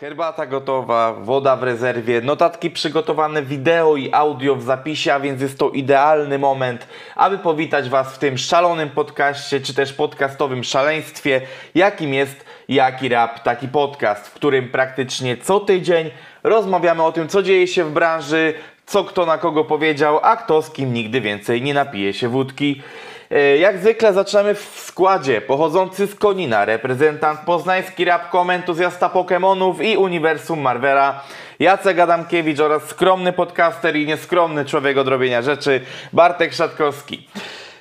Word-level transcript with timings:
Herbata 0.00 0.46
gotowa, 0.46 1.12
woda 1.12 1.56
w 1.56 1.62
rezerwie, 1.62 2.20
notatki 2.20 2.70
przygotowane, 2.70 3.42
wideo 3.42 3.96
i 3.96 4.12
audio 4.12 4.56
w 4.56 4.62
zapisie, 4.62 5.14
a 5.14 5.20
więc 5.20 5.42
jest 5.42 5.58
to 5.58 5.70
idealny 5.70 6.38
moment, 6.38 6.88
aby 7.14 7.38
powitać 7.38 7.88
Was 7.88 8.14
w 8.14 8.18
tym 8.18 8.38
szalonym 8.38 8.90
podcaście, 8.90 9.60
czy 9.60 9.74
też 9.74 9.92
podcastowym 9.92 10.64
szaleństwie, 10.64 11.40
jakim 11.74 12.14
jest 12.14 12.44
Jaki 12.68 13.08
Rap, 13.08 13.42
taki 13.42 13.68
podcast, 13.68 14.28
w 14.28 14.34
którym 14.34 14.68
praktycznie 14.68 15.36
co 15.36 15.60
tydzień 15.60 16.10
rozmawiamy 16.42 17.02
o 17.02 17.12
tym, 17.12 17.28
co 17.28 17.42
dzieje 17.42 17.66
się 17.66 17.84
w 17.84 17.92
branży, 17.92 18.54
co 18.86 19.04
kto 19.04 19.26
na 19.26 19.38
kogo 19.38 19.64
powiedział, 19.64 20.20
a 20.22 20.36
kto 20.36 20.62
z 20.62 20.70
kim 20.70 20.92
nigdy 20.92 21.20
więcej 21.20 21.62
nie 21.62 21.74
napije 21.74 22.12
się 22.12 22.28
wódki. 22.28 22.82
E, 23.30 23.56
Jak 23.56 23.78
zwykle 23.78 24.12
zaczynamy 24.12 24.54
w 24.54 24.82
składzie 24.86 25.40
pochodzący 25.40 26.06
z 26.06 26.14
Konina, 26.14 26.64
reprezentant 26.64 27.40
poznański 27.40 28.04
rapkom, 28.04 28.50
entuzjasta 28.50 29.08
Pokemonów 29.08 29.82
i 29.82 29.96
uniwersum 29.96 30.60
Marvela, 30.60 31.24
Jacek 31.58 31.98
Adamkiewicz 31.98 32.60
oraz 32.60 32.82
skromny 32.82 33.32
podcaster 33.32 33.96
i 33.96 34.06
nieskromny 34.06 34.64
człowiek 34.64 34.98
od 34.98 35.08
robienia 35.08 35.42
rzeczy, 35.42 35.80
Bartek 36.12 36.52
Szatkowski. 36.52 37.28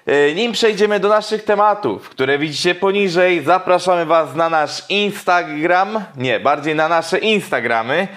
E, 0.05 0.34
Nim 0.34 0.52
przejdziemy 0.52 1.00
do 1.00 1.09
naszych 1.09 1.44
tematów, 1.44 2.09
które 2.09 2.38
widzicie 2.38 2.75
poniżej, 2.75 3.44
zapraszamy 3.44 4.05
Was 4.05 4.36
na 4.36 4.50
nasz 4.50 4.89
Instagram, 4.89 6.03
nie, 6.17 6.39
bardziej 6.39 6.75
na 6.75 6.88
nasze 6.88 7.17
Instagramy. 7.17 8.08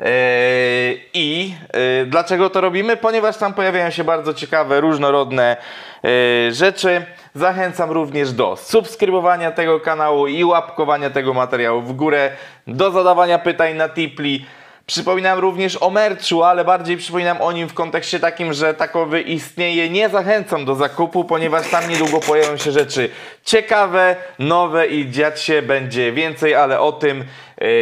Eee, 0.00 1.00
I 1.14 1.54
e, 1.72 2.06
dlaczego 2.06 2.50
to 2.50 2.60
robimy? 2.60 2.96
Ponieważ 2.96 3.36
tam 3.36 3.54
pojawiają 3.54 3.90
się 3.90 4.04
bardzo 4.04 4.34
ciekawe, 4.34 4.80
różnorodne 4.80 5.56
e, 6.04 6.52
rzeczy. 6.52 7.06
Zachęcam 7.34 7.90
również 7.90 8.32
do 8.32 8.56
subskrybowania 8.56 9.50
tego 9.50 9.80
kanału 9.80 10.26
i 10.26 10.44
łapkowania 10.44 11.10
tego 11.10 11.34
materiału 11.34 11.82
w 11.82 11.92
górę, 11.92 12.30
do 12.66 12.90
zadawania 12.90 13.38
pytań 13.38 13.74
na 13.74 13.88
Tipli. 13.88 14.46
Przypominam 14.86 15.38
również 15.38 15.82
o 15.82 15.90
merchu, 15.90 16.42
ale 16.42 16.64
bardziej 16.64 16.96
przypominam 16.96 17.40
o 17.40 17.52
nim 17.52 17.68
w 17.68 17.74
kontekście 17.74 18.20
takim, 18.20 18.52
że 18.52 18.74
takowy 18.74 19.20
istnieje. 19.20 19.90
Nie 19.90 20.08
zachęcam 20.08 20.64
do 20.64 20.74
zakupu, 20.74 21.24
ponieważ 21.24 21.68
tam 21.70 21.90
niedługo 21.90 22.20
pojawią 22.20 22.56
się 22.56 22.72
rzeczy 22.72 23.10
ciekawe, 23.44 24.16
nowe 24.38 24.86
i 24.86 25.10
dziać 25.10 25.42
się 25.42 25.62
będzie 25.62 26.12
więcej, 26.12 26.54
ale 26.54 26.80
o 26.80 26.92
tym 26.92 27.24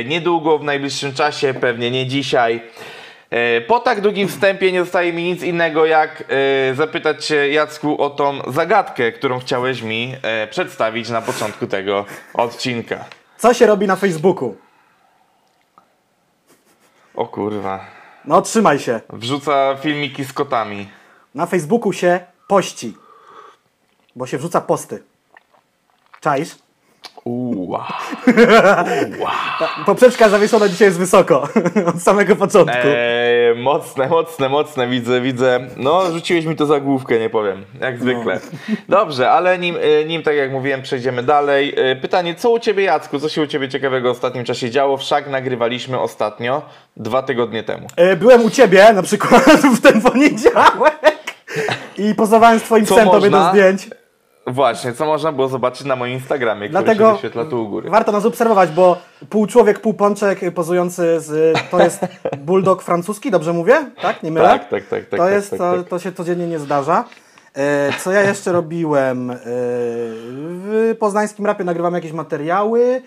niedługo, 0.04 0.58
w 0.58 0.64
najbliższym 0.64 1.14
czasie, 1.14 1.54
pewnie 1.54 1.90
nie 1.90 2.06
dzisiaj. 2.06 2.62
E, 3.30 3.60
Po 3.60 3.80
tak 3.80 4.00
długim 4.00 4.28
wstępie 4.28 4.72
nie 4.72 4.80
zostaje 4.84 5.12
mi 5.12 5.22
nic 5.22 5.42
innego 5.42 5.86
jak 5.86 6.24
e, 6.70 6.74
zapytać 6.74 7.24
się 7.24 7.48
Jacku 7.48 8.02
o 8.02 8.10
tą 8.10 8.52
zagadkę, 8.52 9.12
którą 9.12 9.38
chciałeś 9.38 9.82
mi 9.82 10.14
e, 10.22 10.46
przedstawić 10.46 11.08
na 11.08 11.22
początku 11.22 11.66
tego 11.66 12.04
odcinka. 12.34 13.04
Co 13.38 13.54
się 13.54 13.66
robi 13.66 13.86
na 13.86 13.96
Facebooku? 13.96 14.56
O 17.14 17.26
kurwa. 17.26 17.84
No 18.24 18.42
trzymaj 18.42 18.78
się. 18.78 19.00
Wrzuca 19.10 19.76
filmiki 19.76 20.24
z 20.24 20.32
kotami. 20.32 20.88
Na 21.34 21.46
Facebooku 21.46 21.92
się 21.92 22.20
pości. 22.48 22.96
Bo 24.16 24.26
się 24.26 24.38
wrzuca 24.38 24.60
posty. 24.60 25.02
Czaisz? 26.20 26.56
Uła. 27.24 27.98
Poprzeczka 29.86 30.28
zawieszona 30.28 30.68
dzisiaj 30.68 30.88
jest 30.88 30.98
wysoko. 30.98 31.48
Od 31.94 32.02
samego 32.02 32.36
początku. 32.36 32.76
Eee, 32.84 33.62
mocne, 33.62 34.08
mocne, 34.08 34.48
mocne, 34.48 34.88
widzę, 34.88 35.20
widzę. 35.20 35.60
No, 35.76 36.12
rzuciłeś 36.12 36.44
mi 36.44 36.56
to 36.56 36.66
za 36.66 36.80
główkę, 36.80 37.18
nie 37.18 37.30
powiem, 37.30 37.64
jak 37.80 37.98
zwykle. 38.00 38.40
Dobrze, 38.88 39.30
ale 39.30 39.58
nim, 39.58 39.76
e, 39.82 40.04
nim, 40.04 40.22
tak 40.22 40.36
jak 40.36 40.52
mówiłem, 40.52 40.82
przejdziemy 40.82 41.22
dalej. 41.22 41.74
E, 41.76 41.96
Pytanie, 41.96 42.34
co 42.34 42.50
u 42.50 42.58
Ciebie, 42.58 42.84
Jacku, 42.84 43.18
co 43.18 43.28
się 43.28 43.42
u 43.42 43.46
Ciebie 43.46 43.68
ciekawego 43.68 44.08
w 44.08 44.16
ostatnim 44.16 44.44
czasie 44.44 44.70
działo? 44.70 44.96
Wszak 44.96 45.28
nagrywaliśmy 45.28 46.00
ostatnio, 46.00 46.62
dwa 46.96 47.22
tygodnie 47.22 47.62
temu. 47.62 47.86
E, 47.96 48.16
Byłem 48.16 48.44
u 48.44 48.50
ciebie 48.50 48.92
na 48.92 49.02
przykład 49.02 49.44
w 49.76 49.80
ten 49.80 50.00
poniedziałek. 50.00 51.34
I 51.98 52.14
pozowałem 52.14 52.58
z 52.58 52.62
twoim 52.62 52.86
Co 52.86 52.94
psem 52.94 53.30
do 53.30 53.50
zdjęć. 53.50 53.88
Właśnie, 54.46 54.92
co 54.92 55.06
można 55.06 55.32
było 55.32 55.48
zobaczyć 55.48 55.86
na 55.86 55.96
moim 55.96 56.12
Instagramie, 56.12 56.68
który 56.68 56.84
Dlatego 56.84 57.06
się 57.08 57.12
wyświetla 57.12 57.44
tu 57.44 57.64
u 57.64 57.68
góry. 57.68 57.90
warto 57.90 58.12
nas 58.12 58.24
obserwować, 58.24 58.70
bo 58.70 58.96
pół 59.30 59.46
człowiek, 59.46 59.80
pół 59.80 59.94
pączek 59.94 60.40
pozujący 60.54 61.20
z... 61.20 61.58
To 61.70 61.82
jest 61.82 62.00
bulldog 62.46 62.82
francuski, 62.82 63.30
dobrze 63.30 63.52
mówię? 63.52 63.90
Tak? 64.02 64.22
Nie 64.22 64.30
mylę? 64.30 64.48
Tak, 64.48 64.68
tak, 64.68 64.84
tak, 64.86 65.00
tak, 65.08 65.10
To, 65.10 65.16
tak, 65.16 65.32
jest, 65.32 65.50
tak, 65.50 65.58
to, 65.58 65.76
tak. 65.76 65.88
to 65.88 65.98
się 65.98 66.12
codziennie 66.12 66.46
nie 66.46 66.58
zdarza. 66.58 67.04
E, 67.54 67.92
co 67.98 68.12
ja 68.12 68.22
jeszcze 68.22 68.52
robiłem? 68.52 69.30
E, 69.30 69.36
w 69.44 70.96
poznańskim 70.98 71.46
rapie 71.46 71.64
nagrywam 71.64 71.94
jakieś 71.94 72.12
materiały. 72.12 73.02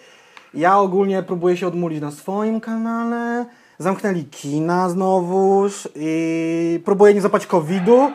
Ja 0.53 0.79
ogólnie 0.79 1.23
próbuję 1.23 1.57
się 1.57 1.67
odmulić 1.67 2.01
na 2.01 2.11
swoim 2.11 2.59
kanale. 2.59 3.45
Zamknęli 3.79 4.23
kina 4.25 4.89
znowuż 4.89 5.89
i 5.95 6.81
próbuję 6.85 7.13
nie 7.13 7.21
zapać 7.21 7.47
COVID-u. 7.47 8.11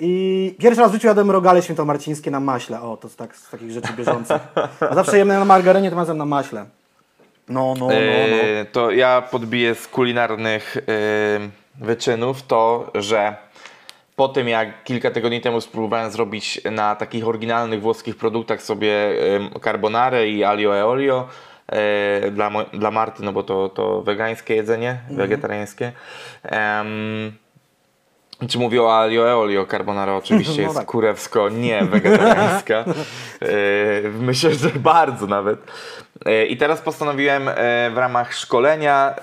I 0.00 0.54
pierwszy 0.58 0.80
raz 0.80 0.90
w 0.90 0.94
życiu 0.94 1.06
jadłem 1.06 1.30
rogale 1.30 1.62
świętomarcińskie 1.62 2.30
na 2.30 2.40
maśle. 2.40 2.80
O, 2.80 2.96
to 2.96 3.08
tak, 3.08 3.36
z 3.36 3.50
takich 3.50 3.70
rzeczy 3.70 3.92
bieżących. 3.92 4.42
A 4.90 4.94
zawsze 4.94 5.18
jem 5.18 5.28
na 5.28 5.44
margarynie, 5.44 5.88
tym 5.90 5.98
razem 5.98 6.18
na 6.18 6.24
maśle. 6.24 6.66
No, 7.48 7.74
no, 7.78 7.86
no, 7.86 7.86
no. 7.86 7.92
E, 7.92 8.64
to 8.64 8.90
ja 8.90 9.22
podbiję 9.22 9.74
z 9.74 9.88
kulinarnych 9.88 10.76
e, 10.76 10.80
wyczynów 11.84 12.42
to, 12.42 12.90
że 12.94 13.36
po 14.16 14.28
tym 14.28 14.48
jak 14.48 14.84
kilka 14.84 15.10
tygodni 15.10 15.40
temu 15.40 15.60
spróbowałem 15.60 16.10
zrobić 16.10 16.60
na 16.70 16.96
takich 16.96 17.28
oryginalnych 17.28 17.80
włoskich 17.80 18.16
produktach 18.16 18.62
sobie 18.62 18.92
e, 19.54 19.60
carbonarę 19.60 20.28
i 20.28 20.44
alio 20.44 20.76
e 20.76 20.86
olio 20.86 21.28
e, 21.68 22.30
dla, 22.30 22.50
dla 22.72 22.90
Marty, 22.90 23.22
no 23.22 23.32
bo 23.32 23.42
to, 23.42 23.68
to 23.68 24.02
wegańskie 24.02 24.54
jedzenie, 24.54 24.90
Mhm. 24.90 25.16
wegetariańskie. 25.16 25.92
Czy 28.48 28.58
mówię 28.58 28.82
o 28.82 28.98
alio 28.98 29.28
e 29.28 29.36
olio, 29.36 29.66
carbonara 29.66 30.16
oczywiście 30.16 30.56
No 30.62 30.62
jest 30.62 30.76
tak. 30.76 30.86
kurewsko 30.86 31.48
nie 31.48 31.84
wegetariańska. 31.84 32.84
E, 33.42 34.08
Myślę, 34.20 34.54
że 34.54 34.70
bardzo 34.70 35.26
nawet. 35.26 35.58
E, 36.26 36.46
I 36.46 36.56
teraz 36.56 36.80
postanowiłem 36.80 37.48
e, 37.48 37.54
w 37.90 37.98
ramach 37.98 38.34
szkolenia 38.34 39.14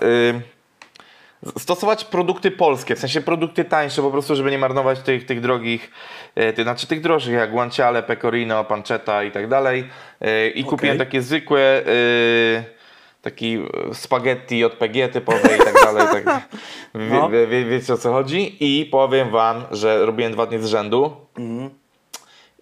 stosować 1.57 2.05
produkty 2.05 2.51
polskie, 2.51 2.95
w 2.95 2.99
sensie 2.99 3.21
produkty 3.21 3.65
tańsze, 3.65 4.01
po 4.01 4.11
prostu, 4.11 4.35
żeby 4.35 4.51
nie 4.51 4.57
marnować 4.57 4.99
tych, 4.99 5.25
tych 5.25 5.41
drogich, 5.41 5.91
tych, 6.35 6.63
znaczy 6.63 6.87
tych 6.87 7.01
droższych, 7.01 7.33
jak 7.33 7.51
guanciale, 7.51 8.03
pecorino, 8.03 8.63
pancetta 8.63 9.23
i 9.23 9.31
tak 9.31 9.47
dalej. 9.47 9.89
I 10.55 10.63
kupiłem 10.63 10.97
takie 10.97 11.21
zwykłe, 11.21 11.83
taki 13.21 13.55
e, 13.89 13.93
spaghetti 13.93 14.59
JPG 14.59 15.07
typowe 15.07 15.55
i 15.55 15.59
tak 15.59 15.73
dalej. 15.73 16.23
Tak, 16.25 16.41
wie, 16.95 17.19
No. 17.19 17.29
wie, 17.29 17.47
wie, 17.47 17.65
wiecie 17.65 17.93
o 17.93 17.97
co 17.97 18.11
chodzi? 18.11 18.57
I 18.59 18.85
powiem 18.85 19.29
wam, 19.29 19.63
że 19.71 20.05
robiłem 20.05 20.31
dwa 20.33 20.45
dni 20.45 20.59
z 20.59 20.65
rzędu 20.65 21.15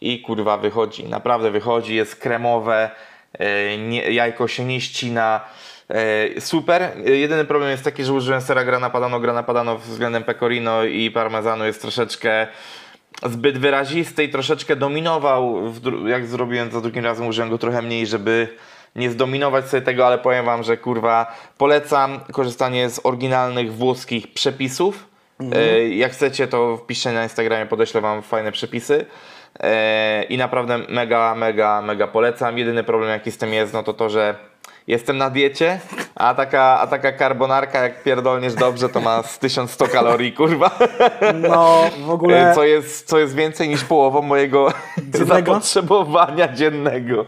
i 0.02 0.22
kurwa 0.22 0.58
wychodzi, 0.58 1.04
naprawdę 1.04 1.52
wychodzi, 1.52 1.96
jest 1.96 2.16
kremowe, 2.16 2.90
e, 3.34 3.78
nie, 3.78 4.12
jajko 4.12 4.48
się 4.48 4.66
nie 4.66 4.82
ścina, 4.82 5.42
e, 5.90 6.42
super. 6.42 6.92
Jedyny 7.06 7.46
problem 7.46 7.72
jest 7.72 7.84
taki, 7.84 8.04
że 8.04 8.14
użyłem 8.14 8.42
sera 8.42 8.64
grana 8.64 8.90
padano, 8.90 9.20
grana 9.20 9.44
padano 9.44 9.78
względem 9.78 10.24
pecorino 10.24 10.84
i 10.84 11.12
parmezanu 11.12 11.66
jest 11.66 11.82
troszeczkę 11.82 12.48
zbyt 13.24 13.58
wyrazisty 13.58 14.24
i 14.24 14.30
troszeczkę 14.30 14.76
dominował, 14.76 15.62
jak 16.08 16.26
zrobiłem 16.28 16.72
za 16.72 16.82
drugim 16.82 17.06
razem, 17.06 17.28
użyłem 17.28 17.50
go 17.50 17.58
trochę 17.58 17.82
mniej, 17.82 18.08
żeby 18.08 18.48
nie 19.00 19.10
zdominować 19.12 19.66
sobie 19.68 19.82
tego, 19.82 20.08
ale 20.08 20.18
powiem 20.18 20.46
wam, 20.46 20.64
że 20.64 20.78
kurwa 20.78 21.36
polecam 21.58 22.20
korzystanie 22.32 22.90
z 22.90 23.02
oryginalnych 23.04 23.74
włoskich 23.74 24.34
przepisów. 24.34 25.06
E, 25.56 25.88
Jak 25.90 26.12
chcecie, 26.12 26.48
to 26.48 26.78
wpiszcie 26.78 27.12
na 27.12 27.24
Instagramie, 27.24 27.66
podeślę 27.66 28.02
wam 28.02 28.22
fajne 28.22 28.52
przepisy. 28.52 29.06
E, 29.60 30.24
I 30.24 30.38
naprawdę 30.38 30.78
mega, 30.78 31.36
mega, 31.36 31.82
mega 31.82 32.08
polecam. 32.08 32.58
Jedyny 32.58 32.84
problem 32.84 33.10
jaki 33.10 33.32
z 33.32 33.38
tym 33.38 33.54
jest, 33.54 33.74
no 33.74 33.84
to 33.84 33.94
to, 33.94 34.10
że 34.10 34.36
jestem 34.88 35.18
na 35.18 35.30
diecie, 35.30 35.80
a 36.20 36.34
taka, 36.34 36.80
a 36.80 36.88
taka 36.88 37.14
carbonarka 37.18 37.80
jak 37.84 38.04
pierdolniesz 38.04 38.54
dobrze, 38.54 38.90
to 38.90 39.02
ma 39.02 39.24
z 39.24 39.40
1100 39.40 39.88
kalorii, 39.88 40.34
kurwa. 40.34 40.72
No, 41.50 41.82
w 42.06 42.10
ogóle... 42.10 42.52
E, 42.52 42.56
Co 42.56 42.64
jest, 42.64 43.08
co 43.10 43.20
jest 43.20 43.36
więcej 43.36 43.70
niż 43.70 43.84
połową 43.84 44.22
mojego 44.22 44.74
Dziennego? 44.98 45.52
zapotrzebowania 45.54 46.54
dziennego. 46.54 47.26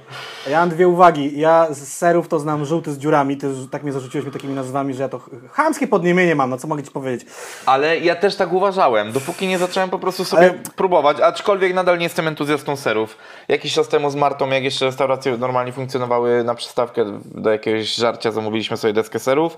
Ja 0.49 0.59
mam 0.59 0.69
dwie 0.69 0.87
uwagi. 0.87 1.39
Ja 1.39 1.67
z 1.69 1.87
serów 1.87 2.27
to 2.27 2.39
znam 2.39 2.65
żółty 2.65 2.91
z 2.93 2.97
dziurami. 2.97 3.37
Ty 3.37 3.47
tak 3.71 3.83
mnie 3.83 3.91
zarzuciłeś 3.91 4.25
mi 4.25 4.31
takimi 4.31 4.53
nazwami, 4.53 4.93
że 4.93 5.03
ja 5.03 5.09
to 5.09 5.19
ch- 5.19 5.29
chamskie 5.51 5.87
podniemienie 5.87 6.35
mam. 6.35 6.49
No 6.49 6.57
co 6.57 6.67
mogę 6.67 6.83
ci 6.83 6.91
powiedzieć? 6.91 7.27
Ale 7.65 7.99
ja 7.99 8.15
też 8.15 8.35
tak 8.35 8.53
uważałem, 8.53 9.11
dopóki 9.11 9.47
nie 9.47 9.57
zacząłem 9.57 9.89
po 9.89 9.99
prostu 9.99 10.25
sobie 10.25 10.43
Ale- 10.43 10.53
próbować, 10.75 11.19
aczkolwiek 11.21 11.73
nadal 11.73 11.97
nie 11.97 12.03
jestem 12.03 12.27
entuzjastą 12.27 12.75
serów. 12.75 13.17
Jakiś 13.47 13.73
czas 13.73 13.87
temu 13.87 14.09
z 14.09 14.15
Martą, 14.15 14.49
jak 14.49 14.63
jeszcze 14.63 14.85
restauracje 14.85 15.37
normalnie 15.37 15.71
funkcjonowały 15.73 16.43
na 16.43 16.55
przystawkę 16.55 17.19
do 17.25 17.49
jakiegoś 17.51 17.95
żarcia, 17.95 18.31
zamówiliśmy 18.31 18.77
sobie 18.81 18.93
deskę 18.93 19.19
serów. 19.19 19.57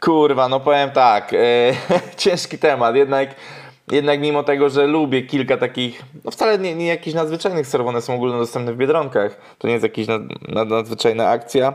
Kurwa, 0.00 0.48
no 0.48 0.60
powiem 0.60 0.90
tak, 0.90 1.32
e, 1.32 1.36
ciężki 2.16 2.58
temat, 2.58 2.96
jednak, 2.96 3.34
jednak 3.92 4.20
mimo 4.20 4.42
tego, 4.42 4.70
że 4.70 4.86
lubię 4.86 5.22
kilka 5.22 5.56
takich, 5.56 6.02
no 6.24 6.30
wcale 6.30 6.58
nie, 6.58 6.74
nie 6.74 6.86
jakichś 6.86 7.14
nadzwyczajnych 7.14 7.66
serów, 7.66 7.86
one 7.86 8.02
są 8.02 8.14
ogólnodostępne 8.14 8.72
w 8.72 8.76
Biedronkach, 8.76 9.56
to 9.58 9.66
nie 9.66 9.72
jest 9.72 9.82
jakaś 9.82 10.06
nad, 10.06 10.22
nad, 10.48 10.68
nadzwyczajna 10.68 11.28
akcja. 11.28 11.74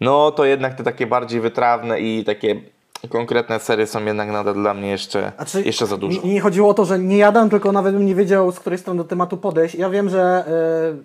no 0.00 0.30
to 0.30 0.44
jednak 0.44 0.74
te 0.74 0.84
takie 0.84 1.06
bardziej 1.06 1.40
wytrawne 1.40 2.00
i 2.00 2.24
takie 2.24 2.60
konkretne 3.08 3.60
serie 3.60 3.86
są 3.86 4.04
jednak 4.04 4.30
nadal 4.30 4.54
dla 4.54 4.74
mnie 4.74 4.90
jeszcze, 4.90 5.32
jeszcze 5.64 5.86
za 5.86 5.96
dużo. 5.96 6.22
Mi 6.22 6.28
nie 6.28 6.40
chodziło 6.40 6.68
o 6.68 6.74
to, 6.74 6.84
że 6.84 6.98
nie 6.98 7.16
jadam, 7.16 7.50
tylko 7.50 7.72
nawet 7.72 7.94
bym 7.94 8.06
nie 8.06 8.14
wiedział, 8.14 8.52
z 8.52 8.60
której 8.60 8.78
strony 8.78 8.98
do 8.98 9.04
tematu 9.04 9.36
podejść. 9.36 9.74
Ja 9.74 9.90
wiem, 9.90 10.08
że 10.08 10.44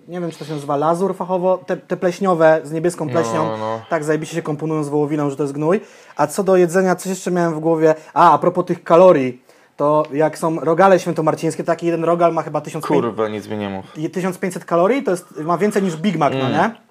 e, 0.08 0.10
nie 0.12 0.20
wiem, 0.20 0.30
czy 0.30 0.38
to 0.38 0.44
się 0.44 0.52
nazywa 0.52 0.76
lazur 0.76 1.16
fachowo, 1.16 1.58
te, 1.66 1.76
te 1.76 1.96
pleśniowe 1.96 2.60
z 2.64 2.72
niebieską 2.72 3.08
pleśnią, 3.08 3.58
no. 3.58 3.80
tak 3.88 4.04
zajebiście 4.04 4.36
się 4.36 4.42
komponują 4.42 4.84
z 4.84 4.88
wołowiną, 4.88 5.30
że 5.30 5.36
to 5.36 5.42
jest 5.42 5.54
gnój. 5.54 5.80
A 6.16 6.26
co 6.26 6.44
do 6.44 6.56
jedzenia, 6.56 6.96
coś 6.96 7.10
jeszcze 7.10 7.30
miałem 7.30 7.54
w 7.54 7.60
głowie. 7.60 7.94
A, 8.14 8.32
a 8.32 8.38
propos 8.38 8.64
tych 8.64 8.84
kalorii, 8.84 9.42
to 9.76 10.02
jak 10.12 10.38
są 10.38 10.60
rogale 10.60 10.98
świętomarcińskie, 10.98 11.64
taki 11.64 11.86
jeden 11.86 12.04
rogal 12.04 12.32
ma 12.32 12.42
chyba 12.42 12.60
1500, 12.60 13.04
Kurwa, 13.04 13.28
nic 13.28 13.48
mi 13.48 13.56
nie 13.56 13.68
mów. 13.68 13.84
1500 14.12 14.64
kalorii, 14.64 15.02
to 15.02 15.10
jest, 15.10 15.40
ma 15.40 15.58
więcej 15.58 15.82
niż 15.82 15.96
Big 15.96 16.16
Mac, 16.16 16.32
no 16.32 16.48
nie? 16.48 16.86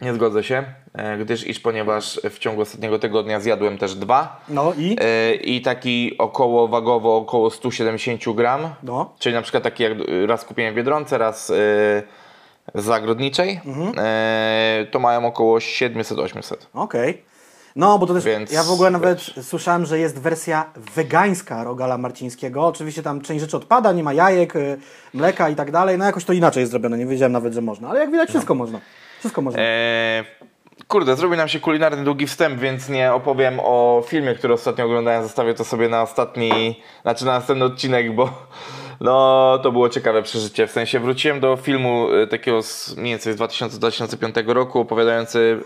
Nie 0.00 0.14
zgodzę 0.14 0.44
się, 0.44 0.64
e, 0.94 1.18
gdyż 1.18 1.46
iż 1.46 1.60
ponieważ 1.60 2.20
w 2.30 2.38
ciągu 2.38 2.62
ostatniego 2.62 2.98
tygodnia 2.98 3.40
zjadłem 3.40 3.78
też 3.78 3.94
dwa 3.94 4.40
No 4.48 4.72
i? 4.78 4.96
e, 5.00 5.34
i 5.34 5.62
taki 5.62 6.18
około 6.18 6.68
wagowo 6.68 7.16
około 7.16 7.50
170 7.50 8.32
gram, 8.34 8.60
No. 8.82 9.14
czyli 9.18 9.34
na 9.34 9.42
przykład 9.42 9.62
taki 9.62 9.82
jak 9.82 9.92
raz 10.26 10.44
kupiłem 10.44 10.72
w 10.74 10.76
Biedronce, 10.76 11.18
raz 11.18 11.50
e, 11.50 11.54
z 12.74 12.84
Zagrodniczej, 12.84 13.60
Mhm. 13.66 13.92
e, 13.98 14.86
to 14.90 14.98
mają 14.98 15.26
około 15.26 15.58
700-800. 15.58 16.54
Okej. 16.74 17.24
No, 17.76 17.98
bo 17.98 18.06
to 18.06 18.14
też 18.14 18.24
Więc- 18.24 18.52
ja 18.52 18.62
w 18.62 18.70
ogóle 18.70 18.90
nawet 18.90 19.20
słyszałem, 19.42 19.86
że 19.86 19.98
jest 19.98 20.18
wersja 20.18 20.64
wegańska 20.96 21.64
rogala 21.64 21.98
marcińskiego. 21.98 22.66
Oczywiście 22.66 23.02
tam 23.02 23.20
część 23.20 23.40
rzeczy 23.40 23.56
odpada, 23.56 23.92
nie 23.92 24.02
ma 24.02 24.12
jajek, 24.12 24.54
mleka 25.14 25.48
i 25.48 25.54
tak 25.54 25.70
dalej. 25.70 25.98
No 25.98 26.04
jakoś 26.04 26.24
to 26.24 26.32
inaczej 26.32 26.60
jest 26.60 26.70
zrobione, 26.70 26.98
nie 26.98 27.06
wiedziałem 27.06 27.32
nawet, 27.32 27.52
że 27.54 27.60
można. 27.62 27.88
Ale 27.88 28.00
jak 28.00 28.10
widać, 28.10 28.28
wszystko 28.28 28.54
można. 28.54 28.80
Wszystko 29.18 29.42
można. 29.42 29.62
E, 29.62 30.24
kurde, 30.88 31.16
zrobi 31.16 31.36
nam 31.36 31.48
się 31.48 31.60
kulinarny 31.60 32.04
długi 32.04 32.26
wstęp, 32.26 32.60
więc 32.60 32.88
nie 32.88 33.12
opowiem 33.12 33.60
o 33.62 34.02
filmie, 34.06 34.34
który 34.34 34.54
ostatnio 34.54 34.84
oglądałem. 34.84 35.22
Zostawię 35.22 35.54
to 35.54 35.64
sobie 35.64 35.88
na 35.88 36.02
ostatni, 36.02 36.82
znaczy 37.02 37.24
na 37.24 37.32
następny 37.32 37.64
odcinek, 37.64 38.14
bo 38.14 38.30
no 39.00 39.58
to 39.62 39.72
było 39.72 39.88
ciekawe 39.88 40.22
przeżycie. 40.22 40.66
W 40.66 40.70
sensie 40.70 41.00
wróciłem 41.00 41.40
do 41.40 41.56
filmu 41.56 42.08
e, 42.12 42.26
takiego 42.26 42.62
z 42.62 42.96
mniej 42.96 43.12
więcej 43.12 43.32
z 43.32 43.36
2000-2005 43.36 44.48
roku, 44.48 44.80
opowiadający 44.80 45.60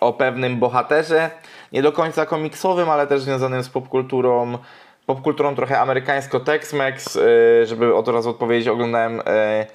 o 0.00 0.12
pewnym 0.12 0.58
bohaterze, 0.58 1.30
nie 1.72 1.82
do 1.82 1.92
końca 1.92 2.26
komiksowym, 2.26 2.90
ale 2.90 3.06
też 3.06 3.22
związanym 3.22 3.62
z 3.62 3.68
popkulturą, 3.68 4.58
popkulturą 5.06 5.54
trochę 5.54 5.80
amerykańsko 5.80 6.40
Tex-Mex, 6.40 7.20
e, 7.20 7.66
żeby 7.66 7.94
od 7.94 8.08
razu 8.08 8.30
odpowiedzieć, 8.30 8.68
oglądałem 8.68 9.22
e, 9.26 9.66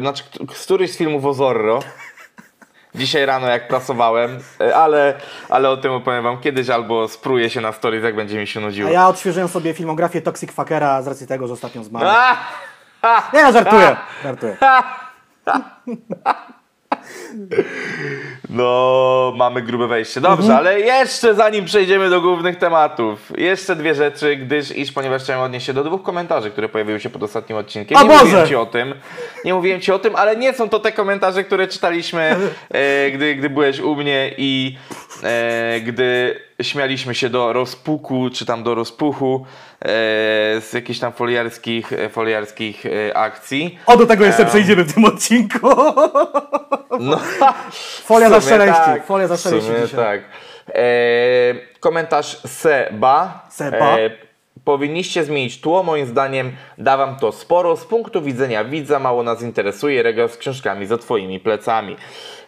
znaczy, 0.00 0.24
któryś 0.48 0.92
z 0.92 0.96
filmów 0.96 1.24
o 1.24 1.34
Zorro. 1.34 1.80
Dzisiaj 2.94 3.26
rano 3.26 3.46
jak 3.46 3.68
pracowałem, 3.68 4.38
e, 4.60 4.76
ale, 4.76 5.14
ale 5.48 5.70
o 5.70 5.76
tym 5.76 5.92
opowiem 5.92 6.24
wam 6.24 6.40
kiedyś 6.40 6.68
albo 6.68 7.08
spróję 7.08 7.50
się 7.50 7.60
na 7.60 7.72
stories, 7.72 8.04
jak 8.04 8.16
będzie 8.16 8.38
mi 8.38 8.46
się 8.46 8.60
nudziło. 8.60 8.88
A 8.88 8.92
ja 8.92 9.08
odświeżyłem 9.08 9.48
sobie 9.48 9.74
filmografię 9.74 10.22
Toxic 10.22 10.52
Fuckera 10.52 11.02
z 11.02 11.06
racji 11.06 11.26
tego, 11.26 11.46
że 11.46 11.52
ostatnio 11.52 11.84
zmarł. 11.84 12.06
A! 12.08 12.36
Nie, 13.34 13.42
no, 13.42 13.52
żartuję. 13.52 13.96
Żartuję. 14.24 14.56
No, 18.50 19.32
mamy 19.36 19.62
grube 19.62 19.86
wejście. 19.86 20.20
Dobrze, 20.20 20.56
ale 20.56 20.80
jeszcze 20.80 21.34
zanim 21.34 21.64
przejdziemy 21.64 22.10
do 22.10 22.20
głównych 22.20 22.56
tematów, 22.56 23.32
jeszcze 23.38 23.76
dwie 23.76 23.94
rzeczy, 23.94 24.36
gdyż 24.36 24.76
iż 24.76 24.92
ponieważ 24.92 25.22
chciałem 25.22 25.42
odnieść 25.42 25.66
się 25.66 25.72
do 25.72 25.84
dwóch 25.84 26.02
komentarzy, 26.02 26.50
które 26.50 26.68
pojawiły 26.68 27.00
się 27.00 27.10
pod 27.10 27.22
ostatnim 27.22 27.58
odcinkiem. 27.58 27.98
O 27.98 28.02
nie 28.02 28.08
Boże! 28.08 28.24
mówiłem 28.24 28.46
ci 28.46 28.56
o 28.56 28.66
tym. 28.66 28.94
Nie 29.44 29.54
mówiłem 29.54 29.80
ci 29.80 29.92
o 29.92 29.98
tym, 29.98 30.16
ale 30.16 30.36
nie 30.36 30.52
są 30.52 30.68
to 30.68 30.78
te 30.80 30.92
komentarze, 30.92 31.44
które 31.44 31.68
czytaliśmy, 31.68 32.36
e, 32.70 33.10
gdy, 33.10 33.34
gdy 33.34 33.50
byłeś 33.50 33.80
u 33.80 33.96
mnie 33.96 34.34
i 34.38 34.76
e, 35.22 35.80
gdy 35.80 36.40
śmialiśmy 36.62 37.14
się 37.14 37.28
do 37.28 37.52
rozpuku, 37.52 38.30
czy 38.30 38.46
tam 38.46 38.62
do 38.62 38.74
rozpuchu 38.74 39.46
e, 39.80 39.86
z 40.60 40.72
jakichś 40.72 40.98
tam 40.98 41.12
foliarskich, 41.12 41.92
e, 41.92 42.08
foliarskich 42.08 42.86
e, 42.86 43.16
akcji. 43.16 43.78
O, 43.86 43.96
do 43.96 44.06
tego 44.06 44.24
jeszcze 44.24 44.46
przejdziemy 44.46 44.84
w 44.84 44.94
tym 44.94 45.04
odcinku. 45.04 45.58
No, 47.00 47.20
Folia 48.08 48.30
za 48.30 48.40
szeleści. 48.40 48.82
tak, 48.84 49.06
Folia 49.06 49.28
za 49.28 49.36
szeleści 49.36 49.96
tak. 49.96 50.20
E, 50.74 51.54
komentarz 51.80 52.40
Seba. 52.46 53.46
Seba. 53.50 53.98
E, 53.98 54.10
powinniście 54.64 55.24
zmienić 55.24 55.60
tło, 55.60 55.82
moim 55.82 56.06
zdaniem 56.06 56.52
da 56.78 56.96
wam 56.96 57.16
to 57.16 57.32
sporo. 57.32 57.76
Z 57.76 57.84
punktu 57.84 58.22
widzenia 58.22 58.64
widza 58.64 58.98
mało 58.98 59.22
nas 59.22 59.42
interesuje 59.42 60.02
regał 60.02 60.28
z 60.28 60.36
książkami 60.36 60.86
za 60.86 60.98
twoimi 60.98 61.40
plecami. 61.40 61.96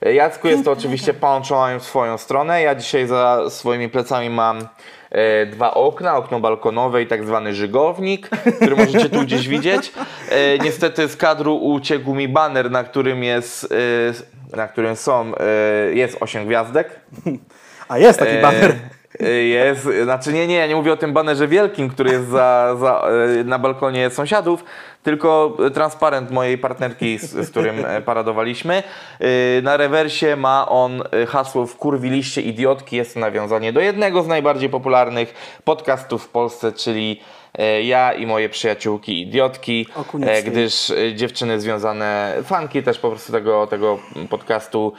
E, 0.02 0.14
Jacku, 0.14 0.48
jest 0.48 0.64
to 0.64 0.72
oczywiście 0.78 1.14
punchline 1.14 1.80
w 1.80 1.84
swoją 1.84 2.18
stronę. 2.18 2.62
Ja 2.62 2.74
dzisiaj 2.74 3.06
za 3.06 3.50
swoimi 3.50 3.88
plecami 3.88 4.30
mam 4.30 4.68
e, 5.10 5.46
dwa 5.46 5.74
okna, 5.74 6.16
okno 6.16 6.40
balkonowe 6.40 7.02
i 7.02 7.06
tak 7.06 7.24
zwany 7.24 7.54
żygownik, 7.54 8.28
który 8.56 8.76
możecie 8.76 9.10
tu 9.10 9.20
gdzieś 9.20 9.48
widzieć. 9.48 9.92
E, 10.28 10.58
niestety 10.58 11.08
z 11.08 11.16
kadru 11.16 11.56
uciekł 11.56 12.14
mi 12.14 12.28
baner, 12.28 12.70
na 12.70 12.84
którym 12.84 13.24
jest, 13.24 13.72
e, 14.52 14.56
na 14.56 14.68
którym 14.68 14.96
są, 14.96 15.32
e, 15.36 15.94
jest 15.94 16.16
8 16.20 16.46
gwiazdek. 16.46 17.00
A 17.88 17.98
jest 17.98 18.18
taki 18.18 18.42
baner. 18.42 18.74
Jest, 19.20 19.88
znaczy 20.02 20.32
nie, 20.32 20.46
nie, 20.46 20.54
ja 20.56 20.66
nie 20.66 20.76
mówię 20.76 20.92
o 20.92 20.96
tym 20.96 21.12
banerze 21.12 21.48
wielkim, 21.48 21.88
który 21.88 22.10
jest 22.10 22.28
za, 22.28 22.76
za, 22.80 23.08
e, 23.40 23.44
na 23.44 23.58
balkonie 23.58 24.10
sąsiadów, 24.10 24.64
tylko 25.02 25.56
transparent 25.74 26.30
mojej 26.30 26.58
partnerki, 26.58 27.18
z, 27.18 27.30
z 27.30 27.50
którym 27.50 27.84
e, 27.84 28.02
paradowaliśmy. 28.02 28.82
E, 29.20 29.62
Na 29.62 29.76
rewersie 29.76 30.36
ma 30.36 30.68
on 30.68 31.02
hasło 31.28 31.66
wkurwiliście 31.66 32.42
idiotki. 32.42 32.96
Jest 32.96 33.14
to 33.14 33.20
nawiązanie 33.20 33.72
do 33.72 33.80
jednego 33.80 34.22
z 34.22 34.26
najbardziej 34.26 34.68
popularnych 34.70 35.34
podcastów 35.64 36.24
w 36.24 36.28
Polsce, 36.28 36.72
czyli 36.72 37.20
ja 37.82 38.12
i 38.12 38.26
moje 38.26 38.48
przyjaciółki 38.48 39.22
idiotki, 39.22 39.86
gdyż 40.44 40.92
dziewczyny 41.14 41.60
związane, 41.60 42.34
fanki 42.44 42.82
też 42.82 42.98
po 42.98 43.10
prostu 43.10 43.32
tego, 43.32 43.66
tego 43.66 43.98
podcastu 44.30 44.92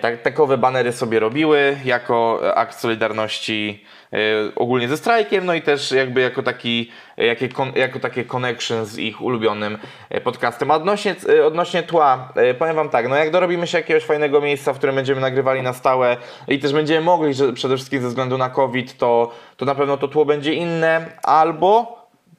Tak, 0.00 0.22
takowe 0.22 0.58
banery 0.58 0.92
sobie 0.92 1.20
robiły 1.20 1.76
jako 1.84 2.40
e, 2.42 2.54
akt 2.54 2.78
solidarności 2.78 3.84
e, 4.12 4.16
ogólnie 4.56 4.88
ze 4.88 4.96
strajkiem, 4.96 5.46
no 5.46 5.54
i 5.54 5.62
też 5.62 5.92
jakby 5.92 6.20
jako 6.20 6.42
taki, 6.42 6.90
e, 7.18 7.26
jakie, 7.26 7.48
jako 7.74 8.00
takie 8.00 8.24
connection 8.24 8.86
z 8.86 8.98
ich 8.98 9.20
ulubionym 9.20 9.78
e, 10.10 10.20
podcastem. 10.20 10.70
A 10.70 10.74
odnośnie, 10.74 11.14
e, 11.28 11.46
odnośnie 11.46 11.82
tła, 11.82 12.32
e, 12.36 12.54
powiem 12.54 12.76
wam 12.76 12.88
tak, 12.88 13.08
no 13.08 13.16
jak 13.16 13.30
dorobimy 13.30 13.66
się 13.66 13.78
jakiegoś 13.78 14.04
fajnego 14.04 14.40
miejsca, 14.40 14.72
w 14.72 14.78
którym 14.78 14.94
będziemy 14.94 15.20
nagrywali 15.20 15.62
na 15.62 15.72
stałe 15.72 16.16
i 16.48 16.58
też 16.58 16.72
będziemy 16.72 17.00
mogli, 17.00 17.34
że 17.34 17.52
przede 17.52 17.76
wszystkim 17.76 18.02
ze 18.02 18.08
względu 18.08 18.38
na 18.38 18.50
COVID, 18.50 18.96
to, 18.96 19.32
to 19.56 19.64
na 19.64 19.74
pewno 19.74 19.96
to 19.96 20.08
tło 20.08 20.24
będzie 20.24 20.54
inne, 20.54 21.06
albo 21.22 21.98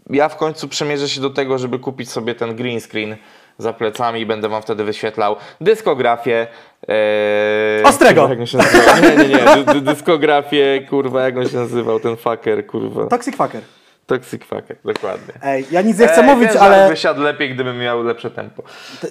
ja 0.10 0.30
w 0.30 0.38
końcu 0.38 0.68
przemierzę 0.68 1.10
się 1.10 1.22
do 1.22 1.30
tego, 1.30 1.58
żeby 1.58 1.80
kupić 1.80 2.12
sobie 2.12 2.36
ten 2.36 2.56
green 2.56 2.82
screen 2.82 3.18
za 3.60 3.74
plecami 3.74 4.22
i 4.22 4.25
będę 4.25 4.50
wam 4.50 4.62
wtedy 4.62 4.84
wyświetlał 4.84 5.36
dyskografię. 5.62 6.48
Ee, 6.88 7.84
Ostrego! 7.84 8.22
kurwa, 8.22 8.30
Jak 8.34 8.39
on 8.39 8.46
się 8.48 8.58
nazywał? 8.58 8.96
Nie, 9.01 9.16
nie, 9.24 9.30
nie. 9.30 9.63
Dy, 9.66 9.74
dy, 9.74 9.82
dyskografię, 9.82 10.82
kurwa, 10.89 11.22
jak 11.24 11.38
on 11.38 11.48
się 11.48 11.58
nazywał, 11.58 12.00
ten 12.00 12.18
fucker, 12.18 12.66
kurwa. 12.68 13.08
Toxic 13.08 13.36
Fucker. 13.36 13.62
Toxic 14.06 14.44
fucker, 14.44 14.78
dokładnie. 14.86 15.34
Ej, 15.44 15.66
ja 15.72 15.82
nic 15.82 16.00
nie 16.00 16.08
chcę 16.08 16.22
Ej, 16.22 16.25
mówić, 16.28 16.51
ten 16.51 16.62
ale... 16.62 16.89
wysiadł 16.89 17.22
lepiej, 17.22 17.54
gdybym 17.54 17.78
miał 17.80 18.04
lepsze 18.04 18.32
tempo. 18.32 18.63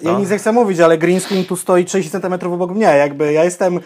Ja 0.03 0.11
nic 0.19 0.29
nie 0.31 0.37
chcę 0.37 0.51
mówić, 0.51 0.79
ale 0.79 0.97
green 0.97 1.19
screen 1.19 1.45
tu 1.45 1.55
stoi 1.55 1.85
30 1.85 2.11
cm 2.11 2.33
obok 2.53 2.71
mnie. 2.71 2.85
Jakby 2.85 3.33
ja 3.33 3.43
jestem. 3.43 3.79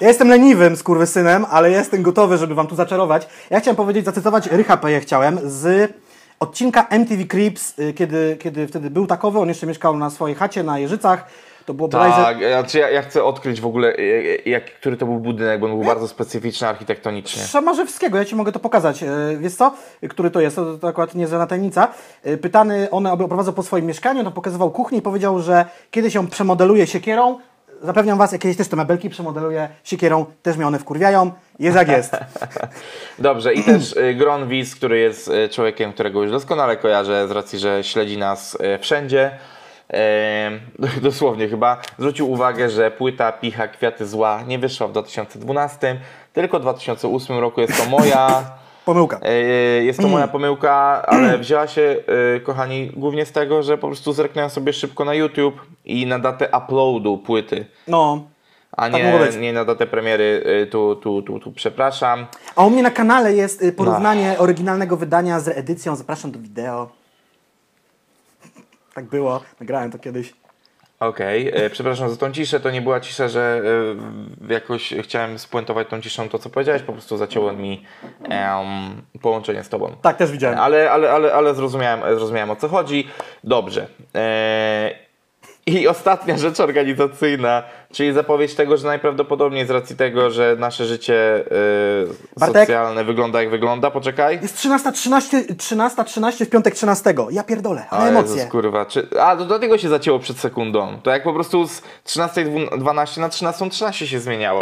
Ja 0.00 0.08
jestem 0.08 0.28
leniwym 0.28 0.76
skurwysynem, 0.76 1.46
ale 1.50 1.70
jestem 1.70 2.02
gotowy, 2.02 2.38
żeby 2.38 2.54
wam 2.54 2.66
tu 2.66 2.74
zaczarować. 2.76 3.28
Ja 3.50 3.60
chciałem 3.60 3.76
powiedzieć, 3.76 4.04
zacytować 4.04 4.46
Rycha 4.46 4.76
Peje 4.76 5.00
chciałem 5.00 5.38
z 5.44 5.92
odcinka 6.40 6.86
MTV 6.90 7.24
Creeps, 7.24 7.78
y, 7.78 7.92
kiedy, 7.92 8.36
kiedy 8.40 8.68
wtedy 8.68 8.90
był 8.90 9.06
takowy. 9.06 9.38
On 9.38 9.48
jeszcze 9.48 9.66
mieszkał 9.66 9.96
na 9.96 10.10
swojej 10.10 10.36
chacie 10.36 10.62
na 10.62 10.78
Jeżycach. 10.78 11.28
To 11.66 11.74
było 11.74 11.88
bodajże. 11.88 12.16
Tak, 12.16 12.38
znaczy 12.38 12.78
ja, 12.78 12.90
ja 12.90 13.02
chcę 13.02 13.24
odkryć 13.24 13.60
w 13.60 13.66
ogóle, 13.66 13.88
e, 13.88 13.92
e, 13.98 14.50
jak, 14.50 14.64
który 14.64 14.96
to 14.96 15.06
był 15.06 15.18
budynek, 15.18 15.60
bo 15.60 15.66
on 15.66 15.72
był 15.72 15.84
bardzo 15.84 16.08
specyficzny 16.08 16.68
architektonicznie. 16.68 17.42
Szamarzewskiego, 17.42 18.18
ja 18.18 18.24
Ci 18.24 18.36
mogę 18.36 18.52
to 18.52 18.58
pokazać. 18.58 19.04
Wiesz 19.38 19.54
co? 19.54 19.74
Który 20.08 20.30
to 20.30 20.40
jest? 20.40 20.56
To, 20.56 20.78
to 20.78 20.88
akurat 20.88 21.14
nie 21.14 21.28
żadna 21.28 21.46
tajemnica. 21.46 21.88
Pytany, 22.40 22.88
on 22.90 23.06
aby 23.06 23.24
oprowadzał 23.24 23.54
po 23.54 23.62
swoim 23.62 23.86
mieszkaniu, 23.86 24.24
to 24.24 24.30
pokazywał 24.30 24.70
kuchnię 24.70 24.98
i 24.98 25.02
powiedział, 25.02 25.42
że 25.42 25.64
kiedyś 25.90 26.14
ją 26.14 26.26
przemodeluje 26.26 26.86
siekierą. 26.86 27.38
Zapewniam 27.82 28.18
Was, 28.18 28.32
jak 28.32 28.40
kiedyś 28.40 28.56
też 28.56 28.68
te 28.68 28.76
mebelki 28.76 29.10
przemodeluje 29.10 29.68
siekierą, 29.84 30.26
też 30.42 30.56
mnie 30.56 30.66
one 30.66 30.78
wkurwiają. 30.78 31.32
Jest 31.58 31.76
jak 31.76 31.88
jest. 31.88 32.16
Dobrze, 33.18 33.54
i 33.54 33.62
też 33.62 33.96
y, 33.96 34.14
Gronwis, 34.14 34.76
który 34.76 34.98
jest 34.98 35.28
y, 35.28 35.48
człowiekiem, 35.48 35.92
którego 35.92 36.22
już 36.22 36.30
doskonale 36.30 36.76
kojarzę 36.76 37.28
z 37.28 37.30
racji, 37.30 37.58
że 37.58 37.84
śledzi 37.84 38.18
nas 38.18 38.54
y, 38.54 38.78
wszędzie. 38.78 39.30
Dosłownie 41.02 41.48
chyba 41.48 41.80
zwrócił 41.98 42.30
uwagę, 42.30 42.70
że 42.70 42.90
płyta 42.90 43.32
Picha 43.32 43.68
Kwiaty 43.68 44.06
Zła 44.06 44.42
nie 44.46 44.58
wyszła 44.58 44.88
w 44.88 44.90
2012, 44.90 46.00
tylko 46.32 46.58
w 46.58 46.62
2008 46.62 47.38
roku 47.38 47.60
jest 47.60 47.84
to 47.84 47.90
moja. 47.90 48.44
Pomyłka. 48.88 49.18
e, 49.22 49.32
Jest 49.84 50.00
to 50.00 50.08
moja 50.08 50.28
pomyłka, 50.28 51.02
ale 51.06 51.38
wzięła 51.38 51.66
się, 51.66 51.96
e, 52.36 52.40
kochani, 52.40 52.90
głównie 52.96 53.26
z 53.26 53.32
tego, 53.32 53.62
że 53.62 53.78
po 53.78 53.86
prostu 53.86 54.12
zerknąłem 54.12 54.50
sobie 54.50 54.72
szybko 54.72 55.04
na 55.04 55.14
YouTube 55.14 55.54
i 55.84 56.06
na 56.06 56.18
datę 56.18 56.48
uploadu 56.58 57.18
płyty. 57.18 57.66
No, 57.88 58.24
a 58.72 58.90
Tak 58.90 59.02
mogło 59.02 59.18
być. 59.18 59.34
nie, 59.34 59.40
nie 59.40 59.52
na 59.52 59.64
datę 59.64 59.86
premiery. 59.86 60.42
Tu, 60.70 60.96
tu, 60.96 61.22
tu, 61.22 61.40
tu 61.40 61.52
przepraszam. 61.52 62.26
A 62.56 62.64
u 62.66 62.70
mnie 62.70 62.82
na 62.82 62.90
kanale 62.90 63.32
jest 63.34 63.64
porównanie 63.76 64.34
No. 64.38 64.42
oryginalnego 64.42 64.96
wydania 64.96 65.40
z 65.40 65.48
edycją. 65.48 65.96
Zapraszam 65.96 66.30
do 66.30 66.38
wideo. 66.38 66.88
Tak 68.94 69.04
było, 69.04 69.40
nagrałem 69.60 69.90
to 69.90 69.98
kiedyś. 69.98 70.34
Okej, 71.00 71.50
e, 71.54 71.70
przepraszam 71.70 72.10
za 72.10 72.16
tą 72.16 72.32
ciszę, 72.32 72.60
to 72.60 72.70
nie 72.70 72.82
była 72.82 73.00
cisza, 73.00 73.28
że 73.28 73.62
e, 74.48 74.52
jakoś 74.52 74.94
chciałem 75.02 75.38
spuentować 75.38 75.88
tą 75.88 76.00
ciszą 76.00 76.28
to, 76.28 76.38
co 76.38 76.50
powiedziałeś, 76.50 76.82
po 76.82 76.92
prostu 76.92 77.16
zacięło 77.16 77.52
mi 77.52 77.84
em, 78.24 79.02
połączenie 79.22 79.64
z 79.64 79.68
tobą. 79.68 79.96
Tak, 80.02 80.16
też 80.16 80.30
widziałem. 80.30 80.58
Ale, 80.58 80.90
ale, 80.90 81.10
ale, 81.10 81.34
ale 81.34 81.54
zrozumiałem, 81.54 82.16
zrozumiałem 82.16 82.50
o 82.50 82.56
co 82.56 82.68
chodzi. 82.68 83.08
Dobrze. 83.44 83.86
E, 84.14 85.07
I 85.68 85.88
ostatnia 85.88 86.38
rzecz 86.38 86.60
organizacyjna, 86.60 87.62
czyli 87.92 88.12
zapowiedź 88.12 88.54
tego, 88.54 88.76
że 88.76 88.86
najprawdopodobniej 88.86 89.66
z 89.66 89.70
racji 89.70 89.96
tego, 89.96 90.30
że 90.30 90.56
nasze 90.58 90.86
życie 90.86 91.44
Bartek? 92.36 92.62
socjalne 92.62 93.04
wygląda 93.04 93.40
jak 93.40 93.50
wygląda, 93.50 93.90
poczekaj. 93.90 94.38
Jest 94.42 94.56
13.13 94.56 95.56
13, 95.56 96.04
13 96.04 96.44
w 96.44 96.50
piątek 96.50 96.74
13. 96.74 97.14
Ja 97.30 97.44
pierdolę, 97.44 97.86
ale 97.90 98.10
emocje. 98.10 98.36
Jezus, 98.36 98.50
kurwa. 98.50 98.86
Czy... 98.86 99.08
A, 99.20 99.36
to 99.36 99.44
dlatego 99.44 99.78
się 99.78 99.88
zacięło 99.88 100.18
przed 100.18 100.38
sekundą. 100.38 101.00
To 101.02 101.10
jak 101.10 101.22
po 101.22 101.32
prostu 101.32 101.68
z 101.68 101.82
13.12 102.06 103.20
na 103.20 103.28
13.13 103.28 104.06
się 104.06 104.20
zmieniało. 104.20 104.60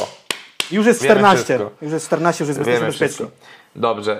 Już 0.70 0.86
jest 0.86 1.02
Wiemy 1.02 1.14
14. 1.14 1.44
wszystko. 1.44 1.70
Już 1.82 1.92
jest 1.92 2.06
14, 2.06 2.44
już 2.44 2.48
jest 2.48 2.60
bezpiecznie. 2.60 3.26
Dobrze. 3.76 4.18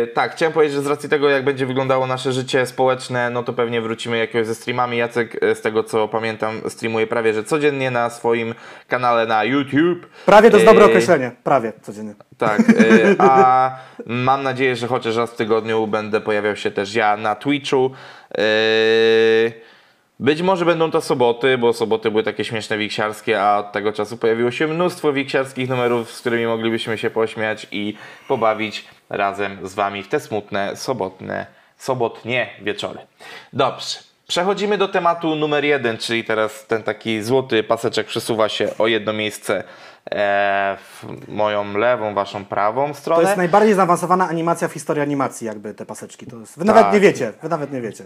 Yy, 0.00 0.06
tak, 0.06 0.32
chciałem 0.32 0.52
powiedzieć, 0.52 0.76
że 0.76 0.82
z 0.82 0.86
racji 0.86 1.08
tego, 1.08 1.28
jak 1.28 1.44
będzie 1.44 1.66
wyglądało 1.66 2.06
nasze 2.06 2.32
życie 2.32 2.66
społeczne, 2.66 3.30
no 3.30 3.42
to 3.42 3.52
pewnie 3.52 3.80
wrócimy 3.80 4.18
jakieś 4.18 4.46
ze 4.46 4.54
streamami. 4.54 4.96
Jacek, 4.96 5.42
e, 5.42 5.54
z 5.54 5.60
tego 5.60 5.84
co 5.84 6.08
pamiętam, 6.08 6.60
streamuje 6.68 7.06
prawie 7.06 7.34
że 7.34 7.44
codziennie 7.44 7.90
na 7.90 8.10
swoim 8.10 8.54
kanale 8.88 9.26
na 9.26 9.44
YouTube. 9.44 10.06
Prawie 10.26 10.50
to 10.50 10.56
jest 10.56 10.66
dobre 10.66 10.84
Yy, 10.84 10.90
określenie. 10.90 11.30
Prawie 11.44 11.72
codziennie. 11.82 12.14
Tak, 12.38 12.60
y, 12.60 13.16
a 13.28 13.70
mam 14.06 14.42
nadzieję, 14.42 14.76
że 14.76 14.86
chociaż 14.86 15.16
raz 15.16 15.30
w 15.30 15.36
tygodniu 15.36 15.86
będę 15.86 16.20
pojawiał 16.20 16.56
się 16.56 16.70
też 16.70 16.94
ja 16.94 17.16
na 17.16 17.34
Twitchu. 17.34 17.90
Y, 18.38 19.52
Być 20.20 20.42
może 20.42 20.64
będą 20.64 20.90
to 20.90 21.00
soboty, 21.00 21.58
bo 21.58 21.72
soboty 21.72 22.10
były 22.10 22.22
takie 22.22 22.44
śmieszne 22.44 22.78
wiksiarskie, 22.78 23.42
a 23.42 23.58
od 23.58 23.72
tego 23.72 23.92
czasu 23.92 24.16
pojawiło 24.16 24.50
się 24.50 24.66
mnóstwo 24.66 25.12
wiksiarskich 25.12 25.68
numerów, 25.68 26.12
z 26.12 26.20
którymi 26.20 26.46
moglibyśmy 26.46 26.98
się 26.98 27.10
pośmiać 27.10 27.66
i 27.72 27.94
pobawić 28.28 28.84
razem 29.08 29.68
z 29.68 29.74
Wami 29.74 30.02
w 30.02 30.08
te 30.08 30.20
smutne, 30.20 30.76
sobotne, 30.76 31.46
sobotnie 31.76 32.50
wieczory. 32.62 32.98
Dobrze. 33.52 33.98
Przechodzimy 34.28 34.78
do 34.78 34.88
tematu 34.88 35.36
numer 35.36 35.64
jeden, 35.64 35.98
czyli 35.98 36.24
teraz 36.24 36.66
ten 36.66 36.82
taki 36.82 37.22
złoty 37.22 37.62
paseczek 37.62 38.06
przesuwa 38.06 38.48
się 38.48 38.68
o 38.78 38.86
jedno 38.86 39.12
miejsce 39.12 39.64
w 40.12 41.04
moją 41.28 41.76
lewą, 41.78 42.14
waszą 42.14 42.44
prawą 42.44 42.88
To 42.88 42.94
stronę. 42.94 43.22
jest 43.22 43.36
najbardziej 43.36 43.74
zaawansowana 43.74 44.28
animacja 44.28 44.68
w 44.68 44.72
historii 44.72 45.02
animacji, 45.02 45.46
jakby 45.46 45.74
te 45.74 45.86
paseczki. 45.86 46.26
To 46.26 46.36
jest... 46.36 46.58
Wy 46.58 46.64
Tak. 46.64 46.74
nawet 46.76 46.92
nie 46.92 47.00
wiecie, 47.00 47.32
wy 47.42 47.48
nawet 47.48 47.72
nie 47.72 47.80
wiecie. 47.80 48.04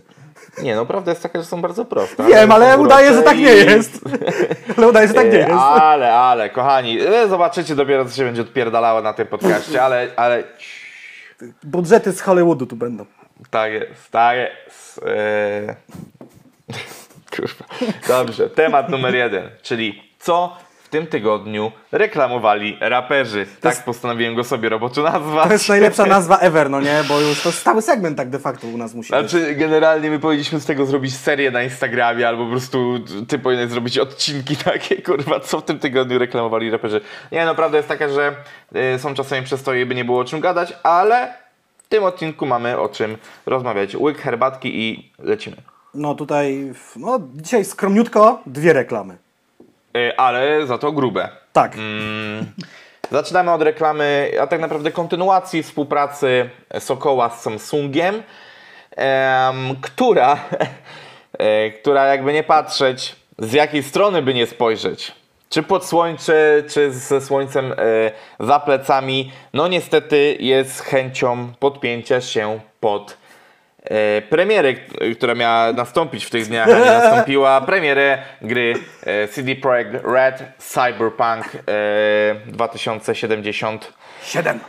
Nie, 0.62 0.76
no 0.76 0.86
prawda 0.86 1.10
jest 1.10 1.22
taka, 1.22 1.38
że 1.38 1.44
są 1.44 1.62
bardzo 1.62 1.84
proste. 1.84 2.24
Wiem, 2.26 2.52
ale 2.52 2.78
udaje, 2.78 3.14
że 3.14 3.22
tak 3.22 3.36
nie 3.38 3.54
i- 3.56 3.66
jest. 3.66 4.00
ale 4.76 4.88
udaje, 4.88 5.08
że 5.08 5.14
tak 5.14 5.26
nie 5.26 5.32
E, 5.46 5.48
jest. 5.48 5.52
Ale, 5.60 6.14
ale, 6.14 6.50
kochani, 6.50 7.00
e, 7.00 7.28
zobaczycie 7.28 7.74
dopiero, 7.74 8.04
co 8.04 8.16
się 8.16 8.24
będzie 8.24 8.42
odpierdalało 8.42 9.02
na 9.02 9.12
tym 9.12 9.26
podcaście, 9.26 9.82
ale, 9.82 10.08
ale 10.16 10.44
Budżety 11.62 12.12
z 12.12 12.20
Hollywoodu 12.20 12.66
tu 12.66 12.76
będą. 12.76 13.06
tak 13.50 13.72
jest, 13.72 14.10
tak 14.10 14.36
jest. 14.38 15.00
E... 15.06 15.74
Kurwa. 17.36 17.64
Dobrze, 18.08 18.50
temat 18.50 18.88
numer 18.88 19.14
jeden, 19.14 19.50
czyli 19.62 20.02
co 20.18 20.56
tym 20.92 21.06
tygodniu 21.06 21.72
reklamowali 21.92 22.76
raperzy. 22.80 23.46
Tak 23.60 23.72
jest- 23.72 23.84
postanowiłem 23.84 24.34
go 24.34 24.44
sobie 24.44 24.68
roboczo 24.68 25.02
nazwać. 25.02 25.46
To 25.46 25.52
jest 25.52 25.68
najlepsza 25.68 26.06
nazwa 26.16 26.38
ever, 26.38 26.70
no 26.70 26.80
nie? 26.80 27.04
Bo 27.08 27.20
już 27.20 27.42
to 27.42 27.52
stały 27.52 27.82
segment 27.82 28.16
tak 28.16 28.30
de 28.30 28.38
facto 28.38 28.66
u 28.66 28.76
nas 28.78 28.94
musi 28.94 29.12
być. 29.12 29.30
Znaczy, 29.30 29.54
generalnie 29.54 30.10
my 30.10 30.18
powinniśmy 30.18 30.60
z 30.60 30.66
tego 30.66 30.86
zrobić 30.86 31.16
serię 31.16 31.50
na 31.50 31.62
Instagramie, 31.62 32.28
albo 32.28 32.44
po 32.44 32.50
prostu 32.50 32.98
ty 33.28 33.38
powinieneś 33.38 33.70
zrobić 33.70 33.98
odcinki 33.98 34.56
takie, 34.72 35.02
kurwa, 35.02 35.40
co 35.40 35.60
w 35.60 35.64
tym 35.64 35.78
tygodniu 35.78 36.18
reklamowali 36.18 36.70
raperzy. 36.70 37.00
Nie, 37.32 37.44
no 37.44 37.54
prawda 37.54 37.76
jest 37.76 37.88
taka, 37.88 38.08
że 38.08 38.34
y, 38.94 38.98
są 38.98 39.14
czasami 39.14 39.42
przestoje, 39.42 39.86
by 39.86 39.94
nie 39.94 40.04
było 40.04 40.20
o 40.20 40.24
czym 40.24 40.40
gadać, 40.40 40.72
ale 40.82 41.34
w 41.78 41.88
tym 41.88 42.04
odcinku 42.04 42.46
mamy 42.46 42.78
o 42.78 42.88
czym 42.88 43.16
rozmawiać. 43.46 43.96
Łyk 43.96 44.18
herbatki 44.18 44.80
i 44.80 45.10
lecimy. 45.18 45.56
No 45.94 46.14
tutaj, 46.14 46.72
no 46.96 47.20
dzisiaj 47.34 47.64
skromniutko 47.64 48.42
dwie 48.46 48.72
reklamy. 48.72 49.16
Y, 49.96 50.16
ale 50.16 50.66
za 50.66 50.78
to 50.78 50.92
grube. 50.92 51.28
Tak. 51.52 51.74
Mm, 51.74 52.46
Zaczynamy 53.10 53.52
od 53.52 53.62
reklamy, 53.62 54.32
a 54.40 54.46
tak 54.46 54.60
naprawdę 54.60 54.90
kontynuacji 54.90 55.62
współpracy 55.62 56.50
Sokoła 56.78 57.30
z 57.30 57.42
Samsungiem, 57.42 58.22
em, 58.96 59.76
która, 59.80 60.36
e, 61.38 61.70
która 61.70 62.06
jakby 62.06 62.32
nie 62.32 62.42
patrzeć, 62.42 63.16
z 63.38 63.52
jakiej 63.52 63.82
strony 63.82 64.22
by 64.22 64.34
nie 64.34 64.46
spojrzeć, 64.46 65.12
czy 65.50 65.62
pod 65.62 65.86
słońce, 65.86 66.62
czy 66.70 66.92
ze 66.92 67.20
słońcem 67.20 67.72
e, 67.72 67.76
za 68.40 68.60
plecami, 68.60 69.32
no 69.52 69.68
niestety 69.68 70.36
jest 70.40 70.80
chęcią 70.80 71.52
podpięcia 71.58 72.20
się 72.20 72.60
pod 72.80 73.16
e, 73.84 74.22
premierę, 74.22 74.74
k- 74.74 74.80
która 75.16 75.34
miała 75.34 75.72
nastąpić 75.72 76.24
w 76.24 76.30
tych 76.30 76.46
dniach, 76.46 76.68
a 76.68 76.78
nie 76.78 76.84
nastąpiła. 77.00 77.60
Premierę 77.60 78.18
gry 78.42 78.74
e, 79.06 79.28
CD 79.28 79.56
Projekt 79.56 79.90
Red 80.04 80.42
Cyberpunk 80.58 81.44
e, 81.68 82.34
2070. 82.46 83.92
Siedem. 84.24 84.60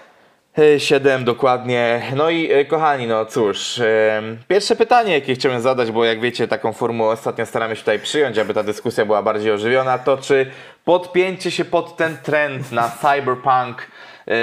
7 0.78 1.24
dokładnie. 1.26 2.02
No 2.16 2.30
i 2.30 2.52
e, 2.52 2.66
kochani, 2.66 3.08
no 3.08 3.26
cóż, 3.26 3.80
e, 3.80 4.22
pierwsze 4.48 4.76
pytanie, 4.76 5.14
jakie 5.14 5.36
chciałem 5.36 5.62
zadać, 5.62 5.92
bo 5.92 6.06
jak 6.06 6.20
wiecie, 6.22 6.48
taką 6.48 6.74
formułę 6.74 7.10
ostatnio 7.10 7.46
staramy 7.46 7.76
się 7.76 7.80
tutaj 7.80 8.00
przyjąć, 8.00 8.38
aby 8.38 8.54
ta 8.54 8.64
dyskusja 8.64 9.06
była 9.06 9.24
bardziej 9.24 9.52
ożywiona, 9.52 9.98
to 9.98 10.18
czy 10.18 10.52
podpięcie 10.86 11.52
się 11.52 11.66
pod 11.66 11.98
ten 11.98 12.18
trend 12.24 12.72
na 12.72 12.90
cyberpunk, 13.02 13.88
e, 14.28 14.34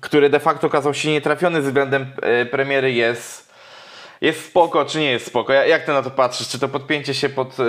który 0.00 0.30
de 0.30 0.40
facto 0.40 0.66
okazał 0.66 0.94
się 0.94 1.10
nietrafiony 1.10 1.60
względem 1.60 2.06
e, 2.22 2.46
premiery, 2.46 2.92
jest, 2.92 3.52
jest 4.20 4.44
spoko, 4.46 4.84
czy 4.84 4.98
nie 4.98 5.10
jest 5.10 5.26
spoko? 5.26 5.52
Ja- 5.52 5.66
Jak 5.66 5.84
ty 5.84 5.92
na 5.92 6.02
to 6.02 6.10
patrzysz? 6.10 6.48
Czy 6.48 6.58
to 6.58 6.68
podpięcie 6.68 7.14
się 7.14 7.28
pod 7.28 7.56
e, 7.60 7.64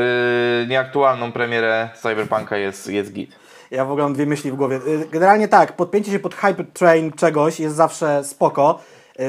nieaktualną 0.67 1.31
premierę 1.31 1.89
cyberpunka 2.01 2.57
jest, 2.57 2.87
jest 2.87 3.13
git? 3.13 3.35
Ja 3.71 3.85
w 3.85 3.89
ogóle 3.91 4.03
mam 4.03 4.13
dwie 4.13 4.25
myśli 4.25 4.51
w 4.51 4.55
głowie. 4.55 4.75
Y, 4.87 5.07
Generalnie 5.11 5.47
tak, 5.47 5.75
podpięcie 5.75 6.11
się 6.11 6.19
pod 6.19 6.35
hype 6.35 6.63
train 6.63 7.11
czegoś 7.11 7.59
jest 7.59 7.75
zawsze 7.75 8.23
spoko. 8.23 8.79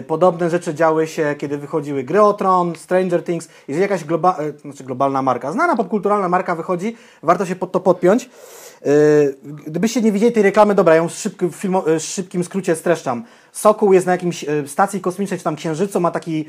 Podobne 0.07 0.51
rzeczy 0.51 0.75
działy 0.75 1.07
się, 1.07 1.35
kiedy 1.39 1.59
wychodziły 1.59 2.03
gry 2.05 2.23
o 2.23 2.33
Tron, 2.33 2.77
Stranger 2.77 3.25
Things. 3.25 3.49
Jeżeli 3.69 3.83
jakaś 3.83 4.05
globa 4.05 4.37
znaczy 4.63 4.85
globalna 4.85 5.23
marka, 5.23 5.53
znana 5.53 5.77
popkulturalna 5.77 6.29
marka 6.29 6.55
wychodzi, 6.55 6.97
warto 7.23 7.47
się 7.47 7.57
pod 7.57 7.73
to 7.73 7.81
podpiąć. 7.81 8.29
Y, 8.87 9.37
Gdybyście 9.45 10.03
nie 10.03 10.13
widzieli 10.13 10.33
tej 10.33 10.43
reklamy, 10.43 10.75
dobra, 10.75 10.95
ją 10.95 11.09
w 11.09 11.13
szybkim, 11.13 11.51
filmo, 11.53 11.89
y, 11.89 11.99
w 12.01 12.03
szybkim 12.03 12.45
skrócie 12.45 12.77
streszczam. 12.77 13.25
Sokół 13.53 13.93
jest 13.93 14.07
na 14.07 14.13
jakimś 14.13 14.45
y, 14.45 14.69
stacji 14.69 15.01
kosmicznej, 15.01 15.39
czy 15.39 15.45
tam 15.45 15.57
księżycu, 15.57 16.01
ma 16.01 16.11
taki 16.11 16.49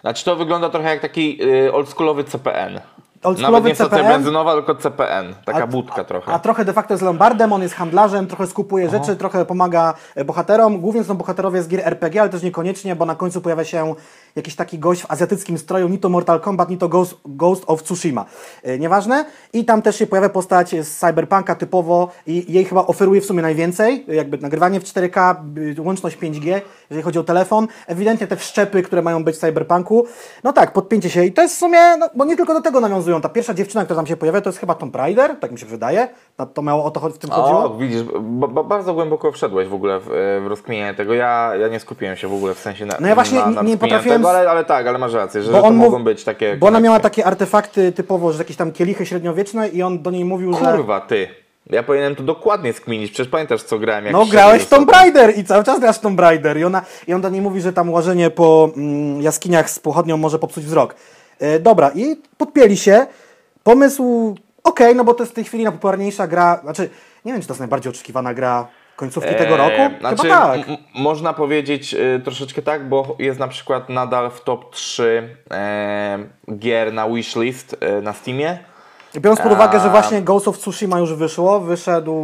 Znaczy 0.00 0.24
to 0.24 0.36
wygląda 0.36 0.70
trochę 0.70 0.88
jak 0.88 1.00
taki 1.00 1.38
oldschoolowy 1.72 2.24
CPN. 2.24 2.80
Oldschoolowy 3.22 3.52
Nawet 3.52 3.70
nie 3.70 3.74
stacja 3.74 3.98
CPN? 3.98 4.12
benzynowa, 4.12 4.54
tylko 4.54 4.74
CPN. 4.74 5.34
Taka 5.44 5.64
A- 5.64 5.66
budka 5.66 6.04
trochę. 6.04 6.32
A 6.32 6.38
trochę 6.38 6.64
de 6.64 6.72
facto 6.72 6.94
jest 6.94 7.02
Lombardem, 7.04 7.52
on 7.52 7.62
jest 7.62 7.74
handlarzem, 7.74 8.26
trochę 8.26 8.46
skupuje 8.46 8.90
rzeczy, 8.90 9.16
trochę 9.16 9.44
pomaga 9.44 9.94
e, 10.14 10.24
bohaterom. 10.24 10.80
Głównie 10.80 11.04
są 11.04 11.14
bohaterowie 11.14 11.62
z 11.62 11.68
gier 11.68 11.80
RPG, 11.86 12.20
ale 12.20 12.30
też 12.30 12.42
niekoniecznie, 12.42 12.96
bo 12.96 13.06
na 13.06 13.14
końcu 13.14 13.40
pojawia 13.40 13.64
się 13.64 13.94
jakiś 14.36 14.56
taki 14.56 14.78
gość 14.78 15.02
w 15.02 15.10
azjatyckim 15.10 15.58
stroju, 15.58 15.88
ni 15.88 15.98
to 15.98 16.08
Mortal 16.08 16.40
Kombat, 16.40 16.70
ni 16.70 16.78
to 16.78 16.88
Ghost, 16.88 17.14
Ghost 17.24 17.64
of 17.66 17.82
Tsushima. 17.82 18.24
E, 18.62 18.78
Nieważne. 18.78 19.24
I 19.52 19.64
tam 19.64 19.82
też 19.82 19.96
się 19.96 20.06
pojawia 20.06 20.28
postać 20.28 20.70
z 20.70 20.98
Cyberpunka 20.98 21.54
typowo 21.54 22.08
i 22.26 22.52
jej 22.52 22.64
chyba 22.64 22.86
oferuje 22.86 23.20
w 23.20 23.24
sumie 23.24 23.42
najwięcej. 23.42 24.04
Jakby 24.08 24.38
nagrywanie 24.38 24.80
w 24.80 24.84
4K, 24.84 25.36
y, 25.78 25.82
łączność 25.82 26.18
5G, 26.18 26.60
jeżeli 26.90 27.02
chodzi 27.04 27.18
o 27.18 27.24
telefon. 27.24 27.68
Ewidentnie 27.86 28.26
te 28.26 28.36
wszczepy, 28.36 28.82
które 28.82 29.02
mają 29.02 29.24
być 29.24 29.36
w 29.36 29.38
Cyberpunku. 29.38 30.06
No 30.44 30.52
tak, 30.52 30.72
podpięcie 30.72 31.10
się. 31.10 31.24
I 31.24 31.32
to 31.32 31.42
jest 31.42 31.54
w 31.54 31.58
sumie, 31.58 31.96
no, 31.96 32.10
bo 32.14 32.24
nie 32.24 32.36
tylko 32.36 32.54
do 32.54 32.60
tego 32.60 32.80
nawiązują. 32.80 33.20
Ta 33.20 33.28
pierwsza 33.28 33.54
dziewczyna, 33.54 33.84
która 33.84 33.96
tam 33.96 34.06
się 34.06 34.16
pojawia, 34.16 34.40
to 34.40 34.48
jest 34.48 34.58
chyba 34.58 34.74
Tomb 34.74 34.96
Raider, 34.96 35.36
tak 35.40 35.52
mi 35.52 35.58
się 35.58 35.66
wydaje. 35.66 36.08
To 36.54 36.62
miało 36.62 36.84
o 36.84 36.90
to 36.90 37.00
w 37.00 37.18
tym 37.18 37.30
chodziło. 37.30 37.64
O, 37.64 37.74
widzisz, 37.74 38.02
ba, 38.20 38.48
ba, 38.48 38.62
bardzo 38.62 38.94
głęboko 38.94 39.32
wszedłeś 39.32 39.68
w 39.68 39.74
ogóle 39.74 40.00
w, 40.00 40.08
e, 40.08 40.40
w 40.40 40.46
rozkminienie 40.46 40.94
tego. 40.94 41.14
Ja, 41.14 41.52
ja 41.60 41.68
nie 41.68 41.80
skupiłem 41.80 42.16
się 42.16 42.28
w 42.28 42.34
ogóle 42.34 42.54
w 42.54 42.58
sensie 42.58 42.86
na 42.86 42.96
No 43.00 43.08
ja 43.08 43.14
właśnie 43.14 43.38
na, 43.38 43.50
na 43.50 43.62
nie- 43.62 43.78
potrafiłem 43.78 44.18
Tego, 44.18 44.30
ale, 44.30 44.50
ale 44.50 44.64
tak, 44.64 44.86
ale 44.86 44.98
masz 44.98 45.12
rację, 45.12 45.42
że 45.42 45.52
Bo 45.52 45.62
to 45.62 45.70
mogą 45.70 46.04
być 46.04 46.24
takie... 46.24 46.56
Bo 46.56 46.66
ona 46.66 46.80
miała 46.80 47.00
takie 47.00 47.26
artefakty 47.26 47.92
typowo, 47.92 48.32
że 48.32 48.38
jakieś 48.38 48.56
tam 48.56 48.72
kielichy 48.72 49.06
średniowieczne 49.06 49.68
i 49.68 49.82
on 49.82 50.02
do 50.02 50.10
niej 50.10 50.24
mówił, 50.24 50.54
że... 50.54 50.72
Kurwa, 50.72 51.00
ty. 51.00 51.28
Ja 51.70 51.82
powinienem 51.82 52.16
to 52.16 52.22
dokładnie 52.22 52.72
skminić. 52.72 53.10
Przecież 53.10 53.28
pamiętasz, 53.30 53.62
co 53.62 53.78
grałem. 53.78 54.04
Jak 54.04 54.12
No 54.12 54.26
grałeś 54.26 54.62
w 54.62 54.68
Tomb. 54.68 54.92
Raider 54.92 55.38
i 55.38 55.44
cały 55.44 55.64
czas 55.64 55.80
grasz 55.80 55.96
w 55.96 56.00
Tomb 56.00 56.20
Raider 56.20 56.58
i, 56.58 56.64
ona, 56.64 56.82
i 57.08 57.14
on 57.14 57.20
do 57.20 57.28
niej 57.28 57.40
mówi, 57.40 57.60
że 57.60 57.72
tam 57.72 57.90
łażenie 57.90 58.30
po 58.30 58.70
mm, 58.76 59.22
jaskiniach 59.22 59.70
z 59.70 59.78
pochodnią 59.78 60.16
może 60.16 60.38
popsuć 60.38 60.64
wzrok. 60.64 60.94
E, 61.38 61.58
dobra, 61.58 61.90
i 61.94 62.16
podpięli 62.38 62.76
się. 62.76 63.06
Pomysł 63.62 64.34
Okej, 64.64 64.94
no 64.96 65.04
bo 65.04 65.14
to 65.14 65.22
jest 65.22 65.32
w 65.32 65.34
tej 65.34 65.44
chwili 65.44 65.64
najpopularniejsza 65.64 66.26
gra, 66.26 66.60
znaczy, 66.62 66.90
nie 67.24 67.32
wiem, 67.32 67.42
czy 67.42 67.48
to 67.48 67.52
jest 67.52 67.60
najbardziej 67.60 67.90
oczekiwana 67.92 68.34
gra 68.34 68.66
końcówki 68.96 69.34
tego 69.34 69.56
roku? 69.56 69.70
Eee, 69.70 69.90
Chyba 69.96 70.14
znaczy, 70.16 70.28
tak. 70.28 70.60
można 70.94 71.32
powiedzieć 71.32 71.94
y, 71.94 72.20
troszeczkę 72.24 72.62
tak, 72.62 72.88
bo 72.88 73.16
jest 73.18 73.38
na 73.40 73.48
przykład 73.48 73.88
nadal 73.88 74.30
w 74.30 74.40
top 74.40 74.70
3 74.70 75.36
e, 75.50 76.18
gier 76.58 76.92
na 76.92 77.08
wishlist 77.08 77.76
e, 77.80 78.00
na 78.00 78.12
Steamie. 78.12 78.58
Biorąc 79.20 79.40
pod 79.40 79.52
uwagę, 79.52 79.80
że 79.80 79.90
właśnie 79.90 80.22
Ghost 80.22 80.48
of 80.48 80.58
Tsushima 80.58 80.98
już 80.98 81.14
wyszło, 81.14 81.60
wyszedł 81.60 82.14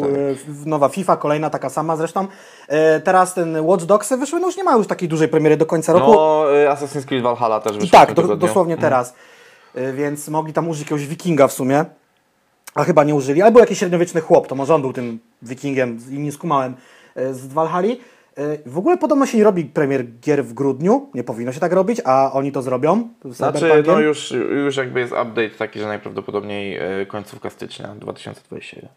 Tak. 0.00 0.10
w- 0.36 0.66
nowa 0.66 0.88
FIFA, 0.88 1.16
kolejna 1.16 1.50
taka 1.50 1.70
sama 1.70 1.96
zresztą. 1.96 2.26
E, 2.68 3.00
teraz 3.00 3.34
ten 3.34 3.60
Watch 3.66 3.84
Dogsy 3.84 4.16
wyszły, 4.16 4.40
no 4.40 4.46
już 4.46 4.56
nie 4.56 4.64
ma 4.64 4.76
już 4.76 4.86
takiej 4.86 5.08
dużej 5.08 5.28
premiery 5.28 5.56
do 5.56 5.66
końca 5.66 5.92
roku. 5.92 6.12
No, 6.14 6.44
y, 6.56 6.68
Assassin's 6.68 7.04
Creed 7.04 7.22
Valhalla 7.22 7.60
też 7.60 7.76
I 7.76 7.80
wyszło 7.80 7.88
w 7.88 7.92
tak, 8.06 8.14
do, 8.14 8.36
dosłownie 8.36 8.76
teraz. 8.76 9.10
E, 9.10 9.14
Więc 9.94 10.28
mogli 10.28 10.52
tam 10.52 10.68
użyć 10.68 10.82
jakiegoś 10.82 11.06
wikinga 11.06 11.48
w 11.48 11.52
sumie. 11.52 11.84
A 12.74 12.84
chyba 12.84 13.04
nie 13.04 13.14
użyli. 13.14 13.42
Albo 13.42 13.60
jakiś 13.60 13.78
średniowieczny 13.78 14.20
chłop, 14.20 14.46
to 14.46 14.54
może 14.54 14.74
on 14.74 14.80
był 14.80 14.92
tym 14.92 15.18
wikingiem, 15.42 15.98
i 16.10 16.18
nie 16.18 16.32
skumałem 16.32 16.74
e, 17.14 17.34
z 17.34 17.46
Valhalla. 17.46 17.94
W 18.66 18.78
ogóle 18.78 18.98
podobno 18.98 19.26
się 19.26 19.38
nie 19.38 19.44
robi 19.44 19.64
premier 19.64 20.06
gier 20.20 20.44
w 20.44 20.52
grudniu, 20.52 21.10
nie 21.14 21.24
powinno 21.24 21.52
się 21.52 21.60
tak 21.60 21.72
robić, 21.72 22.00
a 22.04 22.32
oni 22.32 22.52
to 22.52 22.62
zrobią. 22.62 23.08
Znaczy, 23.24 23.82
no 23.86 24.00
już, 24.00 24.30
już 24.64 24.76
jakby 24.76 25.00
jest 25.00 25.12
update 25.12 25.50
taki, 25.50 25.78
że 25.78 25.86
najprawdopodobniej 25.86 26.76
e, 26.76 27.06
końcówka 27.06 27.50
stycznia 27.50 27.94
2021. 27.94 28.88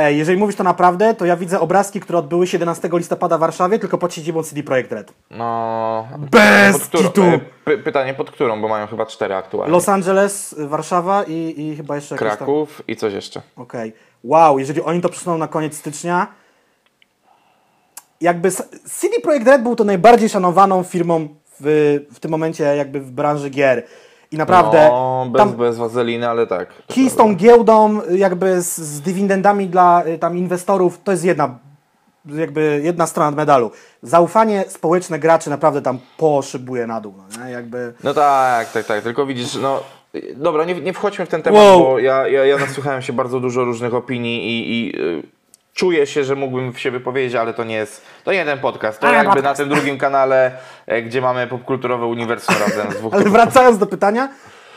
Ej, 0.00 0.18
jeżeli 0.18 0.38
mówisz 0.38 0.56
to 0.56 0.64
naprawdę, 0.64 1.14
to 1.14 1.24
ja 1.24 1.36
widzę 1.36 1.60
obrazki, 1.60 2.00
które 2.00 2.18
odbyły 2.18 2.46
się 2.46 2.54
11 2.56 2.88
listopada 2.92 3.36
w 3.36 3.40
Warszawie, 3.40 3.78
tylko 3.78 3.98
pod 3.98 4.14
siedzibą 4.14 4.42
CD 4.42 4.62
Projekt 4.62 4.92
Red. 4.92 5.12
No. 5.30 6.08
Bez 6.18 6.88
pod 6.88 7.02
którą- 7.10 7.26
e, 7.32 7.40
py, 7.64 7.78
Pytanie 7.78 8.14
pod 8.14 8.30
którą, 8.30 8.60
bo 8.60 8.68
mają 8.68 8.86
chyba 8.86 9.06
cztery 9.06 9.34
aktualnie. 9.34 9.72
Los 9.72 9.88
Angeles, 9.88 10.54
Warszawa 10.58 11.22
i, 11.22 11.54
i 11.56 11.76
chyba 11.76 11.94
jeszcze 11.96 12.14
jakieś 12.14 12.28
tam... 12.28 12.36
Kraków 12.36 12.82
i 12.88 12.96
coś 12.96 13.12
jeszcze. 13.12 13.42
Okej. 13.56 13.92
Wow, 14.24 14.58
jeżeli 14.58 14.82
oni 14.82 15.00
to 15.00 15.08
przesuną 15.08 15.38
na 15.38 15.48
koniec 15.48 15.76
stycznia, 15.76 16.26
jakby 18.20 18.50
CD 18.84 19.20
Projekt 19.22 19.46
Red 19.46 19.62
był 19.62 19.76
to 19.76 19.84
najbardziej 19.84 20.28
szanowaną 20.28 20.82
firmą 20.82 21.28
w, 21.60 21.98
w 22.12 22.20
tym 22.20 22.30
momencie 22.30 22.64
jakby 22.64 23.00
w 23.00 23.10
branży 23.10 23.50
gier. 23.50 23.82
I 24.32 24.36
naprawdę 24.36 24.88
No, 24.92 25.26
bez, 25.32 25.38
tam 25.38 25.52
bez 25.52 25.76
wazeliny, 25.78 26.28
ale 26.28 26.46
tak. 26.46 26.68
kij 26.86 27.10
z 27.10 27.16
tą 27.16 27.36
giełdą, 27.36 28.00
jakby 28.10 28.62
z, 28.62 28.76
z 28.78 29.00
dywidendami 29.00 29.66
dla 29.66 30.02
y, 30.06 30.18
tam 30.18 30.36
inwestorów, 30.38 30.98
to 31.04 31.12
jest 31.12 31.24
jedna 31.24 31.58
jakby 32.34 32.80
jedna 32.84 33.06
strona 33.06 33.30
medalu. 33.36 33.70
Zaufanie 34.02 34.64
społeczne 34.68 35.18
graczy 35.18 35.50
naprawdę 35.50 35.82
tam 35.82 35.98
poszybuje 36.16 36.86
na 36.86 37.00
dół. 37.00 37.14
No, 37.38 37.44
nie? 37.44 37.50
Jakby... 37.52 37.92
No 38.04 38.14
tak, 38.14 38.72
tak, 38.72 38.86
tak. 38.86 39.02
Tylko 39.02 39.26
widzisz, 39.26 39.54
no. 39.54 39.80
Dobra, 40.36 40.64
nie, 40.64 40.74
nie 40.80 40.92
wchodźmy 40.92 41.26
w 41.26 41.28
ten 41.28 41.42
temat, 41.42 41.60
Wow. 41.62 41.80
bo 41.80 41.98
ja, 41.98 42.28
ja, 42.28 42.44
ja 42.44 42.58
nasłuchałem 42.58 43.02
się 43.02 43.12
bardzo 43.12 43.40
dużo 43.40 43.64
różnych 43.64 43.94
opinii 43.94 44.46
i, 44.46 44.70
i 44.88 45.00
y, 45.00 45.22
czuję 45.78 46.06
się, 46.06 46.24
że 46.24 46.34
mógłbym 46.34 46.74
się 46.74 46.90
wypowiedzieć, 46.90 47.34
ale 47.34 47.54
to 47.54 47.64
nie 47.64 47.74
jest. 47.74 48.02
To 48.24 48.32
nie 48.32 48.44
ten 48.44 48.58
podcast. 48.58 49.00
To 49.00 49.06
Ale 49.06 49.16
jakby 49.16 49.34
podcast. 49.34 49.58
na 49.58 49.64
tym 49.64 49.74
drugim 49.74 49.98
kanale, 49.98 50.52
e, 50.86 51.02
gdzie 51.02 51.20
mamy 51.20 51.46
popkulturowe 51.46 52.06
uniwersum 52.06 52.54
razem 52.66 52.92
z 52.92 52.94
dwóch 52.96 53.14
Ale 53.14 53.24
wracając 53.24 53.78
do 53.78 53.86
pytania, 53.86 54.28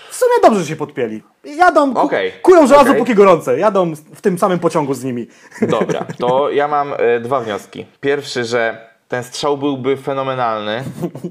w 0.09 0.15
sumie 0.15 0.31
dobrze, 0.43 0.65
się 0.65 0.75
podpięli. 0.75 1.23
Jadą, 1.43 1.93
ku, 1.93 1.99
Okej. 1.99 2.31
kują 2.41 2.67
żelazo 2.67 2.89
Okej. 2.89 2.99
póki 3.01 3.15
gorące. 3.15 3.59
Jadą 3.59 3.93
w 4.15 4.21
tym 4.21 4.37
samym 4.37 4.59
pociągu 4.59 4.93
z 4.93 5.03
nimi. 5.03 5.27
Dobra, 5.61 6.05
to 6.19 6.49
ja 6.49 6.67
mam 6.67 6.93
e, 6.97 7.19
dwa 7.19 7.39
wnioski. 7.39 7.85
Pierwszy, 8.01 8.43
że 8.43 8.89
ten 9.07 9.23
strzał 9.23 9.57
byłby 9.57 9.97
fenomenalny, 9.97 10.83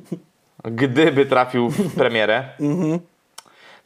gdyby 0.64 1.26
trafił 1.26 1.70
w 1.70 1.94
premierę. 1.94 2.44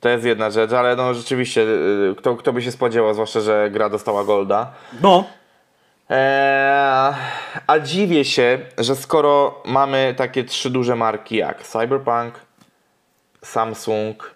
To 0.00 0.08
jest 0.08 0.24
jedna 0.24 0.50
rzecz, 0.50 0.72
ale 0.72 0.96
no 0.96 1.14
rzeczywiście, 1.14 1.62
e, 2.10 2.14
kto, 2.14 2.36
kto 2.36 2.52
by 2.52 2.62
się 2.62 2.72
spodziewał, 2.72 3.14
zwłaszcza, 3.14 3.40
że 3.40 3.70
gra 3.70 3.88
dostała 3.88 4.24
Golda. 4.24 4.72
No, 5.02 5.24
Eee, 6.14 7.14
a 7.66 7.78
dziwię 7.78 8.24
się, 8.24 8.58
że 8.78 8.96
skoro 8.96 9.62
mamy 9.64 10.14
takie 10.16 10.44
trzy 10.44 10.70
duże 10.70 10.96
marki 10.96 11.36
jak 11.36 11.62
Cyberpunk, 11.62 12.34
Samsung, 13.42 14.34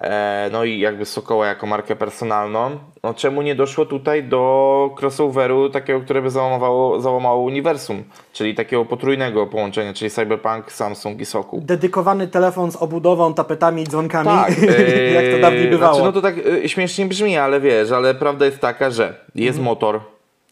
e, 0.00 0.48
no 0.52 0.64
i 0.64 0.78
jakby 0.78 1.04
Sokoła 1.04 1.46
jako 1.46 1.66
markę 1.66 1.96
personalną, 1.96 2.78
no 3.02 3.14
czemu 3.14 3.42
nie 3.42 3.54
doszło 3.54 3.86
tutaj 3.86 4.24
do 4.24 4.94
crossoveru 5.00 5.70
takiego, 5.70 6.00
które 6.00 6.22
by 6.22 6.30
załamało, 6.30 7.00
załamało 7.00 7.42
uniwersum, 7.42 8.04
czyli 8.32 8.54
takiego 8.54 8.84
potrójnego 8.84 9.46
połączenia, 9.46 9.92
czyli 9.92 10.10
Cyberpunk, 10.10 10.72
Samsung 10.72 11.20
i 11.20 11.24
Sokół. 11.24 11.60
dedykowany 11.60 12.28
telefon 12.28 12.72
z 12.72 12.76
obudową, 12.76 13.34
tapetami 13.34 13.82
i 13.82 13.86
dzwonkami, 13.86 14.28
Tak, 14.28 14.48
jak 15.14 15.34
to 15.34 15.38
dawniej 15.40 15.64
eee, 15.64 15.70
bywało. 15.70 15.94
Znaczy, 15.94 16.06
no 16.06 16.12
to 16.12 16.22
tak 16.22 16.34
e, 16.64 16.68
śmiesznie 16.68 17.06
brzmi, 17.06 17.36
ale 17.36 17.60
wiesz, 17.60 17.90
ale 17.90 18.14
prawda 18.14 18.44
jest 18.44 18.60
taka, 18.60 18.90
że 18.90 19.14
jest 19.34 19.60
motor, 19.60 20.00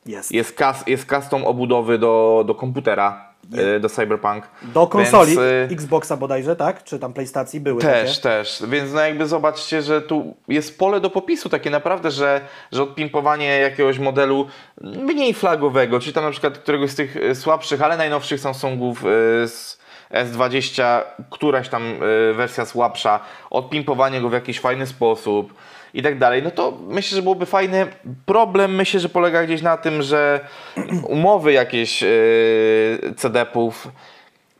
Jest. 0.06 0.32
jest, 0.32 0.52
kas, 0.52 0.84
jest 0.86 1.08
custom 1.08 1.44
obudowy 1.44 1.98
do, 1.98 2.44
do 2.46 2.54
komputera, 2.54 3.34
e, 3.58 3.80
do 3.80 3.88
Cyberpunk. 3.88 4.48
Do 4.62 4.86
konsoli 4.86 5.30
Więc, 5.30 5.70
y, 5.70 5.74
Xboxa 5.74 6.16
bodajże, 6.16 6.56
tak? 6.56 6.84
Czy 6.84 6.98
tam 6.98 7.12
PlayStacji 7.12 7.60
były 7.60 7.80
Też, 7.80 8.10
takie? 8.10 8.22
też. 8.22 8.62
Więc 8.68 8.92
no 8.92 9.00
jakby 9.00 9.26
zobaczcie, 9.26 9.82
że 9.82 10.02
tu 10.02 10.34
jest 10.48 10.78
pole 10.78 11.00
do 11.00 11.10
popisu 11.10 11.48
takie 11.48 11.70
naprawdę, 11.70 12.10
że, 12.10 12.40
że 12.72 12.82
odpimpowanie 12.82 13.58
jakiegoś 13.58 13.98
modelu 13.98 14.46
mniej 14.80 15.34
flagowego, 15.34 16.00
czy 16.00 16.12
tam 16.12 16.24
na 16.24 16.30
przykład 16.30 16.58
któregoś 16.58 16.90
z 16.90 16.94
tych 16.94 17.16
e, 17.16 17.34
słabszych, 17.34 17.82
ale 17.82 17.96
najnowszych 17.96 18.40
Samsungów 18.40 19.00
z 19.46 19.78
S20, 20.10 21.02
któraś 21.30 21.68
tam 21.68 21.82
wersja 22.36 22.66
słabsza, 22.66 23.20
odpimpowanie 23.50 24.20
go 24.20 24.28
w 24.28 24.32
jakiś 24.32 24.60
fajny 24.60 24.86
sposób 24.86 25.54
i 25.96 26.02
tak 26.02 26.18
dalej, 26.18 26.42
no 26.42 26.50
to 26.50 26.72
myślę, 26.88 27.16
że 27.16 27.22
byłoby 27.22 27.46
fajne. 27.46 27.86
Problem 28.26 28.74
myślę, 28.74 29.00
że 29.00 29.08
polega 29.08 29.44
gdzieś 29.44 29.62
na 29.62 29.76
tym, 29.76 30.02
że 30.02 30.40
umowy 31.08 31.52
jakieś 31.52 32.02
e, 32.02 32.06
CD-ów 33.16 33.88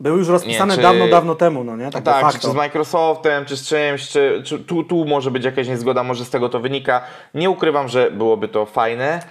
Były 0.01 0.18
już 0.18 0.29
rozpisane 0.29 0.72
Nie, 0.72 0.77
czy- 0.77 0.83
dawno, 0.83 1.09
dawno 1.09 1.35
temu, 1.35 1.64
no 1.64 1.77
nie? 1.77 1.90
Tak, 1.90 2.05
tak, 2.05 2.33
czy, 2.33 2.38
czy 2.38 2.49
z 2.49 2.55
Microsoftem, 2.55 3.44
czy 3.44 3.57
z 3.57 3.68
czymś, 3.68 4.09
czy, 4.09 4.42
czy 4.44 4.59
tu, 4.59 4.85
tu 4.85 5.05
może 5.05 5.31
być 5.31 5.44
jakaś 5.44 5.68
niezgoda, 5.68 6.03
może 6.03 6.25
z 6.25 6.31
tego 6.31 6.49
to 6.49 6.61
wynika. 6.61 7.01
Nie 7.35 7.51
ukrywam, 7.51 7.88
że 7.88 8.11
byłoby 8.11 8.49
to 8.49 8.66
fajne. 8.66 9.22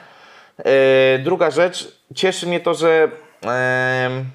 E, 0.58 1.20
druga 1.20 1.52
rzecz, 1.52 1.98
cieszy 2.16 2.48
mnie 2.48 2.60
to, 2.60 2.74
że 2.74 3.12
em, 3.42 4.26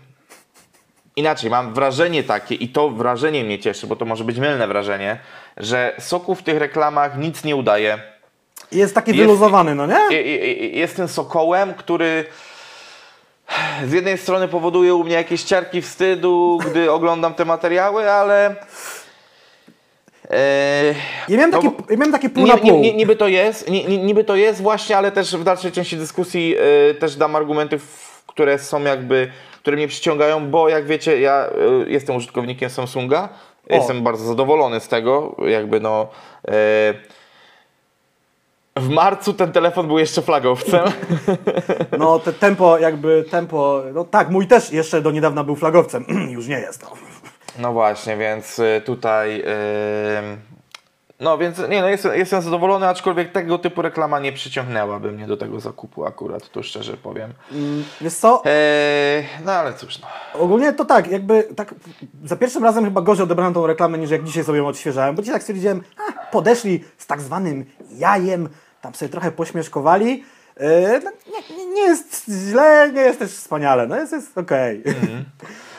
inaczej, 1.17 1.51
mam 1.51 1.75
wrażenie 1.75 2.23
takie 2.23 2.55
i 2.55 2.69
to 2.69 2.91
wrażenie 2.91 3.45
mnie 3.45 3.59
cieszy, 3.59 3.87
bo 3.87 3.97
to 3.97 4.05
może 4.05 4.25
być 4.25 4.39
mylne 4.39 4.67
wrażenie, 4.67 5.19
że 5.57 5.95
Soku 5.99 6.35
w 6.35 6.43
tych 6.43 6.59
reklamach 6.59 7.19
nic 7.19 7.45
nie 7.45 7.57
udaje. 7.57 7.99
Jest 8.73 8.95
taki 8.95 9.11
jest- 9.11 9.21
wyluzowany, 9.21 9.75
no 9.75 9.87
nie? 9.87 10.23
Jest 10.73 10.97
tym 10.97 11.09
sokołem, 11.09 11.75
który 11.75 12.25
z 13.87 13.93
jednej 13.93 14.19
strony 14.19 14.49
powoduje 14.49 14.95
u 14.95 15.05
mnie 15.05 15.15
jakieś 15.15 15.43
ciarki 15.43 15.83
wstydu, 15.83 16.59
gdy 16.71 16.91
oglądam 16.93 17.35
te 17.35 17.45
materiały, 17.45 18.11
ale. 18.11 18.57
e, 20.31 20.95
Ja 21.29 21.37
miałem 21.37 21.51
no 21.51 21.63
takie, 21.63 21.75
ja 21.91 21.97
miałem 21.97 22.13
takie 22.13 22.31
pół 22.31 22.47
na 22.47 22.57
pół. 22.57 22.81
niby 22.81 23.17
to 23.17 23.29
jest, 23.29 23.71
niby 23.89 24.25
to 24.25 24.37
jest 24.37 24.63
właśnie, 24.63 24.97
ale 24.99 25.13
też 25.13 25.37
w 25.37 25.45
dalszej 25.45 25.73
części 25.73 25.97
dyskusji 25.97 26.57
e, 26.91 26.95
też 26.95 27.17
dam 27.17 27.37
argumenty, 27.37 27.79
które 28.27 28.59
są 28.59 28.83
jakby, 28.83 29.31
które 29.61 29.77
mnie 29.77 29.89
przyciągają, 29.89 30.51
bo 30.51 30.69
jak 30.69 30.87
wiecie, 30.87 31.21
ja 31.21 31.47
e, 31.87 31.91
jestem 31.91 32.17
użytkownikiem 32.17 32.71
Samsunga, 32.71 33.29
O. 33.71 33.75
jestem 33.75 34.03
bardzo 34.03 34.25
zadowolony 34.25 34.81
z 34.81 34.89
tego, 34.89 35.37
jakby 35.47 35.81
no. 35.81 36.09
E, 36.49 36.53
w 38.77 38.89
marcu 38.89 39.35
ten 39.35 39.53
telefon 39.53 39.87
był 39.87 39.99
jeszcze 39.99 40.23
flagowcem. 40.23 40.85
No 41.99 42.19
te 42.19 42.33
tempo 42.33 42.79
jakby, 42.79 43.25
tempo, 43.31 43.83
no 43.95 44.05
tak, 44.05 44.31
mój 44.31 44.47
też 44.47 44.73
jeszcze 44.73 45.03
do 45.03 45.11
niedawna 45.11 45.45
był 45.45 45.57
flagowcem, 45.57 46.05
już 46.37 46.47
nie 46.49 46.59
jest. 46.59 46.83
No. 46.83 46.91
No 47.59 47.73
właśnie, 47.73 48.17
więc 48.17 48.59
y, 48.59 48.83
tutaj. 48.85 49.43
ym, 49.43 50.50
no 51.21 51.39
więc 51.39 51.59
nie, 51.69 51.81
no 51.81 51.89
jestem, 51.89 52.15
jestem 52.15 52.43
zadowolony, 52.43 52.89
aczkolwiek 52.89 53.33
tego 53.33 53.59
typu 53.59 53.83
reklama 53.83 54.19
nie 54.21 54.33
przyciągnęłaby 54.33 55.13
mnie 55.13 55.27
do 55.27 55.37
tego 55.37 55.61
zakupu 55.61 56.07
akurat, 56.07 56.49
tu 56.49 56.63
szczerze 56.63 56.97
powiem. 56.97 57.33
Mm, 57.53 57.85
Wiesz 58.01 58.15
co, 58.15 58.43
Eee, 58.45 59.25
no 59.45 59.53
ale 59.53 59.75
cóż, 59.75 59.99
no. 59.99 60.07
ogólnie 60.41 60.73
to 60.73 60.85
tak, 60.85 61.11
jakby 61.11 61.43
tak 61.57 61.75
za 62.25 62.37
pierwszym 62.37 62.65
razem 62.65 62.85
chyba 62.85 63.01
gorzej 63.01 63.25
odebrałem 63.25 63.55
tą 63.55 63.67
reklamę 63.67 63.99
niż 63.99 64.11
jak 64.11 64.25
dzisiaj 64.25 64.45
sobie 64.45 64.59
ją 64.59 64.67
odświeżałem, 64.67 65.15
bo 65.15 65.23
dzisiaj 65.23 65.35
tak 65.35 65.43
stwierdziłem, 65.43 65.83
a, 66.09 66.27
podeszli 66.27 66.85
z 66.99 67.07
tak 67.07 67.21
zwanym 67.21 67.65
jajem, 67.91 68.49
tam 68.81 68.95
sobie 68.95 69.09
trochę 69.09 69.33
pośmieszkowali. 69.33 70.25
Yy, 70.61 71.01
no, 71.05 71.11
nie, 71.57 71.67
nie- 71.67 71.81
jest 71.83 72.25
źle, 72.49 72.91
nie 72.95 73.01
jest 73.01 73.19
też 73.19 73.31
wspaniale, 73.31 73.87
no 73.87 73.97
jest, 73.97 74.13
jest 74.13 74.39
okej. 74.39 74.83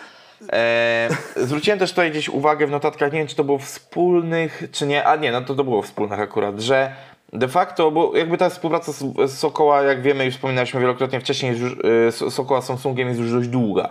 Eee, 0.52 1.10
zwróciłem 1.36 1.80
też 1.80 1.90
tutaj 1.90 2.12
gdzieś 2.12 2.30
uwagę 2.30 2.68
w 2.68 2.72
notatkach, 2.72 3.12
nie 3.14 3.20
wiem 3.20 3.28
czy 3.28 3.36
to 3.36 3.44
było 3.44 3.58
wspólnych, 3.58 4.64
czy 4.72 4.88
nie, 4.88 5.04
a 5.08 5.16
nie, 5.16 5.32
no 5.32 5.42
to 5.42 5.56
to 5.56 5.64
było 5.64 5.82
wspólnych 5.82 6.20
akurat, 6.20 6.60
że 6.60 6.92
de 7.34 7.48
facto, 7.48 7.92
bo 7.92 8.18
jakby 8.18 8.38
ta 8.38 8.50
współpraca 8.50 8.92
z, 8.92 9.32
Sokoła, 9.40 9.82
jak 9.82 10.02
wiemy 10.02 10.26
i 10.26 10.32
wspominaliśmy 10.32 10.80
wielokrotnie 10.80 11.20
wcześniej, 11.20 11.58
już, 11.58 11.76
S- 12.08 12.34
Sokoła 12.34 12.62
z 12.62 12.66
Samsungiem 12.66 13.08
jest 13.08 13.20
już 13.20 13.32
dość 13.32 13.48
długa. 13.48 13.90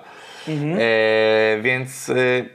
Eee, 0.81 1.63
więc 1.63 2.09
y, 2.09 2.49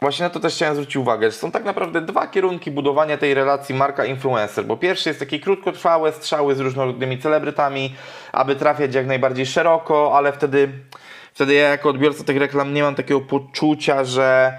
właśnie 0.00 0.24
na 0.24 0.30
to 0.30 0.40
też 0.40 0.54
chciałem 0.54 0.74
zwrócić 0.74 0.96
uwagę, 0.96 1.30
że 1.30 1.36
są 1.36 1.50
tak 1.50 1.64
naprawdę 1.64 2.00
dwa 2.00 2.26
kierunki 2.26 2.70
budowania 2.70 3.16
tej 3.18 3.34
relacji 3.34 3.74
marka-influencer, 3.74 4.64
bo 4.64 4.76
pierwszy 4.76 5.08
jest 5.08 5.20
takie 5.20 5.40
krótkotrwałe 5.40 6.12
strzały 6.12 6.54
z 6.54 6.60
różnorodnymi 6.60 7.18
celebrytami, 7.18 7.94
aby 8.32 8.56
trafiać 8.56 8.94
jak 8.94 9.06
najbardziej 9.06 9.46
szeroko, 9.46 10.16
ale 10.16 10.32
wtedy, 10.32 10.68
wtedy 11.34 11.54
ja 11.54 11.68
jako 11.68 11.88
odbiorca 11.88 12.24
tych 12.24 12.36
reklam 12.36 12.74
nie 12.74 12.82
mam 12.82 12.94
takiego 12.94 13.20
poczucia, 13.20 14.04
że 14.04 14.58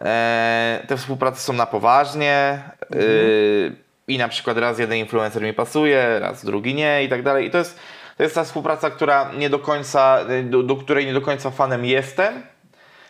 e, 0.00 0.84
te 0.88 0.96
współprace 0.96 1.40
są 1.40 1.52
na 1.52 1.66
poważnie 1.66 2.62
y, 2.94 3.76
i 4.08 4.18
na 4.18 4.28
przykład 4.28 4.58
raz 4.58 4.78
jeden 4.78 4.98
influencer 4.98 5.42
mi 5.42 5.52
pasuje, 5.52 6.18
raz 6.20 6.44
drugi 6.44 6.74
nie 6.74 7.04
i 7.04 7.08
tak 7.08 7.22
dalej. 7.22 7.46
I 7.46 7.50
to 7.50 7.58
jest, 7.58 7.78
to 8.16 8.22
jest 8.22 8.34
ta 8.34 8.44
współpraca, 8.44 8.90
która 8.90 9.32
nie 9.38 9.50
do 9.50 9.58
końca, 9.58 10.24
do, 10.44 10.62
do 10.62 10.76
której 10.76 11.06
nie 11.06 11.12
do 11.12 11.20
końca 11.20 11.50
fanem 11.50 11.84
jestem. 11.84 12.42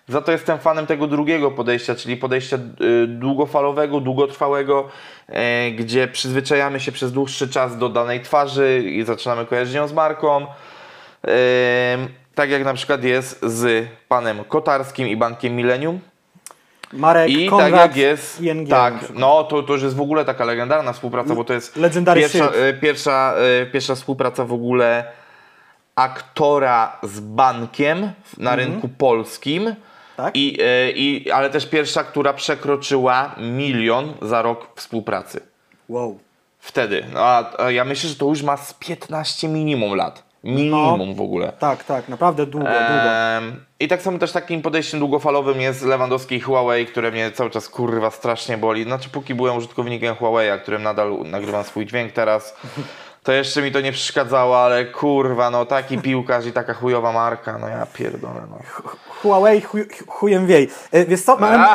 Za 0.09 0.21
to 0.21 0.33
jestem 0.33 0.59
fanem 0.59 0.87
tego 0.87 1.07
drugiego 1.07 1.51
podejścia, 1.51 1.95
czyli 1.95 2.17
podejścia 2.17 2.57
y, 2.57 3.07
długofalowego, 3.07 4.01
długotrwałego, 4.01 4.89
e, 5.29 5.71
gdzie 5.71 6.09
przyzwyczajamy 6.09 6.81
się 6.81 6.93
przez 6.93 7.13
dłuższy 7.13 7.49
czas 7.49 7.79
do 7.79 7.89
danej 7.89 8.21
twarzy 8.21 8.83
i 8.87 9.05
zaczynamy 9.05 9.47
kojarzyć 9.47 9.75
ją 9.75 9.89
z 9.89 9.93
marką. 9.93 10.47
Tak 12.35 12.51
jak 12.51 12.65
na 12.65 12.75
przykład 12.75 13.05
jest 13.05 13.41
z 13.43 13.89
panem 14.09 14.45
Kotarskim 14.45 15.09
i 15.09 15.17
bankiem 15.17 15.57
Millennium. 15.57 16.01
Marek, 16.93 17.31
I 17.31 17.49
Konrad, 17.49 17.71
tak 17.71 17.81
jak 17.81 17.97
jest, 17.97 18.41
ING. 18.41 18.69
tak, 18.69 18.95
no 19.15 19.45
to, 19.45 19.63
to 19.63 19.73
już 19.73 19.83
jest 19.83 19.97
w 19.97 20.01
ogóle 20.01 20.25
taka 20.25 20.45
legendarna 20.45 20.93
współpraca, 20.93 21.35
bo 21.35 21.45
to 21.45 21.53
jest 21.53 21.79
pierwsza, 22.15 22.53
y, 22.69 22.75
pierwsza, 22.81 23.35
y, 23.63 23.67
pierwsza 23.67 23.95
współpraca 23.95 24.45
w 24.45 24.53
ogóle 24.53 25.05
aktora 25.95 26.97
z 27.03 27.21
bankiem 27.21 28.13
na 28.39 28.57
rynku 28.57 28.89
polskim. 28.89 29.63
Mhm. 29.63 29.77
Tak? 30.17 30.37
I, 30.37 30.59
y, 30.61 30.93
i, 30.97 31.31
ale 31.31 31.51
też 31.51 31.67
pierwsza, 31.67 32.05
która 32.05 32.33
przekroczyła 32.33 33.35
milion 33.39 34.15
za 34.23 34.43
rok 34.43 34.69
współpracy. 34.77 35.41
Wow. 35.89 36.19
Wtedy. 36.59 37.05
No, 37.13 37.21
a, 37.21 37.63
a 37.65 37.71
ja 37.71 37.85
myślę, 37.85 38.11
że 38.11 38.17
to 38.17 38.27
już 38.27 38.43
ma 38.43 38.57
z 38.57 38.75
15 38.75 39.49
minimum 39.49 39.95
lat. 39.95 40.32
Minimum 40.45 41.09
No. 41.09 41.15
w 41.15 41.21
ogóle. 41.21 41.53
Tak, 41.59 41.85
tak, 41.85 42.09
naprawdę 42.09 42.47
długo, 42.47 42.67
długo. 42.69 43.57
I 43.81 43.89
tak 43.89 44.03
samo 44.03 44.19
też 44.19 44.33
takim 44.33 44.63
podejściem 44.63 45.01
długofalowym 45.01 45.61
jest 45.61 45.83
Lewandowski 45.83 46.35
i 46.35 46.41
Huawei, 46.41 46.87
które 46.87 47.11
mnie 47.11 47.31
cały 47.31 47.51
czas 47.51 47.69
kurwa 47.69 48.11
strasznie 48.11 48.59
boli. 48.59 48.85
Znaczy 48.85 49.09
póki 49.09 49.35
byłem 49.35 49.57
użytkownikiem 49.57 50.15
Huawei, 50.15 50.61
którym 50.61 50.83
nadal 50.83 51.19
nagrywam 51.25 51.65
swój 51.65 51.87
dźwięk 51.87 52.13
teraz, 52.13 52.57
to 53.23 53.33
jeszcze 53.33 53.63
mi 53.63 53.73
to 53.73 53.81
nie 53.81 53.93
przeszkadzało, 53.93 54.59
ale 54.65 54.85
kurwa, 54.85 55.51
no 55.51 55.67
taki 55.67 55.99
piłkarz 55.99 56.47
i 56.47 56.53
taka 56.53 56.75
chujowa 56.75 57.13
marka, 57.13 57.59
no 57.59 57.69
ja 57.69 57.87
pierdolę, 57.87 58.43
no. 58.51 58.59
Huawei 59.23 59.61
chuj, 59.61 59.85
chujem 60.07 60.47
wiej. 60.47 60.69
E, 60.93 61.05
Wiesz 61.05 61.23
co, 61.23 61.37
mam... 61.37 61.67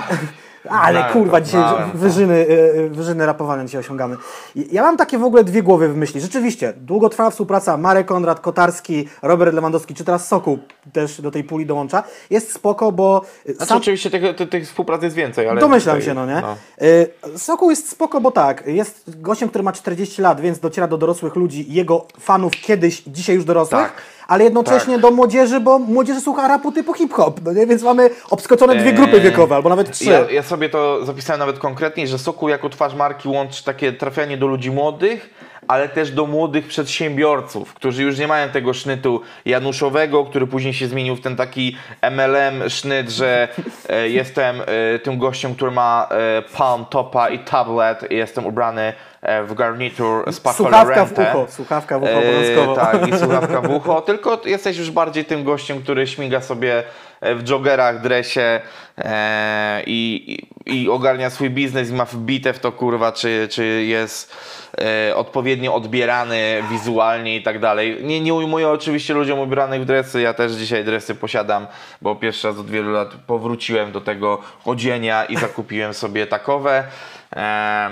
Ale 0.70 1.00
znałem 1.00 1.14
kurwa, 1.14 1.42
dzisiaj 1.42 1.62
znałem 1.62 1.92
wyżyny, 1.94 2.48
e, 2.76 2.90
wyżyny 2.90 3.26
rapowane 3.26 3.66
dzisiaj 3.66 3.80
osiągamy. 3.80 4.18
Ja 4.56 4.82
mam 4.82 4.98
takie 4.98 5.18
w 5.18 5.24
ogóle 5.24 5.44
dwie 5.44 5.64
głowy 5.64 5.90
w 5.90 5.98
myśli. 5.98 6.22
Rzeczywiście, 6.22 6.74
długotrwała 6.78 7.30
współpraca 7.30 7.78
Marek 7.78 8.08
Konrad, 8.08 8.40
Kotarski, 8.40 9.08
Robert 9.22 9.54
Lewandowski, 9.54 9.94
czy 9.96 10.04
teraz 10.04 10.28
Sokół 10.28 10.60
też 10.94 11.22
do 11.22 11.32
tej 11.32 11.44
puli 11.44 11.66
dołącza. 11.66 12.04
Jest 12.30 12.54
spoko, 12.54 12.92
bo 12.92 13.22
e, 13.46 13.54
Znaczy 13.54 13.70
sam 13.70 13.78
oczywiście 13.78 14.10
tych, 14.10 14.36
tych, 14.36 14.50
tych 14.50 14.66
współpracy 14.66 15.06
jest 15.06 15.16
więcej, 15.16 15.48
ale... 15.50 15.62
Domyślam 15.62 15.96
tutaj- 15.96 16.06
się, 16.06 16.14
no 16.14 16.26
nie? 16.26 16.44
Y, 16.82 17.38
Sokół 17.38 17.70
jest 17.70 17.90
spoko, 17.90 18.22
bo 18.22 18.32
tak, 18.32 18.64
jest 18.68 19.22
gościem, 19.22 19.50
który 19.50 19.64
ma 19.64 19.72
40 19.72 20.22
lat, 20.22 20.42
więc 20.42 20.60
dociera 20.60 20.88
do 20.88 20.98
dorosłych 20.98 21.36
ludzi, 21.36 21.66
jego 21.70 22.06
fanów 22.20 22.52
kiedyś, 22.52 23.04
dzisiaj 23.08 23.36
już 23.36 23.46
dorosłych, 23.46 23.82
Tak. 23.82 23.94
Ale 24.28 24.44
jednocześnie 24.44 25.00
do 25.00 25.12
młodzieży, 25.12 25.60
bo 25.60 25.80
młodzieży 25.80 26.22
słucha 26.22 26.48
rapu 26.48 26.72
typu 26.72 26.94
hip-hop, 26.94 27.40
no 27.46 27.54
nie? 27.54 27.68
Więc 27.68 27.84
mamy 27.84 28.10
obskoczone 28.30 28.76
dwie 28.76 28.90
Eee, 28.90 28.96
grupy 28.96 29.20
wiekowe, 29.22 29.56
albo 29.56 29.70
nawet 29.70 29.92
trzy. 29.92 30.06
Ja, 30.06 30.32
ja 30.32 30.44
sobie 30.44 30.70
to 30.70 31.06
zapisałem 31.06 31.40
nawet 31.40 31.60
konkretnie, 31.60 32.08
że 32.08 32.18
Sokół 32.18 32.50
jako 32.50 32.70
twarz 32.70 32.96
marki 32.96 33.30
łączy 33.30 33.64
takie 33.64 33.94
trafianie 33.94 34.38
do 34.38 34.48
ludzi 34.48 34.72
młodych, 34.72 35.30
ale 35.68 35.90
też 35.90 36.12
do 36.12 36.26
młodych 36.26 36.68
przedsiębiorców, 36.68 37.74
którzy 37.74 38.04
już 38.04 38.18
nie 38.18 38.28
mają 38.28 38.50
tego 38.50 38.74
sznytu 38.74 39.22
januszowego, 39.46 40.26
który 40.26 40.48
później 40.48 40.74
się 40.74 40.88
zmienił 40.88 41.16
w 41.16 41.22
ten 41.22 41.36
taki 41.36 41.76
MLM 42.02 42.70
sznyt, 42.70 43.10
że 43.10 43.48
e, 43.90 44.10
jestem 44.10 44.62
e, 44.62 45.00
tym 45.00 45.18
gościem, 45.18 45.56
który 45.56 45.72
ma 45.72 46.10
e, 46.12 46.42
palm 46.58 46.86
topa 46.86 47.30
i 47.30 47.40
tablet 47.40 48.12
i 48.12 48.16
jestem 48.16 48.46
ubrany 48.46 48.94
w 49.48 49.54
garnitur 49.54 50.32
z 50.34 50.40
Paco 50.40 50.58
Słuchawka 50.58 51.06
w 51.06 51.12
ucho, 51.20 51.46
słuchawka 51.50 52.00
w 52.00 52.04
ucho 52.04 52.12
E, 52.12 52.18
obowiązkowo. 52.18 52.76
tak, 52.76 53.08
i 53.08 53.18
słuchawka 53.20 53.62
w 53.62 53.70
ucho, 53.70 54.02
tylko 54.02 54.42
jesteś 54.46 54.78
już 54.78 54.92
bardziej 54.92 55.26
tym 55.26 55.44
gościem, 55.44 55.82
który 55.84 56.08
śmiga 56.08 56.42
sobie 56.42 56.84
e, 57.22 57.36
w 57.36 57.50
joggerach, 57.50 58.02
dresie 58.02 58.60
e, 58.98 59.84
i, 59.86 60.38
i, 60.66 60.90
ogarnia 60.90 61.30
swój 61.30 61.50
biznes 61.50 61.90
i 61.90 61.94
ma 61.94 62.06
wbite 62.06 62.54
w 62.54 62.60
to 62.60 62.72
kurwa, 62.72 63.12
czy, 63.12 63.48
czy 63.52 63.66
jest 63.66 64.36
e, 65.10 65.16
odpowiednio 65.16 65.74
odbierany 65.76 66.64
wizualnie 66.72 67.36
i 67.36 67.44
tak 67.44 67.60
dalej. 67.60 67.98
Nie, 68.04 68.22
nie 68.22 68.34
ujmuję 68.34 68.70
oczywiście 68.70 69.14
ludziom 69.14 69.40
ubranych 69.40 69.82
w 69.82 69.86
dresy, 69.86 70.22
ja 70.22 70.34
też 70.34 70.52
dzisiaj 70.52 70.84
dresy 70.84 71.16
posiadam, 71.16 71.68
bo 72.02 72.16
pierwszy 72.16 72.48
raz 72.48 72.58
od 72.58 72.70
wielu 72.70 72.92
lat 72.92 73.10
powróciłem 73.28 73.92
do 73.92 74.02
tego 74.02 74.42
odzienia 74.66 75.26
i 75.26 75.38
zakupiłem 75.38 75.94
sobie 75.94 76.28
takowe. 76.28 76.84
Ta- 77.30 77.90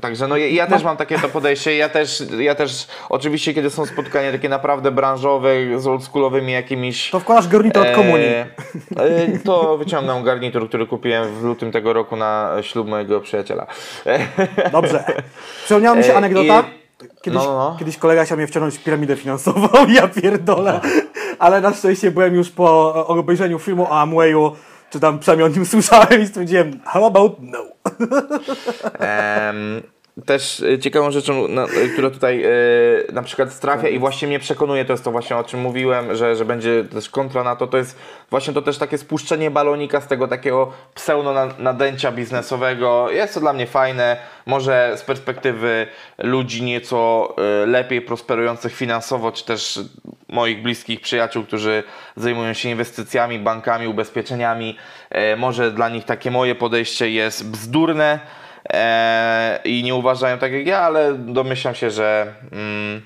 Także 0.00 0.28
no 0.28 0.36
ja, 0.36 0.66
też 0.66 0.84
mam 0.84 0.96
takie 0.96 1.18
to 1.18 1.28
podejście, 1.28 1.76
ja 1.76 1.88
też, 1.88 2.22
ja 2.38 2.54
też 2.54 2.86
oczywiście 3.08 3.54
kiedy 3.54 3.70
są 3.70 3.86
spotkania 3.86 4.32
takie 4.32 4.48
naprawdę 4.48 4.90
branżowe 4.90 5.50
z 5.76 5.86
oldschoolowymi 5.86 6.52
jakimiś 6.52 7.10
To 7.10 7.20
wkładasz 7.20 7.48
garnitur 7.48 7.86
od 7.86 7.94
komunii. 7.94 8.26
e, 8.26 8.46
e, 8.96 9.38
to 9.44 9.78
wyciągnę 9.78 10.22
garnitur, 10.24 10.68
który 10.68 10.86
kupiłem 10.86 11.34
w 11.34 11.42
lutym 11.42 11.72
tego 11.72 11.92
roku 11.92 12.16
na 12.16 12.50
ślub 12.62 12.88
mojego 12.88 13.20
przyjaciela. 13.20 13.66
Dobrze. 14.72 15.04
Przypomniała 15.64 15.96
mi 15.96 16.04
się 16.04 16.12
E, 16.12 16.16
anegdota. 16.16 16.64
Kiedyś, 17.22 17.38
No, 17.42 17.44
no, 17.44 17.70
no. 17.70 17.76
kiedyś 17.78 17.96
kolega 17.96 18.24
chciał 18.24 18.36
mnie 18.38 18.46
wciągnąć 18.46 18.74
w 18.78 18.84
piramidę 18.84 19.16
finansową, 19.16 19.68
ja 19.96 20.08
pierdolę. 20.08 20.80
Ale 21.38 21.60
na 21.60 21.74
szczęście 21.74 22.10
byłem 22.10 22.34
już 22.34 22.50
po 22.50 22.94
obejrzeniu 23.06 23.58
filmu 23.58 23.82
o 23.84 24.00
Amwayu, 24.00 24.56
czy 24.94 25.00
tam 25.00 25.18
przynajmniej 25.18 25.46
o 25.46 25.54
nim 25.54 25.66
słyszałem 25.74 26.22
i 26.22 26.26
stwierdziłem, 26.26 26.80
how 26.84 27.06
about 27.06 27.36
no? 27.40 27.58
Em, 28.98 29.82
też 30.26 30.60
e, 30.60 30.78
ciekawą 30.78 31.10
rzeczą, 31.10 31.48
na, 31.48 31.64
e, 31.64 31.88
która 31.92 32.10
tutaj 32.10 32.44
e, 32.44 32.48
na 33.12 33.22
przykład 33.22 33.60
trafia 33.60 33.88
i 33.88 33.98
właśnie 33.98 34.28
mnie 34.28 34.38
przekonuje, 34.38 34.84
to 34.84 34.92
jest 34.92 35.04
to 35.04 35.10
właśnie 35.10 35.36
o 35.36 35.44
czym 35.44 35.60
mówiłem, 35.60 36.16
że, 36.16 36.36
że 36.36 36.44
będzie 36.44 36.84
też 36.84 37.10
kontra 37.10 37.44
na 37.44 37.56
to, 37.56 37.66
to 37.66 37.76
jest 37.76 37.98
właśnie 38.30 38.54
to 38.54 38.62
też 38.62 38.78
takie 38.78 38.98
spuszczenie 38.98 39.50
balonika 39.50 40.00
z 40.00 40.06
tego 40.06 40.28
takiego 40.28 40.72
pseudo 40.94 41.32
na- 41.32 41.54
nadęcia 41.58 42.12
biznesowego. 42.12 43.10
Jest 43.10 43.34
to 43.34 43.40
dla 43.40 43.52
mnie 43.52 43.66
fajne, 43.66 44.16
może 44.46 44.92
z 44.96 45.02
perspektywy 45.02 45.86
ludzi 46.18 46.62
nieco 46.62 47.34
lepiej 47.66 48.00
prosperujących 48.02 48.74
finansowo, 48.74 49.32
czy 49.32 49.44
też 49.44 49.80
moich 50.28 50.62
bliskich 50.62 51.00
przyjaciół, 51.00 51.44
którzy 51.44 51.82
zajmują 52.16 52.52
się 52.52 52.68
inwestycjami, 52.68 53.38
bankami, 53.38 53.88
ubezpieczeniami, 53.88 54.76
może 55.36 55.70
dla 55.70 55.88
nich 55.88 56.04
takie 56.04 56.30
moje 56.30 56.54
podejście 56.54 57.10
jest 57.10 57.50
bzdurne, 57.50 58.20
i 59.64 59.82
nie 59.82 59.94
uważają 59.94 60.38
tak 60.38 60.52
jak 60.52 60.66
ja, 60.66 60.80
ale 60.80 61.14
domyślam 61.14 61.74
się, 61.74 61.90
że, 61.90 62.34
mm, 62.52 63.02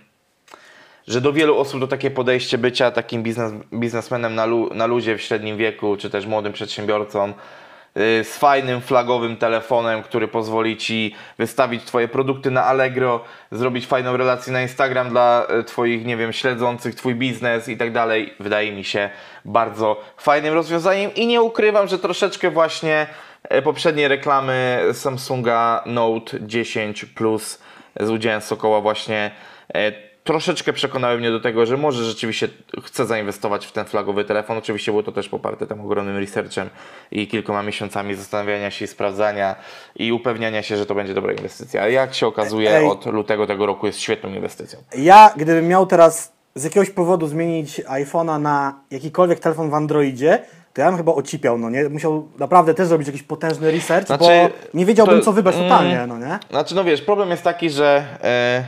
że 1.07 1.21
do 1.21 1.33
wielu 1.33 1.59
osób 1.59 1.81
to 1.81 1.87
takie 1.87 2.11
podejście 2.11 2.59
bycia 2.59 2.91
takim 2.91 3.23
biznes, 3.23 3.53
biznesmenem 3.75 4.35
na, 4.35 4.47
lu, 4.47 4.75
na 4.75 4.87
w 5.17 5.21
średnim 5.21 5.57
wieku, 5.57 5.97
czy 5.97 6.11
też 6.11 6.27
młodym 6.27 6.53
przedsiębiorcą, 6.53 7.29
y, 7.29 8.25
z 8.25 8.39
fajnym 8.39 8.81
flagowym 8.81 9.37
telefonem, 9.37 10.03
który 10.03 10.29
pozwoli 10.29 10.77
Ci 10.77 11.15
wystawić 11.39 11.85
Twoje 11.85 12.09
produkty 12.09 12.51
na 12.51 12.65
Allegro, 12.65 13.25
zrobić 13.51 13.87
fajną 13.87 14.17
relację 14.17 14.53
na 14.53 14.63
Instagram 14.63 15.11
dla 15.11 15.47
y, 15.61 15.65
Twoich, 15.65 16.05
nie 16.05 16.17
wiem, 16.17 16.33
śledzących 16.33 16.95
Twój 16.95 17.15
biznes 17.15 17.69
i 17.69 17.77
tak 17.77 17.93
dalej. 17.93 18.35
Wydaje 18.41 18.73
mi 18.73 18.85
się 18.85 19.11
bardzo 19.45 20.01
fajnym 20.17 20.55
rozwiązaniem 20.55 21.15
i 21.15 21.27
nie 21.27 21.43
ukrywam, 21.43 21.89
że 21.89 21.99
troszeczkę 21.99 22.51
właśnie 22.51 23.07
e, 23.43 23.63
poprzednie 23.63 24.09
reklamy 24.09 24.83
Samsunga 24.93 25.83
Note 25.87 26.39
10 26.41 27.05
Plus 27.05 27.59
z 28.01 28.11
udziałem 28.11 28.41
Sokoła 28.41 28.81
właśnie 28.81 29.31
e, 29.75 30.09
troszeczkę 30.29 30.73
przekonały 30.73 31.19
mnie 31.19 31.31
do 31.31 31.41
tego, 31.41 31.67
że 31.67 31.77
może 31.77 32.05
rzeczywiście 32.05 32.49
chcę 32.85 33.07
zainwestować 33.07 33.67
w 33.67 33.73
ten 33.73 33.85
flagowy 33.85 34.25
telefon. 34.25 34.59
Oczywiście 34.59 34.93
było 34.93 35.03
to 35.03 35.13
też 35.13 35.29
poparte 35.29 35.67
tym 35.67 35.81
ogromnym 35.81 36.17
researchem 36.17 36.71
i 37.11 37.29
kilkoma 37.29 37.63
miesiącami 37.63 38.15
zastanawiania 38.15 38.71
się 38.71 38.85
i 38.85 38.89
sprawdzania 38.89 39.57
i 39.97 40.13
upewniania 40.13 40.63
się, 40.63 40.77
że 40.77 40.87
to 40.87 40.95
będzie 40.95 41.15
dobra 41.15 41.33
inwestycja. 41.33 41.83
A 41.83 41.89
jak 41.89 42.15
się 42.15 42.27
okazuje, 42.27 42.77
Ej. 42.77 42.87
od 42.87 43.07
lutego 43.07 43.47
tego 43.47 43.67
roku 43.67 43.87
jest 43.87 44.01
świetną 44.01 44.35
inwestycją. 44.35 44.79
Ja, 44.97 45.35
gdybym 45.37 45.69
miał 45.69 45.87
teraz 45.87 46.33
z 46.55 46.65
jakiegoś 46.65 46.91
powodu 46.91 47.27
zmienić 47.27 47.81
iPhone'a 47.81 48.41
na 48.41 48.81
jakikolwiek 48.91 49.41
telefon 49.41 49.71
w 49.71 49.75
Androidzie, 49.75 50.43
to 50.79 50.83
ja 50.83 50.89
bym 50.89 50.97
chyba 50.97 51.13
ocipiał, 51.15 51.59
no 51.59 51.71
nie? 51.71 51.89
Musiał 51.89 52.29
naprawdę 52.39 52.75
też 52.75 52.89
zrobić 52.89 53.07
jakiś 53.07 53.23
potężny 53.23 53.71
research, 53.71 54.07
Znaczy, 54.07 54.25
bo 54.25 54.51
nie 54.75 54.87
wiedziałbym, 54.87 55.19
to- 55.19 55.25
co 55.25 55.33
wybrać 55.33 55.57
mm. 55.57 55.69
totalnie, 55.69 56.07
no 56.07 56.19
nie? 56.19 56.39
Znaczy, 56.51 56.75
no 56.75 56.85
wiesz, 56.85 57.03
problem 57.03 57.31
jest 57.31 57.43
taki, 57.43 57.71
że 57.71 58.05
e, 58.23 58.65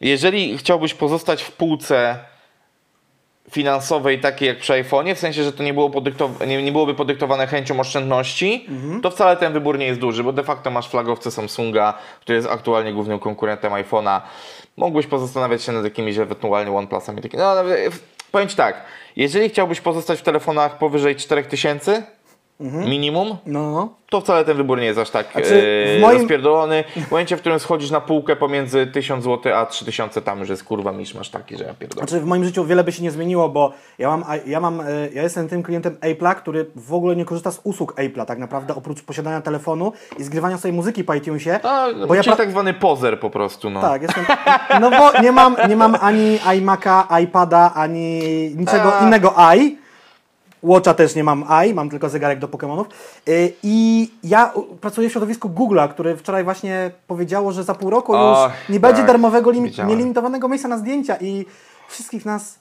jeżeli 0.00 0.58
chciałbyś 0.58 0.94
pozostać 0.94 1.42
w 1.42 1.52
półce 1.52 2.18
finansowej 3.50 4.20
takiej 4.20 4.48
jak 4.48 4.58
przy 4.58 4.72
iPhone'ie, 4.72 5.14
w 5.14 5.18
sensie, 5.18 5.44
że 5.44 5.52
to 5.52 5.62
nie, 5.62 5.74
było 5.74 5.90
podyktow- 5.90 6.46
nie, 6.46 6.62
nie 6.62 6.72
byłoby 6.72 6.94
podyktowane 6.94 7.46
chęcią 7.46 7.80
oszczędności, 7.80 8.66
to 9.02 9.10
wcale 9.10 9.36
ten 9.36 9.52
wybór 9.52 9.78
nie 9.78 9.86
jest 9.86 10.00
duży, 10.00 10.24
bo 10.24 10.32
de 10.32 10.44
facto 10.44 10.70
masz 10.70 10.88
flagowce 10.88 11.30
Samsunga, 11.30 11.94
który 12.20 12.36
jest 12.36 12.48
aktualnie 12.48 12.92
głównym 12.92 13.18
konkurentem 13.18 13.72
iPhone'a. 13.72 14.20
Mógłbyś 14.76 15.06
pozastanawiać 15.06 15.62
się 15.62 15.72
nad 15.72 15.84
jakimiś 15.84 16.18
ewentualnie 16.18 16.72
OnePlusami. 16.72 17.22
No, 17.34 17.54
powiem 18.30 18.48
Ci 18.48 18.56
tak, 18.56 18.82
jeżeli 19.16 19.48
chciałbyś 19.48 19.80
pozostać 19.80 20.18
w 20.18 20.22
telefonach 20.22 20.78
powyżej 20.78 21.16
4000 21.16 22.02
minimum, 22.60 23.36
No, 23.46 23.88
to 24.10 24.20
wcale 24.20 24.44
ten 24.44 24.56
wybór 24.56 24.78
nie 24.78 24.84
jest 24.86 24.98
aż 24.98 25.10
tak 25.10 25.32
Znaczy, 25.32 25.48
e, 25.96 25.98
w 25.98 26.02
moim- 26.02 26.18
rozpierdolony. 26.18 26.84
W 26.96 27.10
momencie, 27.10 27.36
w 27.36 27.40
którym 27.40 27.58
schodzisz 27.58 27.90
na 27.90 28.00
półkę 28.00 28.36
pomiędzy 28.36 28.86
1000 28.86 29.24
zł 29.24 29.54
a 29.54 29.66
3000, 29.66 30.22
tam 30.22 30.40
już 30.40 30.48
jest 30.48 30.64
kurwa 30.64 30.92
misz 30.92 31.14
masz 31.14 31.30
taki, 31.30 31.56
że 31.56 31.64
ja 31.64 31.74
pierdolę. 31.74 32.06
Znaczy 32.06 32.20
w 32.22 32.26
moim 32.26 32.44
życiu 32.44 32.64
wiele 32.64 32.84
by 32.84 32.92
się 32.92 33.02
nie 33.02 33.10
zmieniło, 33.10 33.48
bo 33.48 33.72
ja 33.98 34.08
mam, 34.08 34.24
ja 34.46 34.60
mam, 34.60 34.80
e, 34.80 34.84
ja 35.14 35.22
jestem 35.22 35.48
tym 35.48 35.62
klientem 35.62 35.96
Apple'a, 36.00 36.34
który 36.34 36.66
w 36.76 36.94
ogóle 36.94 37.16
nie 37.16 37.24
korzysta 37.24 37.50
z 37.50 37.60
usług 37.64 37.94
Apple'a 37.94 38.24
tak 38.24 38.38
naprawdę, 38.38 38.74
oprócz 38.74 39.02
posiadania 39.02 39.40
telefonu 39.40 39.92
i 40.18 40.24
zgrywania 40.24 40.58
sobie 40.58 40.72
muzyki 40.74 41.04
po 41.04 41.14
iTunesie. 41.14 41.60
A, 41.62 41.86
bo 42.08 42.14
ja 42.14 42.22
pra- 42.22 42.36
tak 42.36 42.50
zwany 42.50 42.74
pozer 42.74 43.20
po 43.20 43.30
prostu, 43.30 43.70
no. 43.70 43.80
Tak, 43.80 44.02
jestem. 44.02 44.24
No 44.80 44.90
bo 44.90 45.20
nie 45.22 45.32
mam, 45.32 45.56
nie 45.68 45.76
mam 45.76 45.96
ani 46.00 46.38
iMac'a, 46.38 47.20
iPada, 47.22 47.72
ani 47.74 48.20
niczego 48.56 48.98
A. 48.98 49.04
innego 49.04 49.34
i. 49.56 49.87
Watcha 50.62 50.94
też 50.94 51.14
nie 51.14 51.24
mam 51.24 51.44
i, 51.66 51.74
mam 51.74 51.90
tylko 51.90 52.08
zegarek 52.08 52.38
do 52.38 52.48
Pokémonów. 52.48 52.84
Y, 53.28 53.52
I 53.62 54.10
ja 54.24 54.52
pracuję 54.80 55.08
w 55.08 55.12
środowisku 55.12 55.48
Google'a, 55.48 55.88
który 55.88 56.16
wczoraj 56.16 56.44
właśnie 56.44 56.90
powiedziało, 57.06 57.52
że 57.52 57.64
za 57.64 57.74
pół 57.74 57.90
roku 57.90 58.16
już 58.16 58.38
nie 58.68 58.80
będzie 58.80 58.96
tak, 58.98 59.06
darmowego, 59.06 59.50
lim- 59.50 59.64
widziałem. 59.64 59.90
nielimitowanego 59.90 60.48
miejsca 60.48 60.68
na 60.68 60.78
zdjęcia 60.78 61.16
i 61.20 61.46
wszystkich 61.88 62.24
nas 62.24 62.58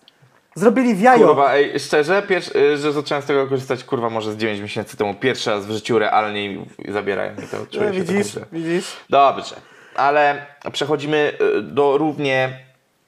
zrobili 0.56 0.96
w 0.96 1.02
jajo. 1.02 1.28
Kurwa, 1.28 1.54
ej, 1.54 1.80
szczerze, 1.80 2.22
pierwszy, 2.22 2.78
że 2.78 2.92
zacząłem 2.94 3.24
z 3.24 3.26
tego 3.26 3.48
korzystać, 3.48 3.84
kurwa, 3.84 4.10
może 4.10 4.34
z 4.34 4.38
9 4.38 4.62
miesięcy 4.62 4.98
temu, 4.98 5.14
pierwszy 5.14 5.50
raz 5.50 5.66
w 5.66 5.72
życiu 5.72 6.00
realnie 6.00 6.66
zabierają 6.88 7.32
mi 7.42 7.48
to. 7.48 7.58
Czuję 7.72 7.88
No, 7.88 7.94
się 7.94 8.02
widzisz, 8.04 8.34
że- 8.34 8.46
widzisz. 8.52 8.86
Dobrze, 9.10 9.56
ale 9.96 10.46
przechodzimy 10.72 11.34
y, 11.58 11.62
do 11.62 11.98
równie 11.98 12.60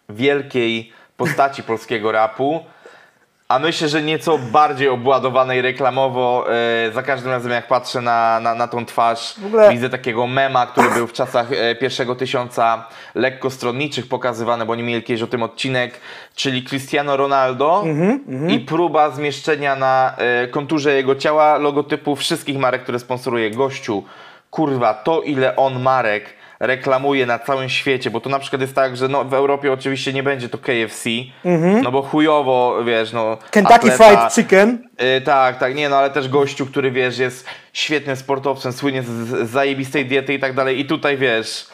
wielkiej 0.10 0.92
postaci 1.18 1.64
polskiego 1.64 2.12
rapu, 2.12 2.60
a 3.50 3.60
myślę, 3.60 3.88
że 3.90 4.02
nieco 4.02 4.38
bardziej 4.38 4.88
obładowanej 4.90 5.62
reklamowo. 5.62 6.46
y, 6.88 6.92
Za 6.94 7.04
każdym 7.04 7.32
razem 7.32 7.52
jak 7.52 7.68
patrzę 7.68 8.02
na, 8.02 8.40
na, 8.40 8.56
na 8.56 8.68
tą 8.68 8.86
twarz, 8.86 9.36
ogóle- 9.46 9.70
widzę 9.72 9.90
takiego 9.90 10.28
mema, 10.28 10.68
który 10.68 10.90
był 10.90 11.08
w 11.08 11.14
czasach 11.14 11.48
e, 11.52 11.76
pierwszego 11.76 12.16
tysiąca 12.16 12.88
lekko 13.16 13.50
stronniczych 13.50 14.08
pokazywany, 14.10 14.66
bo 14.66 14.76
nie 14.76 14.84
mieli 14.84 15.04
kiedyś 15.04 15.22
o 15.24 15.28
tym 15.28 15.44
odcinek, 15.44 16.00
czyli 16.36 16.64
Cristiano 16.64 17.18
Ronaldo 17.18 17.84
Mhm, 17.86 18.50
i 18.50 18.60
próba 18.60 19.10
zmieszczenia 19.10 19.76
na 19.76 20.14
e, 20.18 20.48
konturze 20.48 20.94
jego 20.96 21.16
ciała 21.16 21.58
logotypu 21.58 22.16
wszystkich 22.16 22.58
marek, 22.60 22.84
które 22.84 23.00
sponsoruje 23.00 23.52
gościu. 23.52 24.04
Kurwa, 24.52 24.94
to 24.94 25.22
ile 25.22 25.56
on 25.56 25.82
marek 25.82 26.39
reklamuje 26.60 27.26
na 27.26 27.40
całym 27.40 27.70
świecie, 27.70 28.12
bo 28.12 28.22
to 28.22 28.30
na 28.30 28.40
przykład 28.40 28.62
jest 28.62 28.76
tak, 28.76 28.98
że 28.98 29.08
no, 29.08 29.24
w 29.26 29.34
Europie 29.34 29.74
oczywiście 29.74 30.14
nie 30.14 30.24
będzie 30.24 30.50
to 30.50 30.58
KFC, 30.58 31.10
no 31.84 31.92
bo 31.92 32.02
chujowo, 32.02 32.84
wiesz, 32.86 33.14
no... 33.14 33.22
Mhm. 33.32 33.52
Kentucky 33.52 33.88
atleta- 33.90 34.08
Fried 34.08 34.34
Chicken. 34.34 34.88
Y, 35.18 35.22
tak, 35.22 35.58
tak, 35.60 35.76
nie 35.76 35.90
no, 35.90 35.98
ale 35.98 36.10
też 36.10 36.30
gościu, 36.30 36.66
który 36.66 36.92
wiesz, 36.92 37.18
jest 37.18 37.46
świetnym 37.74 38.16
sportowcem, 38.16 38.74
słynie 38.74 39.04
z, 39.04 39.06
z 39.08 39.50
zajebistej 39.50 40.06
diety 40.06 40.34
i 40.34 40.40
tak 40.40 40.54
dalej. 40.54 40.80
I 40.80 40.86
tutaj 40.86 41.18
wiesz, 41.18 41.68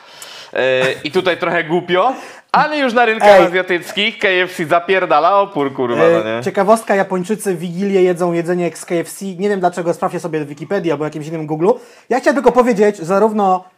y, 0.54 0.58
i 1.04 1.12
tutaj 1.12 1.38
trochę 1.38 1.64
głupio, 1.64 2.14
ale 2.52 2.78
już 2.80 2.94
na 2.94 3.06
rynkach 3.06 3.40
Ej. 3.40 3.46
azjatyckich 3.46 4.18
KFC 4.20 4.66
zapierdala 4.66 5.40
opór, 5.40 5.74
kurwa, 5.74 5.96
no 6.04 6.32
E, 6.32 6.38
nie? 6.38 6.44
Ciekawostka, 6.44 6.96
Japończycy 6.96 7.56
w 7.56 7.60
Wigilię 7.60 8.04
jedzą 8.04 8.34
jedzenie 8.34 8.64
jak 8.64 8.78
z 8.78 8.86
KFC. 8.86 9.26
Nie 9.26 9.50
wiem 9.50 9.60
dlaczego, 9.60 9.94
sprawdźcie 9.94 10.20
sobie 10.20 10.40
w 10.40 10.48
Wikipedii 10.48 10.92
albo 10.92 11.04
jakimś 11.04 11.28
innym 11.28 11.48
Google. 11.48 11.70
Ja 12.10 12.20
chciałem 12.20 12.36
tylko 12.36 12.52
powiedzieć, 12.52 12.98
zarówno 12.98 13.64
y, 13.72 13.75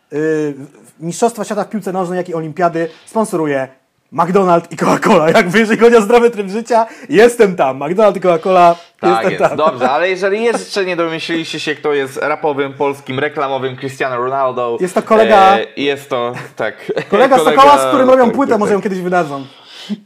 Mistrzostwa 1.00 1.44
Świata 1.44 1.64
w 1.64 1.70
piłce 1.70 1.94
nożnej, 1.94 2.18
jak 2.18 2.30
i 2.30 2.34
Olimpiady 2.34 2.90
sponsoruje 3.06 3.68
McDonald's 4.14 4.62
i 4.72 4.76
Coca-Cola. 4.78 5.28
Jeżeli 5.58 5.80
chodzi 5.80 5.96
o 5.96 6.02
zdrowy 6.02 6.30
tryb 6.30 6.50
życia, 6.50 6.86
jestem 7.10 7.56
tam. 7.56 7.80
McDonald's 7.80 8.18
i 8.18 8.22
Coca-Cola, 8.22 8.76
Tak 9.00 9.10
jestem 9.12 9.32
jest, 9.32 9.44
tam. 9.44 9.58
dobrze, 9.58 9.90
ale 9.92 10.10
jeżeli 10.16 10.44
jeszcze 10.44 10.86
nie 10.86 10.96
domyśliliście 10.96 11.60
się, 11.60 11.76
kto 11.76 11.94
jest 11.94 12.18
rapowym, 12.18 12.74
polskim, 12.74 13.20
reklamowym 13.20 13.76
Cristiano 13.78 14.18
Ronaldo. 14.18 14.78
Jest 14.82 14.96
to 14.96 15.02
kolega- 15.02 15.58
E, 15.58 15.66
jest 15.78 16.10
to, 16.10 16.34
tak. 16.56 16.76
Kolega 17.10 17.38
z 17.40 17.44
Sokoła, 17.44 17.78
z 17.78 17.86
którym 17.88 18.10
robią 18.10 18.26
tak, 18.26 18.34
płytę, 18.36 18.50
tak, 18.52 18.60
może 18.60 18.74
ją 18.74 18.82
kiedyś 18.82 19.00
wydadzą. 19.00 19.46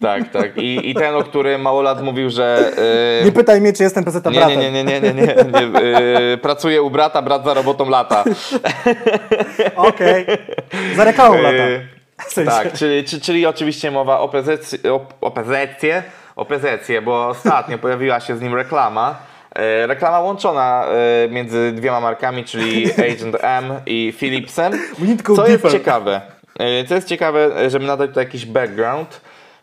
Tak, 0.02 0.30
tak. 0.32 0.58
I, 0.58 0.89
I 0.89 0.94
ten, 0.96 1.15
o 1.15 1.24
którym 1.24 1.62
mało 1.62 1.82
lat 1.82 2.04
mówił, 2.04 2.30
że... 2.30 2.72
e, 3.22 3.26
Nie 3.26 3.32
pytaj 3.32 3.62
mnie, 3.62 3.74
czy 3.74 3.84
jestem 3.84 4.04
pezeta 4.04 4.30
Nie, 4.30 4.36
bratem. 4.39 4.60
nie, 4.60 4.72
nie, 4.72 4.84
nie, 4.84 5.02
nie, 5.02 5.13
nie, 5.13 5.24
nie. 5.24 5.80
Yy, 6.30 6.38
pracuję 6.38 6.82
u 6.82 6.89
brata, 6.89 7.22
brat 7.22 7.46
za 7.46 7.54
robotą 7.54 7.89
lata. 7.89 8.24
Okej. 9.76 10.26
Za 10.96 11.04
reklamą 11.04 11.36
lata. 11.41 11.56
Yy, 11.70 11.88
W 12.28 12.34
sensie. 12.34 12.52
tak, 12.52 12.74
czyli, 12.74 13.04
czy- 13.04 13.22
czyli 13.22 13.46
oczywiście 13.46 13.91
mowa 13.91 14.20
o 14.20 14.30
PZ, 14.30 14.76
o, 15.22 15.32
PZ-cie, 15.32 16.04
o 16.36 16.46
PZ-cie, 16.46 17.02
bo 17.02 17.28
ostatnio 17.28 17.78
pojawiła 17.78 18.20
się 18.20 18.38
z 18.38 18.41
nim 18.41 18.56
reklama. 18.56 19.15
E, 19.56 19.88
reklama 19.88 20.20
łączona 20.20 20.86
e, 21.26 21.28
między 21.30 21.72
dwiema 21.72 22.00
markami, 22.02 22.44
czyli 22.46 22.86
Agent 23.13 23.38
M 23.41 23.74
i 23.86 24.13
Philipsem. 24.17 24.74
Co 25.36 25.48
jest 25.48 25.72
ciekawe, 25.72 26.22
e, 26.60 26.86
co 26.86 26.96
jest 26.96 27.08
ciekawe, 27.08 27.70
żeby 27.70 27.86
nadać 27.86 28.10
tutaj 28.10 28.26
jakiś 28.26 28.46
background. 28.46 29.22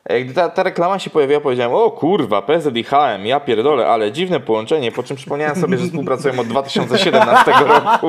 Gdy 0.09 0.35
ta, 0.35 0.49
ta 0.49 0.63
reklama 0.63 0.99
się 0.99 1.11
pojawiła, 1.11 1.41
powiedziałem, 1.41 1.73
o 1.75 1.91
kurwa, 1.91 2.43
PZ 2.43 2.77
i 2.77 2.85
HM, 2.85 3.27
ja 3.27 3.41
pierdolę, 3.41 3.87
ale 3.87 4.13
dziwne 4.13 4.41
połączenie, 4.41 4.93
po 4.93 5.03
czym 5.03 5.17
przypomniałem 5.17 5.57
sobie, 5.57 5.79
że 5.79 5.87
współpracują 5.87 6.41
od 6.41 6.47
2017 6.47 7.53
roku. 7.69 8.09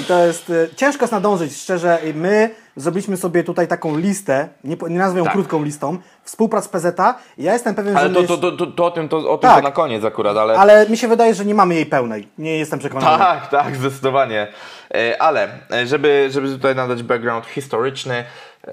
I 0.00 0.04
to 0.04 0.26
jest 0.26 0.50
y, 0.50 0.70
ciężko 0.76 1.02
jest 1.02 1.12
nadążyć, 1.12 1.56
szczerze. 1.56 1.98
My 2.14 2.50
zrobiliśmy 2.76 3.16
sobie 3.16 3.44
tutaj 3.44 3.68
taką 3.68 3.96
listę, 3.98 4.48
nie, 4.64 4.76
nie 4.88 4.98
nazwę 4.98 5.18
ją 5.18 5.24
Tak. 5.24 5.32
krótką 5.32 5.64
listą, 5.64 5.98
współprac 6.22 6.68
PZ. 6.68 7.00
Ja 7.38 7.52
jestem 7.52 7.74
pewien, 7.74 7.96
Ale 7.96 8.08
że 8.08 8.14
to, 8.14 8.20
my 8.20 8.26
to, 8.26 8.36
to, 8.36 8.52
to, 8.52 8.66
to 8.66 8.84
o 8.86 8.90
tym, 8.90 9.08
to, 9.08 9.16
o 9.16 9.38
tym 9.38 9.50
Tak. 9.50 9.56
to 9.56 9.62
na 9.62 9.72
koniec 9.72 10.04
akurat, 10.04 10.36
ale... 10.36 10.58
Ale 10.58 10.88
mi 10.88 10.96
się 10.96 11.08
wydaje, 11.08 11.34
że 11.34 11.44
nie 11.44 11.54
mamy 11.54 11.74
jej 11.74 11.86
pełnej. 11.86 12.28
Nie 12.38 12.58
jestem 12.58 12.78
przekonany. 12.78 13.18
Tak, 13.18 13.48
tak, 13.48 13.76
zdecydowanie. 13.76 14.46
E, 14.94 15.22
Ale, 15.22 15.48
e, 15.72 15.86
żeby, 15.86 16.28
żeby 16.30 16.48
tutaj 16.48 16.74
nadać 16.74 17.02
background 17.02 17.46
historyczny, 17.46 18.24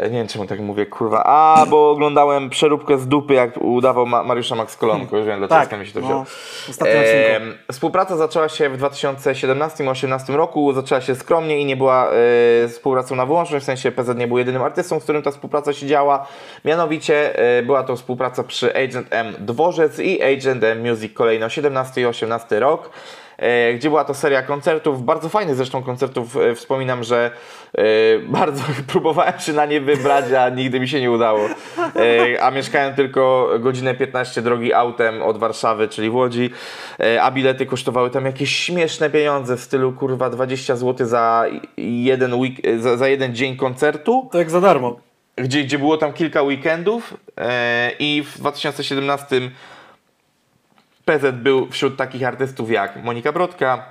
nie 0.03 0.09
wiem 0.09 0.27
czemu 0.27 0.45
tak 0.45 0.59
mówię, 0.59 0.85
kurwa, 0.85 1.23
a, 1.25 1.65
bo 1.69 1.91
oglądałem 1.91 2.49
przeróbkę 2.49 2.97
z 2.97 3.07
dupy, 3.07 3.33
jak 3.33 3.57
udawał 3.61 4.05
Ma 4.05 4.23
Mariusza 4.23 4.55
Max 4.55 4.77
Kolonko, 4.77 5.17
już 5.17 5.25
wiem 5.25 5.39
dlaczego 5.39 5.69
Tak, 5.69 5.79
mi 5.79 5.87
się 5.87 5.93
to 5.93 5.99
no, 5.99 6.05
wziął. 6.05 6.25
ostatnim 6.69 6.97
odcinku. 6.99 7.57
Współpraca 7.71 8.17
zaczęła 8.17 8.49
się 8.49 8.69
w 8.69 8.77
2017-2018 8.81 10.35
roku, 10.35 10.73
zaczęła 10.73 11.01
się 11.01 11.15
skromnie 11.15 11.59
i 11.59 11.65
nie 11.65 11.77
była 11.77 12.09
e, 12.63 12.67
współpracą 12.67 13.15
na 13.15 13.25
wyłączność, 13.25 13.63
w 13.63 13.65
sensie 13.65 13.91
PZ 13.91 14.17
nie 14.17 14.27
był 14.27 14.37
jedynym 14.37 14.61
artystą, 14.63 14.99
z 14.99 15.03
którym 15.03 15.21
ta 15.21 15.31
współpraca 15.31 15.73
się 15.73 15.87
działa. 15.87 16.27
Mianowicie 16.65 17.39
e, 17.39 17.63
była 17.63 17.83
to 17.83 17.95
współpraca 17.95 18.43
przy 18.43 18.75
Agent 18.75 19.07
M 19.09 19.35
Dworzec 19.39 19.99
i 19.99 20.23
Agent 20.23 20.63
M 20.63 20.87
Music 20.89 21.13
kolejno 21.13 21.49
17 21.49 22.01
i 22.01 22.05
18 22.05 22.59
rok. 22.59 22.89
E, 23.39 23.73
Gdzie 23.73 23.89
była 23.89 24.05
to 24.05 24.13
seria 24.13 24.41
koncertów, 24.41 25.05
bardzo 25.05 25.29
fajnych 25.29 25.55
zresztą 25.55 25.83
koncertów. 25.83 26.37
e, 26.37 26.55
Wspominam, 26.55 27.03
że 27.03 27.31
e, 27.77 27.83
bardzo 28.39 28.63
próbowałem 28.87 29.39
się 29.39 29.53
na 29.53 29.65
nie 29.65 29.81
wybrać, 29.81 30.25
a 30.31 30.49
nigdy 30.49 30.79
mi 30.79 30.87
się 30.87 31.01
nie 31.01 31.11
udało. 31.11 31.39
A 32.41 32.51
mieszkałem 32.51 32.95
tylko 32.95 33.49
godzinę 33.59 33.95
15 33.95 34.41
drogi 34.41 34.73
autem 34.73 35.21
od 35.21 35.37
Warszawy, 35.37 35.87
czyli 35.87 36.09
w 36.09 36.15
Łodzi, 36.15 36.49
a 37.21 37.31
bilety 37.31 37.65
kosztowały 37.65 38.09
tam 38.09 38.25
jakieś 38.25 38.55
śmieszne 38.55 39.09
pieniądze 39.09 39.57
w 39.57 39.61
stylu 39.61 39.93
kurwa 39.93 40.29
20 40.29 40.75
zł 40.75 41.07
za 41.07 41.45
jeden, 41.77 42.33
week, 42.33 42.53
za, 42.79 42.97
za 42.97 43.07
jeden 43.07 43.35
dzień 43.35 43.55
koncertu 43.57 44.29
To 44.31 44.37
jak 44.37 44.49
za 44.49 44.61
darmo. 44.61 44.99
gdzie, 45.35 45.63
gdzie 45.63 45.79
było 45.79 45.97
tam 45.97 46.13
kilka 46.13 46.41
weekendów 46.41 47.13
i 47.99 48.23
w 48.23 48.39
2017 48.39 49.41
PZ 51.09 51.35
był 51.35 51.67
wśród 51.69 51.97
takich 51.97 52.23
artystów 52.23 52.71
jak 52.71 53.03
Monika 53.03 53.31
Brodka, 53.31 53.85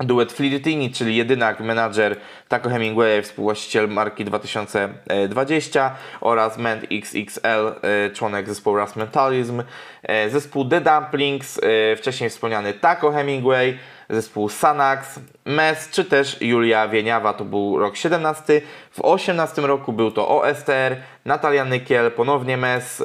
duet 0.00 0.32
Flirtini, 0.32 0.90
czyli 0.90 1.16
jedynak, 1.16 1.60
menadżer 1.60 2.16
Taco 2.48 2.70
Hemingway, 2.70 3.22
współwłaściciel 3.22 3.88
marki 3.88 4.24
2020 4.24 5.96
oraz 6.20 6.58
Ment 6.58 6.84
XXL, 6.90 7.48
e, 7.82 8.10
członek 8.10 8.48
zespołu 8.48 8.76
Ras 8.76 8.96
Mentalism, 8.96 9.62
e, 10.02 10.30
zespół 10.30 10.68
The 10.68 10.80
Dumplings, 10.80 11.60
e, 11.62 11.96
wcześniej 11.96 12.30
wspomniany 12.30 12.72
Taco 12.72 13.10
Hemingway, 13.10 13.78
zespół 14.10 14.48
Sanax, 14.48 15.20
Mes 15.44 15.90
czy 15.90 16.04
też 16.04 16.42
Julia 16.42 16.88
Wieniawa, 16.88 17.32
to 17.32 17.44
był 17.44 17.78
rok 17.78 17.96
17. 17.96 18.62
W 18.90 19.00
18 19.00 19.62
roku 19.62 19.92
był 19.92 20.10
to 20.10 20.28
OSTR, 20.28 20.96
Natalia 21.24 21.64
Nykiel, 21.64 22.10
ponownie 22.10 22.56
Mes 22.56 23.02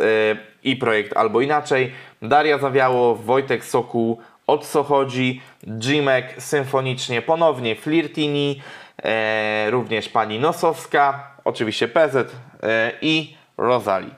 i 0.64 0.76
projekt 0.76 1.18
Albo 1.18 1.42
Inaczej, 1.42 1.92
Daria 2.30 2.58
Zawiało, 2.58 3.16
Wojtek 3.16 3.66
Sokół, 3.66 4.20
od 4.48 4.68
co 4.68 4.84
chodzi, 4.84 5.42
Jimek 5.82 6.34
symfonicznie, 6.38 7.22
ponownie 7.22 7.76
Flirtini, 7.76 8.62
e, 9.04 9.72
również 9.72 10.10
pani 10.10 10.40
Nosowska, 10.40 11.32
oczywiście 11.44 11.88
PZ 11.88 12.16
e, 12.16 12.92
i 13.02 13.38
Rosali. 13.58 14.12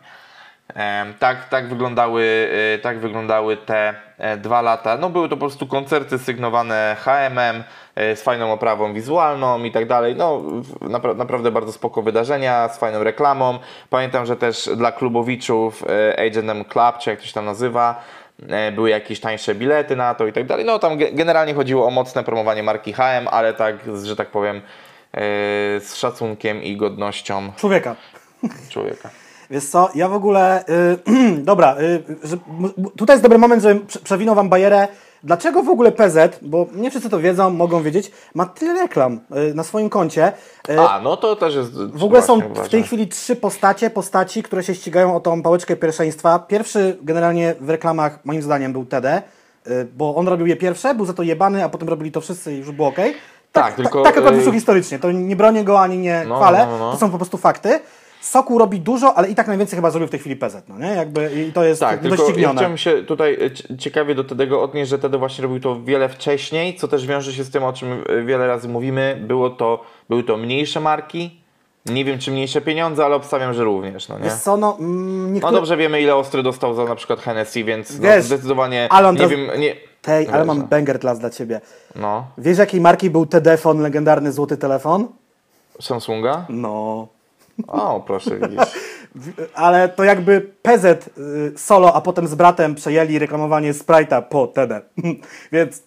Em, 0.74 1.14
tak, 1.14 1.50
tak, 1.50 1.70
wyglądały, 1.70 2.50
e, 2.76 2.80
tak 2.80 3.00
wyglądały 3.00 3.58
te 3.58 3.94
e, 4.18 4.38
dwa 4.38 4.62
lata. 4.62 4.98
No 4.98 5.10
były 5.10 5.30
to 5.30 5.36
po 5.36 5.40
prostu 5.40 5.68
koncerty 5.68 6.20
sygnowane 6.20 6.96
HMM 7.00 7.40
e, 7.40 7.64
z 8.16 8.22
fajną 8.22 8.54
oprawą 8.54 8.94
wizualną 8.94 9.64
i 9.64 9.72
tak 9.72 9.88
dalej. 9.88 10.16
No 10.16 10.42
napra- 10.82 11.16
naprawdę 11.16 11.52
bardzo 11.52 11.72
spoko 11.72 12.02
wydarzenia 12.02 12.70
z 12.70 12.78
fajną 12.78 13.04
reklamą. 13.04 13.60
Pamiętam, 13.90 14.26
że 14.26 14.36
też 14.36 14.70
dla 14.76 14.92
klubowiczów 14.92 15.84
e, 16.18 16.30
H&M 16.32 16.66
Club, 16.66 16.98
czy 17.00 17.10
jak 17.10 17.20
to 17.20 17.26
się 17.26 17.34
tam 17.34 17.46
nazywa, 17.46 18.04
e, 18.50 18.72
były 18.72 18.90
jakieś 18.90 19.20
tańsze 19.20 19.56
bilety 19.56 19.96
na 19.96 20.16
to 20.16 20.28
i 20.28 20.34
tak 20.34 20.46
dalej. 20.46 20.66
No 20.66 20.80
tam 20.80 20.98
ge- 20.98 21.16
generalnie 21.16 21.54
chodziło 21.54 21.88
o 21.88 21.92
mocne 21.92 22.24
promowanie 22.24 22.64
marki 22.64 22.94
HM, 22.94 23.28
ale 23.32 23.54
tak, 23.54 23.76
że 24.04 24.16
tak 24.16 24.28
powiem, 24.32 24.58
e, 24.58 24.62
z 25.80 25.96
szacunkiem 25.96 26.64
i 26.64 26.78
godnością 26.78 27.52
Człowieka. 27.58 27.96
człowieka. 28.70 29.10
Wiesz 29.50 29.66
co, 29.66 29.90
ja 29.96 30.08
w 30.10 30.14
ogóle. 30.14 30.64
y, 30.70 31.42
dobra, 31.52 31.76
y, 31.80 32.04
m- 32.50 32.74
tutaj 32.98 33.14
jest 33.14 33.24
dobry 33.24 33.38
moment, 33.38 33.64
żebym 33.64 33.88
prze- 33.88 34.00
przewinął 34.00 34.36
wam 34.36 34.50
bajerę. 34.50 34.88
Dlaczego 35.28 35.64
w 35.64 35.70
ogóle 35.70 35.92
PZ, 35.92 36.40
bo 36.42 36.68
nie 36.76 36.90
wszyscy 36.90 37.10
to 37.10 37.20
wiedzą, 37.20 37.50
mogą 37.50 37.84
wiedzieć, 37.84 38.12
ma 38.36 38.46
tyle 38.46 38.74
reklam 38.74 39.20
y, 39.52 39.54
na 39.54 39.64
swoim 39.64 39.90
koncie. 39.90 40.32
Y, 40.70 40.80
A, 40.80 41.02
no 41.02 41.18
to 41.18 41.36
też 41.36 41.56
jest. 41.56 41.72
w 41.94 42.04
ogóle 42.04 42.22
są 42.22 42.40
w 42.40 42.70
tej 42.70 42.84
chwili 42.84 43.08
trzy 43.08 43.36
postacie, 43.36 43.90
postaci, 43.90 44.44
które 44.44 44.64
się 44.64 44.76
ścigają 44.76 45.16
o 45.16 45.20
tą 45.20 45.42
pałeczkę 45.42 45.76
pierwszeństwa. 45.76 46.40
Pierwszy 46.40 46.98
generalnie 47.02 47.56
w 47.60 47.70
reklamach, 47.70 48.20
moim 48.26 48.42
zdaniem, 48.42 48.74
był 48.74 48.86
TD, 48.86 49.22
y, 49.68 49.88
bo 49.98 50.16
on 50.16 50.28
robił 50.28 50.48
je 50.48 50.56
pierwsze, 50.56 50.96
był 50.96 51.06
za 51.06 51.14
to 51.14 51.24
jebany, 51.24 51.64
a 51.64 51.70
potem 51.70 51.90
robili 51.90 52.12
to 52.12 52.22
wszyscy 52.22 52.54
i 52.54 52.58
już 52.58 52.72
było 52.72 52.88
ok. 52.88 52.98
Tak, 53.52 53.74
tylko, 53.76 54.02
Tak 54.04 54.18
akurat 54.18 54.36
wyszło 54.36 54.52
historycznie. 54.54 55.00
To 55.00 55.12
nie 55.12 55.36
bronię 55.36 55.64
go 55.64 55.82
ani 55.82 55.98
nie 55.98 56.26
No, 56.28 56.36
chwalę. 56.36 56.66
no, 56.70 56.72
no, 56.72 56.78
no. 56.86 56.92
To 56.92 56.98
są 56.98 57.12
po 57.12 57.18
prostu 57.18 57.38
fakty. 57.38 57.80
Soku 58.28 58.58
robi 58.58 58.80
dużo, 58.80 59.14
ale 59.18 59.30
i 59.30 59.36
tak 59.36 59.48
najwięcej 59.48 59.78
chyba 59.78 59.92
zrobił 59.92 60.08
w 60.08 60.12
tej 60.12 60.20
chwili 60.20 60.36
PZ, 60.36 60.64
no 60.70 60.80
nie? 60.80 60.88
Jakby 60.88 61.32
i 61.48 61.54
to 61.54 61.64
jest 61.64 61.80
Tak, 61.82 62.00
tylko 62.00 62.16
ja 62.16 62.18
doścignione. 62.18 62.56
chciałem 62.56 62.78
się 62.78 63.04
tutaj 63.04 63.38
e, 63.72 63.78
ciekawie 63.78 64.16
do 64.16 64.24
tego 64.24 64.62
odnieść, 64.64 64.90
że 64.90 64.98
wtedy 64.98 65.18
właśnie 65.18 65.42
robił 65.42 65.60
to 65.60 65.82
wiele 65.84 66.10
wcześniej, 66.10 66.76
co 66.76 66.88
też 66.88 67.08
wiąże 67.08 67.34
się 67.34 67.44
z 67.44 67.50
tym, 67.50 67.64
o 67.64 67.74
czym 67.74 68.04
e, 68.10 68.24
wiele 68.24 68.48
razy 68.48 68.70
mówimy. 68.70 69.24
Było 69.28 69.50
to, 69.50 69.84
były 70.10 70.24
to 70.24 70.38
mniejsze 70.38 70.80
marki. 70.80 71.42
Nie 71.86 72.06
wiem, 72.06 72.20
czy 72.20 72.32
mniejsze 72.32 72.62
pieniądze, 72.62 73.06
ale 73.06 73.16
obstawiam, 73.16 73.54
że 73.54 73.64
również, 73.64 74.10
no 74.10 74.20
nie? 74.20 74.32
Co, 74.32 74.58
no, 74.58 74.78
mm, 74.80 75.24
No 75.28 75.30
niektóre... 75.34 75.54
dobrze 75.54 75.78
wiemy, 75.78 76.02
ile 76.02 76.16
Ostry 76.16 76.44
dostał 76.44 76.74
za 76.74 76.86
na 76.86 76.96
przykład 76.96 77.20
Hennessy, 77.20 77.64
więc 77.64 78.00
no, 78.00 78.08
Wiesz, 78.08 78.24
zdecydowanie 78.26 78.88
ale 78.92 79.08
on 79.08 79.16
nie 79.16 79.28
wiem, 79.28 79.48
nie... 79.58 79.76
Tej, 80.02 80.28
ale 80.28 80.46
mam 80.46 80.58
no. 80.58 80.64
banger 80.64 81.00
class 81.00 81.20
dla 81.20 81.30
ciebie. 81.30 81.62
No, 81.96 82.26
Wiesz 82.38 82.58
jakiej 82.58 82.82
marki 82.82 83.10
był 83.10 83.26
TD-fon, 83.26 83.80
legendarny 83.80 84.32
złoty 84.32 84.58
telefon? 84.58 85.08
Samsunga? 85.82 86.46
No... 86.50 87.08
O, 87.68 88.00
proszę, 88.08 88.32
widzisz. 88.40 88.66
Ale 89.56 89.90
to 89.90 90.04
jakby 90.04 90.42
PZ 90.62 90.86
y, 91.18 91.54
solo, 91.58 91.94
a 91.96 92.02
potem 92.02 92.28
z 92.28 92.36
bratem 92.36 92.76
przejęli 92.76 93.20
reklamowanie 93.20 93.74
Sprite'a 93.74 94.22
po 94.22 94.48
TD. 94.48 94.82
Więc 95.52 95.84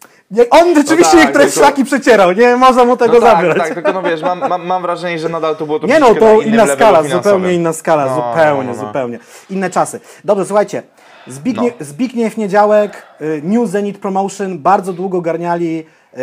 on 0.50 0.74
rzeczywiście 0.74 1.16
tak, 1.16 1.24
niektóre 1.26 1.44
tylko- 1.44 1.60
szlaki 1.60 1.84
przecierał, 1.84 2.32
nie 2.32 2.56
można 2.56 2.84
mu 2.84 2.96
tego 2.96 3.14
No 3.14 3.20
tak, 3.20 3.36
zabrać. 3.36 3.58
tak, 3.58 3.74
tylko 3.74 3.92
no 3.92 4.02
wiesz, 4.02 4.22
mam, 4.22 4.48
mam, 4.48 4.66
mam 4.66 4.82
wrażenie, 4.82 5.18
że 5.18 5.28
nadal 5.28 5.56
to 5.56 5.66
było 5.66 5.80
to 5.80 5.86
Nie 5.86 6.00
no, 6.00 6.14
to 6.14 6.40
inna 6.40 6.66
skala, 6.66 7.02
zupełnie 7.02 7.54
inna 7.54 7.72
skala, 7.72 8.06
No, 8.06 8.14
zupełnie, 8.14 8.64
no, 8.70 8.76
no, 8.76 8.82
no. 8.82 8.86
zupełnie. 8.86 9.18
Inne 9.50 9.70
czasy. 9.70 10.00
Dobrze, 10.24 10.44
słuchajcie. 10.46 10.82
Zbigniew, 11.26 11.74
Zbigniew 11.80 12.36
Niedziałek, 12.36 13.02
y, 13.20 13.40
New 13.44 13.68
Zenit 13.68 13.98
Promotion, 13.98 14.58
bardzo 14.58 14.92
długo 14.92 15.20
garniali, 15.20 15.86
y, 16.14 16.18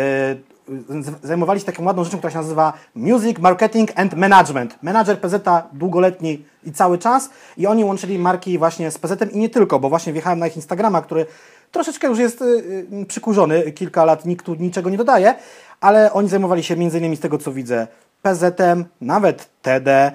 zajmowali 1.22 1.60
się 1.60 1.66
taką 1.66 1.84
ładną 1.84 2.04
rzeczą, 2.04 2.18
która 2.18 2.30
się 2.30 2.38
nazywa 2.38 2.72
Music 2.94 3.38
Marketing 3.38 3.90
and 3.94 4.14
Management. 4.14 4.78
Menadżer 4.82 5.20
PZ 5.20 5.48
długoletni 5.72 6.44
i 6.64 6.72
cały 6.72 6.98
czas 6.98 7.30
i 7.56 7.66
oni 7.66 7.84
łączyli 7.84 8.18
marki 8.18 8.58
właśnie 8.58 8.90
z 8.90 8.98
PZ 8.98 9.32
i 9.32 9.38
nie 9.38 9.48
tylko, 9.48 9.78
bo 9.80 9.88
właśnie 9.88 10.12
wjechałem 10.12 10.38
na 10.38 10.46
ich 10.46 10.56
Instagrama, 10.56 11.02
który 11.02 11.26
troszeczkę 11.72 12.08
już 12.08 12.18
jest 12.18 12.42
y, 12.42 12.44
y, 12.92 13.06
przykurzony, 13.06 13.72
kilka 13.72 14.04
lat 14.04 14.24
nikt 14.24 14.46
tu 14.46 14.54
niczego 14.54 14.90
nie 14.90 14.96
dodaje, 14.96 15.34
ale 15.80 16.12
oni 16.12 16.28
zajmowali 16.28 16.62
się 16.62 16.76
między 16.76 16.98
innymi 16.98 17.16
z 17.16 17.20
tego 17.20 17.38
co 17.38 17.52
widzę 17.52 17.86
PZ-em, 18.22 18.84
nawet 19.00 19.48
TD, 19.62 20.12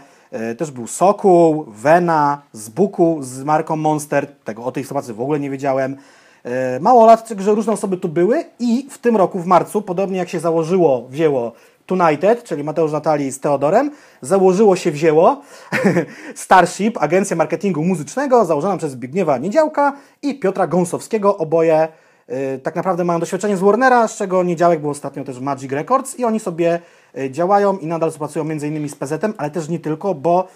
y, 0.52 0.56
też 0.56 0.72
był 0.72 0.88
Sokół, 0.88 1.66
Vena, 1.68 2.42
z 2.54 2.70
Buku 2.70 3.18
z 3.22 3.44
marką 3.44 3.76
Monster, 3.76 4.28
tego 4.44 4.64
o 4.64 4.72
tej 4.72 4.84
sytuacji 4.84 5.14
w 5.14 5.22
ogóle 5.22 5.40
nie 5.40 5.50
wiedziałem. 5.50 5.98
E, 6.46 6.80
Mało 6.80 7.06
lat, 7.06 7.30
że 7.38 7.56
różne 7.56 7.74
osoby 7.74 7.98
tu 7.98 8.10
były 8.10 8.46
i 8.60 8.88
w 8.90 8.98
tym 8.98 9.18
roku, 9.18 9.40
w 9.40 9.46
marcu, 9.46 9.82
podobnie 9.82 10.18
jak 10.18 10.30
się 10.30 10.40
założyło, 10.40 11.08
wzięło 11.10 11.52
Tunited, 11.86 12.44
czyli 12.44 12.64
Mateusz 12.64 12.92
Natali 12.92 13.32
z 13.32 13.40
Teodorem, 13.40 13.92
założyło 14.22 14.76
się, 14.76 14.92
wzięło 14.92 15.42
Starship, 16.36 16.98
agencja 17.02 17.36
marketingu 17.36 17.84
muzycznego, 17.84 18.46
założona 18.46 18.78
przez 18.78 18.92
Zbigniewa 18.92 19.38
Niedziałka 19.38 19.94
i 20.22 20.40
Piotra 20.40 20.68
Gąsowskiego, 20.68 21.38
oboje 21.38 21.88
e, 22.28 22.58
tak 22.58 22.76
naprawdę 22.76 23.04
mają 23.04 23.20
doświadczenie 23.20 23.58
z 23.58 23.60
Warnera, 23.60 24.08
z 24.08 24.16
czego 24.16 24.44
Niedziałek 24.44 24.82
był 24.82 24.90
ostatnio 24.90 25.24
też 25.24 25.40
w 25.40 25.42
Magic 25.42 25.72
Records 25.72 26.20
i 26.20 26.26
oni 26.26 26.40
sobie 26.40 26.80
e, 27.18 27.32
działają 27.32 27.78
i 27.78 27.88
nadal 27.88 28.12
współpracują 28.12 28.50
innymi 28.50 28.90
z 28.90 28.96
PZ-em, 28.96 29.34
ale 29.38 29.52
też 29.52 29.70
nie 29.70 29.80
tylko, 29.80 30.16
bo 30.16 30.48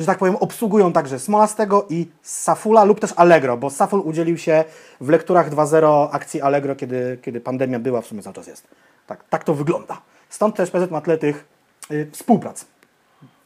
że 0.00 0.06
tak 0.06 0.18
powiem, 0.18 0.36
obsługują 0.36 0.92
także 0.92 1.18
Smolastego 1.18 1.86
i 1.90 2.06
Safula 2.22 2.84
lub 2.84 3.00
też 3.00 3.12
Allegro, 3.16 3.56
bo 3.56 3.70
Saful 3.70 4.00
udzielił 4.00 4.38
się 4.38 4.64
w 5.00 5.08
lekturach 5.08 5.50
2.0 5.50 6.08
akcji 6.12 6.42
Allegro, 6.42 6.76
kiedy, 6.76 7.18
kiedy 7.22 7.40
pandemia 7.40 7.78
była, 7.78 8.00
w 8.00 8.06
sumie 8.06 8.22
cały 8.22 8.34
czas 8.34 8.46
jest. 8.46 8.68
Tak, 9.06 9.24
tak 9.30 9.44
to 9.44 9.54
wygląda. 9.54 10.00
Stąd 10.28 10.56
też 10.56 10.70
PZ 10.70 10.90
ma 10.90 11.00
tyle 11.00 11.18
tych 11.18 11.44
y, 11.90 12.10
współprac 12.12 12.66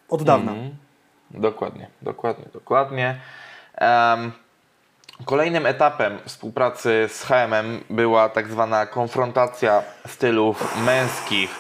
od 0.09 0.23
dawna. 0.23 0.53
Dokładnie, 1.31 1.88
dokładnie, 2.03 2.45
dokładnie. 2.53 3.21
Em, 3.75 4.33
kolejnym 5.25 5.67
etapem 5.67 6.19
współpracy 6.25 7.09
z 7.09 7.23
HM 7.23 7.81
była 7.90 8.29
tak 8.29 8.49
zwana 8.49 8.87
konfrontacja 8.87 9.83
stylów 10.07 10.77
męskich, 10.87 11.51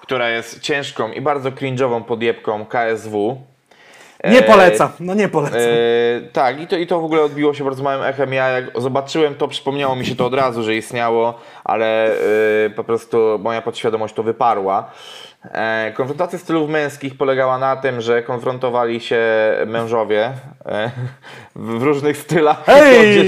która 0.00 0.28
jest 0.28 0.60
ciężką 0.60 1.12
i 1.12 1.20
bardzo 1.20 1.50
cringe'ową 1.50 2.04
podjebką 2.04 2.66
KSW. 2.66 3.42
Nie 4.30 4.38
E, 4.38 4.42
polecam, 4.42 4.88
no 5.00 5.14
nie 5.14 5.28
polecam. 5.28 5.60
E, 5.60 6.20
tak, 6.32 6.60
i 6.60 6.66
to, 6.66 6.76
i 6.76 6.86
to 6.86 7.00
w 7.00 7.04
ogóle 7.04 7.22
odbiło 7.22 7.54
się 7.54 7.64
bardzo 7.64 7.82
małym 7.82 8.02
echem. 8.02 8.32
Ja 8.32 8.48
jak 8.48 8.80
zobaczyłem 8.80 9.34
to, 9.34 9.48
przypomniało 9.48 9.96
mi 9.96 10.06
się 10.06 10.16
to 10.16 10.26
od 10.26 10.34
razu, 10.34 10.62
że 10.62 10.74
istniało, 10.74 11.34
ale 11.64 12.12
e, 12.66 12.70
po 12.76 12.84
prostu 12.84 13.38
moja 13.42 13.62
podświadomość 13.62 14.14
to 14.14 14.22
wyparła. 14.22 14.90
E, 15.44 15.92
konfrontacja 15.96 16.38
stylów 16.38 16.70
męskich 16.70 17.16
polegała 17.16 17.58
na 17.58 17.76
tym, 17.76 18.00
że 18.00 18.22
konfrontowali 18.22 19.00
się 19.00 19.22
mężowie 19.66 20.32
e, 20.66 20.90
w 21.56 21.82
różnych 21.82 22.16
stylach 22.16 22.64
Hej! 22.66 23.20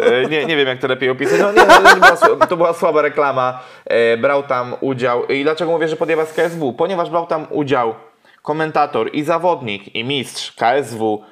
E, 0.00 0.28
nie, 0.28 0.46
nie 0.46 0.56
wiem, 0.56 0.68
jak 0.68 0.78
to 0.78 0.88
lepiej 0.88 1.10
opisać. 1.10 1.40
No, 1.40 1.52
nie, 1.52 1.60
to, 1.60 2.26
była, 2.26 2.46
to 2.46 2.56
była 2.56 2.72
słaba 2.72 3.02
reklama. 3.02 3.60
E, 3.86 4.16
brał 4.16 4.42
tam 4.42 4.74
udział. 4.80 5.26
I 5.26 5.42
dlaczego 5.42 5.70
mówię, 5.70 5.88
że 5.88 5.96
podjęła 5.96 6.26
z 6.26 6.32
KSW? 6.32 6.72
Ponieważ 6.72 7.10
brał 7.10 7.26
tam 7.26 7.46
udział 7.50 7.94
komentator 8.42 9.10
i 9.14 9.24
zawodnik 9.24 9.94
i 9.94 10.04
mistrz 10.04 10.52
KSW 10.52 11.22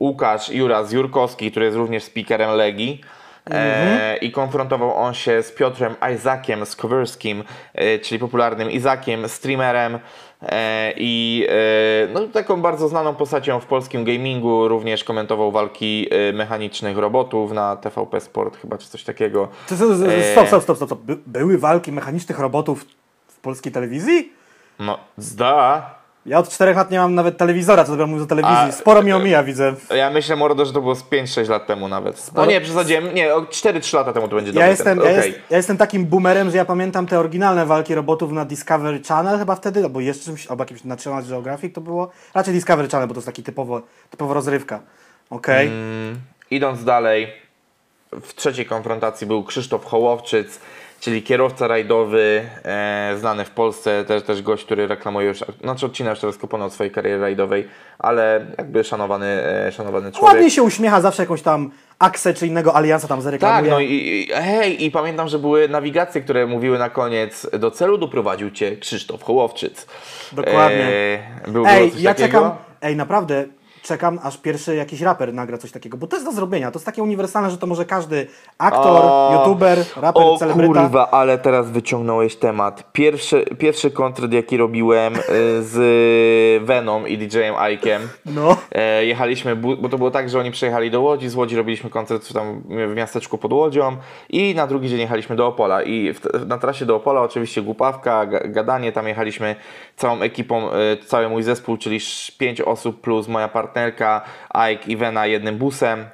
Łukasz 0.00 0.48
Juras 0.50 0.92
Jurkowski, 0.92 1.50
który 1.50 1.66
jest 1.66 1.76
również 1.76 2.02
speakerem 2.04 2.50
Legii. 2.50 3.00
E, 3.50 4.16
I 4.16 4.32
konfrontował 4.32 4.96
on 4.96 5.14
się 5.14 5.42
z 5.42 5.52
Piotrem 5.52 5.94
Isaaciem 6.14 6.66
Skowerskim, 6.66 7.44
e, 7.74 7.98
czyli 7.98 8.18
popularnym 8.18 8.70
Izakiem, 8.70 9.28
streamerem 9.28 9.98
e, 10.42 10.92
i 10.96 11.46
e, 11.48 12.08
no, 12.12 12.20
taką 12.28 12.62
bardzo 12.62 12.88
znaną 12.88 13.14
postacią 13.14 13.60
w 13.60 13.66
polskim 13.66 14.04
gamingu. 14.04 14.68
Również 14.68 15.04
komentował 15.04 15.52
walki 15.52 16.08
e, 16.10 16.32
mechanicznych 16.32 16.98
robotów 16.98 17.52
na 17.52 17.76
TVP 17.76 18.20
Sport, 18.20 18.56
chyba 18.60 18.78
czy 18.78 18.88
coś 18.88 19.04
takiego. 19.04 19.48
E, 20.08 20.32
Stop, 20.32 20.48
stop, 20.48 20.62
stop, 20.62 20.76
stop. 20.76 20.88
stop. 20.88 21.00
By, 21.00 21.16
były 21.26 21.58
walki 21.58 21.92
mechanicznych 21.92 22.38
robotów 22.38 22.86
w 23.28 23.40
polskiej 23.40 23.72
telewizji? 23.72 24.32
No, 24.78 24.98
zda. 25.16 25.95
Ja 26.26 26.38
od 26.38 26.48
czterech 26.48 26.76
lat 26.76 26.90
nie 26.90 26.98
mam 26.98 27.14
nawet 27.14 27.36
telewizora, 27.38 27.84
co 27.84 27.90
dopiero 27.90 28.06
mówię 28.06 28.22
o 28.22 28.26
telewizji. 28.26 28.56
A- 28.56 28.72
Sporo 28.72 29.02
mi 29.02 29.12
omija, 29.12 29.42
widzę. 29.44 29.74
Ja 29.96 30.10
myślę, 30.10 30.36
Mordo, 30.36 30.64
że 30.64 30.72
to 30.72 30.80
było 30.80 30.94
z 30.94 31.02
5-6 31.02 31.48
lat 31.50 31.66
temu 31.66 31.88
nawet. 31.88 32.16
No 32.16 32.42
Sporo- 32.42 32.48
nie, 32.48 32.60
przesadziłem. 32.60 33.14
Nie, 33.14 33.34
o 33.34 33.40
4-3 33.42 33.94
lata 33.96 34.12
temu 34.12 34.28
to 34.28 34.36
będzie 34.36 34.50
Ja 34.50 34.54
dobry 34.54 34.68
jestem, 34.68 34.98
ten. 34.98 35.06
ja, 35.06 35.12
Okej. 35.18 35.30
jest, 35.32 35.40
ja 35.50 35.56
jestem 35.56 35.76
takim 35.76 36.06
boomerem, 36.06 36.50
że 36.50 36.56
ja 36.56 36.64
pamiętam 36.64 37.06
te 37.06 37.18
oryginalne 37.18 37.66
walki 37.66 37.94
robotów 37.94 38.32
na 38.32 38.44
Discovery 38.44 39.00
Channel 39.08 39.38
chyba 39.38 39.54
wtedy, 39.54 39.84
albo 39.84 40.00
jeszcze 40.00 40.24
czymś, 40.24 40.46
albo 40.46 40.62
jakimś 40.62 40.84
National 40.84 41.24
Geographic 41.24 41.74
to 41.74 41.80
było. 41.80 42.10
Raczej 42.34 42.54
Discovery 42.54 42.88
Channel, 42.88 43.08
bo 43.08 43.14
to 43.14 43.18
jest 43.18 43.26
taki 43.26 43.42
typowo, 43.42 43.82
typowo 44.10 44.34
rozrywka. 44.34 44.80
Okej. 45.30 45.66
Mm, 45.66 46.20
idąc 46.50 46.84
dalej, 46.84 47.32
w 48.12 48.34
trzeciej 48.34 48.66
konfrontacji 48.66 49.26
był 49.26 49.44
Krzysztof 49.44 49.84
Hołowczyc, 49.84 50.60
czyli 51.00 51.22
kierowca 51.22 51.66
rajdowy, 51.66 52.42
e, 52.64 53.14
znany 53.18 53.44
w 53.44 53.50
Polsce, 53.50 54.04
też, 54.04 54.22
też 54.22 54.42
gość, 54.42 54.64
który 54.64 54.86
reklamuje 54.86 55.28
już, 55.28 55.44
znaczy 55.62 55.86
odcina 55.86 56.10
już 56.10 56.20
teraz 56.20 56.36
kupony 56.36 56.64
od 56.64 56.72
swojej 56.72 56.90
kariery 56.90 57.20
rajdowej, 57.20 57.68
ale 57.98 58.46
jakby 58.58 58.84
szanowany, 58.84 59.26
e, 59.26 59.72
szanowany 59.72 60.12
człowiek. 60.12 60.34
Ładnie 60.34 60.50
się 60.50 60.62
uśmiecha, 60.62 61.00
zawsze 61.00 61.22
jakąś 61.22 61.42
tam 61.42 61.70
aksę 61.98 62.34
czy 62.34 62.46
innego 62.46 62.76
aliansa 62.76 63.08
tam 63.08 63.22
zareklamuje. 63.22 63.62
Tak, 63.62 63.70
no 63.70 63.80
i, 63.80 63.92
i 63.92 64.28
hej, 64.32 64.84
i 64.84 64.90
pamiętam, 64.90 65.28
że 65.28 65.38
były 65.38 65.68
nawigacje, 65.68 66.20
które 66.20 66.46
mówiły 66.46 66.78
na 66.78 66.90
koniec, 66.90 67.46
do 67.58 67.70
celu 67.70 67.98
doprowadził 67.98 68.50
cię 68.50 68.76
Krzysztof 68.76 69.22
Hołowczyc. 69.22 69.86
Dokładnie. 70.32 70.88
E, 71.46 71.50
był, 71.50 71.64
Ej, 71.66 71.92
ja 71.98 72.14
takiego? 72.14 72.38
czekam, 72.38 72.56
ej 72.82 72.96
naprawdę, 72.96 73.44
czekam, 73.86 74.18
aż 74.22 74.36
pierwszy 74.38 74.74
jakiś 74.76 75.00
raper 75.00 75.34
nagra 75.34 75.58
coś 75.58 75.72
takiego, 75.72 75.96
bo 75.96 76.06
to 76.06 76.16
jest 76.16 76.26
do 76.26 76.32
zrobienia. 76.32 76.70
To 76.70 76.78
jest 76.78 76.86
takie 76.86 77.02
uniwersalne, 77.02 77.50
że 77.50 77.58
to 77.58 77.66
może 77.66 77.84
każdy 77.84 78.26
aktor, 78.58 78.86
O, 79.04 79.30
youtuber, 79.38 79.78
raper, 79.96 80.22
o 80.22 80.36
celebryta. 80.38 80.80
kurwa, 80.82 81.10
ale 81.10 81.38
teraz 81.38 81.70
wyciągnąłeś 81.70 82.36
temat. 82.36 82.92
Pierwszy, 82.92 83.44
pierwszy 83.58 83.90
koncert, 83.90 84.32
jaki 84.32 84.56
robiłem 84.56 85.14
y, 85.16 85.18
z 85.62 86.64
Venom 86.64 87.08
i 87.08 87.18
DJ-em 87.18 87.54
Ike'em. 87.54 88.00
No. 88.26 88.56
E, 88.72 89.04
jechaliśmy, 89.06 89.56
bo 89.56 89.88
to 89.88 89.98
było 89.98 90.10
tak, 90.10 90.28
że 90.30 90.38
oni 90.40 90.50
przyjechali 90.50 90.90
do 90.90 91.00
Łodzi, 91.00 91.28
z 91.28 91.34
Łodzi 91.34 91.56
robiliśmy 91.56 91.90
koncert 91.90 92.32
tam 92.32 92.62
w 92.92 92.94
miasteczku 92.94 93.38
pod 93.38 93.52
Łodzią 93.52 93.96
i 94.30 94.54
na 94.54 94.66
drugi 94.66 94.88
dzień 94.88 95.00
jechaliśmy 95.00 95.36
do 95.36 95.46
Opola 95.46 95.82
i 95.82 96.12
w, 96.12 96.20
na 96.46 96.58
trasie 96.58 96.86
do 96.86 96.96
Opola 96.96 97.20
oczywiście 97.22 97.62
głupawka, 97.62 98.26
ga- 98.26 98.50
gadanie, 98.50 98.92
tam 98.92 99.08
jechaliśmy 99.08 99.56
całą 99.96 100.20
ekipą, 100.20 100.70
e, 100.70 100.96
cały 101.06 101.28
mój 101.28 101.42
zespół, 101.42 101.76
czyli 101.76 101.98
pięć 102.38 102.60
osób 102.60 103.00
plus 103.00 103.28
moja 103.28 103.48
partnerka, 103.76 104.22
Ike 104.54 104.86
i 104.86 104.96
Vena 104.96 105.26
jednym 105.26 105.58
busem 105.58 106.06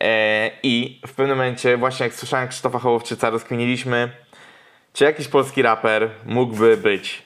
e, 0.00 0.50
i 0.62 1.00
w 1.06 1.12
pewnym 1.14 1.36
momencie 1.36 1.76
właśnie 1.76 2.04
jak 2.06 2.14
słyszałem 2.14 2.48
Krzysztofa 2.48 2.78
Hołowczyca 2.78 3.30
rozkminiliśmy, 3.30 4.10
czy 4.92 5.04
jakiś 5.04 5.28
polski 5.28 5.62
raper 5.62 6.10
mógłby 6.26 6.76
być. 6.76 7.22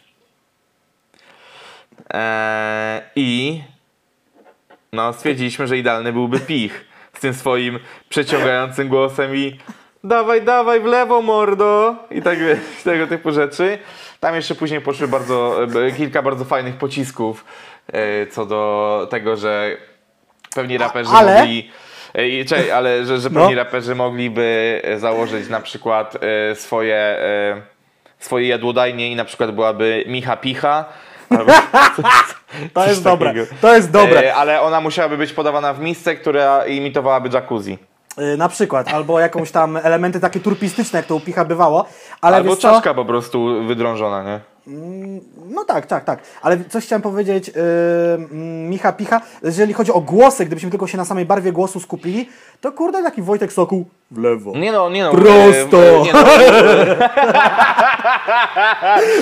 E, 2.15 3.03
I 3.17 3.63
no, 4.93 5.13
stwierdziliśmy, 5.13 5.67
że 5.67 5.79
idealny 5.79 6.13
byłby 6.13 6.41
Pich 6.41 6.85
z 7.13 7.21
tym 7.21 7.35
swoim 7.35 7.79
przeciągającym 8.09 8.89
głosem 8.89 9.37
i 9.37 9.59
dawaj, 10.05 10.43
dawaj 10.43 10.81
w 10.81 10.85
lewo, 10.85 11.23
mordo! 11.23 11.97
I 12.11 12.23
tak 12.23 12.39
tego 12.85 13.07
typu 13.07 13.33
rzeczy. 13.33 13.79
Tam 14.21 14.35
jeszcze 14.35 14.55
później 14.55 14.81
poszły 14.81 15.09
bardzo, 15.09 15.57
e, 15.87 15.93
kilka 15.93 16.23
bardzo 16.23 16.45
fajnych 16.45 16.77
pocisków 16.77 17.45
e, 17.93 18.27
co 18.27 18.47
do 18.47 19.07
tego, 19.11 19.37
że 19.37 19.77
pewni 20.55 20.79
raperzy 20.79 21.11
ale- 21.15 21.39
mogli 21.39 21.71
e, 22.15 22.45
czekaj, 22.45 22.71
ale 22.71 23.05
że, 23.05 23.19
że 23.21 23.31
No. 23.31 23.41
pewni 23.41 23.55
raperzy 23.55 23.95
mogliby 23.95 24.83
założyć 24.97 25.49
na 25.49 25.61
przykład 25.61 26.15
swoje, 26.55 27.17
swoje 28.19 28.49
jadłodajnie 28.49 29.11
i 29.13 29.17
na 29.17 29.25
przykład 29.25 29.51
byłaby 29.55 30.05
Micha 30.07 30.37
Picha. 30.37 30.85
Albo 31.31 31.53
To 32.75 32.87
jest 32.89 33.03
dobre. 33.05 33.29
takiego. 33.29 33.47
To 33.61 33.75
jest 33.77 33.91
dobre. 33.91 34.35
Ale 34.35 34.61
ona 34.61 34.81
musiałaby 34.81 35.17
być 35.17 35.33
podawana 35.33 35.73
w 35.75 35.81
misce, 35.81 36.15
która 36.17 36.67
imitowałaby 36.67 37.29
jacuzzi. 37.33 37.79
Y, 38.21 38.37
Na 38.37 38.49
przykład, 38.49 38.89
albo 38.95 39.21
jakąś 39.21 39.51
tam 39.51 39.77
elementy 39.77 40.21
takie 40.21 40.41
turpistyczne, 40.41 40.97
jak 40.99 41.07
to 41.07 41.17
u 41.17 41.21
Picha 41.21 41.45
bywało. 41.45 41.85
Ale 42.21 42.37
Albo 42.37 42.57
co? 42.57 42.63
czaszka 42.63 42.95
po 42.95 43.05
prostu 43.05 43.67
wydrążona, 43.67 44.23
nie? 44.23 44.41
No 45.51 45.65
tak, 45.65 45.87
tak, 45.87 46.05
tak. 46.05 46.23
Ale 46.43 46.65
coś 46.65 46.85
chciałem 46.85 47.03
powiedzieć, 47.03 47.49
yy, 47.49 47.55
mm, 48.15 48.69
Micha 48.69 48.93
Picha, 48.93 49.21
jeżeli 49.43 49.73
chodzi 49.73 49.93
o 49.93 50.01
głosy, 50.01 50.47
gdybyśmy 50.47 50.71
tylko 50.71 50.87
się 50.87 50.97
na 50.99 51.05
samej 51.05 51.25
barwie 51.25 51.53
głosu 51.53 51.81
skupili, 51.81 52.29
to 52.61 52.73
kurde 52.73 53.03
taki 53.03 53.23
Wojtek 53.23 53.53
Sokół 53.53 53.87
w 54.11 54.19
lewo. 54.19 54.59
Nie 54.59 54.73
no, 54.73 54.91
nie 54.91 55.03
no. 55.03 55.11
Prosto. 55.11 55.83
e, 55.83 56.03
nie 56.03 56.13
no, 56.13 56.25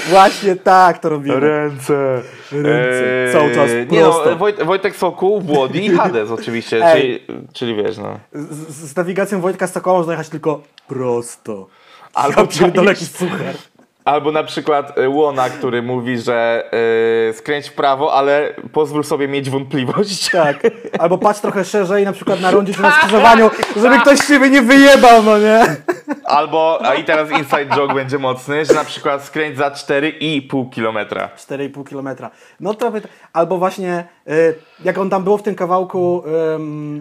Właśnie 0.10 0.56
tak 0.56 0.98
to 0.98 1.08
robimy. 1.08 1.40
Ręce. 1.40 2.22
Ręce. 2.52 3.32
Cały 3.32 3.54
czas 3.54 3.70
Nie 3.90 4.00
no, 4.00 4.12
prosto. 4.12 4.36
Wojt, 4.36 4.62
Wojtek 4.62 4.96
Sokół, 4.96 5.40
Włody 5.40 5.78
i 5.78 5.88
Hades 5.88 6.30
oczywiście, 6.30 6.82
czyli, 6.92 7.20
czyli 7.52 7.74
wiesz 7.74 7.98
no. 7.98 8.18
Z, 8.32 8.90
z 8.90 8.96
nawigacją 8.96 9.40
Wojtka 9.40 9.66
Sokoła 9.66 9.98
można 9.98 10.12
jechać 10.12 10.28
tylko 10.28 10.62
prosto. 10.88 11.66
Albo 12.14 12.40
ja 12.76 12.82
jaki 12.82 13.06
suchar. 13.06 13.54
Albo 14.06 14.32
na 14.32 14.44
przykład 14.44 14.98
e, 14.98 15.08
Łona, 15.08 15.50
który 15.50 15.82
mówi, 15.82 16.18
że 16.18 16.64
e, 17.28 17.32
skręć 17.32 17.68
w 17.68 17.72
prawo, 17.72 18.14
ale 18.14 18.54
pozwól 18.72 19.04
sobie 19.04 19.28
mieć 19.28 19.50
wątpliwość. 19.50 20.30
Tak. 20.30 20.56
Albo 20.98 21.18
patrz 21.18 21.40
trochę 21.40 21.64
szerzej, 21.64 22.04
na 22.04 22.12
przykład 22.12 22.40
na 22.40 22.50
rondzie 22.50 22.74
czy 22.74 22.82
na 22.82 22.90
skrzyżowaniu, 22.90 23.50
żeby 23.76 23.98
ktoś 23.98 24.18
z 24.18 24.28
siebie 24.28 24.50
nie 24.50 24.62
wyjebał, 24.62 25.22
no 25.22 25.38
nie? 25.38 25.76
Albo, 26.24 26.78
a 26.84 26.94
i 26.94 27.04
teraz 27.04 27.30
inside 27.30 27.66
joke 27.66 27.94
będzie 27.94 28.18
mocny, 28.18 28.64
że 28.64 28.74
na 28.74 28.84
przykład 28.84 29.24
skręć 29.24 29.56
za 29.56 29.70
4,5 29.70 30.70
kilometra. 30.70 31.28
4,5 31.36 31.84
km. 31.84 32.30
No 32.60 32.74
to 32.74 32.92
albo 33.32 33.58
właśnie 33.58 33.98
y, 33.98 34.04
jak 34.84 34.98
on 34.98 35.10
tam 35.10 35.24
było 35.24 35.38
w 35.38 35.42
tym 35.42 35.54
kawałku, 35.54 36.22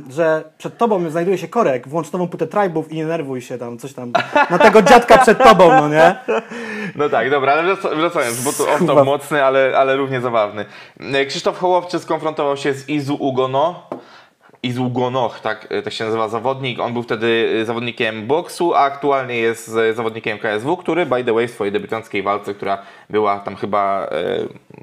że 0.10 0.44
przed 0.58 0.78
tobą 0.78 1.10
znajduje 1.10 1.38
się 1.38 1.48
korek, 1.48 1.88
włącz 1.88 2.12
nową 2.12 2.28
putę 2.28 2.48
tribów 2.48 2.92
i 2.92 2.96
nie 2.96 3.06
nerwuj 3.06 3.42
się 3.42 3.58
tam, 3.58 3.78
coś 3.78 3.94
tam 3.94 4.12
na 4.50 4.58
tego 4.58 4.82
dziadka 4.82 5.18
przed 5.18 5.44
tobą, 5.44 5.70
no 5.70 5.90
nie? 5.90 6.16
No 6.96 7.10
tak, 7.10 7.30
dobra, 7.30 7.54
ale 7.54 7.64
wraca- 7.76 7.96
wracając, 7.96 8.44
bo 8.44 8.54
to 8.54 8.64
Kurwa. 8.78 8.94
off 8.94 9.06
mocny, 9.06 9.44
ale, 9.44 9.78
ale 9.78 9.96
równie 9.96 10.22
zabawny. 10.22 10.66
E, 11.00 11.26
Krzysztof 11.26 11.60
Hołowczy 11.60 12.00
skonfrontował 12.00 12.58
się 12.58 12.74
z 12.74 12.90
Izu 12.90 13.16
Ugono. 13.20 13.90
Izu 14.64 14.86
Ugonoch, 14.86 15.40
tak, 15.40 15.68
e, 15.70 15.82
tak 15.82 15.94
się 15.94 16.06
nazywa 16.06 16.28
zawodnik. 16.30 16.80
On 16.80 16.94
był 16.94 17.04
wtedy 17.04 17.58
e, 17.62 17.66
zawodnikiem 17.66 18.28
boksu, 18.28 18.74
a 18.76 18.80
aktualnie 18.80 19.36
jest 19.38 19.76
e, 19.78 19.94
zawodnikiem 19.94 20.40
KSW, 20.40 20.78
który 20.78 21.06
by 21.06 21.24
the 21.24 21.34
way 21.34 21.48
w 21.48 21.52
swojej 21.52 21.72
debiutanckiej 21.72 22.24
walce, 22.24 22.54
która 22.54 22.78
była 23.10 23.40
tam 23.40 23.56
chyba 23.56 24.08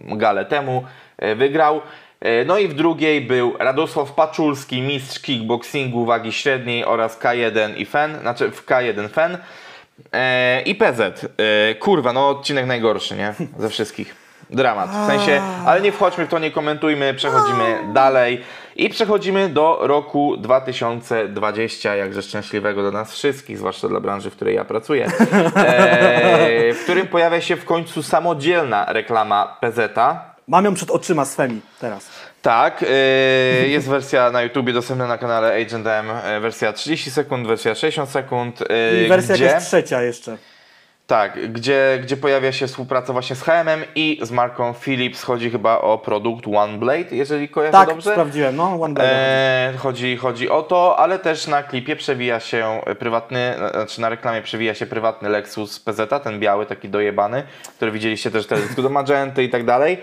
e, 0.09 0.17
galę 0.17 0.45
temu, 0.45 0.85
e, 1.19 1.35
wygrał. 1.35 1.81
E, 2.23 2.45
No 2.45 2.59
i 2.59 2.69
w 2.69 2.75
drugiej 2.75 3.21
był 3.21 3.55
Radosław 3.59 4.13
Paczulski, 4.13 4.83
mistrz 4.83 5.21
kickboxingu 5.21 6.05
wagi 6.05 6.33
średniej 6.33 6.85
oraz 6.85 7.21
K1 7.21 7.77
i 7.77 7.87
FEN, 7.87 8.19
znaczy 8.21 8.51
w 8.51 8.67
K1 8.67 9.09
FEN. 9.09 9.39
E, 10.13 10.63
I 10.63 10.75
PZ. 10.75 11.01
E, 11.01 11.75
kurwa, 11.75 12.13
no 12.13 12.29
odcinek 12.29 12.67
najgorszy, 12.67 13.17
nie? 13.17 13.35
Ze 13.59 13.69
wszystkich. 13.69 14.23
Dramat. 14.51 14.91
W 14.91 15.07
sensie, 15.07 15.43
ale 15.67 15.81
nie 15.81 15.93
wchodźmy 15.93 16.27
w 16.27 16.29
to, 16.29 16.39
nie 16.39 16.51
komentujmy, 16.51 17.15
przechodzimy 17.15 17.79
dalej. 17.93 18.41
I 18.77 18.89
przechodzimy 18.89 19.49
do 19.49 19.79
roku 19.81 20.37
2020, 20.37 21.97
jakże 21.97 22.23
szczęśliwego 22.23 22.83
dla 22.83 22.91
nas 22.91 23.13
wszystkich, 23.13 23.59
zwłaszcza 23.59 23.89
dla 23.89 24.01
branży, 24.01 24.31
w 24.31 24.37
której 24.37 24.55
ja 24.55 24.65
pracuję. 24.65 25.07
W 26.75 26.81
którym 26.83 27.07
pojawia 27.07 27.41
się 27.41 27.57
w 27.57 27.65
końcu 27.65 28.03
samodzielna 28.03 28.87
reklama 28.89 29.57
PZ-a. 29.61 30.32
Mam 30.49 30.65
ją 30.65 30.75
przed 30.75 30.91
oczyma 30.91 31.25
swemi 31.25 31.61
teraz. 31.81 32.09
Tak, 32.43 32.83
e, 32.83 32.87
jest 33.69 33.89
wersja 33.89 34.31
na 34.31 34.43
YouTubie 34.43 34.73
dostępna 34.73 35.07
na 35.07 35.19
kanale 35.19 35.55
Agent 35.67 35.87
M, 35.87 36.11
e, 36.25 36.41
wersja 36.41 36.73
30 36.73 37.11
sekund, 37.11 37.47
wersja 37.47 37.75
60 37.75 38.11
sekund. 38.11 38.63
e, 38.71 39.05
I 39.05 39.09
wersja 39.09 39.35
gdzie... 39.35 39.45
jakaś 39.45 39.65
trzecia 39.65 40.03
jeszcze. 40.03 40.37
Tak, 41.07 41.53
gdzie, 41.53 41.99
gdzie 42.03 42.17
pojawia 42.17 42.53
się 42.53 42.67
współpraca 42.67 43.13
właśnie 43.13 43.37
z 43.37 43.43
HM 43.43 43.85
i 43.95 44.19
z 44.23 44.31
marką 44.31 44.73
Philips. 44.73 45.23
Chodzi 45.23 45.51
chyba 45.51 45.79
o 45.79 45.99
produkt 45.99 46.45
One 46.57 46.79
Blade, 46.79 47.05
jeżeli 47.11 47.49
kojarzę 47.49 47.73
Tak, 47.73 47.89
dobrze. 47.89 48.11
sprawdziłem, 48.11 48.57
no, 48.57 48.83
One 48.83 48.95
Blade. 48.95 49.11
E, 49.11 49.75
chodzi, 49.79 50.17
chodzi 50.17 50.49
o 50.51 50.63
to, 50.63 50.99
ale 50.99 51.19
też 51.19 51.47
na 51.47 51.63
klipie 51.63 51.97
przewija 51.97 52.41
się 52.41 52.81
prywatny, 52.99 53.55
znaczy 53.73 54.01
na 54.01 54.09
reklamie 54.09 54.43
przewija 54.43 54.75
się 54.75 54.87
prywatny 54.87 55.29
Lexus 55.29 55.81
PZ, 55.81 56.01
ten 56.25 56.41
biały, 56.41 56.67
taki 56.67 56.89
dojebany, 56.89 57.43
który 57.77 57.91
widzieliście 57.93 58.31
też 58.31 58.47
teledysk 58.47 58.81
do 58.81 58.89
Magenty 58.89 59.45
i 59.45 59.49
tak 59.49 59.65
dalej, 59.65 59.99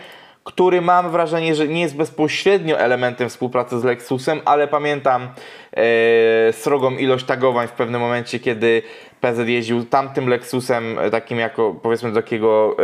który 0.50 0.82
mam 0.82 1.12
wrażenie, 1.12 1.56
że 1.56 1.68
nie 1.68 1.82
jest 1.82 1.96
bezpośrednio 1.96 2.80
elementem 2.80 3.30
współpracy 3.30 3.80
z 3.80 3.84
Lexusem, 3.84 4.42
ale 4.46 4.68
pamiętam 4.68 5.28
e, 5.74 6.54
srogą 6.54 6.92
ilość 6.92 7.26
tagowań 7.26 7.68
w 7.68 7.72
pewnym 7.72 8.02
momencie, 8.02 8.40
kiedy 8.40 8.82
PZ 9.22 9.48
jeździł 9.48 9.86
tamtym 9.86 10.28
Lexusem, 10.28 11.00
e, 11.00 11.10
takim 11.10 11.40
jako 11.40 11.76
powiedzmy 11.82 12.12
do 12.12 12.22
takiego, 12.22 12.76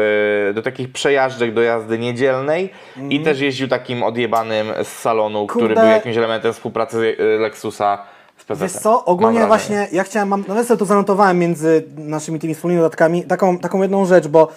e, 0.49 0.53
do 0.53 0.61
takich 0.61 0.91
przejażdżek 0.91 1.53
do 1.53 1.61
jazdy 1.61 1.99
niedzielnej 1.99 2.69
i 3.09 3.19
też 3.19 3.39
jeździł 3.39 3.67
takim 3.67 4.03
odjebanym 4.03 4.67
z 4.83 4.87
salonu, 4.87 5.47
który 5.47 5.67
Kurde. 5.67 5.81
był 5.81 5.89
jakimś 5.89 6.17
elementem 6.17 6.53
współpracy 6.53 7.17
e, 7.19 7.23
Lexusa 7.23 7.97
z 8.37 8.45
PZ. 8.45 8.61
Wiesz 8.61 8.71
co, 8.71 9.05
ogólnie 9.05 9.45
właśnie 9.45 9.87
ja 9.91 10.03
chciałem, 10.03 10.27
mam, 10.27 10.43
nawet 10.47 10.67
sobie 10.67 10.77
to 10.77 10.85
zanotowałem 10.85 11.39
między 11.39 11.83
naszymi 11.97 12.39
tymi 12.39 12.55
wspólnymi 12.55 12.81
dodatkami, 12.81 13.23
taką, 13.23 13.59
taką 13.59 13.81
jedną 13.81 14.05
rzecz, 14.05 14.27
bo 14.27 14.51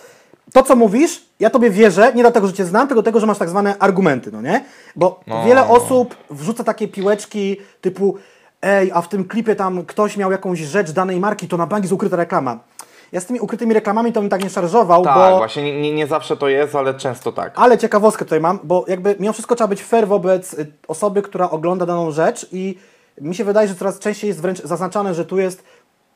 to 0.53 0.63
co 0.63 0.77
mówisz, 0.77 1.25
ja 1.41 1.51
tobie 1.51 1.71
wierzę, 1.71 2.13
nie 2.15 2.23
dlatego, 2.23 2.47
że 2.47 2.53
cię 2.53 2.65
znam, 2.65 2.89
tylko 2.89 3.03
dlatego, 3.03 3.21
że 3.21 3.27
masz 3.27 3.39
tak 3.39 3.49
zwane 3.49 3.77
argumenty, 3.79 4.33
no 4.33 4.43
nie? 4.43 4.65
Bo 4.97 5.21
No. 5.27 5.45
wiele 5.45 5.69
osób 5.69 6.17
wrzuca 6.31 6.65
takie 6.65 6.89
piłeczki 6.89 7.57
typu 7.81 8.17
ej, 8.63 8.91
a 8.95 9.03
w 9.03 9.09
tym 9.09 9.25
klipie 9.29 9.57
tam 9.57 9.85
ktoś 9.85 10.17
miał 10.17 10.31
jakąś 10.33 10.59
rzecz 10.59 10.91
danej 10.91 11.21
marki, 11.21 11.49
to 11.49 11.57
na 11.57 11.67
bank 11.67 11.85
jest 11.85 11.93
ukryta 11.93 12.17
reklama. 12.17 12.59
Ja 13.13 13.21
z 13.21 13.27
tymi 13.27 13.41
ukrytymi 13.41 13.75
reklamami 13.75 14.13
to 14.13 14.21
bym 14.21 14.31
tak 14.31 14.45
nie 14.45 14.51
szarżował, 14.51 15.05
Tak, 15.05 15.15
bo... 15.31 15.37
właśnie 15.39 15.63
nie, 15.63 15.81
nie, 15.81 15.93
nie 15.93 16.07
zawsze 16.07 16.37
to 16.37 16.49
jest, 16.49 16.75
ale 16.75 16.95
często 16.95 17.33
tak. 17.33 17.53
Ale 17.57 17.79
ciekawostkę 17.79 18.25
tutaj 18.25 18.41
mam, 18.41 18.59
bo 18.65 18.85
jakby 18.89 19.17
mimo 19.21 19.33
wszystko 19.33 19.55
trzeba 19.55 19.69
być 19.69 19.83
fair 19.83 20.09
wobec 20.09 20.55
y, 20.55 20.73
osoby, 20.89 21.23
która 21.23 21.51
ogląda 21.51 21.87
daną 21.87 22.11
rzecz 22.11 22.47
i 22.53 22.79
mi 23.21 23.35
się 23.35 23.45
wydaje, 23.45 23.69
że 23.69 23.75
coraz 23.75 23.99
częściej 23.99 24.29
jest 24.29 24.41
wręcz 24.41 24.63
zaznaczane, 24.63 25.15
że 25.15 25.25
tu 25.25 25.39
jest 25.39 25.65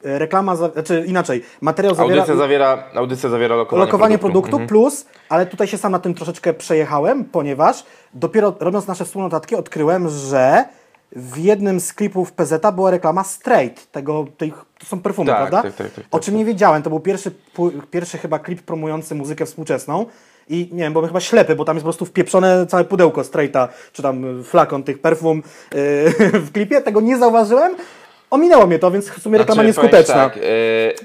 reklama, 0.04 0.56
za, 0.56 0.70
czy 0.84 1.04
inaczej, 1.06 1.42
materiał 1.60 1.94
zawiera 1.94 2.14
Audycja 2.20 2.36
zawiera, 2.36 2.84
audycja 2.94 3.30
zawiera 3.30 3.56
lokowanie, 3.56 3.86
lokowanie 3.86 4.18
produktu, 4.18 4.52
Mhm. 4.56 4.68
plus, 4.68 5.06
ale 5.28 5.46
tutaj 5.46 5.66
się 5.66 5.78
sam 5.78 5.92
na 5.92 5.98
tym 5.98 6.14
troszeczkę 6.14 6.52
przejechałem, 6.54 7.24
ponieważ 7.24 7.84
dopiero 8.14 8.54
robiąc 8.60 8.86
nasze 8.86 9.04
wspólne 9.04 9.26
notatki 9.26 9.56
odkryłem, 9.56 10.08
że 10.08 10.64
w 11.16 11.38
jednym 11.38 11.80
z 11.80 11.92
klipów 11.92 12.32
PZ 12.32 12.66
była 12.74 12.90
reklama 12.90 13.24
Straight, 13.24 13.92
tego, 13.92 14.26
tej, 14.38 14.52
to 14.78 14.86
są 14.86 15.00
perfumy, 15.00 15.26
Tak, 15.30 15.36
prawda? 15.38 15.62
tak, 15.62 15.74
tak, 15.76 15.92
tak, 15.92 16.04
o 16.10 16.18
tak, 16.18 16.22
czym 16.22 16.36
nie 16.36 16.44
wiedziałem, 16.44 16.82
to 16.82 16.90
był 16.90 17.00
pierwszy, 17.00 17.30
pierwszy 17.90 18.18
chyba 18.18 18.38
klip 18.38 18.62
promujący 18.62 19.14
muzykę 19.14 19.46
współczesną 19.46 20.06
i 20.48 20.68
nie 20.72 20.78
wiem, 20.82 20.92
byłem 20.92 21.08
chyba 21.08 21.20
ślepy, 21.20 21.56
bo 21.56 21.64
tam 21.64 21.76
jest 21.76 21.82
po 21.82 21.86
prostu 21.86 22.04
wpieprzone 22.04 22.66
całe 22.66 22.84
pudełko 22.84 23.24
straighta, 23.24 23.68
czy 23.92 24.02
tam 24.02 24.44
flakon 24.44 24.82
tych 24.82 24.98
perfum 25.00 25.42
yy, 25.74 25.80
w 26.46 26.52
klipie, 26.52 26.80
tego 26.80 27.00
nie 27.00 27.18
zauważyłem. 27.18 27.74
Ominęło 28.32 28.66
mnie 28.66 28.78
to, 28.78 28.90
więc 28.90 29.10
w 29.10 29.22
sumie 29.22 29.38
reklama 29.38 29.54
Znaczy, 29.54 29.66
nieskuteczna. 29.66 30.14
Tak, 30.14 30.36
e, 30.36 30.40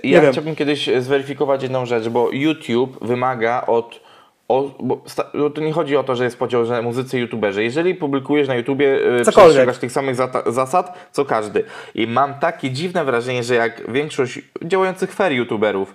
ja 0.04 0.22
wiem. 0.22 0.32
chciałbym 0.32 0.56
kiedyś 0.56 0.90
zweryfikować 1.00 1.64
jedną 1.64 1.86
rzecz, 1.86 2.10
bo 2.10 2.30
YouTube 2.32 3.06
wymaga 3.06 3.64
od. 3.68 4.00
O, 4.48 4.72
bo 4.80 5.02
bo 5.34 5.50
to 5.50 5.62
nie 5.62 5.72
chodzi 5.74 5.98
o 5.98 6.04
to, 6.04 6.16
że 6.16 6.24
jest 6.24 6.40
podział, 6.40 6.66
że 6.66 6.82
muzycy 6.82 7.20
youtuberzy. 7.20 7.64
Jeżeli 7.64 7.96
publikujesz 7.96 8.48
na 8.48 8.56
YouTubie, 8.56 9.00
e, 9.20 9.22
przestrzegasz 9.22 9.78
tych 9.78 9.92
samych 9.92 10.16
zasad, 10.46 11.10
co 11.12 11.26
każdy. 11.26 11.64
I 11.96 12.08
mam 12.08 12.34
takie 12.34 12.72
dziwne 12.72 13.06
wrażenie, 13.06 13.44
że 13.44 13.56
jak 13.56 13.92
większość 13.92 14.40
działających 14.64 15.14
fair 15.14 15.32
youtuberów 15.32 15.90
e, 15.90 15.94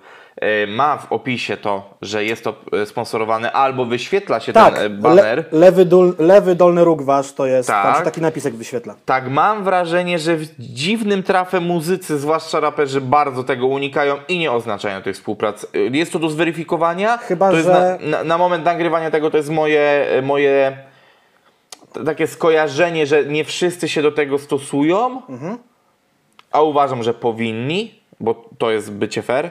ma 0.68 0.97
w 0.99 1.12
opisie 1.12 1.57
to, 1.57 1.95
że 2.03 2.24
jest 2.24 2.45
to 2.45 2.55
e, 2.72 2.87
sponsorowane, 2.87 3.53
albo 3.53 3.85
wyświetla 3.85 4.41
się 4.41 4.53
Tak, 4.53 4.74
ten 4.74 4.85
e, 4.87 4.91
baner. 4.91 5.39
le, 5.53 5.59
lewy, 5.61 5.85
dol, 5.85 6.14
lewy 6.18 6.55
dolny 6.55 6.85
róg 6.85 7.03
wasz 7.03 7.33
to 7.33 7.47
jest, 7.47 7.68
Tak. 7.68 7.85
tam 7.85 7.95
się 7.99 8.03
taki 8.05 8.20
napisek 8.20 8.55
wyświetla. 8.55 8.95
Tak, 9.05 9.30
mam 9.30 9.64
wrażenie, 9.64 10.18
że 10.18 10.37
w 10.37 10.47
dziwnym 10.59 11.22
trafem 11.22 11.64
muzycy, 11.64 12.18
zwłaszcza 12.18 12.61
raperzy, 12.61 13.01
bardzo 13.01 13.45
tego 13.45 13.66
unikają 13.66 14.16
i 14.28 14.39
nie 14.39 14.53
oznaczają 14.53 15.03
tej 15.03 15.14
współpracy. 15.14 15.66
Jest 15.93 16.12
to 16.12 16.18
do 16.18 16.28
zweryfikowania. 16.28 17.16
Chyba, 17.18 17.51
to 17.51 17.57
że- 17.57 17.99
na, 18.01 18.18
na, 18.18 18.24
na 18.24 18.39
moment 18.39 18.64
nagrywania 18.64 19.11
tego 19.11 19.30
to 19.30 19.37
jest 19.37 19.51
moje, 19.51 20.07
moje 20.22 20.76
takie 22.07 22.26
skojarzenie, 22.26 23.07
że 23.07 23.24
nie 23.24 23.45
wszyscy 23.45 23.89
się 23.89 24.03
do 24.03 24.12
tego 24.12 24.39
stosują, 24.39 25.22
a 26.53 26.62
uważam, 26.62 27.03
że 27.03 27.14
powinni, 27.14 28.01
bo 28.20 28.49
to 28.59 28.70
jest 28.70 28.93
bycie 28.93 29.22
fair. 29.22 29.51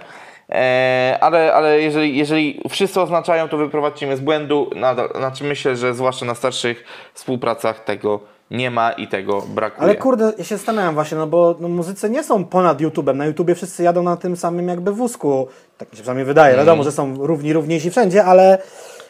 E, 0.52 1.18
ale 1.22 1.54
ale 1.54 1.82
jeżeli, 1.82 2.18
jeżeli 2.18 2.62
wszyscy 2.70 3.02
oznaczają, 3.02 3.49
to 3.49 3.58
wyprowadźcie 3.58 4.08
mnie 4.08 4.18
z 4.18 4.20
błędu. 4.20 4.70
Nadal, 4.76 5.10
znaczy 5.16 5.43
myślę, 5.43 5.76
że 5.76 5.93
zwłaszcza 5.93 6.26
na 6.26 6.36
starszych 6.36 6.84
współpracach 7.14 7.84
tego 7.84 8.20
nie 8.52 8.72
ma 8.72 8.91
i 8.91 9.08
tego 9.08 9.41
brakuje. 9.41 9.84
Ale 9.84 9.95
kurde, 9.95 10.34
ja 10.38 10.43
się 10.43 10.58
zastanawiam 10.58 10.93
właśnie, 10.93 11.18
no 11.18 11.28
bo 11.28 11.56
no, 11.60 11.68
muzycy 11.68 12.10
nie 12.10 12.24
są 12.24 12.45
ponad 12.45 12.82
YouTube'em. 12.82 13.16
Na 13.16 13.26
YouTubie 13.26 13.56
wszyscy 13.56 13.84
jadą 13.84 14.04
na 14.04 14.18
tym 14.18 14.38
samym 14.38 14.68
jakby 14.68 14.91
wózku. 14.91 15.47
Tak 15.78 15.91
mi 15.91 15.97
się 15.97 16.02
przynajmniej 16.02 16.26
wydaje. 16.26 16.54
Mm. 16.54 16.66
Wiadomo, 16.66 16.84
że 16.84 16.91
są 16.91 17.16
równi, 17.26 17.54
równiejsi 17.54 17.91
wszędzie, 17.91 18.26
ale 18.26 18.58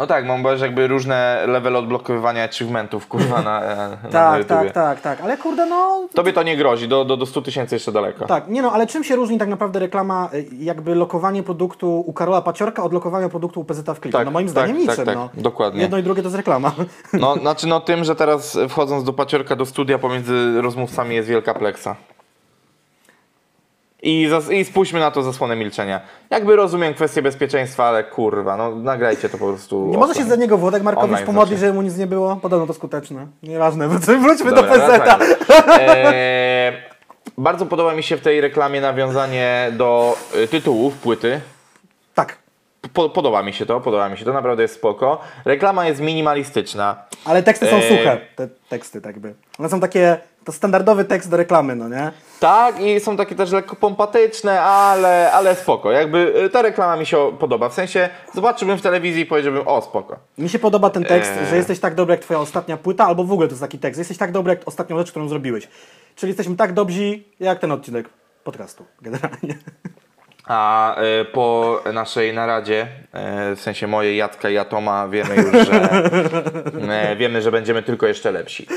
No 0.01 0.07
tak, 0.07 0.25
mam 0.25 0.43
jakby 0.61 0.87
różne 0.87 1.43
level 1.47 1.75
odblokowywania 1.75 2.43
achievementów, 2.43 3.07
kurwa, 3.07 3.41
na, 3.41 3.63
e, 3.63 3.97
na, 4.03 4.09
tak, 4.11 4.45
tak, 4.45 4.71
tak, 4.71 5.01
tak. 5.01 5.21
Ale 5.21 5.37
kurde, 5.37 5.65
no 5.65 6.07
Tobie 6.13 6.33
to 6.33 6.43
nie 6.43 6.57
grozi, 6.57 6.87
do, 6.87 7.05
do, 7.05 7.17
do 7.17 7.25
100 7.25 7.41
tysięcy 7.41 7.75
jeszcze 7.75 7.91
daleko. 7.91 8.25
tak, 8.25 8.47
nie 8.47 8.61
no, 8.61 8.71
ale 8.71 8.87
czym 8.87 9.03
się 9.03 9.15
różni 9.15 9.37
tak 9.37 9.49
naprawdę 9.49 9.79
reklama, 9.79 10.29
y, 10.33 10.45
jakby 10.59 10.95
lokowanie 10.95 11.43
produktu 11.43 12.03
u 12.07 12.13
Karola 12.13 12.41
Paciorka 12.41 12.83
od 12.83 12.93
lokowania 12.93 13.29
produktu 13.29 13.59
u 13.59 13.63
PZ 13.63 13.79
w 13.79 13.99
kliku? 13.99 14.17
Tak, 14.17 14.25
no 14.25 14.31
moim 14.31 14.47
tak, 14.47 14.51
zdaniem 14.51 14.75
tak, 14.75 14.87
niczym, 14.87 15.05
tak, 15.05 15.15
no. 15.15 15.29
dokładnie. 15.33 15.81
Jedno 15.81 15.97
i 15.97 16.03
drugie 16.03 16.21
to 16.21 16.27
jest 16.27 16.37
reklama. 16.37 16.71
No, 17.13 17.35
znaczy 17.35 17.67
no 17.67 17.79
tym, 17.79 18.03
że 18.03 18.15
teraz 18.15 18.57
wchodząc 18.69 19.03
do 19.03 19.13
paciorka 19.13 19.55
do 19.55 19.65
studia 19.65 19.99
pomiędzy 19.99 20.61
rozmówcami 20.61 21.15
jest 21.15 21.29
wielka 21.29 21.53
pleksa. 21.53 21.95
I, 24.03 24.29
I 24.51 24.65
spójrzmy 24.65 24.99
na 24.99 25.11
to 25.11 25.23
zasłonę 25.23 25.55
milczenia. 25.55 26.01
Jakby 26.29 26.55
rozumiem 26.55 26.93
kwestię 26.93 27.21
bezpieczeństwa, 27.21 27.85
ale 27.85 28.03
kurwa, 28.03 28.57
no 28.57 28.75
nagrajcie 28.75 29.29
to 29.29 29.37
po 29.37 29.47
prostu. 29.47 29.87
Nie 29.91 29.97
może 29.97 30.13
się 30.15 30.23
za 30.23 30.35
niego 30.35 30.57
Włodek 30.57 30.83
Markowicz 30.83 31.11
Online 31.11 31.25
pomodlić, 31.25 31.59
znaczy. 31.59 31.67
żeby 31.67 31.73
mu 31.73 31.81
nic 31.81 31.97
nie 31.97 32.07
było? 32.07 32.35
Podobno 32.35 32.67
to 32.67 32.73
skuteczne. 32.73 33.27
Nieważne, 33.43 33.87
wróćmy 34.23 34.51
Dobra, 34.51 34.77
do 34.77 34.85
wracajmy. 34.87 35.25
Eee, 35.79 36.73
bardzo 37.37 37.65
podoba 37.65 37.93
mi 37.95 38.03
się 38.03 38.17
w 38.17 38.21
tej 38.21 38.41
reklamie 38.41 38.81
nawiązanie 38.81 39.71
do 39.71 40.17
y, 40.35 40.47
tytułów 40.47 40.97
płyty. 40.97 41.41
Tak, 42.15 42.37
Po, 42.93 43.09
podoba 43.09 43.43
mi 43.43 43.53
się 43.53 43.65
to, 43.65 43.81
podoba 43.81 44.09
mi 44.09 44.17
się 44.17 44.25
to, 44.25 44.33
naprawdę 44.33 44.61
jest 44.63 44.75
spoko. 44.75 45.21
Reklama 45.45 45.87
jest 45.87 46.01
minimalistyczna. 46.01 46.95
ale 47.25 47.43
teksty 47.43 47.67
są 47.67 47.75
Eee. 47.75 47.89
suche, 47.97 48.17
te 48.35 48.47
teksty 48.69 49.01
tak 49.01 49.19
by. 49.19 49.33
One 49.59 49.69
są 49.69 49.79
takie, 49.79 50.17
to 50.45 50.51
standardowy 50.51 51.05
tekst 51.05 51.29
do 51.29 51.37
reklamy, 51.37 51.75
no 51.75 51.89
nie? 51.89 52.11
Tak, 52.41 52.81
i 52.81 52.99
są 52.99 53.17
takie 53.17 53.35
też 53.35 53.51
lekko 53.51 53.75
pompatyczne, 53.75 54.61
ale, 54.61 55.31
ale 55.31 55.55
spoko. 55.55 55.91
Jakby 55.91 56.43
y, 56.45 56.49
ta 56.49 56.61
reklama 56.61 56.95
mi 56.97 57.05
się 57.05 57.37
podoba. 57.39 57.69
W 57.69 57.73
sensie 57.73 58.09
zobaczyłbym 58.33 58.77
w 58.77 58.81
telewizji 58.81 59.21
i 59.21 59.25
powiedziałbym, 59.25 59.67
o 59.67 59.81
spoko. 59.81 60.19
Mi 60.37 60.49
się 60.49 60.59
podoba 60.59 60.89
ten 60.89 61.03
tekst, 61.03 61.31
Eee. 61.31 61.45
że 61.49 61.55
jesteś 61.57 61.79
tak 61.79 61.95
dobry 61.95 62.13
jak 62.13 62.21
twoja 62.21 62.39
ostatnia 62.39 62.77
płyta, 62.77 63.05
albo 63.05 63.23
w 63.23 63.31
ogóle 63.31 63.47
to 63.47 63.51
jest 63.51 63.61
taki 63.61 63.79
tekst. 63.79 63.99
Jesteś 63.99 64.17
tak 64.17 64.31
dobry 64.31 64.53
jak 64.53 64.67
ostatnią 64.67 64.97
rzecz, 64.97 65.11
którą 65.11 65.27
zrobiłeś. 65.27 65.67
Czyli 66.15 66.29
jesteśmy 66.29 66.55
tak 66.55 66.73
dobrzy 66.73 67.23
jak 67.39 67.59
ten 67.59 67.71
odcinek 67.71 68.09
podcastu, 68.43 68.85
generalnie. 69.01 69.55
A 70.51 70.95
y, 71.21 71.25
po 71.25 71.79
naszej 71.93 72.33
naradzie, 72.33 72.87
y, 73.51 73.55
w 73.55 73.61
sensie 73.61 73.87
mojej 73.87 74.17
Jacka 74.17 74.49
i 74.49 74.57
Atoma, 74.57 75.07
wiemy 75.07 75.35
już, 75.35 75.67
że 75.67 76.05
y, 77.13 77.15
wiemy, 77.19 77.41
że 77.41 77.51
będziemy 77.51 77.83
tylko 77.83 78.07
jeszcze 78.07 78.31
lepsi. 78.31 78.67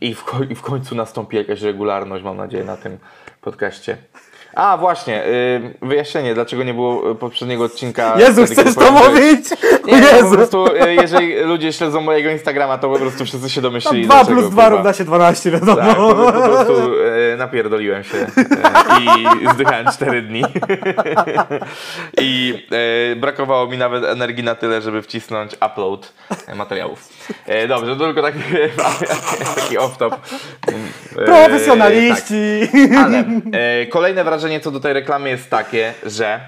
I 0.00 0.14
w 0.54 0.62
końcu 0.62 0.94
nastąpi 0.94 1.36
jakaś 1.36 1.62
regularność, 1.62 2.24
mam 2.24 2.36
nadzieję, 2.36 2.64
na 2.64 2.76
tym 2.76 2.98
podcaście. 3.40 3.96
A 4.54 4.76
właśnie, 4.76 5.24
y, 5.26 5.74
wyjaśnienie, 5.82 6.34
dlaczego 6.34 6.62
nie 6.64 6.74
było 6.74 7.10
y, 7.10 7.14
poprzedniego 7.14 7.64
odcinka. 7.64 8.14
Jezu, 8.18 8.46
wtedy, 8.46 8.62
chcesz 8.62 8.74
to 8.74 8.92
mówić? 8.92 9.50
Nie, 9.86 10.00
no, 10.00 10.06
po 10.08 10.16
Jezu! 10.16 10.30
prostu, 10.34 10.66
y, 10.66 10.94
jeżeli 10.94 11.34
ludzie 11.40 11.72
śledzą 11.72 12.00
mojego 12.00 12.30
Instagrama, 12.30 12.78
to 12.78 12.88
po 12.90 12.98
prostu 12.98 13.24
wszyscy 13.24 13.50
się 13.50 13.60
No, 13.60 13.68
domyślili. 13.68 14.04
2 14.06 14.14
dlaczego, 14.14 14.40
plus 14.40 14.50
2 14.52 14.62
kurwa. 14.62 14.76
równa 14.76 14.92
się 14.92 15.04
12, 15.04 15.50
wiadomo. 15.50 15.76
Tak, 15.76 15.96
po, 15.96 16.14
po 16.14 16.32
prostu 16.32 16.72
e, 17.32 17.36
napierdoliłem 17.36 18.04
się 18.04 18.26
i 19.42 19.48
zdychałem 19.54 19.86
4 19.92 20.22
dni. 20.22 20.42
I 22.20 22.54
brakowało 23.16 23.66
mi 23.66 23.78
nawet 23.78 24.04
energii 24.04 24.44
na 24.44 24.54
tyle, 24.54 24.82
żeby 24.82 25.02
wcisnąć 25.02 25.52
upload 25.72 26.12
materiałów. 26.56 27.08
Dobrze, 27.68 27.96
to 27.96 28.04
tylko 28.04 28.22
taki, 28.22 28.38
taki 29.60 29.78
off-top. 29.78 30.16
Profesjonaliści! 31.24 32.34
tak. 32.94 33.04
Ale 33.04 33.24
kolejne 33.90 34.24
wrażenie 34.24 34.39
co 34.62 34.70
do 34.70 34.80
tej 34.80 34.92
reklamy 34.92 35.28
jest 35.28 35.50
takie, 35.50 35.94
że 36.06 36.40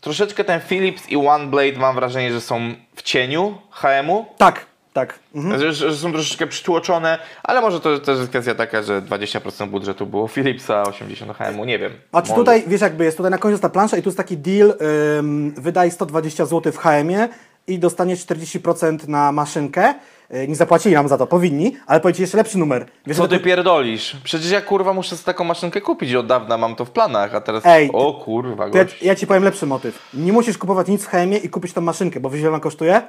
troszeczkę 0.00 0.44
ten 0.44 0.60
Philips 0.60 1.08
i 1.08 1.16
OneBlade 1.16 1.78
mam 1.78 1.94
wrażenie, 1.94 2.32
że 2.32 2.40
są 2.40 2.74
w 2.94 3.02
cieniu 3.02 3.58
HM-u. 3.70 4.26
Tak, 4.36 4.66
tak. 4.92 5.18
Mhm. 5.34 5.60
Że, 5.60 5.72
że 5.72 5.96
są 5.96 6.12
troszeczkę 6.12 6.46
przytłoczone, 6.46 7.18
ale 7.42 7.60
może 7.60 7.80
to 7.80 7.98
też 7.98 8.18
jest 8.18 8.30
kwestia 8.30 8.54
taka, 8.54 8.82
że 8.82 9.02
20% 9.02 9.68
budżetu 9.68 10.06
było 10.06 10.28
Philipsa, 10.28 10.82
80% 10.82 11.34
HM-u, 11.34 11.64
nie 11.64 11.78
wiem. 11.78 11.92
A 12.12 12.22
czy 12.22 12.28
Może. 12.28 12.40
tutaj, 12.40 12.64
wiesz 12.66 12.80
jakby 12.80 13.04
jest, 13.04 13.16
tutaj 13.16 13.30
na 13.30 13.38
końcu 13.38 13.58
ta 13.58 13.68
plansza 13.68 13.96
i 13.96 14.02
tu 14.02 14.08
jest 14.08 14.16
taki 14.16 14.36
deal, 14.36 14.74
ym, 15.18 15.54
wydaj 15.56 15.90
120 15.90 16.46
zł 16.46 16.72
w 16.72 16.78
HM-ie 16.78 17.28
i 17.66 17.78
dostaniesz 17.78 18.26
40% 18.26 19.08
na 19.08 19.32
maszynkę. 19.32 19.94
Yy, 20.30 20.48
nie 20.48 20.56
zapłacili 20.56 20.94
nam 20.94 21.08
za 21.08 21.18
to, 21.18 21.26
powinni, 21.26 21.76
ale 21.86 22.00
powiedz 22.00 22.18
jeszcze 22.18 22.36
lepszy 22.36 22.58
numer. 22.58 22.86
Wiesz, 23.06 23.16
Co 23.16 23.28
ty 23.28 23.40
pierdolisz? 23.40 24.16
Przecież 24.24 24.50
ja 24.50 24.60
kurwa 24.60 24.92
muszę 24.92 25.16
taką 25.16 25.44
maszynkę 25.44 25.80
kupić 25.80 26.14
od 26.14 26.26
dawna, 26.26 26.58
mam 26.58 26.76
to 26.76 26.84
w 26.84 26.90
planach, 26.90 27.34
a 27.34 27.40
teraz... 27.40 27.66
Ej, 27.66 27.90
o 27.92 28.14
kurwa, 28.14 28.66
ja, 28.66 28.84
ja 29.02 29.14
ci 29.14 29.26
powiem 29.26 29.44
lepszy 29.44 29.66
motyw. 29.66 30.08
Nie 30.14 30.32
musisz 30.32 30.58
kupować 30.58 30.88
nic 30.88 31.04
w 31.04 31.08
HM-ie 31.08 31.38
i 31.38 31.48
kupić 31.48 31.72
tą 31.72 31.80
maszynkę, 31.80 32.20
bo 32.20 32.30
wiesz 32.30 32.40
ile 32.40 32.48
ona 32.48 32.60
kosztuje? 32.60 33.02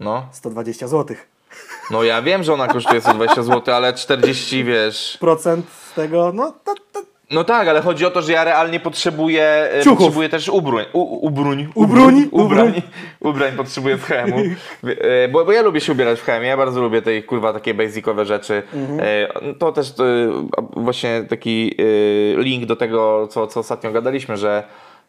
No. 0.00 0.28
120 0.32 0.88
zł. 0.88 1.16
no 1.90 2.02
ja 2.02 2.22
wiem, 2.22 2.42
że 2.42 2.54
ona 2.54 2.68
kosztuje 2.68 3.00
120 3.00 3.42
zł, 3.42 3.74
ale 3.74 3.94
40 3.94 4.64
wiesz... 4.64 5.16
Procent 5.20 5.66
z 5.90 5.94
tego, 5.94 6.32
no 6.34 6.52
to 6.64 6.74
No 7.30 7.44
tak, 7.44 7.68
ale 7.68 7.80
chodzi 7.82 8.06
o 8.06 8.10
to, 8.10 8.22
że 8.22 8.32
ja 8.32 8.44
realnie 8.44 8.80
potrzebuję, 8.80 9.42
e, 9.74 9.82
Ciuchów. 9.82 9.98
potrzebuję 9.98 10.28
też 10.28 10.48
ubróń, 10.48 10.84
u, 10.92 11.26
ubróń, 11.26 11.68
Ubróń? 11.74 12.28
ubrań, 12.44 12.82
ubrań 13.20 13.52
potrzebuję 13.56 13.96
w 13.96 14.04
HM-u, 14.04 14.36
E, 14.90 15.28
bo, 15.28 15.44
bo 15.44 15.52
ja 15.52 15.62
lubię 15.62 15.80
się 15.80 15.92
ubierać 15.92 16.20
w 16.20 16.24
HM-ie, 16.24 16.48
ja 16.48 16.56
bardzo 16.56 16.80
lubię 16.80 17.02
tej 17.02 17.22
kurwa 17.22 17.52
takie 17.52 17.74
basicowe 17.74 18.24
rzeczy. 18.24 18.62
E, 19.00 19.28
To 19.58 19.72
też 19.72 19.90
e, 19.90 19.92
właśnie 20.76 21.24
taki 21.28 21.76
link 22.36 22.64
do 22.66 22.76
tego, 22.76 23.28
co, 23.30 23.46
co 23.46 23.60
ostatnio 23.60 23.92
gadaliśmy, 23.92 24.36
że 24.36 24.62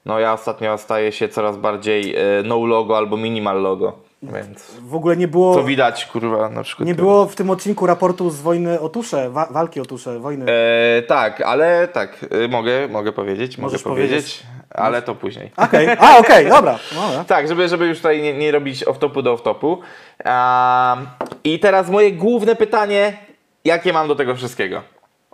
no 0.05 0.19
ja 0.19 0.33
ostatnio 0.33 0.77
staję 0.77 1.11
się 1.11 1.29
coraz 1.29 1.57
bardziej 1.57 2.15
no 2.43 2.65
logo 2.65 2.97
albo 2.97 3.17
minimal 3.17 3.61
logo, 3.61 3.93
więc 4.23 4.71
w 4.81 4.95
ogóle 4.95 5.17
nie 5.17 5.27
było, 5.27 5.55
co 5.55 5.63
widać 5.63 6.05
kurwa 6.05 6.49
na 6.49 6.63
przykład. 6.63 6.87
nie 6.87 6.95
było 6.95 7.25
w 7.25 7.35
tym 7.35 7.49
odcinku 7.49 7.85
raportu 7.85 8.29
z 8.29 8.41
wojny 8.41 8.79
o 8.79 8.89
tusze, 8.89 9.29
wa 9.29 9.45
walki 9.45 9.79
o 9.79 9.85
tusze, 9.85 10.19
wojny. 10.19 10.45
E, 10.51 11.01
tak, 11.01 11.41
ale 11.41 11.87
tak, 11.87 12.25
e, 12.45 12.47
mogę, 12.47 12.87
mogę 12.87 13.11
powiedzieć, 13.11 13.57
Możesz 13.57 13.85
mogę 13.85 13.95
powiedzieć, 13.95 14.11
powiedzieć. 14.11 14.45
ale 14.69 15.01
to 15.01 15.15
później. 15.15 15.51
Okej, 15.57 15.89
a 15.99 16.17
okej, 16.17 16.49
dobra. 16.55 16.79
dobra. 16.95 17.23
Tak, 17.23 17.47
żeby, 17.47 17.67
żeby 17.69 17.87
już 17.87 17.97
tutaj 17.97 18.21
nie, 18.21 18.33
nie 18.37 18.51
robić 18.51 18.85
off-topu 18.85 19.23
do 19.23 19.35
off-topu. 19.35 19.77
Um, 20.25 21.07
I 21.43 21.59
teraz 21.59 21.89
moje 21.89 22.11
główne 22.11 22.55
pytanie, 22.55 23.17
jakie 23.65 23.93
mam 23.93 24.07
do 24.07 24.15
tego 24.15 24.35
wszystkiego? 24.35 24.81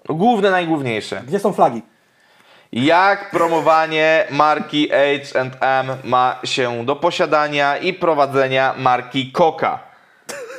Główne, 0.10 0.52
najgłówniejsze. 0.52 1.22
Gdzie 1.28 1.40
są 1.40 1.54
flagi? 1.54 1.82
Jak 2.74 3.32
promowanie 3.32 4.28
marki 4.32 4.90
H&M 4.90 5.88
ma 6.04 6.40
się 6.44 6.86
do 6.86 6.96
posiadania 6.96 7.78
i 7.78 7.94
prowadzenia 7.94 8.74
marki 8.78 9.32
Coca? 9.32 9.80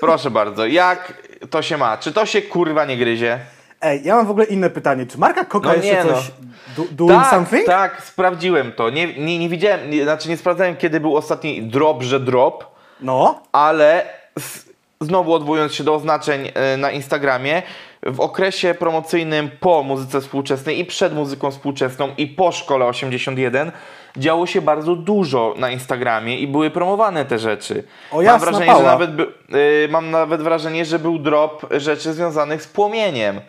Proszę 0.01 0.31
bardzo, 0.31 0.67
jak 0.67 1.23
to 1.51 1.63
się 1.63 1.79
ma? 1.79 1.97
Czy 1.97 2.13
to 2.13 2.27
się 2.27 2.43
kurwa 2.43 2.85
nie 2.85 2.97
gryzie? 2.97 3.39
Ej, 3.81 4.01
ja 4.05 4.17
mam 4.17 4.27
w 4.27 4.31
ogóle 4.31 4.47
inne 4.47 4.71
pytanie. 4.71 5.07
Czy 5.07 5.19
marka 5.19 5.45
Coca 5.45 5.69
No 5.69 5.75
jeszcze 5.75 6.05
nie, 6.05 6.05
no. 6.05 6.17
coś 6.17 6.31
do, 6.77 6.85
doing 6.91 7.23
tak, 7.23 7.31
something? 7.31 7.67
tak, 7.67 8.03
sprawdziłem 8.03 8.73
to. 8.73 8.91
Nie, 8.91 9.15
nie, 9.15 9.39
nie 9.39 9.49
widziałem, 9.49 9.91
nie, 9.91 10.03
znaczy 10.05 10.29
nie 10.29 10.37
sprawdzałem 10.37 10.77
kiedy 10.77 11.01
był 11.01 11.17
ostatni 11.17 11.63
drop, 11.63 12.03
że 12.03 12.21
drop, 12.21 12.75
No, 13.01 13.43
ale 13.53 14.07
z, 14.39 14.65
znowu 15.01 15.35
odwołując 15.35 15.75
się 15.75 15.85
do 15.85 15.95
oznaczeń 15.95 16.51
e, 16.55 16.77
na 16.77 16.91
Instagramie, 16.91 17.63
w 18.07 18.21
okresie 18.21 18.75
promocyjnym 18.75 19.51
po 19.61 19.83
muzyce 19.83 20.21
współczesnej 20.21 20.79
i 20.79 20.85
przed 20.85 21.15
muzyką 21.15 21.51
współczesną 21.51 22.09
i 22.19 22.27
po 22.27 22.53
szkole 22.53 22.87
81 22.87 23.73
działo 24.17 24.47
się 24.47 24.63
bardzo 24.63 24.97
dużo 24.97 25.55
na 25.59 25.71
Instagramie 25.71 26.39
i 26.39 26.49
były 26.49 26.71
promowane 26.71 27.25
te 27.25 27.39
rzeczy. 27.39 27.85
O, 28.13 28.23
mam 28.23 28.41
wrażenie, 28.41 28.77
że 28.77 28.83
nawet 28.83 29.17
by, 29.17 29.23
y, 29.55 29.89
mam 29.91 30.11
nawet 30.11 30.43
wrażenie, 30.43 30.85
że 30.85 30.99
był 30.99 31.19
drop 31.19 31.67
rzeczy 31.71 32.13
związanych 32.13 32.63
z 32.63 32.67
płomieniem. 32.67 33.41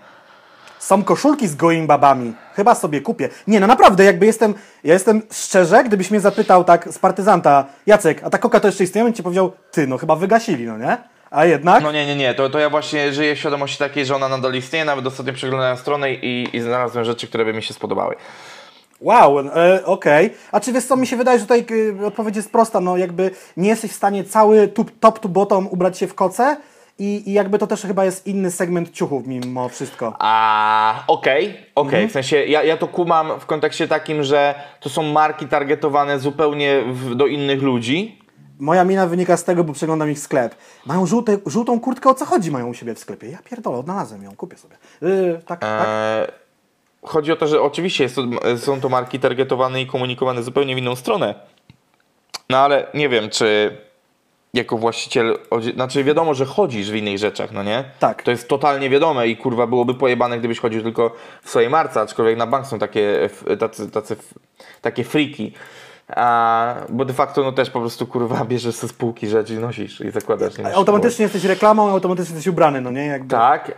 Są 0.80 1.04
koszulki 1.04 1.48
z 1.48 1.56
goim 1.56 1.88
babami. 1.88 2.34
Chyba 2.54 2.76
sobie 2.76 3.02
kupię. 3.02 3.30
Nie, 3.48 3.60
no 3.60 3.68
naprawdę, 3.68 4.04
jakby 4.04 4.26
jestem, 4.26 4.54
ja 4.84 4.94
jestem 4.94 5.22
szczerze, 5.32 5.84
gdybyś 5.84 6.12
mnie 6.12 6.20
zapytał 6.20 6.64
tak 6.64 6.94
z 6.94 7.00
partyzanta, 7.00 7.66
Jacek, 7.86 8.24
a 8.24 8.30
ta 8.30 8.38
koka 8.38 8.60
to 8.60 8.68
jeszcze 8.68 8.84
istnieje? 8.84 9.06
Bym 9.06 9.14
ci 9.14 9.24
powiedział, 9.24 9.52
ty, 9.72 9.88
no 9.88 9.98
chyba 9.98 10.16
wygasili, 10.16 10.66
no 10.66 10.78
nie? 10.78 10.98
A 11.36 11.46
jednak, 11.46 11.84
No 11.84 11.92
nie, 11.92 12.06
nie, 12.06 12.16
nie, 12.16 12.34
to, 12.34 12.50
to 12.50 12.60
ja 12.60 12.70
właśnie 12.70 13.14
żyję 13.14 13.36
w 13.36 13.40
świadomości 13.40 13.78
takiej, 13.78 14.06
że 14.06 14.16
ona 14.16 14.30
nadal 14.30 14.56
istnieje, 14.56 14.86
nawet 14.86 15.08
ostatnio 15.08 15.34
przeglądałem 15.34 15.78
stronę 15.78 16.14
i, 16.14 16.48
i 16.54 16.62
znalazłem 16.62 17.06
rzeczy, 17.06 17.28
które 17.28 17.46
by 17.46 17.54
mi 17.54 17.64
się 17.64 17.74
spodobały. 17.74 18.16
wow, 19.02 19.40
e, 19.40 19.86
okej. 19.86 20.34
A 20.52 20.60
czy 20.60 20.74
wiesz 20.74 20.86
co, 20.86 20.98
mi 20.98 21.08
się 21.08 21.18
wydaje, 21.18 21.40
że 21.40 21.46
tutaj 21.46 21.66
e, 22.02 22.06
odpowiedź 22.06 22.36
jest 22.36 22.52
prosta, 22.52 22.80
no 22.80 22.98
jakby 22.98 23.32
nie 23.58 23.70
jesteś 23.70 23.92
w 23.92 23.96
stanie 23.96 24.24
cały 24.24 24.68
top, 24.68 24.92
top 25.00 25.20
to 25.20 25.30
bottom 25.30 25.68
ubrać 25.68 25.98
się 25.98 26.08
w 26.08 26.14
koce 26.14 26.58
i, 27.00 27.30
i 27.30 27.34
jakby 27.34 27.60
to 27.60 27.68
też 27.68 27.82
chyba 27.82 28.06
jest 28.06 28.28
inny 28.28 28.52
segment 28.52 28.92
ciuchów 28.92 29.28
mimo 29.28 29.70
wszystko. 29.70 30.16
A 30.20 31.04
okej, 31.08 31.58
okej, 31.76 32.08
w 32.08 32.12
sensie 32.12 32.46
ja, 32.46 32.64
ja 32.64 32.78
to 32.78 32.88
kumam 32.88 33.40
w 33.40 33.46
kontekście 33.46 33.88
takim, 33.88 34.24
że 34.24 34.56
to 34.80 34.90
są 34.90 35.04
marki 35.04 35.48
targetowane 35.48 36.20
zupełnie 36.20 36.82
w, 36.88 37.16
do 37.16 37.28
innych 37.28 37.62
ludzi. 37.62 38.25
Moja 38.60 38.84
mina 38.84 39.08
wynika 39.08 39.38
z 39.38 39.44
tego, 39.44 39.64
bo 39.64 39.74
przeglądam 39.74 40.12
ich 40.12 40.20
sklep. 40.20 40.56
Mają 40.86 41.06
żółte, 41.06 41.38
żółtą 41.46 41.80
kurtkę, 41.80 42.10
o 42.10 42.14
co 42.14 42.26
chodzi 42.26 42.52
mają 42.52 42.68
u 42.68 42.74
siebie 42.74 42.96
w 42.96 43.00
sklepie? 43.00 43.30
Ja 43.30 43.38
pierdolę, 43.44 43.78
odnalazłem 43.78 44.24
ją, 44.24 44.36
kupię 44.36 44.58
sobie. 44.58 44.76
Yy, 45.02 45.42
tak, 45.46 45.60
tak. 45.60 45.88
E, 45.88 46.32
chodzi 47.02 47.32
o 47.32 47.36
to, 47.36 47.48
że 47.48 47.62
oczywiście 47.62 48.04
jest 48.04 48.16
są 48.58 48.82
to 48.82 48.90
marki 48.90 49.20
targetowane 49.20 49.82
i 49.82 49.88
komunikowane 49.88 50.44
zupełnie 50.44 50.76
w 50.76 50.78
inną 50.78 50.96
stronę. 50.96 51.36
No 52.50 52.58
ale 52.58 52.88
nie 52.94 53.10
wiem, 53.10 53.30
czy 53.30 53.78
jako 54.54 54.78
właściciel, 54.78 55.38
znaczy 55.74 56.04
wiadomo, 56.04 56.34
że 56.34 56.46
chodzisz 56.46 56.92
w 56.92 56.96
innych 56.96 57.18
rzeczach, 57.18 57.52
no 57.52 57.64
nie? 57.64 57.84
Tak. 58.00 58.24
To 58.24 58.32
jest 58.32 58.48
totalnie 58.48 58.90
wiadome 58.90 59.28
i 59.28 59.38
kurwa 59.38 59.68
byłoby 59.68 59.94
pojebane, 59.94 60.40
gdybyś 60.40 60.60
chodził 60.60 60.84
tylko 60.84 61.16
w 61.44 61.50
swojej 61.50 61.70
marce, 61.70 62.02
aczkolwiek 62.02 62.38
na 62.38 62.48
bank 62.48 62.68
są 62.68 62.80
takie, 62.80 63.30
tacy, 63.60 63.92
tacy, 63.92 64.16
takie 64.82 65.04
friki. 65.04 65.54
A, 66.08 66.76
bo 66.90 67.06
de 67.06 67.14
facto 67.14 67.44
no 67.44 67.52
też 67.52 67.70
po 67.70 67.80
prostu 67.80 68.08
kurwa 68.08 68.46
bierzesz 68.50 68.76
ze 68.76 68.88
spółki 68.88 69.28
rzeczy 69.28 69.54
i 69.54 69.58
nosisz 69.58 70.02
i 70.02 70.12
zakładasz. 70.12 70.58
Nie 70.58 70.76
Automatycznie 70.76 71.24
jesteś 71.24 71.44
reklamą, 71.44 71.90
automatycznie 71.90 72.36
jesteś 72.36 72.52
ubrany, 72.52 72.82
no 72.82 72.92
nie? 72.92 73.06
Jakby. 73.06 73.30
tak. 73.30 73.72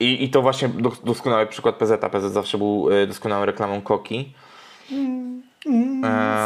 I, 0.00 0.24
I 0.24 0.30
to 0.30 0.42
właśnie 0.42 0.68
dos- 0.68 1.02
doskonały 1.04 1.46
przykład 1.46 1.74
PZ. 1.74 1.92
PZ 2.12 2.32
zawsze 2.32 2.58
był 2.58 2.88
e, 2.92 3.06
doskonałą 3.06 3.44
reklamą 3.44 3.80
Koki. 3.80 4.34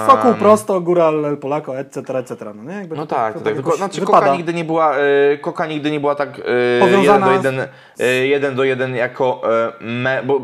Sokół 0.06 0.34
prosto, 0.34 0.80
góral 0.80 1.24
El 1.24 1.36
Polaco, 1.36 1.78
etc., 1.78 2.18
etc. 2.18 2.36
No, 2.54 2.62
nie? 2.72 2.74
Jakby 2.78 2.96
No 2.96 3.06
to- 3.06 3.14
tak, 3.14 3.34
to 3.34 3.40
tak. 3.40 3.54
Tylko, 3.54 3.68
jakoś 3.68 3.78
znaczy 3.78 4.00
wypada. 4.00 4.20
Koka 4.20 4.36
nigdy 4.36 4.54
nie 4.54 4.64
była, 4.64 4.96
e, 4.96 5.38
Koka 5.38 5.66
nigdy 5.66 5.90
nie 5.90 6.00
była 6.00 6.14
tak 6.14 6.40
Powiązana 6.80 7.32
jeden, 7.32 7.56
do 7.56 7.62
jeden, 7.62 7.68
e, 7.98 8.26
jeden 8.26 8.54
do 8.54 8.64
jeden 8.64 8.94
jako 8.94 9.42
me, 9.80 10.22
bo 10.22 10.40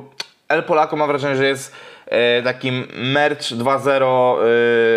El 0.49 0.63
Polaco 0.63 0.97
mam 0.97 1.09
wrażenie, 1.09 1.37
że 1.37 1.47
jest 1.47 1.73
takim 2.45 2.87
merch 3.13 3.41
2.0 3.53 4.37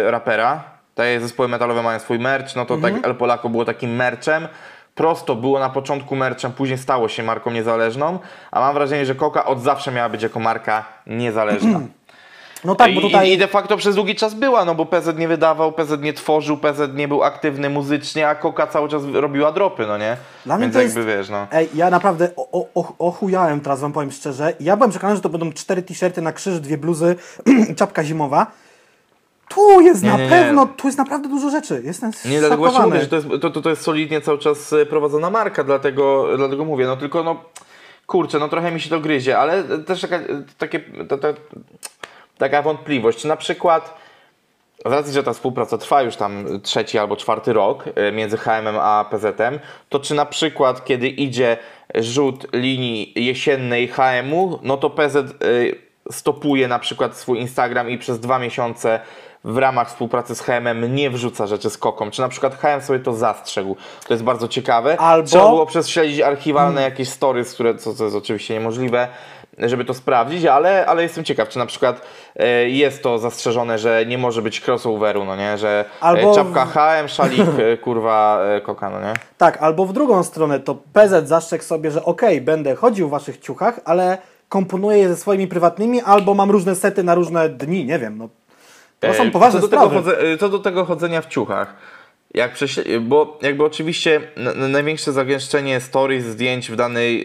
e, 0.07 0.11
rapera. 0.11 0.63
Te 0.95 1.19
zespoły 1.19 1.49
metalowe 1.49 1.83
mają 1.83 1.99
swój 1.99 2.19
merch, 2.19 2.55
no 2.55 2.65
to 2.65 2.73
Mhm. 2.73 2.93
tak 2.93 3.05
El 3.05 3.15
Polaco 3.15 3.49
było 3.49 3.65
takim 3.65 3.95
merchem. 3.95 4.47
Prosto 4.95 5.35
było 5.35 5.59
na 5.59 5.69
początku 5.69 6.15
merchem, 6.15 6.51
później 6.51 6.77
stało 6.77 7.07
się 7.09 7.23
marką 7.23 7.51
niezależną, 7.51 8.19
a 8.51 8.59
mam 8.59 8.73
wrażenie, 8.73 9.05
że 9.05 9.15
Coca 9.15 9.45
od 9.45 9.61
zawsze 9.61 9.91
miała 9.91 10.09
być 10.09 10.23
jako 10.23 10.39
marka 10.39 10.85
niezależna. 11.07 11.79
No 12.63 12.75
tak, 12.75 12.93
bo 12.93 12.99
I, 12.99 13.03
tutaj... 13.03 13.31
I 13.31 13.37
de 13.37 13.47
facto 13.47 13.77
przez 13.77 13.95
długi 13.95 14.15
czas 14.15 14.33
była, 14.33 14.65
no 14.65 14.75
bo 14.75 14.85
PZ 14.85 15.17
nie 15.17 15.27
wydawał, 15.27 15.71
PZ 15.71 16.01
nie 16.01 16.13
tworzył, 16.13 16.57
PZ 16.57 16.93
nie 16.93 17.07
był 17.07 17.23
aktywny 17.23 17.69
muzycznie, 17.69 18.29
a 18.29 18.35
Koka 18.35 18.67
cały 18.67 18.89
czas 18.89 19.03
robiła 19.13 19.51
dropy, 19.51 19.85
no 19.87 19.97
nie? 19.97 20.17
Dla 20.45 20.55
mnie 20.57 20.63
Więc 20.63 20.73
to 20.75 20.81
jakby 20.81 20.99
jest- 20.99 21.09
wiesz, 21.09 21.29
no. 21.29 21.47
Ej, 21.51 21.69
ja 21.73 21.89
naprawdę 21.89 22.29
o, 22.35 22.67
o, 22.75 22.93
ochujałem 22.99 23.61
teraz, 23.61 23.79
wam 23.79 23.93
powiem 23.93 24.11
szczerze. 24.11 24.53
Ja 24.59 24.75
byłem 24.77 24.91
przekonany, 24.91 25.15
że 25.15 25.21
to 25.21 25.29
będą 25.29 25.51
cztery 25.53 25.81
t-shirty 25.81 26.21
na 26.21 26.31
krzyż, 26.33 26.59
dwie 26.59 26.77
bluzy 26.77 27.15
i 27.71 27.75
czapka 27.75 28.03
zimowa. 28.03 28.47
Tu 29.49 29.81
jest 29.81 30.03
Nie, 30.03 30.09
na 30.09 30.17
nie, 30.17 30.23
nie. 30.23 30.29
pewno, 30.29 30.65
tu 30.65 30.87
jest 30.87 30.97
naprawdę 30.97 31.29
dużo 31.29 31.49
rzeczy. 31.49 31.81
Jestem 31.85 32.11
Nie, 32.25 32.39
dlatego 32.39 32.61
właśnie 32.61 32.81
mówię, 32.85 33.01
że 33.01 33.07
to 33.07 33.15
jest, 33.15 33.27
to, 33.41 33.49
to, 33.49 33.61
to 33.61 33.69
jest 33.69 33.81
solidnie 33.81 34.21
cały 34.21 34.37
czas 34.37 34.73
e, 34.73 34.85
prowadzona 34.85 35.29
marka, 35.29 35.63
dlatego, 35.63 36.27
dlatego 36.37 36.65
mówię, 36.65 36.85
no 36.85 36.97
tylko 36.97 37.23
no, 37.23 37.43
kurczę, 38.07 38.39
no 38.39 38.49
trochę 38.49 38.71
mi 38.71 38.81
się 38.81 38.89
to 38.89 38.99
gryzie, 38.99 39.39
ale 39.39 39.63
też 39.63 40.01
taka, 40.01 40.19
takie, 40.57 40.79
ta, 41.09 41.17
ta, 41.17 41.27
taka 42.37 42.61
wątpliwość, 42.61 43.19
czy 43.19 43.27
na 43.27 43.35
przykład 43.35 43.93
z 44.85 44.91
racji, 44.91 45.13
że 45.13 45.23
ta 45.23 45.33
współpraca 45.33 45.77
trwa 45.77 46.01
już 46.01 46.15
tam 46.15 46.45
trzeci 46.63 46.97
albo 46.99 47.15
czwarty 47.17 47.53
rok 47.53 47.83
e, 47.95 48.11
między 48.11 48.37
HM 48.37 48.67
a 48.81 49.05
PZ-em, 49.11 49.59
to 49.89 49.99
czy 49.99 50.13
na 50.15 50.25
przykład 50.25 50.85
kiedy 50.85 51.07
idzie 51.07 51.57
rzut 51.95 52.47
linii 52.53 53.13
jesiennej 53.15 53.87
HM-u, 53.87 54.59
no 54.63 54.77
to 54.77 54.89
PZ 54.89 55.15
e, 55.15 55.21
stopuje 56.11 56.67
na 56.67 56.79
przykład 56.79 57.17
swój 57.17 57.39
Instagram 57.39 57.89
i 57.89 57.97
przez 57.97 58.19
dwa 58.19 58.39
miesiące 58.39 58.99
w 59.43 59.57
ramach 59.57 59.87
współpracy 59.87 60.35
z 60.35 60.41
HM 60.41 60.95
nie 60.95 61.09
wrzuca 61.09 61.47
rzeczy 61.47 61.69
z 61.69 61.77
koką. 61.77 62.11
Czy 62.11 62.21
na 62.21 62.29
przykład 62.29 62.55
HM 62.55 62.81
sobie 62.81 62.99
to 62.99 63.13
zastrzegł. 63.13 63.75
To 64.07 64.13
jest 64.13 64.23
bardzo 64.23 64.47
ciekawe. 64.47 64.97
Albo- 64.99 65.27
Trzeba 65.27 65.47
było 65.49 65.65
prześledzić 65.65 66.21
archiwalne 66.21 66.81
jakieś 66.81 67.09
stories, 67.09 67.53
które, 67.53 67.75
co, 67.75 67.93
co 67.93 68.03
jest 68.03 68.15
oczywiście 68.15 68.53
niemożliwe, 68.53 69.07
żeby 69.57 69.85
to 69.85 69.93
sprawdzić, 69.93 70.45
ale, 70.45 70.85
ale 70.85 71.03
jestem 71.03 71.23
ciekaw, 71.23 71.49
czy 71.49 71.59
na 71.59 71.65
przykład 71.65 72.01
e, 72.35 72.69
jest 72.69 73.03
to 73.03 73.17
zastrzeżone, 73.17 73.77
że 73.77 74.05
nie 74.05 74.17
może 74.17 74.41
być 74.41 74.61
crossoveru, 74.67 75.25
no 75.25 75.35
nie, 75.35 75.57
że 75.57 75.85
Albo- 76.01 76.31
e, 76.31 76.35
czapka 76.35 76.65
HM, 76.65 77.07
szalik, 77.07 77.41
e, 77.59 77.77
kurwa, 77.83 78.39
koka, 78.63 78.89
no 78.89 79.01
nie? 79.01 79.13
Tak, 79.37 79.57
albo 79.57 79.85
w 79.85 79.93
drugą 79.93 80.23
stronę, 80.23 80.59
to 80.59 80.75
PZ 80.93 81.27
zastrzegł 81.27 81.63
sobie, 81.63 81.91
że 81.91 82.05
okej, 82.05 82.41
będę 82.41 82.75
chodził 82.75 83.07
w 83.07 83.11
waszych 83.11 83.37
ciuchach, 83.37 83.79
ale 83.85 84.17
komponuję 84.49 84.97
je 84.97 85.09
ze 85.09 85.15
swoimi 85.15 85.47
prywatnymi, 85.47 86.01
albo 86.01 86.33
mam 86.33 86.51
różne 86.51 86.75
sety 86.75 87.03
na 87.03 87.15
różne 87.15 87.49
dni, 87.49 87.85
nie 87.85 87.99
wiem, 87.99 88.17
no. 88.17 88.29
To 88.99 89.13
są 89.13 89.31
poważne 89.31 89.61
co 89.61 89.67
do, 89.67 89.77
tego 89.77 89.89
sprawy. 89.89 90.17
e, 90.33 90.37
co 90.37 90.49
do 90.49 90.59
tego 90.59 90.85
chodzenia 90.85 91.21
w 91.21 91.25
ciuchach, 91.25 91.75
jak 92.35 92.53
prześle- 92.53 92.99
bo 92.99 93.39
jakby 93.41 93.63
oczywiście 93.65 94.21
największe 94.55 95.11
zagęszczenie 95.11 95.79
stories, 95.79 96.25
zdjęć 96.25 96.71
w 96.71 96.75
danej, 96.75 97.21
e, 97.21 97.23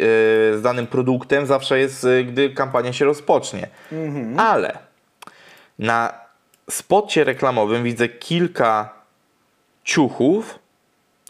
z 0.58 0.62
danym 0.62 0.86
produktem 0.86 1.46
zawsze 1.46 1.78
jest, 1.78 2.04
e, 2.04 2.24
gdy 2.24 2.50
kampania 2.50 2.92
się 2.92 3.04
rozpocznie. 3.04 3.68
Mhm. 3.92 4.40
Ale 4.40 4.78
na 5.78 6.12
spocie 6.70 7.24
reklamowym 7.24 7.84
widzę 7.84 8.08
kilka 8.08 8.94
ciuchów, 9.84 10.58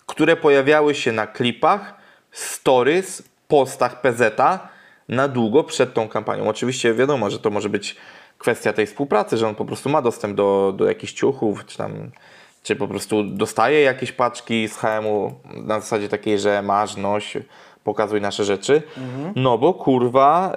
które 0.07 0.37
pojawiały 0.37 0.95
się 0.95 1.13
na 1.13 1.27
klipach, 1.27 1.95
stories, 2.31 3.23
postach 3.49 4.01
PZ 4.01 4.41
na 5.09 5.29
długo 5.29 5.65
przed 5.65 5.95
tą 5.95 6.09
kampanią. 6.09 6.49
Oczywiście 6.49 6.95
wiadomo, 6.95 7.31
że 7.31 7.39
to 7.39 7.51
może 7.51 7.69
być 7.69 7.97
kwestia 8.39 8.73
tej 8.73 8.87
współpracy, 8.87 9.37
że 9.37 9.49
on 9.49 9.55
po 9.55 9.65
prostu 9.65 9.89
ma 9.89 10.03
dostęp 10.03 10.37
do, 10.37 10.75
do 10.77 10.85
jakichś 10.85 11.13
ciuchów, 11.13 11.67
czy 11.67 11.79
tam 11.79 12.11
czy 12.63 12.77
po 12.77 12.89
prostu 12.89 13.25
dostaje 13.25 13.81
jakieś 13.81 14.13
paczki 14.13 14.69
z 14.69 14.77
HM-u 14.77 15.33
na 15.45 15.81
zasadzie 15.81 16.09
takiej, 16.09 16.39
że 16.39 16.63
masz, 16.63 16.97
noś, 16.97 17.37
pokazuj 17.85 18.21
nasze 18.21 18.45
rzeczy. 18.45 18.83
No 19.37 19.59
bo 19.59 19.75
kurwa, 19.75 20.53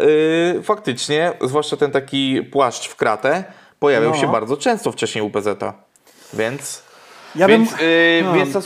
yy, 0.56 0.64
faktycznie, 0.64 1.32
zwłaszcza 1.42 1.78
ten 1.78 1.92
taki 1.92 2.42
płaszcz 2.44 2.88
w 2.88 2.96
kratę, 2.96 3.44
pojawiał 3.80 4.12
No. 4.12 4.18
się 4.18 4.32
bardzo 4.32 4.58
często 4.58 4.92
wcześniej 4.92 5.24
u 5.24 5.30
PZ-a. 5.30 5.74
Więc 6.34 6.84
Ja 7.36 7.48
bym- 7.48 7.58
więc, 7.66 7.72
yy, 7.82 8.22
no. 8.24 8.34
więc 8.34 8.58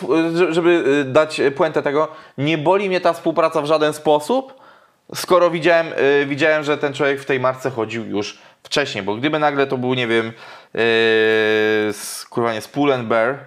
żeby 0.50 0.84
yy, 0.88 1.04
dać 1.06 1.42
puentę 1.56 1.82
tego, 1.82 2.08
nie 2.38 2.58
boli 2.58 2.88
mnie 2.90 3.02
ta 3.02 3.14
współpraca 3.14 3.62
w 3.62 3.66
żaden 3.66 3.94
sposób, 3.94 4.54
skoro 5.16 5.50
widziałem, 5.52 5.88
yy, 6.20 6.26
widziałem, 6.26 6.64
że 6.64 6.78
ten 6.78 6.94
człowiek 6.94 7.22
w 7.22 7.26
tej 7.26 7.40
marce 7.40 7.70
chodził 7.70 8.06
już 8.06 8.38
wcześniej, 8.64 9.04
bo 9.04 9.16
gdyby 9.16 9.40
nagle 9.40 9.68
to 9.68 9.78
był, 9.78 9.94
nie 9.94 10.08
wiem, 10.08 10.32
z, 10.74 12.26
kurwa 12.30 12.54
nie, 12.54 12.62
z 12.62 12.68
Pull 12.68 12.94
and 12.94 13.08
Bear 13.08 13.38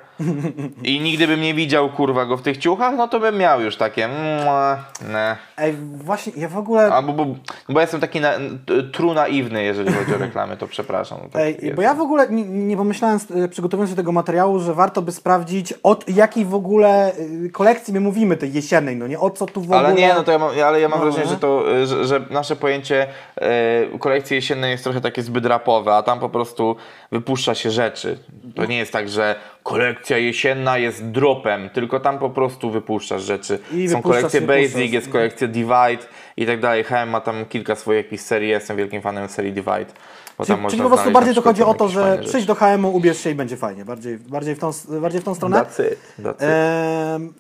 i 0.82 1.00
nigdy 1.00 1.26
bym 1.26 1.40
nie 1.40 1.54
widział, 1.54 1.88
kurwa, 1.88 2.26
go 2.26 2.36
w 2.36 2.42
tych 2.42 2.58
ciuchach, 2.58 2.94
no 2.96 3.08
to 3.08 3.20
bym 3.20 3.36
miał 3.38 3.60
już 3.60 3.76
takie, 3.76 4.08
mua, 4.08 4.84
ne. 5.12 5.36
Ej, 5.58 5.74
właśnie, 5.94 6.32
ja 6.36 6.48
w 6.48 6.56
ogóle... 6.58 6.92
Albo, 6.92 7.12
bo, 7.12 7.24
bo 7.68 7.74
ja 7.74 7.80
jestem 7.80 8.00
taki 8.00 8.20
na, 8.20 8.30
t- 8.66 8.82
tru 8.92 9.14
naiwny, 9.14 9.62
jeżeli 9.64 9.92
chodzi 9.92 10.14
o 10.14 10.18
reklamy, 10.18 10.56
to 10.56 10.66
przepraszam. 10.66 11.18
no 11.22 11.28
tak 11.32 11.42
Ej, 11.42 11.56
jest. 11.62 11.76
bo 11.76 11.82
ja 11.82 11.94
w 11.94 12.00
ogóle 12.00 12.28
nie, 12.28 12.44
nie 12.44 12.76
pomyślałem, 12.76 13.18
e, 13.44 13.48
przygotowując 13.48 13.90
się 13.90 13.96
tego 13.96 14.12
materiału, 14.12 14.58
że 14.60 14.74
warto 14.74 15.02
by 15.02 15.12
sprawdzić, 15.12 15.74
od 15.82 16.08
jakiej 16.08 16.44
w 16.44 16.54
ogóle 16.54 17.12
e, 17.46 17.48
kolekcji 17.52 17.94
my 17.94 18.00
mówimy, 18.00 18.36
tej 18.36 18.52
jesiennej, 18.52 18.96
no 18.96 19.06
nie? 19.06 19.18
O 19.20 19.30
co 19.30 19.46
tu 19.46 19.60
w 19.60 19.64
ogóle... 19.64 19.78
Ale 19.78 19.92
nie, 19.94 20.14
no 20.14 20.22
to 20.22 20.32
ja 20.32 20.38
mam, 20.38 20.50
ale 20.66 20.80
ja 20.80 20.88
mam 20.88 20.98
No, 20.98 21.04
wrażenie, 21.04 21.24
nie? 21.24 21.30
że 21.30 21.36
to, 21.36 21.76
y, 21.76 21.86
że, 21.86 22.04
że 22.04 22.20
nasze 22.30 22.56
pojęcie 22.56 23.06
e, 23.36 23.98
kolekcji 23.98 24.34
jesiennej 24.34 24.70
jest 24.70 24.84
trochę 24.84 25.00
takie 25.00 25.22
zbyt 25.22 25.46
rapowe, 25.46 25.94
a 25.94 26.02
tam 26.02 26.20
po 26.20 26.28
prostu 26.28 26.76
wypuszcza 27.12 27.54
się 27.54 27.70
rzeczy. 27.70 28.18
To 28.54 28.64
nie 28.64 28.78
jest 28.78 28.92
tak, 28.92 29.08
że 29.08 29.34
kolekcja 29.62 30.18
jesienna 30.18 30.78
jest 30.78 31.04
dropem, 31.04 31.70
tylko 31.70 32.00
tam 32.00 32.18
po 32.18 32.30
prostu 32.30 32.70
wypuszczasz 32.70 33.22
rzeczy. 33.22 33.58
I 33.72 33.88
Są 33.88 34.02
kolekcje. 34.02 34.40
Basic, 34.40 34.92
jest 34.92 35.08
kolekcja 35.08 35.48
Divide 35.48 36.04
i 36.36 36.46
tak 36.46 36.60
dalej. 36.60 36.84
HM 36.84 37.10
ma 37.10 37.20
tam 37.20 37.44
kilka 37.44 37.76
swoich 37.76 38.04
jakichś 38.04 38.22
serii, 38.22 38.48
jestem 38.48 38.76
wielkim 38.76 39.02
fanem 39.02 39.28
serii 39.28 39.52
Divide. 39.52 39.92
Bo 40.38 40.46
Czyli, 40.46 40.58
czyli 40.70 40.82
po 40.82 40.88
prostu 40.88 41.10
bardziej 41.10 41.34
to 41.34 41.42
chodzi 41.42 41.62
o 41.62 41.74
to, 41.74 41.88
że 41.88 42.20
przyjdź 42.24 42.46
do 42.46 42.54
HM-u, 42.54 42.96
ubierz 42.96 43.18
się 43.18 43.30
i 43.30 43.34
będzie 43.34 43.56
fajnie. 43.56 43.84
Bardziej, 43.84 44.18
bardziej, 44.18 44.54
w, 44.54 44.58
tą, 44.58 44.70
bardziej 45.00 45.20
w 45.20 45.24
tą 45.24 45.34
stronę. 45.34 45.56
That's 45.56 45.92
it, 45.92 45.98
that's 46.22 46.34
it. 46.34 46.42
Ehm, 46.42 47.32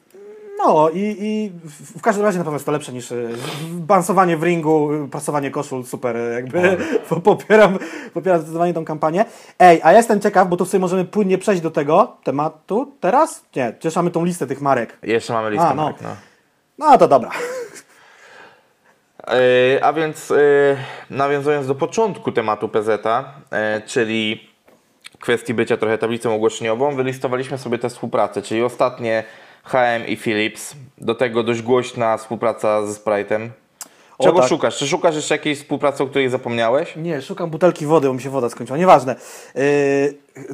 no 0.64 0.90
i, 0.90 1.16
i 1.20 1.50
w, 1.98 2.00
każdym 2.02 2.24
razie 2.24 2.38
na 2.38 2.44
pewno 2.44 2.56
jest 2.56 2.66
to 2.66 2.72
lepsze 2.72 2.92
niż 2.92 3.12
e, 3.12 3.16
bansowanie 3.70 4.36
w 4.36 4.42
ringu, 4.42 4.92
e, 4.92 5.08
prasowanie 5.08 5.50
koszul, 5.50 5.84
super, 5.84 6.16
e, 6.16 6.34
jakby 6.34 6.76
po- 7.08 7.20
popieram, 7.20 7.78
popieram 8.14 8.38
zdecydowanie 8.38 8.74
tą 8.74 8.84
kampanię. 8.84 9.24
Ej, 9.58 9.80
a 9.82 9.92
jestem 9.92 10.20
ciekaw, 10.20 10.48
bo 10.48 10.56
tu 10.56 10.64
sobie 10.64 10.80
możemy 10.80 11.04
płynnie 11.04 11.38
przejść 11.38 11.62
do 11.62 11.70
tego 11.70 12.16
tematu 12.24 12.92
teraz? 13.00 13.44
Nie, 13.56 13.74
cieszamy 13.80 14.10
tą 14.10 14.24
listę 14.24 14.46
tych 14.46 14.60
marek. 14.60 14.98
Jeszcze 15.02 15.32
mamy 15.32 15.50
listę 15.50 15.68
A, 15.68 15.74
no. 15.74 15.82
marek, 15.82 16.00
no. 16.02 16.16
No 16.78 16.98
to 16.98 17.08
dobra. 17.08 17.30
A 19.82 19.92
więc 19.92 20.32
nawiązując 21.10 21.66
do 21.66 21.74
początku 21.74 22.32
tematu 22.32 22.68
PZ, 22.68 23.06
czyli 23.86 24.50
kwestii 25.18 25.54
bycia 25.54 25.76
trochę 25.76 25.98
tablicą 25.98 26.34
ogłoszeniową, 26.34 26.96
wylistowaliśmy 26.96 27.58
sobie 27.58 27.78
te 27.78 27.88
współprace, 27.88 28.42
czyli 28.42 28.62
ostatnie 28.62 29.24
HM 29.64 30.06
i 30.06 30.16
Philips, 30.16 30.74
do 30.98 31.14
tego 31.14 31.42
dość 31.42 31.62
głośna 31.62 32.16
współpraca 32.16 32.86
ze 32.86 33.00
Sprite'em. 33.00 33.48
Czego 34.22 34.38
tak. 34.38 34.48
szukasz? 34.48 34.78
Czy 34.78 34.88
szukasz 34.88 35.16
jeszcze 35.16 35.34
jakiejś 35.34 35.58
współpracy, 35.58 36.02
o 36.02 36.06
której 36.06 36.30
zapomniałeś? 36.30 36.96
Nie, 36.96 37.22
szukam 37.22 37.50
butelki 37.50 37.86
wody, 37.86 38.08
bo 38.08 38.14
mi 38.14 38.22
się 38.22 38.30
woda 38.30 38.50
skończyła. 38.50 38.78
Nieważne. 38.78 39.16
Yy, 39.54 39.62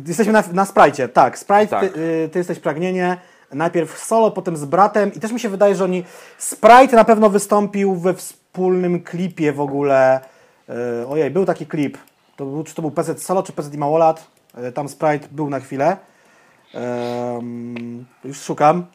jesteśmy 0.07 0.33
na, 0.33 0.45
na 0.53 0.65
Sprite. 0.65 1.09
Tak, 1.09 1.39
Sprite, 1.39 1.67
Tak. 1.67 1.93
Ty, 1.93 2.01
yy, 2.01 2.29
ty 2.29 2.39
jesteś 2.39 2.59
pragnienie. 2.59 3.17
Najpierw 3.53 3.99
solo, 3.99 4.31
potem 4.31 4.57
z 4.57 4.65
bratem. 4.65 5.15
I 5.15 5.21
też 5.21 5.33
mi 5.33 5.41
się 5.41 5.49
wydaje, 5.49 5.75
że 5.75 5.85
oni. 5.85 6.05
Sprite 6.39 6.97
na 6.97 7.05
pewno 7.05 7.31
wystąpił 7.31 7.95
we 7.95 8.15
wspólnym 8.15 9.03
klipie 9.03 9.53
w 9.53 9.61
ogóle. 9.61 10.21
Yy, 10.69 10.75
ojej, 11.09 11.31
był 11.31 11.45
taki 11.45 11.67
klip. 11.67 11.99
To 12.37 12.45
był, 12.45 12.65
czy 12.65 12.75
to 12.75 12.83
był 12.83 12.91
PZ 12.91 13.23
Solo, 13.23 13.43
czy 13.43 13.53
PZ 13.53 13.75
i 13.75 13.79
Małolat? 13.79 14.27
Yy, 14.59 14.73
tam 14.73 14.89
Sprite 14.89 15.29
był 15.31 15.51
na 15.51 15.61
chwilę. 15.61 15.97
Ym, 17.39 18.07
już 18.25 18.41
szukam. 18.41 18.87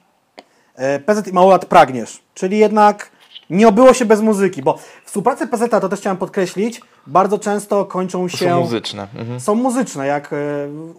E, 0.75 0.99
PZ 0.99 1.27
i 1.27 1.33
Małolat 1.33 1.65
pragniesz. 1.65 2.19
Czyli 2.33 2.57
jednak 2.57 3.11
nie 3.49 3.67
obyło 3.67 3.93
się 3.93 4.05
bez 4.05 4.21
muzyki, 4.21 4.61
bo 4.61 4.77
współprace 5.05 5.47
PZ, 5.47 5.69
to 5.71 5.89
też 5.89 5.99
chciałem 5.99 6.17
podkreślić, 6.17 6.81
bardzo 7.07 7.39
często 7.39 7.85
kończą 7.85 8.27
się... 8.27 8.37
Są 8.49 8.59
muzyczne. 8.59 9.07
Mhm. 9.15 9.39
Są 9.39 9.55
muzyczne, 9.55 10.07
jak... 10.07 10.33
e, 10.33 10.37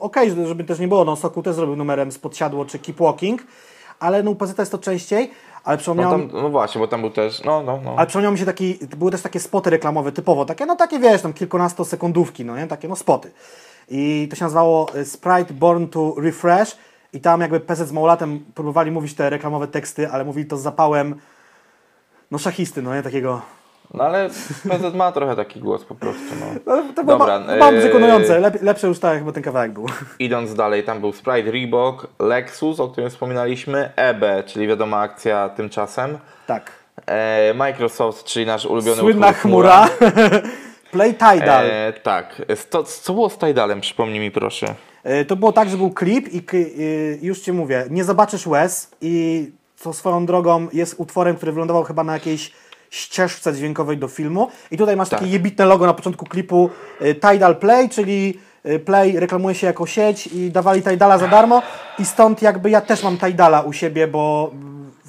Okej, 0.00 0.30
żeby- 0.30 0.46
żeby 0.46 0.64
też 0.64 0.78
nie 0.78 0.88
było, 0.88 1.04
no 1.04 1.16
Sokół 1.16 1.42
też 1.42 1.54
zrobił 1.54 1.76
numerem 1.76 2.12
Spod 2.12 2.36
Siadło 2.36 2.64
czy 2.64 2.78
Keep 2.78 2.98
Walking, 2.98 3.42
ale 4.00 4.22
no 4.22 4.30
u 4.30 4.34
PZ 4.34 4.58
jest 4.58 4.72
to 4.72 4.78
częściej, 4.78 5.30
ale 5.64 5.76
No, 5.76 5.78
przypomniało, 5.78 6.12
tam, 6.18 6.28
no 6.32 6.48
właśnie, 6.48 6.78
bo 6.78 6.88
tam 6.88 7.00
był 7.00 7.10
też. 7.10 7.44
No, 7.44 7.62
no, 7.62 7.80
no. 7.84 7.94
ale 7.96 8.06
przypomniał 8.06 8.32
mi 8.32 8.38
się 8.38 8.44
taki, 8.46 8.78
były 8.96 9.10
też 9.10 9.22
takie 9.22 9.40
spoty 9.40 9.70
reklamowe 9.70 10.12
typowo, 10.12 10.44
takie, 10.44 10.66
no 10.66 10.76
takie 10.76 10.98
wiesz, 10.98 11.22
tam 11.22 11.32
kilkunastosekundówki, 11.32 12.44
no 12.44 12.56
nie, 12.56 12.66
takie 12.66 12.88
no 12.88 12.96
spoty. 12.96 13.30
I 13.88 14.26
to 14.30 14.36
się 14.36 14.44
nazywało 14.44 14.94
e, 14.94 15.04
Sprite 15.04 15.54
Born 15.54 15.86
to 15.86 16.14
Refresh 16.18 16.76
i 17.12 17.20
tam 17.20 17.40
jakby 17.40 17.60
PZ 17.60 17.78
z 17.78 17.92
Małolatem 17.92 18.44
próbowali 18.54 18.90
mówić 18.90 19.14
te 19.14 19.30
reklamowe 19.30 19.68
teksty, 19.68 20.08
ale 20.08 20.24
mówili 20.24 20.46
to 20.48 20.56
z 20.56 20.62
zapałem, 20.62 21.14
no 22.30 22.38
szachisty, 22.38 22.82
no 22.82 22.94
nie, 22.94 23.02
takiego... 23.02 23.42
No 23.94 24.04
ale 24.04 24.28
PZ 24.68 24.94
ma 24.94 25.12
trochę 25.12 25.36
taki 25.36 25.60
głos 25.60 25.84
po 25.84 25.94
prostu. 25.94 26.22
No. 26.40 26.46
No, 26.76 26.92
to 26.94 27.04
Dobra, 27.04 27.40
bardzo 27.40 27.78
e, 27.78 27.80
przekonujące, 27.80 28.40
Lep, 28.40 28.62
lepsze 28.62 28.86
już 28.86 28.98
tak, 28.98 29.14
jakby 29.14 29.32
ten 29.32 29.42
kawałek 29.42 29.72
był. 29.72 29.86
Idąc 30.18 30.54
dalej, 30.54 30.84
tam 30.84 31.00
był 31.00 31.12
Sprite 31.12 31.50
Reebok, 31.50 32.06
Lexus, 32.18 32.80
o 32.80 32.88
którym 32.88 33.10
wspominaliśmy, 33.10 33.90
EBE, 33.96 34.42
czyli 34.46 34.66
wiadoma 34.66 34.98
akcja 34.98 35.48
tymczasem, 35.48 36.18
Tak. 36.46 36.72
e, 37.06 37.54
Microsoft, 37.54 38.24
czyli 38.24 38.46
nasz 38.46 38.66
ulubiony 38.66 39.00
Słynna 39.00 39.28
utwór 39.28 39.42
chmura. 39.42 39.88
Play 40.92 41.14
Tidal. 41.14 41.66
E, 41.66 41.92
tak. 42.02 42.42
To, 42.70 42.84
co 42.84 43.12
było 43.12 43.30
z 43.30 43.38
Tidalem? 43.38 43.80
Przypomnij 43.80 44.20
mi 44.20 44.30
proszę. 44.30 44.74
E, 45.04 45.24
To 45.24 45.36
było 45.36 45.52
tak, 45.52 45.68
że 45.68 45.76
był 45.76 45.90
klip 45.90 46.28
i 46.34 46.42
y, 46.54 47.18
już 47.22 47.40
Ci 47.40 47.52
mówię, 47.52 47.84
nie 47.90 48.04
zobaczysz 48.04 48.46
łez 48.46 48.88
i 49.00 49.50
co 49.76 49.92
swoją 49.92 50.26
drogą 50.26 50.68
jest 50.72 50.94
utworem, 50.98 51.36
który 51.36 51.52
wylądował 51.52 51.82
chyba 51.84 52.04
na 52.04 52.12
jakiejś 52.12 52.52
ścieżce 52.90 53.52
dźwiękowej 53.54 53.98
do 53.98 54.08
filmu 54.08 54.48
i 54.70 54.76
tutaj 54.78 54.96
masz 54.96 55.08
takie 55.08 55.22
Tak. 55.24 55.32
jebitne 55.32 55.64
logo 55.66 55.86
na 55.86 55.94
początku 55.94 56.24
klipu 56.26 56.70
y, 57.02 57.14
Tidal 57.14 57.56
Play, 57.56 57.88
czyli 57.88 58.38
Play 58.84 59.20
reklamuje 59.20 59.54
się 59.54 59.66
jako 59.66 59.86
sieć 59.86 60.26
i 60.26 60.50
dawali 60.50 60.82
Tidala 60.82 61.18
za 61.18 61.28
darmo 61.28 61.62
i 61.98 62.04
stąd 62.04 62.42
jakby 62.42 62.70
ja 62.70 62.80
też 62.80 63.02
mam 63.02 63.18
Tidala 63.18 63.60
u 63.60 63.72
siebie, 63.72 64.08
bo 64.08 64.50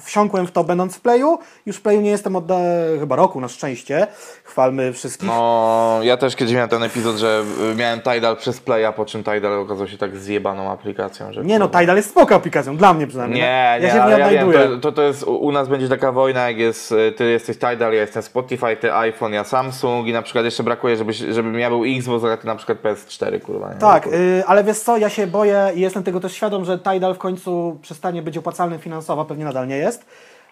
wsiąkłem 0.04 0.46
w 0.46 0.52
to 0.52 0.64
będąc 0.64 0.96
w 0.96 1.00
Playu, 1.00 1.38
już 1.66 1.76
w 1.76 1.82
Playu 1.82 2.00
nie 2.00 2.10
jestem 2.10 2.36
od 2.36 2.50
e, 2.50 2.54
chyba 3.00 3.16
roku 3.16 3.40
na 3.40 3.48
szczęście, 3.48 4.06
chwalmy 4.44 4.92
wszystkich. 4.92 5.28
No, 5.28 5.98
ja 6.02 6.16
też 6.16 6.36
kiedyś 6.36 6.54
miałem 6.54 6.68
ten 6.68 6.82
epizod, 6.82 7.16
że 7.16 7.44
y, 7.72 7.74
miałem 7.74 8.00
Tidal 8.00 8.36
przez 8.36 8.60
Playa, 8.60 8.92
po 8.96 9.04
czym 9.04 9.24
Tidal 9.24 9.60
okazał 9.60 9.88
się 9.88 9.98
tak 9.98 10.16
zjebaną 10.16 10.70
aplikacją, 10.70 11.32
że... 11.32 11.44
Nie 11.44 11.58
no. 11.58 11.68
Tidal 11.68 11.96
jest 11.96 12.10
spoko 12.10 12.34
aplikacją, 12.34 12.76
dla 12.76 12.94
mnie 12.94 13.06
przynajmniej. 13.06 13.40
Nie, 13.40 13.78
nie, 13.80 13.86
ja 13.86 13.94
się 13.94 14.00
w 14.00 14.04
niej 14.04 14.10
ja 14.10 14.30
wiem, 14.30 14.48
odnajduję. 14.48 14.68
to, 14.68 14.78
to, 14.78 14.92
to 14.92 15.02
jest, 15.02 15.22
u 15.22 15.52
nas 15.52 15.68
będzie 15.68 15.88
taka 15.88 16.12
wojna, 16.12 16.48
jak 16.48 16.58
jest, 16.58 16.92
y, 16.92 17.12
ty 17.12 17.30
jesteś 17.30 17.56
Tidal, 17.56 17.92
ja 17.92 18.00
jestem 18.00 18.22
Spotify, 18.22 18.76
ty 18.76 18.94
iPhone, 18.94 19.32
ja 19.32 19.44
Samsung 19.44 20.06
i 20.06 20.12
na 20.12 20.22
przykład 20.22 20.44
jeszcze 20.44 20.62
brakuje, 20.62 20.96
żebyś, 20.96 21.16
żebym 21.16 21.58
ja 21.58 21.70
był 21.70 21.84
Xbox, 21.84 22.24
a 22.24 22.36
ty 22.36 22.46
na 22.46 22.56
przykład 22.56 22.78
PS4, 22.82 23.40
kurwa. 23.40 23.74
Nie? 23.74 23.80
Tak, 23.80 24.06
y, 24.06 24.42
ale 24.46 24.64
wiesz 24.64 24.78
co, 24.78 24.96
ja 24.96 25.08
się 25.08 25.26
boję 25.26 25.72
i 25.74 25.80
jestem 25.80 26.02
tego 26.02 26.20
też 26.20 26.32
świadom, 26.32 26.64
że 26.64 26.78
Tidal 26.78 27.14
w 27.14 27.18
końcu 27.18 27.78
przestanie 27.82 28.22
być 28.22 28.38
opłacalny 28.38 28.78
finansowo, 28.78 29.24
pewnie 29.24 29.44
nadal 29.44 29.68
nie 29.68 29.76
jest. 29.76 29.93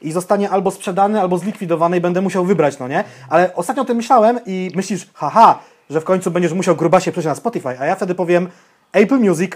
I 0.01 0.13
zostanie 0.13 0.51
albo 0.51 0.71
sprzedany, 0.71 1.21
albo 1.21 1.39
zlikwidowany 1.39 1.97
i 1.97 2.01
będę 2.01 2.21
musiał 2.21 2.45
wybrać, 2.45 2.79
no 2.79 2.89
nie? 2.89 3.05
Ale 3.29 3.55
ostatnio 3.55 3.83
o 3.83 3.87
tym 3.87 3.97
myślałem 3.97 4.41
i 4.47 4.71
myślisz, 4.75 5.07
haha, 5.15 5.59
że 5.91 6.01
w 6.01 6.05
końcu 6.05 6.31
będziesz 6.31 6.53
musiał 6.53 6.77
grubasie 6.77 7.13
przejść 7.13 7.27
na 7.27 7.35
Spotify, 7.35 7.81
a 7.81 7.87
ja 7.87 7.95
wtedy 7.95 8.15
powiem 8.15 8.49
Apple 8.93 9.19
Music, 9.19 9.53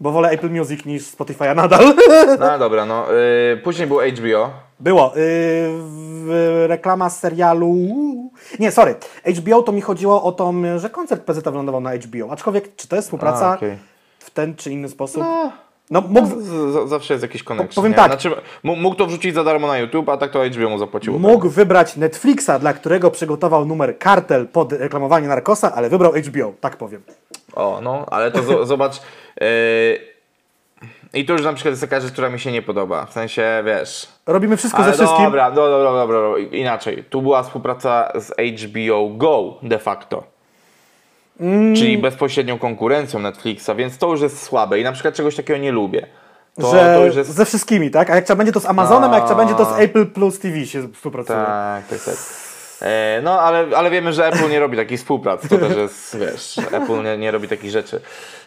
bo 0.00 0.12
wolę 0.12 0.28
Apple 0.30 0.50
Music 0.50 0.84
niż 0.84 1.02
Spotify'a 1.02 1.56
nadal. 1.56 1.94
No 2.40 2.58
dobra, 2.58 2.86
no. 2.86 3.14
Y, 3.52 3.56
później 3.64 3.86
był 3.86 3.98
HBO. 4.00 4.50
Było. 4.80 5.12
Yy, 5.16 6.66
reklama 6.66 7.10
z 7.10 7.20
serialu. 7.20 7.76
Nie, 8.58 8.70
sorry. 8.72 8.94
HBO 9.36 9.62
to 9.62 9.72
mi 9.72 9.80
chodziło 9.80 10.22
o 10.22 10.32
to, 10.32 10.52
że 10.76 10.90
koncert 10.90 11.22
PZ 11.24 11.44
wylądował 11.44 11.80
na 11.80 11.94
HBO. 11.94 12.30
Aczkolwiek, 12.30 12.76
czy 12.76 12.88
to 12.88 12.96
jest 12.96 13.08
współpraca 13.08 13.46
A, 13.46 13.54
okej. 13.54 13.78
w 14.18 14.30
ten 14.30 14.56
czy 14.56 14.72
inny 14.72 14.88
sposób? 14.88 15.22
No, 15.22 15.52
No, 15.90 16.00
mógł, 16.08 16.40
z, 16.40 16.44
z, 16.44 16.88
zawsze 16.88 17.14
jest 17.14 17.22
jakiś 17.22 17.42
connection. 17.42 17.74
powiem 17.74 17.92
nie? 17.92 17.96
tak. 17.96 18.06
Znaczy, 18.06 18.30
mógł 18.62 18.94
to 18.96 19.06
wrzucić 19.06 19.34
za 19.34 19.44
darmo 19.44 19.66
na 19.66 19.78
YouTube, 19.78 20.08
a 20.08 20.16
tak 20.16 20.30
to 20.30 20.44
HBO 20.44 20.68
mu 20.70 20.78
zapłaciło. 20.78 21.18
mógł 21.18 21.48
wybrać 21.48 21.96
Netflixa, 21.96 22.50
dla 22.60 22.72
którego 22.72 23.10
przygotował 23.10 23.64
numer 23.64 23.98
kartel 23.98 24.48
pod 24.48 24.72
reklamowanie 24.72 25.28
narkosa, 25.28 25.72
ale 25.74 25.88
wybrał 25.90 26.12
HBO, 26.12 26.52
tak 26.60 26.76
powiem. 26.76 27.02
O, 27.54 27.80
no, 27.82 28.04
ale 28.10 28.30
to 28.30 28.38
zo- 28.42 28.66
zobacz. 28.72 29.00
Yy, 29.40 29.46
I 31.14 31.24
to 31.24 31.32
już 31.32 31.42
na 31.42 31.52
przykład 31.52 31.72
jest 31.72 31.80
taka 31.82 32.00
rzecz, 32.00 32.12
która 32.12 32.28
mi 32.30 32.40
się 32.40 32.52
nie 32.52 32.62
podoba. 32.62 33.06
W 33.06 33.12
sensie, 33.12 33.62
wiesz. 33.64 34.08
Robimy 34.26 34.56
wszystko 34.56 34.82
Ale 34.82 34.92
ze 34.92 34.92
wszystkim. 34.98 35.24
dobra, 35.24 35.50
dobra, 35.50 35.78
dobra, 35.78 35.92
dobra, 36.20 36.38
inaczej. 36.52 37.04
Tu 37.10 37.22
była 37.22 37.42
współpraca 37.42 38.12
z 38.14 38.32
HBO 38.62 39.08
Go 39.08 39.54
de 39.62 39.78
facto. 39.78 40.35
Mm. 41.40 41.76
Czyli 41.76 41.98
bezpośrednią 41.98 42.58
konkurencją 42.58 43.20
Netflixa, 43.20 43.70
więc 43.76 43.98
to 43.98 44.10
już 44.10 44.20
jest 44.20 44.42
słabe 44.42 44.80
i 44.80 44.84
na 44.84 44.92
przykład 44.92 45.14
czegoś 45.14 45.36
takiego 45.36 45.58
nie 45.58 45.72
lubię. 45.72 46.06
To, 46.60 46.72
że 46.72 46.94
to 46.98 47.18
jest 47.18 47.30
ze 47.30 47.44
wszystkimi, 47.44 47.90
tak? 47.90 48.10
A 48.10 48.14
jak 48.14 48.24
trzeba 48.24 48.36
będzie 48.36 48.52
to 48.52 48.60
z 48.60 48.66
Amazonem, 48.66 49.12
a 49.12 49.16
jak 49.16 49.24
trzeba 49.24 49.38
będzie 49.38 49.54
to 49.54 49.64
z 49.64 49.70
No. 49.70 49.78
Apple 49.78 50.06
Plus 50.06 50.38
TV 50.38 50.66
się 50.66 50.88
współpracuje. 50.92 51.38
Tak, 51.38 51.88
tak, 51.88 52.04
tak. 52.04 52.45
E, 52.82 53.20
no, 53.22 53.40
ale, 53.40 53.66
ale 53.76 53.90
wiemy, 53.90 54.12
że 54.12 54.26
Apple 54.26 54.50
nie 54.50 54.60
robi 54.60 54.76
takich 54.76 54.98
współprac. 54.98 55.48
To 55.48 55.58
też 55.58 55.76
jest, 55.76 56.16
wiesz, 56.20 56.58
Apple 56.72 57.02
nie, 57.02 57.18
nie 57.18 57.30
robi 57.30 57.48
takich 57.48 57.70
rzeczy. 57.70 58.00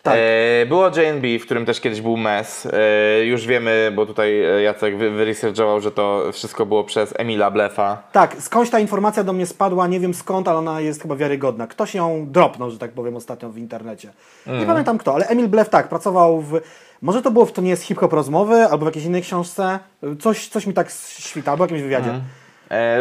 Tak. 0.04 0.16
E, 0.18 0.66
było 0.66 0.88
JNB, 0.88 1.40
w 1.40 1.46
którym 1.46 1.66
też 1.66 1.82
kiedyś 1.82 2.02
był 2.02 2.18
MES. 2.18 2.68
E, 2.74 3.26
już 3.26 3.48
wiemy, 3.48 3.92
bo 3.96 4.06
tutaj 4.06 4.44
e, 4.44 4.62
Jacek 4.62 4.98
wy, 4.98 5.12
wyresearchował, 5.12 5.82
że 5.82 5.92
to 5.92 6.24
wszystko 6.34 6.66
było 6.66 6.84
przez 6.84 7.14
Emila 7.18 7.52
Blefa. 7.52 8.04
Tak, 8.12 8.36
skądś 8.40 8.70
ta 8.72 8.80
informacja 8.80 9.24
do 9.24 9.34
mnie 9.34 9.46
spadła, 9.46 9.88
nie 9.88 10.00
wiem 10.00 10.14
skąd, 10.14 10.48
ale 10.48 10.58
ona 10.58 10.82
jest 10.82 11.02
chyba 11.02 11.16
wiarygodna. 11.16 11.68
Ktoś 11.68 11.96
ją 11.96 12.26
dropnął, 12.32 12.72
że 12.72 12.78
tak 12.78 12.92
powiem, 12.92 13.16
ostatnio 13.16 13.50
w 13.50 13.58
internecie. 13.58 14.10
Mhm. 14.40 14.60
Nie 14.60 14.66
pamiętam 14.66 14.98
kto, 14.98 15.14
ale 15.14 15.28
Emil 15.28 15.48
Blef 15.48 15.70
tak, 15.70 15.88
pracował 15.88 16.42
w... 16.42 16.62
Może 17.02 17.22
to 17.22 17.32
było 17.32 17.46
w 17.46 17.52
To 17.52 17.62
nie 17.62 17.70
jest 17.70 17.84
hip-hop 17.84 18.14
rozmowy, 18.14 18.56
albo 18.56 18.86
w 18.86 18.88
jakiejś 18.88 19.06
innej 19.06 19.22
książce. 19.22 19.80
Coś, 20.20 20.48
coś 20.48 20.68
mi 20.68 20.74
tak 20.74 20.92
świta, 21.20 21.52
albo 21.52 21.64
w 21.64 21.68
jakimś 21.68 21.82
wywiadzie. 21.82 22.10
E, 22.10 22.22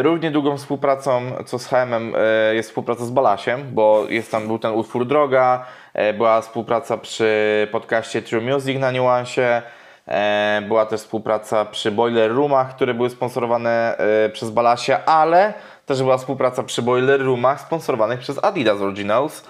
równie 0.01 0.31
długą 0.31 0.57
współpracą, 0.57 1.21
co 1.45 1.59
z 1.59 1.67
HM 1.67 2.13
e, 2.15 2.55
jest 2.55 2.69
współpraca 2.69 3.05
z 3.05 3.09
Balasiem, 3.09 3.61
bo 3.71 4.05
jest 4.09 4.31
tam, 4.31 4.47
był 4.47 4.59
ten 4.59 4.71
utwór 4.71 5.07
Droga, 5.07 5.65
e, 5.93 6.13
była 6.13 6.41
współpraca 6.41 6.97
przy 6.97 7.67
podcaście 7.71 8.21
True 8.21 8.41
Music 8.41 8.79
na 8.79 8.91
Niuansie, 8.91 9.61
e, 10.07 10.61
była 10.67 10.85
też 10.85 11.01
współpraca 11.01 11.65
przy 11.65 11.91
Boiler 11.91 12.35
Roomach, 12.35 12.75
które 12.75 12.93
były 12.93 13.09
sponsorowane 13.09 13.97
e, 13.97 14.29
przez 14.29 14.49
Balasia, 14.49 15.05
ale 15.05 15.53
też 15.85 16.01
była 16.01 16.17
współpraca 16.17 16.63
przy 16.63 16.81
Boiler 16.81 17.25
Roomach 17.25 17.61
sponsorowanych 17.61 18.19
przez 18.19 18.43
Adidas 18.43 18.81
Originals. 18.81 19.43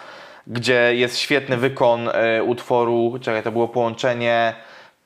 gdzie 0.48 0.96
jest 0.96 1.18
świetny 1.18 1.58
wykon 1.58 2.10
e, 2.10 2.44
utworu, 2.44 3.20
czekaj, 3.22 3.44
to 3.44 3.52
było 3.52 3.68
połączenie 3.68 4.54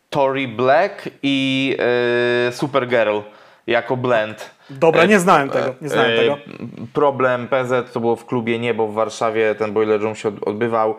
Tory 0.10 0.48
Black 0.48 1.10
i 1.24 1.78
e, 2.48 2.52
Supergirl 2.52 3.20
jako 3.68 3.98
blend. 3.98 4.52
Dobra, 4.70 5.02
E, 5.02 5.08
nie 5.08 5.20
znałem 5.20 5.50
tego, 5.50 5.76
nie 5.82 5.90
znałem 5.90 6.12
e, 6.12 6.16
tego. 6.16 6.38
Problem 6.94 7.48
PZ 7.48 7.94
to 7.94 8.00
było 8.00 8.16
w 8.16 8.26
klubie 8.26 8.60
Niebo 8.60 8.88
w 8.88 8.94
Warszawie, 8.94 9.56
ten 9.56 9.74
Boiler 9.74 10.02
Room 10.02 10.16
się 10.16 10.30
od- 10.30 10.44
odbywał. 10.48 10.96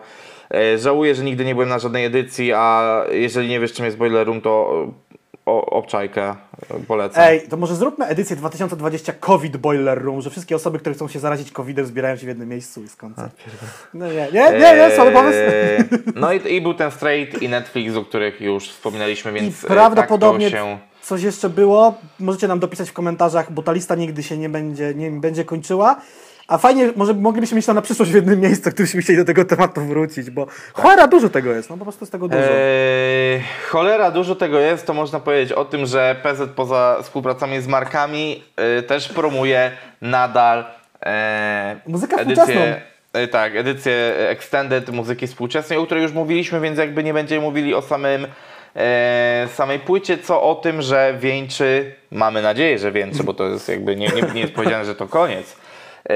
E, 0.53 0.77
Żałuję, 0.77 1.15
że 1.15 1.23
nigdy 1.23 1.45
nie 1.45 1.55
byłem 1.55 1.69
na 1.69 1.79
żadnej 1.79 2.05
edycji, 2.05 2.53
a 2.53 3.01
jeżeli 3.11 3.49
nie 3.49 3.59
wiesz 3.59 3.73
czym 3.73 3.85
jest 3.85 3.97
Boiler 3.97 4.27
Room, 4.27 4.41
to 4.41 4.85
o, 5.45 5.65
obczajkę 5.65 6.35
e, 6.69 6.79
polecam. 6.87 7.23
Ej, 7.23 7.47
to 7.49 7.57
może 7.57 7.75
zróbmy 7.75 8.05
edycję 8.05 8.35
2020 8.35 9.13
COVID 9.13 9.57
Boiler 9.57 10.01
Room, 10.03 10.21
że 10.21 10.29
wszystkie 10.29 10.55
osoby, 10.55 10.79
które 10.79 10.95
chcą 10.95 11.07
się 11.07 11.19
zarazić 11.19 11.51
COVID-em 11.51 11.85
zbierają 11.85 12.15
się 12.15 12.25
w 12.25 12.27
jednym 12.27 12.49
miejscu 12.49 12.83
i 12.83 12.87
skąd. 12.87 13.17
No 13.93 14.07
nie, 14.07 14.13
nie, 14.13 14.51
nie, 14.51 14.75
nie, 14.75 14.91
słaby 14.95 15.11
pomysł. 15.11 15.37
No 16.15 16.33
i, 16.33 16.53
i 16.53 16.61
był 16.61 16.73
ten 16.73 16.91
Straight 16.91 17.41
i 17.41 17.49
Netflix, 17.49 17.95
o 17.95 18.03
których 18.05 18.41
już 18.41 18.69
wspominaliśmy, 18.69 19.31
I 19.31 19.33
więc 19.33 19.63
e, 19.63 19.67
prawdopodobnie 19.67 20.51
tak 20.51 20.59
to 20.59 20.65
się... 20.67 20.94
coś 21.05 21.23
jeszcze 21.23 21.49
było. 21.49 21.93
Możecie 22.19 22.47
nam 22.47 22.59
dopisać 22.59 22.89
w 22.89 22.93
komentarzach, 22.93 23.51
bo 23.51 23.63
ta 23.63 23.71
lista 23.71 23.95
nigdy 23.95 24.23
się 24.23 24.37
nie 24.37 24.49
będzie, 24.49 24.93
nie 24.95 25.11
będzie 25.11 25.45
kończyła. 25.45 26.01
A 26.47 26.57
fajnie, 26.57 26.89
może 26.95 27.13
moglibyśmy 27.13 27.55
mieć 27.55 27.65
to 27.65 27.73
na 27.73 27.81
przyszłość 27.81 28.11
w 28.11 28.15
jednym 28.15 28.39
miejscu, 28.39 28.69
gdybyśmy 28.69 29.01
chcieli 29.01 29.19
do 29.19 29.25
tego 29.25 29.45
tematu 29.45 29.81
wrócić, 29.81 30.29
bo 30.29 30.47
cholera 30.73 31.07
dużo 31.07 31.29
tego 31.29 31.51
jest, 31.51 31.69
no 31.69 31.77
po 31.77 31.83
prostu 31.85 32.03
jest 32.03 32.11
tego 32.11 32.27
dużo. 32.27 32.43
Eee, 32.43 33.41
cholera, 33.69 34.11
dużo 34.11 34.35
tego 34.35 34.59
jest, 34.59 34.85
to 34.85 34.93
można 34.93 35.19
powiedzieć 35.19 35.51
o 35.51 35.65
tym, 35.65 35.85
że 35.85 36.15
PZ 36.23 36.49
poza 36.55 36.97
współpracami 37.01 37.61
z 37.61 37.67
markami 37.67 38.43
e, 38.55 38.83
też 38.83 39.09
promuje 39.09 39.71
nadal 40.01 40.65
e, 41.05 41.79
Muzykę 41.87 42.17
współczesną. 42.17 42.61
e, 43.13 43.27
tak, 43.27 43.55
edycję 43.55 44.15
Extended 44.29 44.89
muzyki 44.89 45.27
współczesnej, 45.27 45.79
o 45.79 45.85
której 45.85 46.03
już 46.03 46.13
mówiliśmy, 46.13 46.59
więc 46.59 46.77
jakby 46.77 47.03
nie 47.03 47.13
będziemy 47.13 47.41
mówili 47.41 47.73
o 47.73 47.81
samym 47.81 48.27
samej 49.53 49.79
płycie, 49.79 50.17
co 50.17 50.41
o 50.41 50.55
tym, 50.55 50.81
że 50.81 51.17
wieńczy, 51.19 51.95
mamy 52.11 52.41
nadzieję, 52.41 52.79
że 52.79 52.91
wieńczy, 52.91 53.23
bo 53.23 53.33
to 53.33 53.43
jest 53.47 53.69
jakby 53.69 53.95
nie, 53.95 54.07
nie, 54.07 54.21
nie 54.33 54.41
jest 54.41 54.53
powiedziane, 54.53 54.85
że 54.85 54.95
to 54.95 55.07
koniec. 55.07 55.55
E, 56.09 56.15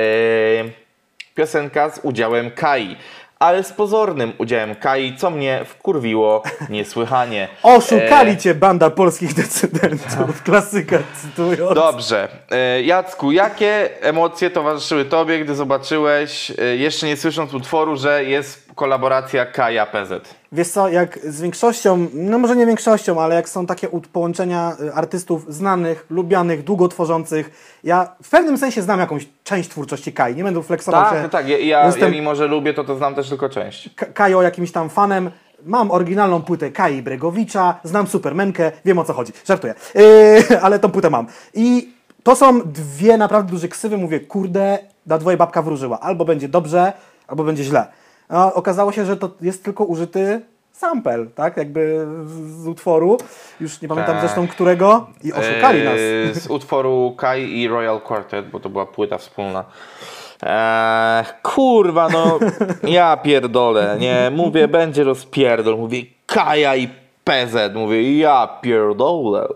piosenka 1.35 1.89
z 1.89 1.99
udziałem 2.03 2.51
Kai, 2.51 2.97
ale 3.39 3.63
z 3.63 3.73
pozornym 3.73 4.33
udziałem 4.37 4.75
Kai, 4.75 5.15
co 5.17 5.29
mnie 5.29 5.65
wkurwiło 5.65 6.43
niesłychanie. 6.69 7.47
Oszukali 7.63 8.31
E, 8.31 8.37
cię 8.37 8.55
banda 8.55 8.89
polskich 8.89 9.33
decydentów, 9.33 10.43
klasyka 10.43 10.97
cytując. 11.21 11.75
Dobrze. 11.75 12.27
E, 12.51 12.81
Jacku, 12.81 13.31
jakie 13.31 14.01
emocje 14.01 14.49
towarzyszyły 14.49 15.05
tobie, 15.05 15.39
gdy 15.39 15.55
zobaczyłeś, 15.55 16.51
e, 16.51 16.63
jeszcze 16.63 17.07
nie 17.07 17.17
słysząc 17.17 17.53
utworu, 17.53 17.97
że 17.97 18.23
jest 18.23 18.68
kolaboracja 18.79 19.45
Kaja 19.45 19.85
PZ? 19.85 20.11
Wiesz 20.51 20.67
co, 20.67 20.89
jak 20.89 21.19
z 21.23 21.41
większością, 21.41 22.07
no 22.13 22.39
może 22.39 22.55
nie 22.55 22.65
większością, 22.65 23.21
ale 23.21 23.35
jak 23.35 23.49
są 23.49 23.65
takie 23.65 23.87
połączenia 24.13 24.75
y, 24.81 24.93
artystów 24.93 25.53
znanych, 25.53 26.05
lubianych, 26.09 26.63
długo 26.63 26.87
tworzących, 26.87 27.51
ja 27.83 28.15
w 28.23 28.29
pewnym 28.29 28.57
sensie 28.57 28.81
znam 28.81 28.99
jakąś 28.99 29.27
część 29.43 29.69
twórczości 29.69 30.13
Kai, 30.13 30.35
nie 30.35 30.43
będę 30.43 30.63
flexował 30.63 31.03
Tak, 31.03 31.13
się. 31.13 31.21
no 31.23 31.29
tak. 31.29 31.47
Ja, 31.49 31.57
ja, 31.57 31.85
Jestem- 31.85 32.03
ja 32.03 32.09
mimo, 32.09 32.35
że 32.35 32.47
lubię, 32.47 32.73
to 32.73 32.83
to 32.83 32.95
znam 32.95 33.15
też 33.15 33.29
tylko 33.29 33.49
część. 33.49 33.89
K- 33.95 34.05
Kajo 34.05 34.41
jakimś 34.41 34.71
tam 34.71 34.89
fanem. 34.89 35.31
Mam 35.65 35.91
oryginalną 35.91 36.41
płytę 36.41 36.71
Kai 36.71 37.01
Bregowicza, 37.01 37.79
znam 37.83 38.07
Supermenkę, 38.07 38.71
wiem 38.85 38.99
o 38.99 39.03
co 39.03 39.13
chodzi. 39.13 39.33
Żartuję. 39.47 39.73
Yy, 39.95 40.61
ale 40.65 40.79
tą 40.79 40.91
płytę 40.91 41.09
mam. 41.09 41.27
I 41.53 41.93
to 42.23 42.35
są 42.35 42.61
dwie 42.61 43.17
naprawdę 43.17 43.51
duże 43.51 43.67
ksywy. 43.67 43.97
Mówię, 43.97 44.19
kurde, 44.19 44.79
na 45.05 45.17
dwoje 45.17 45.37
babka 45.37 45.61
wróżyła. 45.61 45.99
Albo 45.99 46.25
będzie 46.25 46.49
dobrze, 46.49 46.93
albo 47.27 47.43
będzie 47.43 47.63
źle. 47.63 47.87
No, 48.29 48.53
okazało 48.53 48.91
się, 48.91 49.05
że 49.05 49.17
to 49.17 49.29
jest 49.41 49.63
tylko 49.63 49.83
użyty 49.83 50.41
sample, 50.71 51.25
tak? 51.35 51.57
Jakby 51.57 52.07
z, 52.25 52.63
z 52.63 52.67
utworu. 52.67 53.17
Już 53.61 53.81
nie 53.81 53.87
pamiętam 53.87 54.15
Tak. 54.15 54.21
zresztą 54.21 54.47
którego. 54.47 55.07
I 55.23 55.33
oszukali 55.33 55.83
nas. 55.83 55.93
Eee, 55.93 56.35
Z 56.35 56.47
utworu 56.49 57.15
Kai 57.17 57.59
i 57.59 57.67
Royal 57.67 58.01
Quartet, 58.01 58.49
bo 58.49 58.59
to 58.59 58.69
była 58.69 58.85
płyta 58.85 59.17
wspólna. 59.17 59.63
Eee, 60.43 61.25
kurwa, 61.43 62.09
no 62.09 62.39
ja 62.99 63.17
pierdolę, 63.17 63.97
nie, 63.99 64.31
mówię, 64.35 64.67
będzie 64.67 65.03
rozpierdol, 65.03 65.77
mówię 65.77 66.01
Kaja 66.25 66.75
i 66.75 66.87
PZ, 67.23 67.73
mówię 67.75 68.17
ja 68.17 68.47
pierdolę, 68.61 69.47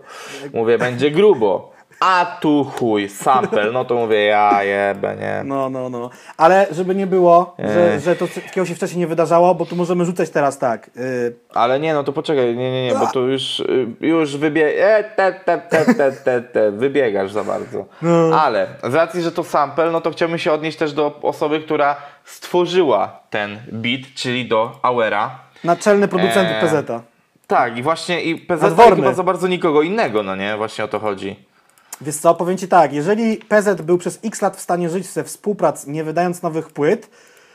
mówię, 0.54 0.78
będzie 0.78 1.10
grubo, 1.10 1.73
a 2.00 2.36
tu 2.40 2.64
chuj, 2.64 3.08
sample, 3.08 3.70
no 3.72 3.84
to 3.84 3.94
mówię 3.94 4.24
ja 4.24 4.62
jebę, 4.64 5.16
nie. 5.16 5.42
No, 5.44 5.70
no, 5.70 5.88
no. 5.88 6.10
Ale 6.36 6.66
żeby 6.70 6.94
nie 6.94 7.06
było, 7.06 7.54
że, 7.58 8.00
że 8.00 8.16
to 8.16 8.28
takiego 8.28 8.66
się 8.66 8.74
wcześniej 8.74 9.00
nie 9.00 9.06
wydarzało, 9.06 9.54
bo 9.54 9.66
tu 9.66 9.76
możemy 9.76 10.04
rzucać 10.04 10.30
teraz 10.30 10.58
tak. 10.58 10.90
Yy, 10.96 11.36
Ale 11.54 11.80
nie, 11.80 11.94
no 11.94 12.04
to 12.04 12.12
poczekaj, 12.12 12.56
nie, 12.56 12.72
nie, 12.72 12.86
nie, 12.86 12.94
bo 12.94 13.06
to 13.06 13.20
już, 13.20 13.60
y, 13.60 13.86
już 14.00 14.36
wybie... 14.36 14.84
E, 14.96 15.04
te, 15.04 15.32
te, 15.32 15.58
te, 15.58 15.94
te, 15.94 16.12
te, 16.12 16.42
te, 16.42 16.70
wybiegasz 16.70 17.32
za 17.32 17.44
bardzo. 17.44 17.84
Ale 18.34 18.66
z 18.82 18.94
racji, 18.94 19.22
że 19.22 19.32
to 19.32 19.44
sample, 19.44 19.90
no 19.90 20.00
to 20.00 20.10
chciałbym 20.10 20.38
się 20.38 20.52
odnieść 20.52 20.78
też 20.78 20.92
do 20.92 21.18
osoby, 21.22 21.60
która 21.60 21.96
stworzyła 22.24 23.20
ten 23.30 23.58
beat, 23.72 24.00
czyli 24.14 24.48
do 24.48 24.78
Auera. 24.82 25.38
naczelny 25.64 26.08
producent 26.08 26.48
Eee. 26.48 26.68
PZ-a. 26.68 27.00
Tak, 27.46 27.78
i 27.78 27.82
właśnie 27.82 28.22
i 28.22 28.36
PZ 28.36 28.62
chyba 28.96 29.12
za 29.12 29.22
bardzo 29.22 29.48
nikogo 29.48 29.82
innego, 29.82 30.22
no 30.22 30.36
nie? 30.36 30.56
Właśnie 30.56 30.84
o 30.84 30.88
to 30.88 30.98
chodzi. 30.98 31.36
Wiesz 32.04 32.16
co, 32.16 32.34
powiem 32.34 32.58
Ci 32.58 32.68
tak, 32.68 32.92
jeżeli 32.92 33.36
PZ 33.36 33.82
był 33.82 33.98
przez 33.98 34.18
x 34.24 34.42
lat 34.42 34.56
w 34.56 34.60
stanie 34.60 34.90
żyć 34.90 35.06
ze 35.06 35.24
współprac, 35.24 35.86
nie 35.86 36.04
wydając 36.04 36.42
nowych 36.42 36.70
płyt, 36.70 37.10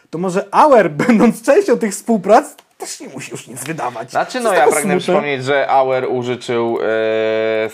to 0.10 0.18
może 0.18 0.46
Auer, 0.52 0.92
będąc 1.08 1.42
częścią 1.42 1.78
tych 1.78 1.92
współprac, 1.92 2.56
też 2.78 3.00
nie 3.00 3.08
musi 3.08 3.32
już 3.32 3.48
nic 3.48 3.64
wydawać. 3.64 4.12
Znaczy, 4.12 4.40
no 4.40 4.54
ja 4.54 4.60
pragnę 4.60 4.82
smutne. 4.82 5.00
przypomnieć, 5.00 5.44
że 5.44 5.70
Auer 5.70 6.08
użyczył 6.10 6.78
e, 6.82 7.70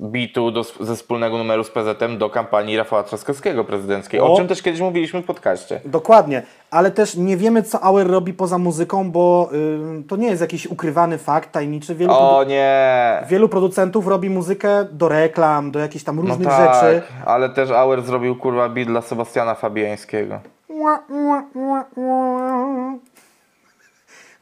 bitu 0.00 0.50
do, 0.50 0.64
ze 0.80 0.96
wspólnego 0.96 1.38
numeru 1.38 1.64
z 1.64 1.70
PZ-em 1.70 2.18
do 2.18 2.30
kampanii 2.30 2.76
Rafała 2.76 3.02
Trzaskowskiego 3.02 3.64
prezydenckiej, 3.64 4.20
o, 4.20 4.32
O. 4.32 4.36
czym 4.36 4.48
też 4.48 4.62
kiedyś 4.62 4.80
mówiliśmy 4.80 5.22
w 5.22 5.24
podcaście. 5.24 5.80
Dokładnie, 5.84 6.42
ale 6.70 6.90
też 6.90 7.16
nie 7.16 7.36
wiemy, 7.36 7.62
co 7.62 7.84
Auer 7.84 8.06
robi 8.06 8.34
poza 8.34 8.58
muzyką, 8.58 9.10
bo 9.10 9.48
ym, 9.52 10.04
to 10.08 10.16
nie 10.16 10.28
jest 10.28 10.40
jakiś 10.40 10.66
ukrywany 10.66 11.18
fakt, 11.18 11.52
tajemniczy. 11.52 11.94
Wielu, 11.94 12.12
O 12.12 12.44
nie! 12.44 13.22
wielu 13.28 13.48
producentów 13.48 14.06
robi 14.06 14.30
muzykę 14.30 14.84
do 14.92 15.08
reklam, 15.08 15.70
do 15.70 15.78
jakichś 15.78 16.04
tam 16.04 16.16
No 16.16 16.22
różnych 16.22 16.48
tak, 16.48 16.74
rzeczy. 16.74 17.02
ale 17.26 17.48
też 17.50 17.70
Auer 17.70 18.02
zrobił 18.02 18.36
kurwa 18.36 18.68
beat 18.68 18.88
dla 18.88 19.00
Sebastiana 19.00 19.54
Fabiańskiego. 19.54 20.40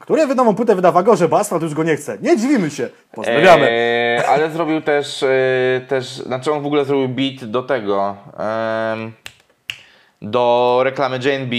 Który 0.01 0.27
wydawą 0.27 0.55
płytę 0.55 0.75
wyda 0.75 0.91
Wagorze, 0.91 1.27
bo 1.27 1.39
Asfalt 1.39 1.63
już 1.63 1.73
go 1.73 1.83
nie 1.83 1.95
chce. 1.95 2.17
Nie 2.21 2.37
dziwimy 2.37 2.69
się. 2.71 2.89
Pozdrawiamy. 3.11 3.67
Eee, 3.69 4.25
ale 4.25 4.51
zrobił 4.51 4.81
też, 4.81 5.23
e, 5.23 5.81
też, 5.87 6.05
znaczy 6.05 6.51
on 6.51 6.63
w 6.63 6.65
ogóle 6.65 6.85
zrobił 6.85 7.09
beat 7.09 7.45
do 7.51 7.63
tego, 7.63 8.15
do 10.21 10.79
reklamy 10.83 11.17
JNB, 11.17 11.53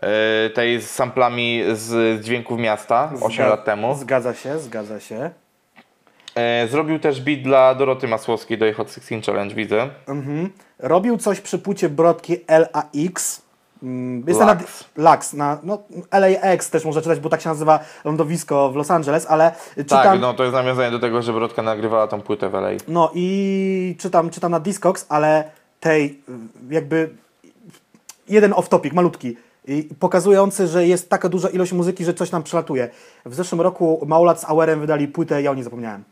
e, 0.00 0.50
tej 0.50 0.80
z 0.80 0.90
samplami 0.90 1.62
z, 1.72 2.20
dźwięków 2.24 2.58
miasta 2.60 3.12
8 3.22 3.44
Zga- 3.44 3.48
lat 3.48 3.64
temu. 3.64 3.94
Zgadza 3.94 4.34
się, 4.34 4.58
zgadza 4.58 5.00
się. 5.00 5.30
E, 6.34 6.68
zrobił 6.68 6.98
też 6.98 7.20
beat 7.20 7.40
dla 7.42 7.74
Doroty 7.74 8.08
Masłowskiej 8.08 8.58
do 8.58 8.64
jej 8.64 8.74
Hot 8.74 8.92
16 8.92 9.20
Challenge, 9.32 9.54
widzę. 9.54 9.88
Mhm. 10.08 10.52
Robił 10.78 11.18
coś 11.18 11.40
przy 11.40 11.58
płycie 11.58 11.88
Brodki 11.88 12.36
LAX. 12.48 13.42
Mm, 13.82 14.24
Jest 14.28 14.40
na 14.40 14.52
Lux. 14.54 14.84
Lux, 14.96 15.32
na 15.32 15.58
no, 15.62 15.78
LAX 16.12 16.70
też 16.70 16.84
można 16.84 17.02
czytać, 17.02 17.20
bo 17.20 17.28
tak 17.28 17.40
się 17.40 17.48
nazywa 17.48 17.80
lądowisko 18.04 18.70
w 18.70 18.76
Los 18.76 18.90
Angeles, 18.90 19.26
ale 19.26 19.52
czytam, 19.76 20.02
Tak, 20.02 20.20
no 20.20 20.34
to 20.34 20.42
jest 20.42 20.54
nawiązanie 20.54 20.90
do 20.90 20.98
tego, 20.98 21.22
że 21.22 21.32
Brodka 21.32 21.62
nagrywała 21.62 22.06
tą 22.08 22.20
płytę 22.20 22.48
w 22.48 22.54
LA. 22.54 22.68
no 22.88 23.10
i 23.14 23.96
czytam, 23.98 24.30
czytam 24.30 24.50
na 24.52 24.60
Discogs, 24.60 25.06
ale 25.08 25.50
tej 25.80 26.20
jakby 26.70 27.10
jeden 28.28 28.52
off-topic, 28.52 28.92
malutki, 28.92 29.36
pokazujący, 29.98 30.66
że 30.66 30.86
jest 30.86 31.10
taka 31.10 31.28
duża 31.28 31.48
ilość 31.48 31.72
muzyki, 31.72 32.04
że 32.04 32.14
coś 32.14 32.30
nam 32.30 32.42
przelatuje. 32.42 32.88
W 33.26 33.34
zeszłym 33.34 33.60
roku 33.60 34.04
Małolat 34.06 34.40
z 34.40 34.44
Auerem 34.44 34.80
wydali 34.80 35.08
płytę, 35.08 35.42
ja 35.42 35.50
o 35.50 35.54
niej 35.54 35.64
zapomniałem. 35.64 36.04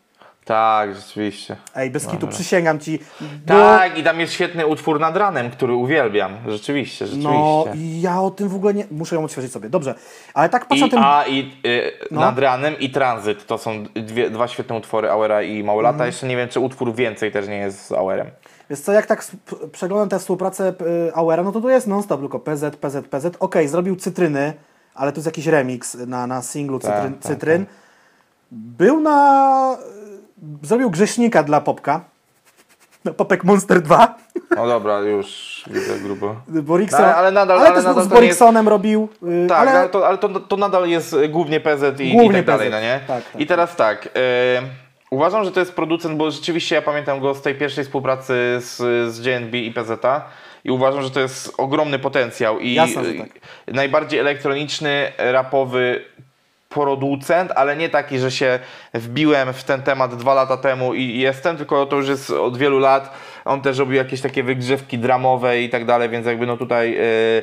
Tak, 0.47 0.94
rzeczywiście. 0.94 1.57
Ej, 1.74 1.90
bez 1.90 2.07
kitu, 2.07 2.28
przysięgam 2.28 2.78
ci. 2.80 2.99
było- 3.20 3.59
Tak, 3.59 3.99
i 3.99 4.03
tam 4.05 4.20
jest 4.20 4.32
świetny 4.32 4.66
utwór 4.66 5.01
nad 5.01 5.16
ranem, 5.16 5.51
który 5.51 5.74
uwielbiam. 5.74 6.32
Rzeczywiście, 6.49 7.07
rzeczywiście. 7.07 7.32
No 7.38 7.64
i 7.74 8.01
ja 8.01 8.20
o 8.20 8.30
tym 8.30 8.49
w 8.49 8.55
ogóle 8.55 8.74
nie... 8.74 8.84
Muszę 8.90 9.16
ją 9.16 9.24
odświeżyć 9.24 9.53
sobie, 9.53 9.68
dobrze. 9.68 9.94
Ale 10.34 10.49
tak 10.49 10.66
patrzę 10.66 10.86
I, 10.86 10.90
tym... 10.90 10.99
A 11.03 11.24
i 11.26 11.53
y, 11.66 11.92
No. 12.11 12.20
Nad 12.20 12.38
ranem 12.38 12.78
i 12.78 12.90
Tranzyt 12.90 13.47
to 13.47 13.59
są 13.59 13.84
dwie, 13.94 14.30
dwa 14.30 14.49
świetne 14.49 14.76
utwory 14.76 15.11
Auera 15.11 15.42
i 15.42 15.64
Małolata. 15.64 15.92
Mhm. 15.94 16.07
Jeszcze 16.09 16.26
nie 16.26 16.36
wiem, 16.36 16.49
czy 16.49 16.61
utwór 16.61 16.94
więcej 16.94 17.32
też 17.32 17.49
nie 17.49 17.59
jest 17.59 17.86
z 17.86 17.92
Auerem. 17.92 18.26
Wiesz 18.70 18.80
co, 18.80 18.92
jak 18.92 19.07
tak 19.07 19.24
przeglądam 19.72 20.09
tę 20.09 20.18
współpracę 20.18 20.74
y, 21.09 21.14
Auera, 21.14 21.42
no 21.42 21.53
to 21.53 21.61
tu 21.61 21.68
jest 21.68 21.86
non-stop, 21.86 22.20
tylko 22.20 22.40
PZ, 22.40 22.76
PZ, 22.76 23.09
PZ. 23.11 23.36
Okej, 23.40 23.68
zrobił 23.68 23.97
Cytryny, 23.97 24.53
ale 24.94 25.12
to 25.12 25.16
jest 25.16 25.26
jakiś 25.26 25.47
remix 25.47 25.94
na, 25.94 26.26
na 26.26 26.42
singlu 26.42 26.78
Tak, 26.78 26.92
Cytryn. 26.92 27.12
tak, 27.14 27.22
cytryn. 27.22 27.66
Był 28.51 29.01
na... 29.01 29.76
Zrobił 30.62 30.91
Grześnika 30.91 31.43
dla 31.43 31.61
Popka. 31.61 32.01
No, 33.05 33.14
Popek 33.14 33.45
Monster 33.45 33.80
2. 33.82 34.16
No 34.57 34.66
dobra, 34.66 34.99
już 35.01 35.64
widzę 35.70 35.99
grubo. 35.99 36.37
Borikson, 36.49 37.01
No, 37.03 37.07
ale 37.14 37.32
nadal- 37.32 37.59
ale 37.61 37.68
ale 37.68 37.82
nadal 37.82 38.05
z 38.05 38.09
Boriksonem 38.09 38.68
robił. 38.68 39.09
yy, 39.22 39.47
Tak, 39.49 39.59
ale, 39.59 39.70
ale 39.80 39.89
to, 39.89 40.07
ale 40.09 40.18
to, 40.18 40.28
to 40.41 40.57
nadal 40.57 40.89
jest 40.89 41.12
y, 41.12 41.28
głównie 41.28 41.61
PZ 41.61 42.01
i, 42.01 42.12
Głównie 42.12 42.28
i 42.41 42.43
tak 42.43 42.45
dalej, 42.47 42.68
PZ. 42.68 42.72
no 42.72 42.80
nie? 42.80 43.01
Tak, 43.07 43.24
tak. 43.32 43.41
I 43.41 43.47
teraz 43.47 43.76
tak, 43.76 44.07
y, 44.07 44.11
uważam, 45.11 45.45
że 45.45 45.53
to 45.53 45.61
jest 45.61 45.72
producent, 45.74 46.16
bo 46.16 46.30
rzeczywiście 46.30 46.74
ja 46.74 46.82
pamiętam 46.82 47.20
go 47.20 47.34
z 47.34 47.43
tej 47.43 47.55
pierwszej 47.55 47.84
współpracy 47.84 48.34
z, 48.61 48.76
z 49.14 49.26
JNB 49.26 49.55
i 49.59 49.72
PZ 49.72 49.91
i 50.64 50.70
uważam, 50.70 51.03
że 51.03 51.11
to 51.11 51.20
jest 51.20 51.53
ogromny 51.59 51.99
potencjał 51.99 52.59
i 52.59 52.74
Jasne, 52.74 53.03
tak. 53.14 53.28
najbardziej 53.74 54.20
elektroniczny, 54.20 55.12
rapowy 55.18 56.05
producent, 56.69 57.53
ale 57.57 57.77
nie 57.77 57.89
taki, 57.89 58.19
że 58.19 58.31
się 58.31 58.59
wbiłem 58.95 59.53
w 59.53 59.64
ten 59.64 59.83
temat 59.83 60.14
dwa 60.14 60.35
lata 60.35 60.57
temu 60.57 60.95
i 60.95 61.19
jestem, 61.19 61.57
tylko 61.57 61.87
to 61.87 61.97
już 61.97 62.09
jest 62.09 62.31
od 62.31 62.57
wielu 62.57 62.79
lat. 62.79 63.11
On 63.45 63.62
też 63.62 63.79
robił 63.79 63.97
jakieś 63.97 64.21
takie 64.21 64.43
wygrzewki 64.43 64.99
dramowe 64.99 65.62
i 65.62 65.71
tak 65.71 65.85
dalej, 65.85 66.09
więc 66.09 66.27
jakby 66.27 66.47
no 66.47 66.57
tutaj 66.57 66.93
yy, 66.93 67.43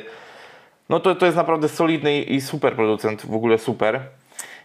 no 0.88 1.00
to, 1.00 1.14
to 1.14 1.26
jest 1.26 1.36
naprawdę 1.36 1.68
solidny 1.68 2.22
i 2.22 2.40
super 2.40 2.74
producent, 2.74 3.26
w 3.26 3.34
ogóle 3.34 3.58
super. 3.58 4.00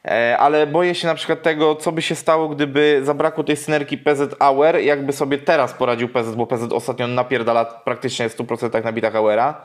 E, 0.05 0.37
ale 0.37 0.67
boję 0.67 0.95
się 0.95 1.07
na 1.07 1.15
przykład 1.15 1.41
tego, 1.41 1.75
co 1.75 1.91
by 1.91 2.01
się 2.01 2.15
stało, 2.15 2.49
gdyby 2.49 3.01
zabrakło 3.03 3.43
tej 3.43 3.55
synergii 3.55 3.97
PZ 3.97 4.35
Hour, 4.39 4.75
jakby 4.75 5.13
sobie 5.13 5.37
teraz 5.37 5.73
poradził 5.73 6.09
PZ, 6.09 6.35
bo 6.35 6.47
PZ 6.47 6.73
ostatnio 6.73 7.07
napierdala 7.07 7.65
praktycznie 7.65 8.29
w 8.29 8.37
100% 8.37 8.83
na 8.83 8.91
bitach 8.91 9.13
Houra. 9.13 9.61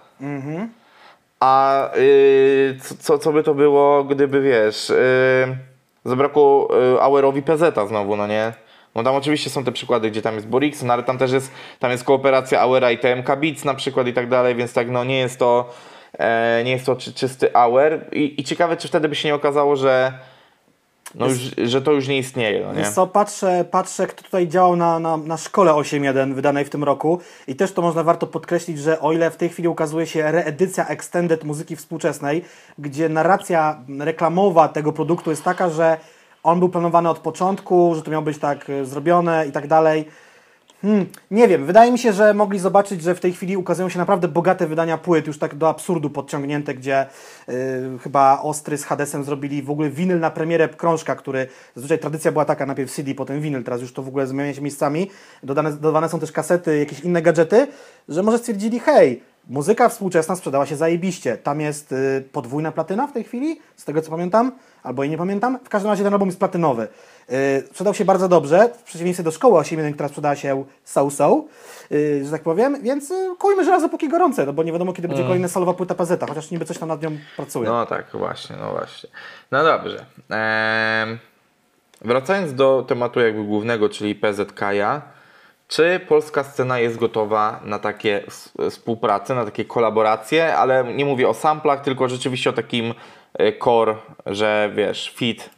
A 1.40 1.90
y, 1.96 2.76
co- 3.00 3.18
co, 3.18 3.32
by 3.32 3.42
to 3.42 3.54
było, 3.54 4.04
gdyby 4.04 4.42
wiesz, 4.42 4.90
y, 4.90 5.56
zabrakło 6.04 6.68
y, 6.96 7.00
Auerowi 7.02 7.42
PZ 7.42 7.88
znowu, 7.88 8.16
no 8.16 8.26
nie? 8.26 8.52
No 8.94 9.02
tam 9.02 9.14
oczywiście 9.14 9.50
są 9.50 9.64
te 9.64 9.72
przykłady, 9.72 10.10
gdzie 10.10 10.22
tam 10.22 10.34
jest 10.34 10.46
Borix, 10.48 10.82
no 10.82 10.92
ale 10.92 11.02
tam 11.02 11.18
też 11.18 11.32
jest, 11.32 11.52
tam 11.78 11.90
jest 11.90 12.04
kooperacja 12.04 12.60
Auera 12.60 12.90
i 12.90 12.98
TMK 12.98 13.36
Beats 13.36 13.64
na 13.64 13.74
przykład 13.74 14.06
i 14.06 14.12
tak 14.12 14.28
dalej, 14.28 14.54
więc 14.54 14.72
tak 14.72 14.90
no 14.90 15.04
nie 15.04 15.18
jest 15.18 15.38
to, 15.38 15.70
e, 16.18 16.62
nie 16.64 16.70
jest 16.70 16.86
to 16.86 16.96
czy, 16.96 17.12
czysty 17.14 17.56
Auer 17.56 18.06
I, 18.12 18.40
i 18.40 18.44
ciekawe, 18.44 18.76
czy 18.76 18.88
wtedy 18.88 19.08
by 19.08 19.14
się 19.14 19.28
nie 19.28 19.34
okazało, 19.34 19.76
że 19.76 20.12
no 21.14 21.26
już, 21.26 21.38
że 21.64 21.82
to 21.82 21.92
już 21.92 22.08
nie 22.08 22.18
istnieje, 22.18 22.66
no 22.66 22.74
nie? 22.74 22.90
Co, 22.92 23.06
patrzę, 23.06 23.64
patrzę, 23.70 24.06
kto 24.06 24.22
tutaj 24.22 24.48
działał 24.48 24.76
na, 24.76 24.98
na, 24.98 25.16
na 25.16 25.36
szkole 25.36 25.72
8.1 25.72 26.34
wydanej 26.34 26.64
w 26.64 26.70
tym 26.70 26.84
roku 26.84 27.20
i 27.48 27.56
też 27.56 27.72
to 27.72 27.82
można 27.82 28.02
warto 28.02 28.26
podkreślić, 28.26 28.78
że 28.78 29.00
o 29.00 29.12
ile 29.12 29.30
w 29.30 29.36
tej 29.36 29.48
chwili 29.48 29.68
ukazuje 29.68 30.06
się 30.06 30.32
reedycja 30.32 30.86
extended 30.88 31.44
muzyki 31.44 31.76
współczesnej, 31.76 32.44
gdzie 32.78 33.08
narracja 33.08 33.80
reklamowa 33.98 34.68
tego 34.68 34.92
produktu 34.92 35.30
jest 35.30 35.44
taka, 35.44 35.70
że 35.70 35.96
on 36.42 36.58
był 36.58 36.68
planowany 36.68 37.08
od 37.08 37.18
początku, 37.18 37.94
że 37.94 38.02
to 38.02 38.10
miało 38.10 38.24
być 38.24 38.38
tak 38.38 38.70
e, 38.70 38.84
zrobione 38.84 39.46
i 39.46 39.52
tak 39.52 39.66
dalej. 39.66 40.04
Hmm, 40.84 41.06
nie 41.30 41.48
wiem, 41.48 41.66
wydaje 41.66 41.92
mi 41.92 41.98
się, 41.98 42.12
że 42.12 42.34
mogli 42.34 42.58
zobaczyć, 42.58 43.02
że 43.02 43.14
w 43.14 43.20
tej 43.20 43.32
chwili 43.32 43.56
ukazują 43.56 43.88
się 43.88 43.98
naprawdę 43.98 44.28
bogate 44.28 44.66
wydania 44.66 44.98
płyt, 44.98 45.26
już 45.26 45.38
tak 45.38 45.54
do 45.54 45.68
absurdu 45.68 46.10
podciągnięte, 46.10 46.74
gdzie 46.74 47.06
yy, 47.48 47.54
chyba 48.02 48.42
Ostry 48.42 48.78
z 48.78 48.84
Hadesem 48.84 49.24
zrobili 49.24 49.62
w 49.62 49.70
ogóle 49.70 49.90
winyl 49.90 50.20
na 50.20 50.30
premierę 50.30 50.68
krążka, 50.68 51.16
który 51.16 51.46
zazwyczaj 51.74 51.98
tradycja 51.98 52.32
była 52.32 52.44
taka, 52.44 52.66
najpierw 52.66 52.92
CD, 52.92 53.14
potem 53.14 53.40
winyl, 53.40 53.64
teraz 53.64 53.80
już 53.80 53.92
to 53.92 54.02
w 54.02 54.08
ogóle 54.08 54.26
zmienia 54.26 54.54
się 54.54 54.60
miejscami. 54.60 55.10
Dodane, 55.42 55.72
dodawane 55.72 56.08
są 56.08 56.20
też 56.20 56.32
kasety, 56.32 56.78
jakieś 56.78 57.00
inne 57.00 57.22
gadżety, 57.22 57.66
że 58.08 58.22
może 58.22 58.38
stwierdzili, 58.38 58.80
hej, 58.80 59.22
muzyka 59.48 59.88
współczesna 59.88 60.36
sprzedała 60.36 60.66
się 60.66 60.76
zajebiście. 60.76 61.36
Tam 61.36 61.60
jest 61.60 61.92
y, 61.92 62.24
podwójna 62.32 62.72
platyna 62.72 63.06
w 63.06 63.12
tej 63.12 63.24
chwili, 63.24 63.60
z 63.76 63.84
tego 63.84 64.02
co 64.02 64.10
pamiętam, 64.10 64.52
albo 64.84 65.04
i 65.04 65.10
nie 65.10 65.18
pamiętam. 65.18 65.58
W 65.64 65.68
każdym 65.68 65.90
razie 65.90 66.04
ten 66.04 66.12
album 66.12 66.28
jest 66.28 66.38
platynowy. 66.38 66.88
Y, 67.32 67.66
sprzedał 67.70 67.94
się 67.94 68.04
bardzo 68.04 68.28
dobrze, 68.28 68.70
w 68.78 68.82
przeciwieństwie 68.82 69.24
do 69.24 69.30
szkoły 69.30 69.60
8.1, 69.60 69.94
która 69.94 70.08
sprzedała 70.08 70.36
się 70.36 70.64
so-so, 70.84 71.44
y, 71.92 72.24
że 72.24 72.30
tak 72.30 72.42
powiem, 72.42 72.82
więc 72.82 73.10
y, 73.10 73.14
kujmy 73.38 73.64
żelazo 73.64 73.88
póki 73.88 74.08
gorące, 74.08 74.46
no 74.46 74.52
bo 74.52 74.62
nie 74.62 74.72
wiadomo 74.72 74.92
kiedy 74.92 75.08
będzie 75.08 75.24
kolejna 75.24 75.48
solowa 75.48 75.74
płyta 75.74 75.94
PZ, 75.94 76.24
chociaż 76.28 76.50
niby 76.50 76.64
coś 76.64 76.78
tam 76.78 76.88
nad 76.88 77.02
nią 77.02 77.10
pracuje. 77.36 77.68
No 77.68 77.86
tak, 77.86 78.06
właśnie, 78.12 78.56
no 78.56 78.70
właśnie. 78.70 79.10
No 79.50 79.64
dobrze. 79.64 80.04
Wracając 82.00 82.54
do 82.54 82.84
tematu 82.88 83.20
jakby 83.20 83.44
głównego, 83.44 83.88
czyli 83.88 84.14
PZK-ja, 84.14 85.02
czy 85.68 86.00
polska 86.08 86.44
scena 86.44 86.78
jest 86.78 86.96
gotowa 86.96 87.60
na 87.64 87.78
takie 87.78 88.24
współpracę, 88.70 89.34
na 89.34 89.44
takie 89.44 89.64
kolaboracje, 89.64 90.56
ale 90.56 90.94
nie 90.94 91.04
mówię 91.04 91.28
o 91.28 91.34
samplach, 91.34 91.80
tylko 91.80 92.08
rzeczywiście 92.08 92.50
o 92.50 92.52
takim 92.52 92.94
core, 93.58 93.94
że 94.26 94.70
wiesz, 94.74 95.12
fit 95.16 95.50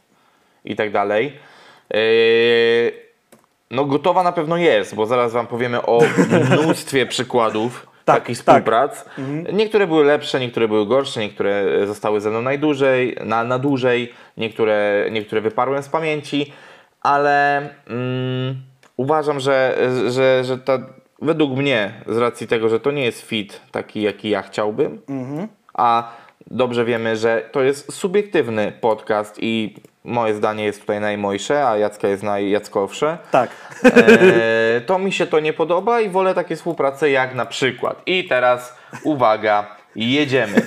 i 0.65 0.75
tak 0.75 0.91
dalej. 0.91 1.33
Eee, 1.91 2.91
no 3.71 3.85
gotowa 3.85 4.23
na 4.23 4.31
pewno 4.31 4.57
jest, 4.57 4.95
bo 4.95 5.05
zaraz 5.05 5.33
Wam 5.33 5.47
powiemy 5.47 5.81
o 5.81 5.99
mnóstwie 6.51 7.05
przykładów 7.05 7.87
Tak, 8.05 8.15
takich 8.15 8.37
tak. 8.37 8.45
współprac. 8.55 9.05
Niektóre 9.53 9.87
były 9.87 10.03
lepsze, 10.05 10.39
niektóre 10.39 10.67
były 10.67 10.85
gorsze, 10.85 11.19
niektóre 11.19 11.51
e, 11.51 11.87
zostały 11.87 12.21
ze 12.21 12.29
mną 12.29 12.41
najdłużej, 12.41 13.17
na, 13.25 13.43
na 13.43 13.59
dłużej, 13.59 14.13
niektóre, 14.37 15.07
niektóre 15.11 15.41
wyparłem 15.41 15.83
z 15.83 15.89
pamięci, 15.89 16.53
ale 17.01 17.57
mm, 17.87 18.55
uważam, 18.97 19.39
że, 19.39 19.77
że, 20.07 20.43
że 20.43 20.57
ta, 20.57 20.79
według 21.21 21.57
mnie, 21.57 21.93
z 22.07 22.17
racji 22.17 22.47
tego, 22.47 22.69
że 22.69 22.79
to 22.79 22.91
nie 22.91 23.05
jest 23.05 23.21
fit 23.21 23.61
taki, 23.71 24.01
jaki 24.01 24.29
ja 24.29 24.41
chciałbym, 24.41 25.01
a 25.73 26.11
dobrze 26.51 26.85
wiemy, 26.85 27.15
że 27.15 27.49
to 27.51 27.61
jest 27.61 27.93
subiektywny 27.93 28.71
podcast 28.81 29.35
i 29.41 29.75
moje 30.03 30.33
zdanie 30.33 30.65
jest 30.65 30.81
tutaj 30.81 30.99
najmojsze, 30.99 31.67
a 31.67 31.77
Jacka 31.77 32.07
jest 32.07 32.23
najjackowsze. 32.23 33.17
Tak. 33.31 33.49
E, 33.83 34.81
to 34.81 34.99
mi 34.99 35.11
się 35.11 35.27
to 35.27 35.39
nie 35.39 35.53
podoba 35.53 36.01
i 36.01 36.09
wolę 36.09 36.33
takie 36.33 36.55
współprace 36.55 37.09
jak 37.09 37.35
na 37.35 37.45
przykład. 37.45 38.01
I 38.05 38.27
teraz 38.27 38.77
uwaga, 39.03 39.75
jedziemy. 39.95 40.61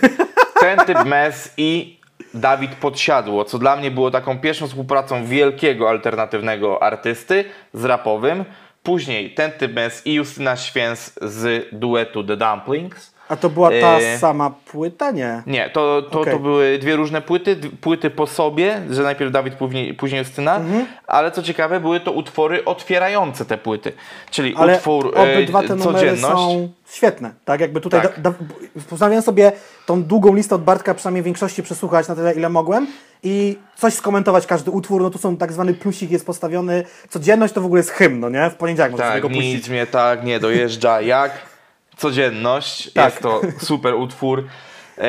Ten 0.60 0.78
typ 0.78 1.04
mes 1.04 1.54
i 1.56 2.00
Dawid 2.34 2.74
Podsiadło, 2.74 3.44
co 3.44 3.58
dla 3.58 3.76
mnie 3.76 3.90
było 3.90 4.10
taką 4.10 4.38
pierwszą 4.38 4.68
współpracą 4.68 5.24
wielkiego 5.24 5.88
alternatywnego 5.88 6.82
artysty 6.82 7.44
z 7.74 7.84
rapowym. 7.84 8.44
Później 8.82 9.34
ten 9.34 9.52
typ 9.52 9.74
mes 9.74 10.06
i 10.06 10.14
Justyna 10.14 10.56
Święc 10.56 11.12
z 11.22 11.68
duetu 11.72 12.24
The 12.24 12.36
Dumplings. 12.36 13.09
A 13.30 13.36
to 13.36 13.50
była 13.50 13.70
ta 13.70 13.98
E, 13.98 14.18
sama 14.18 14.50
płyta? 14.50 15.10
Nie. 15.10 15.42
Nie, 15.46 15.70
to, 15.70 16.02
to, 16.02 16.20
Okej. 16.20 16.32
to 16.32 16.38
były 16.38 16.78
dwie 16.78 16.96
różne 16.96 17.22
płyty, 17.22 17.56
płyty 17.80 18.10
po 18.10 18.26
sobie, 18.26 18.80
że 18.90 19.02
najpierw 19.02 19.32
Dawid, 19.32 19.54
później, 19.54 19.94
później 19.94 20.18
Justyna, 20.18 20.56
Mhm. 20.56 20.86
ale 21.06 21.30
co 21.30 21.42
ciekawe, 21.42 21.80
były 21.80 22.00
to 22.00 22.12
utwory 22.12 22.64
otwierające 22.64 23.44
te 23.44 23.58
płyty, 23.58 23.92
czyli 24.30 24.54
Ale 24.56 24.74
utwór 24.76 25.12
obydwa 25.18 25.62
e, 25.62 25.68
te 25.68 25.76
numery 25.76 25.98
Codzienność. 25.98 26.34
są 26.34 26.68
świetne. 26.90 27.30
Tak, 27.44 27.60
jakby 27.60 27.80
tutaj 27.80 28.02
Tak. 28.02 28.20
da, 28.20 28.30
da, 28.30 28.36
postanowiłem 28.90 29.22
sobie 29.22 29.52
tą 29.86 30.02
długą 30.02 30.34
listę 30.34 30.54
od 30.54 30.62
Bartka 30.64 30.94
przynajmniej 30.94 31.22
w 31.22 31.24
większości 31.24 31.62
przesłuchać 31.62 32.08
na 32.08 32.14
tyle, 32.14 32.34
ile 32.34 32.48
mogłem 32.48 32.86
i 33.22 33.58
coś 33.76 33.94
skomentować 33.94 34.46
każdy 34.46 34.70
utwór. 34.70 35.02
No 35.02 35.10
tu 35.10 35.18
są 35.18 35.36
tak 35.36 35.52
zwany 35.52 35.74
plusik 35.74 36.10
jest 36.10 36.26
postawiony. 36.26 36.84
Codzienność 37.08 37.54
to 37.54 37.60
w 37.60 37.64
ogóle 37.64 37.78
jest 37.78 37.90
hymn, 37.90 38.20
no 38.20 38.28
nie? 38.28 38.50
W 38.50 38.54
poniedziałek 38.54 38.92
można 38.92 39.06
sobie 39.06 39.14
Tak, 39.14 39.22
go 39.22 39.28
puścić. 39.28 39.54
nic 39.54 39.68
mnie 39.68 39.86
tak 39.86 40.24
nie 40.24 40.40
dojeżdża 40.40 41.00
jak 41.00 41.49
Codzienność. 42.00 42.92
Tak. 42.92 43.04
Jest 43.04 43.22
to 43.22 43.40
super 43.58 43.94
utwór. 43.94 44.46
E, 44.98 45.02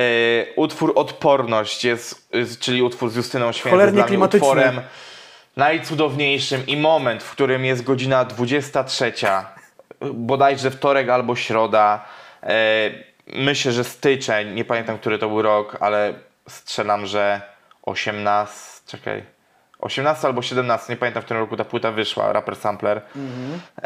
utwór 0.55 0.93
Odporność 0.95 1.85
jest, 1.85 2.27
jest, 2.33 2.59
czyli 2.59 2.81
utwór 2.81 3.09
z 3.09 3.15
Justyną 3.15 3.51
Cholernie 3.63 4.03
dla 4.03 4.25
utworem 4.25 4.81
najcudowniejszym 5.55 6.67
i 6.67 6.77
moment, 6.77 7.23
w 7.23 7.31
którym 7.31 7.65
jest 7.65 7.83
godzina 7.83 8.25
23, 8.25 9.13
bodajże 10.13 10.71
wtorek 10.71 11.09
albo 11.09 11.35
środa, 11.35 12.05
e, 12.43 12.91
myślę, 13.27 13.71
że 13.71 13.83
styczeń, 13.83 14.53
nie 14.53 14.65
pamiętam, 14.65 14.97
który 14.97 15.19
to 15.19 15.27
był 15.27 15.41
rok, 15.41 15.77
ale 15.79 16.13
strzelam, 16.49 17.05
że 17.05 17.41
18, 17.83 18.81
czekaj, 18.87 19.23
18 19.79 20.27
albo 20.27 20.41
17, 20.41 20.93
nie 20.93 20.97
pamiętam, 20.97 21.21
w 21.21 21.25
którym 21.25 21.43
roku 21.43 21.57
ta 21.57 21.65
płyta 21.65 21.91
wyszła, 21.91 22.33
Rapper 22.33 22.55
Sampler. 22.55 23.01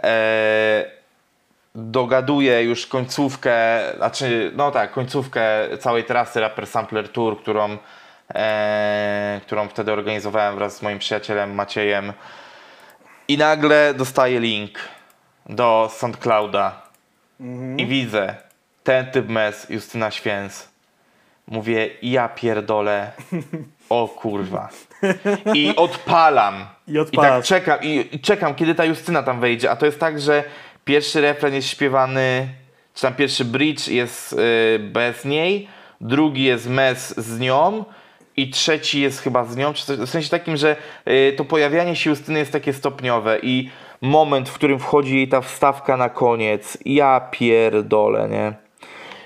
E, 0.03 0.85
dogaduje 1.75 2.63
już 2.63 2.87
końcówkę, 2.87 3.79
znaczy, 3.97 4.51
no 4.55 4.71
tak, 4.71 4.91
końcówkę 4.91 5.43
całej 5.79 6.03
trasy 6.03 6.39
Rapper 6.39 6.67
Sampler 6.67 7.09
Tour, 7.09 7.41
którą, 7.41 7.77
e, 8.35 9.41
którą 9.45 9.67
wtedy 9.67 9.91
organizowałem 9.91 10.55
wraz 10.55 10.77
z 10.77 10.81
moim 10.81 10.99
przyjacielem 10.99 11.55
Maciejem. 11.55 12.13
I 13.27 13.37
nagle 13.37 13.93
dostaję 13.93 14.39
link 14.39 14.79
do 15.49 15.89
SoundClouda 15.93 16.81
i 17.77 17.85
widzę 17.85 18.35
ten 18.83 19.11
typ 19.11 19.29
mes 19.29 19.69
Justyna 19.69 20.11
Święc. 20.11 20.67
Mówię, 21.47 21.89
ja 22.01 22.29
pierdolę, 22.29 23.11
o 23.89 24.07
kurwa. 24.07 24.69
I 25.53 25.75
odpalam. 25.75 26.65
I 26.87 26.91
I 27.11 27.17
tak 27.17 27.43
czekam, 27.43 27.79
i 27.81 28.19
czekam, 28.19 28.55
kiedy 28.55 28.75
ta 28.75 28.85
Justyna 28.85 29.23
tam 29.23 29.39
wejdzie. 29.39 29.71
A 29.71 29.75
to 29.75 29.85
jest 29.85 29.99
tak, 29.99 30.21
że 30.21 30.43
pierwszy 30.85 31.21
refren 31.21 31.53
jest 31.53 31.69
śpiewany, 31.69 32.47
czy 32.93 33.01
tam 33.01 33.13
pierwszy 33.13 33.45
bridge 33.45 33.87
jest 33.87 34.33
y, 34.33 34.79
bez 34.79 35.25
niej, 35.25 35.67
drugi 36.01 36.43
jest 36.43 36.69
mes 36.69 37.15
z 37.17 37.39
nią 37.39 37.85
i 38.37 38.49
trzeci 38.49 39.01
jest 39.01 39.21
chyba 39.21 39.45
z 39.45 39.57
nią. 39.57 39.73
W 39.73 40.09
sensie 40.09 40.29
takim, 40.29 40.57
że 40.57 40.75
y, 41.07 41.33
to 41.37 41.45
pojawianie 41.45 41.95
się 41.95 42.09
Justyny 42.09 42.39
jest 42.39 42.51
takie 42.51 42.73
stopniowe 42.73 43.39
i 43.43 43.69
moment, 44.01 44.49
w 44.49 44.53
którym 44.53 44.79
wchodzi 44.79 45.15
jej 45.15 45.27
ta 45.27 45.41
wstawka 45.41 45.97
na 45.97 46.09
koniec, 46.09 46.77
ja 46.85 47.29
pierdolę, 47.31 48.29
nie? 48.29 48.53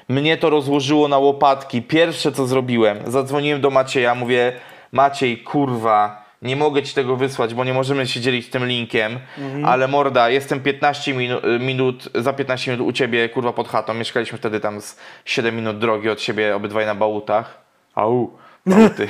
Mnie 0.09 0.37
to 0.37 0.49
rozłożyło 0.49 1.07
na 1.07 1.17
łopatki. 1.17 1.81
Pierwsze 1.81 2.31
co 2.31 2.47
zrobiłem, 2.47 2.97
zadzwoniłem 3.07 3.61
do 3.61 3.69
Macieja, 3.69 4.15
mówię 4.15 4.53
Maciej, 4.91 5.37
kurwa, 5.37 6.28
nie 6.41 6.55
mogę 6.55 6.83
ci 6.83 6.95
tego 6.95 7.15
wysłać, 7.15 7.53
bo 7.53 7.63
nie 7.63 7.73
możemy 7.73 8.07
się 8.07 8.19
dzielić 8.21 8.49
tym 8.49 8.65
linkiem, 8.65 9.19
ale 9.65 9.87
morda, 9.87 10.29
jestem 10.29 10.59
15 10.59 11.13
minu- 11.13 11.59
minut, 11.59 12.09
za 12.15 12.33
15 12.33 12.71
minut 12.71 12.87
u 12.87 12.91
ciebie, 12.91 13.29
kurwa, 13.29 13.53
pod 13.53 13.67
chatą. 13.67 13.93
Mieszkaliśmy 13.93 14.37
wtedy 14.37 14.59
tam 14.59 14.81
z 14.81 14.99
7 15.25 15.55
minut 15.55 15.79
drogi 15.79 16.09
od 16.09 16.21
siebie, 16.21 16.55
obydwaj 16.55 16.85
na 16.85 16.95
bałutach. 16.95 17.61
Au, 17.95 18.31
bałty. 18.65 19.07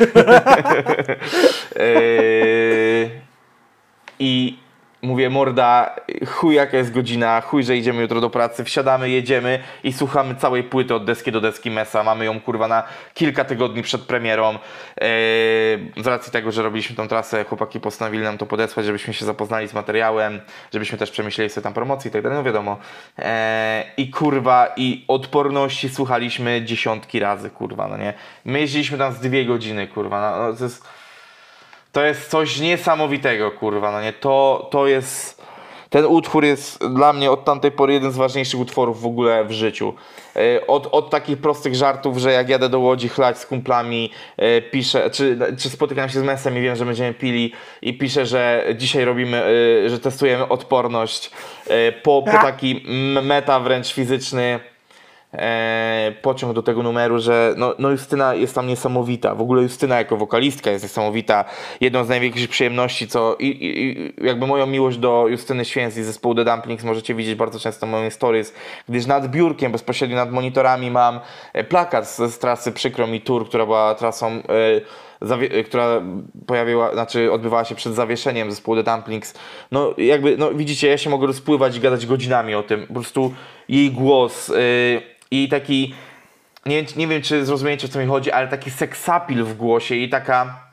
Yy, 1.75 3.09
I 4.19 4.57
mówię, 5.01 5.29
morda, 5.29 5.95
chuj 6.27 6.55
jaka 6.55 6.77
jest 6.77 6.93
godzina, 6.93 7.41
chuj, 7.41 7.63
że 7.63 7.77
idziemy 7.77 8.01
jutro 8.01 8.21
do 8.21 8.29
pracy, 8.29 8.63
wsiadamy, 8.63 9.09
jedziemy 9.09 9.59
i 9.83 9.93
słuchamy 9.93 10.35
całej 10.35 10.63
płyty 10.63 10.95
od 10.95 11.05
deski 11.05 11.31
do 11.31 11.41
deski 11.41 11.71
Mesa. 11.71 12.03
Mamy 12.03 12.25
ją 12.25 12.41
kurwa 12.41 12.67
na 12.67 12.83
kilka 13.13 13.45
tygodni 13.45 13.81
przed 13.81 14.01
premierą. 14.01 14.51
Yy, 14.51 14.57
z 16.03 16.07
racji 16.07 16.31
tego, 16.31 16.51
że 16.51 16.63
robiliśmy 16.63 16.95
tą 16.95 17.07
trasę, 17.07 17.43
chłopaki 17.43 17.79
postanowili 17.79 18.23
nam 18.23 18.37
to 18.37 18.45
podesłać, 18.45 18.85
żebyśmy 18.85 19.13
się 19.13 19.25
zapoznali 19.25 19.67
z 19.67 19.73
materiałem, 19.73 20.41
żebyśmy 20.73 20.97
też 20.97 21.11
przemyśleli 21.11 21.49
sobie 21.49 21.63
tam 21.63 21.73
promocję 21.73 22.09
i 22.09 22.11
tak 22.11 22.21
dalej, 22.21 22.37
no 22.37 22.43
wiadomo. 22.43 22.77
Yy, 23.17 23.25
I 23.97 24.09
kurwa, 24.09 24.73
i 24.77 25.05
odporności 25.07 25.89
słuchaliśmy 25.89 26.61
dziesiątki 26.61 27.19
razy, 27.19 27.49
kurwa, 27.49 27.87
no 27.87 27.97
nie. 27.97 28.13
My 28.45 28.59
jeździliśmy 28.59 28.97
tam 28.97 29.13
z 29.13 29.19
dwie 29.19 29.45
godziny, 29.45 29.87
kurwa, 29.87 30.31
no, 30.31 30.47
no 30.47 30.57
to 30.57 30.63
jest... 30.63 30.98
To 31.91 32.05
jest 32.05 32.29
coś 32.29 32.59
niesamowitego, 32.59 33.51
kurwa, 33.51 33.91
no 33.91 34.01
nie? 34.01 34.13
To, 34.13 34.67
to 34.71 34.87
jest... 34.87 35.39
Ten 35.89 36.05
utwór 36.05 36.45
jest 36.45 36.87
dla 36.87 37.13
mnie 37.13 37.31
od 37.31 37.45
tamtej 37.45 37.71
pory 37.71 37.93
jeden 37.93 38.11
z 38.11 38.17
ważniejszych 38.17 38.59
utworów 38.59 39.01
w 39.01 39.05
ogóle 39.05 39.45
w 39.45 39.51
życiu. 39.51 39.93
E, 40.35 40.67
Od, 40.67 40.87
od 40.91 41.09
takich 41.09 41.37
prostych 41.37 41.75
żartów, 41.75 42.17
że 42.17 42.31
jak 42.31 42.49
jadę 42.49 42.69
do 42.69 42.79
Łodzi 42.79 43.09
chlać 43.09 43.37
z 43.37 43.45
kumplami, 43.45 44.11
e, 44.37 44.61
piszę, 44.61 45.09
czy, 45.09 45.37
czy 45.59 45.69
spotykam 45.69 46.09
się 46.09 46.19
z 46.19 46.23
mesem 46.23 46.57
i 46.57 46.61
wiem, 46.61 46.75
że 46.75 46.85
będziemy 46.85 47.13
pili 47.13 47.53
i 47.81 47.97
piszę, 47.97 48.25
że 48.25 48.65
dzisiaj 48.75 49.05
robimy, 49.05 49.43
e, 49.85 49.89
że 49.89 49.99
testujemy 49.99 50.47
odporność 50.47 51.31
po, 52.03 52.23
po 52.23 52.31
taki 52.31 52.85
m- 52.87 53.25
meta 53.25 53.59
wręcz 53.59 53.93
fizyczny 53.93 54.59
e, 55.33 56.13
pociąg 56.21 56.53
do 56.53 56.63
tego 56.63 56.83
numeru, 56.83 57.19
że 57.19 57.53
no, 57.57 57.75
no 57.79 57.89
Justyna 57.89 58.35
jest 58.35 58.55
tam 58.55 58.67
niesamowita. 58.67 59.35
W 59.35 59.41
ogóle 59.41 59.61
Justyna 59.61 59.97
jako 59.97 60.17
wokalistka 60.17 60.71
jest 60.71 60.83
niesamowita. 60.83 61.45
Jedną 61.81 62.03
z 62.03 62.09
największych 62.09 62.49
przyjemności, 62.49 63.07
co 63.07 63.35
i, 63.39 63.47
i, 63.47 64.25
jakby 64.25 64.47
moją 64.47 64.65
miłość 64.65 64.97
do 64.97 65.27
Justyny 65.27 65.65
Święc 65.65 65.97
i 65.97 66.03
zespołu 66.03 66.35
The 66.35 66.45
Dumplings 66.45 66.83
możecie 66.83 67.15
widzieć 67.15 67.35
bardzo 67.35 67.59
często 67.59 67.87
w 67.87 67.89
moich 67.89 68.13
stories, 68.13 68.53
gdyż 68.89 69.05
nad 69.05 69.27
biurkiem, 69.27 69.71
bezpośrednio 69.71 70.15
nad 70.15 70.31
monitorami 70.31 70.91
mam 70.91 71.19
e, 71.53 71.63
plakat 71.63 72.09
z, 72.09 72.17
z 72.17 72.39
trasy 72.39 72.71
Przykro 72.71 73.07
mi 73.07 73.21
Tour, 73.21 73.47
która 73.47 73.65
była 73.65 73.95
trasą 73.95 74.27
e, 74.27 74.41
zawie- 75.21 75.63
która 75.63 76.01
pojawiła, 76.47 76.93
znaczy 76.93 77.31
odbywała 77.31 77.65
się 77.65 77.75
przed 77.75 77.93
zawieszeniem 77.93 78.51
zespołu 78.51 78.77
The 78.77 78.83
Dumplings. 78.83 79.33
No 79.71 79.93
jakby, 79.97 80.37
no 80.37 80.53
widzicie, 80.53 80.87
ja 80.87 80.97
się 80.97 81.09
mogę 81.09 81.27
rozpływać 81.27 81.77
i 81.77 81.79
gadać 81.79 82.05
godzinami 82.05 82.55
o 82.55 82.63
tym. 82.63 82.87
Po 82.87 82.93
prostu 82.93 83.33
jej 83.69 83.91
głos 83.91 84.47
yy, 84.47 85.01
i 85.31 85.49
taki, 85.49 85.93
nie, 86.65 86.85
nie 86.95 87.07
wiem 87.07 87.21
czy 87.21 87.45
zrozumiecie 87.45 87.87
o 87.87 87.89
co 87.89 87.99
mi 87.99 88.05
chodzi, 88.05 88.31
ale 88.31 88.47
taki 88.47 88.71
seksapil 88.71 89.43
w 89.43 89.57
głosie 89.57 89.95
i 89.95 90.09
taka... 90.09 90.68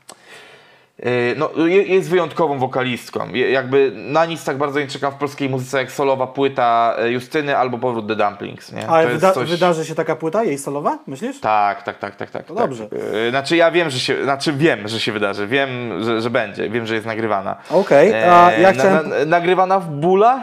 Yy, 0.98 1.10
No, 1.36 1.50
je- 1.66 1.82
jest 1.82 2.10
wyjątkową 2.10 2.58
wokalistką. 2.58 3.28
Jakby 3.32 3.92
na 3.94 4.26
nic 4.26 4.44
tak 4.44 4.58
bardzo 4.58 4.80
nie 4.80 4.86
czekam 4.86 5.12
w 5.12 5.14
polskiej 5.14 5.48
muzyce 5.48 5.78
jak 5.78 5.92
solowa 5.92 6.26
płyta 6.26 6.96
y, 7.04 7.10
Justyny 7.10 7.56
albo 7.56 7.78
powrót 7.78 8.08
The 8.08 8.16
Dumplings. 8.16 8.72
Nie? 8.72 8.88
Ale 8.88 9.06
wyda- 9.08 9.32
coś- 9.32 9.50
wydarzy 9.50 9.84
się 9.84 9.94
taka 9.94 10.16
płyta, 10.16 10.44
jej 10.44 10.58
solowa, 10.58 10.98
myślisz? 11.06 11.40
tak, 11.40 11.82
tak, 11.82 11.98
tak, 11.98 12.16
tak, 12.16 12.30
tak. 12.30 12.46
To 12.46 12.54
tak. 12.54 12.62
dobrze. 12.64 12.88
Yy, 13.24 13.30
Znaczy 13.30 13.56
ja 13.56 13.70
wiem, 13.70 13.90
że 13.90 13.98
się, 14.00 14.24
znaczy 14.24 14.52
wiem, 14.52 14.88
że 14.88 15.00
się 15.00 15.12
wydarzy. 15.12 15.46
Wiem, 15.46 15.68
że, 16.04 16.20
że 16.20 16.30
będzie. 16.30 16.70
Wiem, 16.70 16.86
że 16.86 16.94
jest 16.94 17.06
nagrywana. 17.06 17.56
Okej, 17.70 18.14
a 18.14 18.50
Eee, 18.52 18.62
ja 18.62 18.68
na, 18.68 18.74
chciałem... 18.74 19.08
na, 19.08 19.24
nagrywana 19.26 19.80
w 19.80 19.88
bólach 19.88 20.42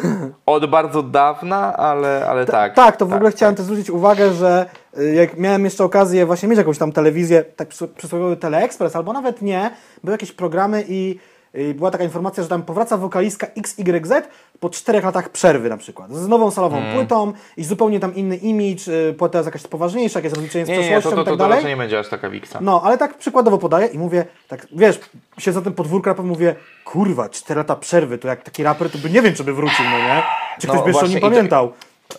od 0.46 0.66
bardzo 0.70 1.02
dawna, 1.02 1.76
ale, 1.76 2.26
ale 2.28 2.46
tak. 2.46 2.74
Tak, 2.74 2.96
to 2.96 3.06
w 3.06 3.12
ogóle 3.14 3.30
chciałem 3.30 3.54
też 3.54 3.64
zwrócić 3.64 3.90
uwagę, 3.90 4.32
że 4.32 4.66
jak 5.14 5.36
miałem 5.38 5.64
jeszcze 5.64 5.84
okazję 5.84 6.26
właśnie 6.26 6.48
mieć 6.48 6.58
jakąś 6.58 6.78
tam 6.78 6.92
telewizję, 6.92 7.44
tak 7.56 7.68
przysł- 7.68 7.88
przysłowiowy 7.88 8.36
Teleexpress, 8.36 8.96
albo 8.96 9.12
nawet 9.12 9.42
nie, 9.42 9.70
były 10.04 10.14
jakieś 10.14 10.32
programy 10.32 10.84
i 10.88 11.18
y, 11.54 11.74
była 11.74 11.90
taka 11.90 12.04
informacja, 12.04 12.42
że 12.42 12.48
tam 12.48 12.62
powraca 12.62 12.96
wokalistka 12.96 13.46
XYZ 13.56 14.12
po 14.60 14.70
czterech 14.70 15.04
latach 15.04 15.28
przerwy 15.28 15.68
na 15.68 15.76
przykład. 15.76 16.12
Z 16.12 16.28
nową 16.28 16.50
salową 16.50 16.76
Hmm. 16.76 16.94
płytą 16.96 17.32
i 17.56 17.64
zupełnie 17.64 18.00
tam 18.00 18.14
inny 18.14 18.36
imidż, 18.36 18.88
y, 18.88 19.14
płyta 19.18 19.38
jest 19.38 19.46
jakaś 19.46 19.62
poważniejsza, 19.62 20.18
jakieś 20.18 20.32
rozliczenie 20.32 20.66
z 20.66 20.68
Nie, 20.68 20.74
nie, 20.76 20.80
przeszłością 20.82 21.10
to, 21.10 21.16
to, 21.16 21.22
i 21.22 21.24
tak 21.24 21.32
to, 21.32 21.36
to 21.44 21.48
dalej. 21.48 21.64
nie 21.66 21.76
będzie 21.76 21.98
aż 21.98 22.08
taka 22.08 22.30
wiksa. 22.30 22.58
No, 22.62 22.82
ale 22.84 22.98
tak 22.98 23.18
przykładowo 23.18 23.58
podaję 23.58 23.86
i 23.86 23.98
mówię, 23.98 24.24
tak 24.48 24.66
wiesz, 24.72 25.00
siedzę 25.38 25.58
na 25.58 25.64
tym 25.64 25.72
podwórku 25.72 26.08
rapem 26.08 26.26
mówię, 26.26 26.54
kurwa, 26.84 27.28
4 27.28 27.58
lata 27.58 27.76
przerwy, 27.76 28.18
to 28.18 28.28
jak 28.28 28.42
taki 28.42 28.62
raper, 28.62 28.90
to 28.90 28.98
by 28.98 29.10
nie 29.10 29.22
wiem, 29.22 29.34
czy 29.34 29.44
by 29.44 29.52
wrócił, 29.54 29.84
no 29.84 29.98
nie? 29.98 30.22
Czy 30.60 30.66
No 30.66 30.72
ktoś 30.72 30.84
by 30.84 30.90
jeszcze 30.90 31.04
o 31.04 31.08
nim 31.08 31.18
i 31.18 31.20
to- 31.20 31.28
pamiętał. 31.30 31.72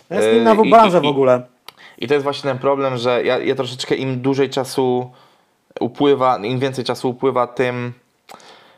To 0.10 0.16
jest 0.16 0.28
Yy, 0.28 0.38
inna 0.38 0.54
i- 0.54 0.70
branża 0.70 0.98
i- 1.00 1.02
w 1.02 1.06
ogóle. 1.06 1.42
I 2.02 2.08
to 2.08 2.14
jest 2.14 2.24
właśnie 2.24 2.50
ten 2.50 2.60
problem, 2.60 2.98
że 2.98 3.24
ja, 3.24 3.38
ja 3.38 3.56
troszeczkę 3.56 3.96
im 3.96 4.22
dłużej 4.22 4.50
czasu 4.50 5.12
upływa, 5.80 6.38
im 6.38 6.60
więcej 6.60 6.86
czasu 6.86 7.10
upływa, 7.10 7.48
tym 7.48 7.94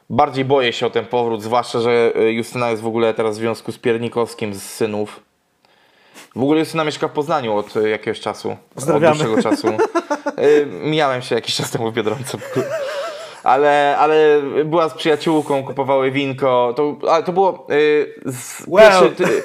bardziej 0.09 0.45
boję 0.45 0.73
się 0.73 0.85
o 0.85 0.89
ten 0.89 1.05
powrót, 1.05 1.43
zwłaszcza, 1.43 1.79
że 1.79 2.11
y, 2.15 2.31
Justyna 2.31 2.69
jest 2.69 2.81
w 2.81 2.87
ogóle 2.87 3.13
teraz 3.13 3.35
w 3.37 3.39
związku 3.39 3.71
z 3.71 3.77
Piernikowskim 3.77 4.53
z 4.53 4.61
synów. 4.61 5.19
W 6.35 6.41
ogóle 6.41 6.59
Justyna 6.59 6.83
mieszka 6.83 7.07
w 7.07 7.11
Poznaniu 7.11 7.57
od 7.57 7.75
y, 7.75 7.89
jakiegoś 7.89 8.19
czasu. 8.19 8.57
Pozdrawiamy. 8.75 9.11
Od 9.11 9.17
dłuższego 9.17 9.43
czasu. 9.43 9.67
Y, 10.39 10.65
Mijałem 10.65 11.21
się 11.21 11.35
jakiś 11.35 11.55
czas 11.55 11.71
temu 11.71 11.91
w 11.91 11.93
Biedronce. 11.93 12.37
Ale, 13.43 13.97
ale 13.99 14.41
była 14.65 14.89
z 14.89 14.93
przyjaciółką, 14.93 15.63
kupowały 15.63 16.11
winko. 16.11 16.73
To, 16.75 16.97
ale 17.09 17.23
to 17.23 17.33
było 17.33 17.67
y, 17.71 18.13
z 18.25 18.63
Well. 18.67 18.91
pierwszy, 18.91 19.15
ty, 19.15 19.43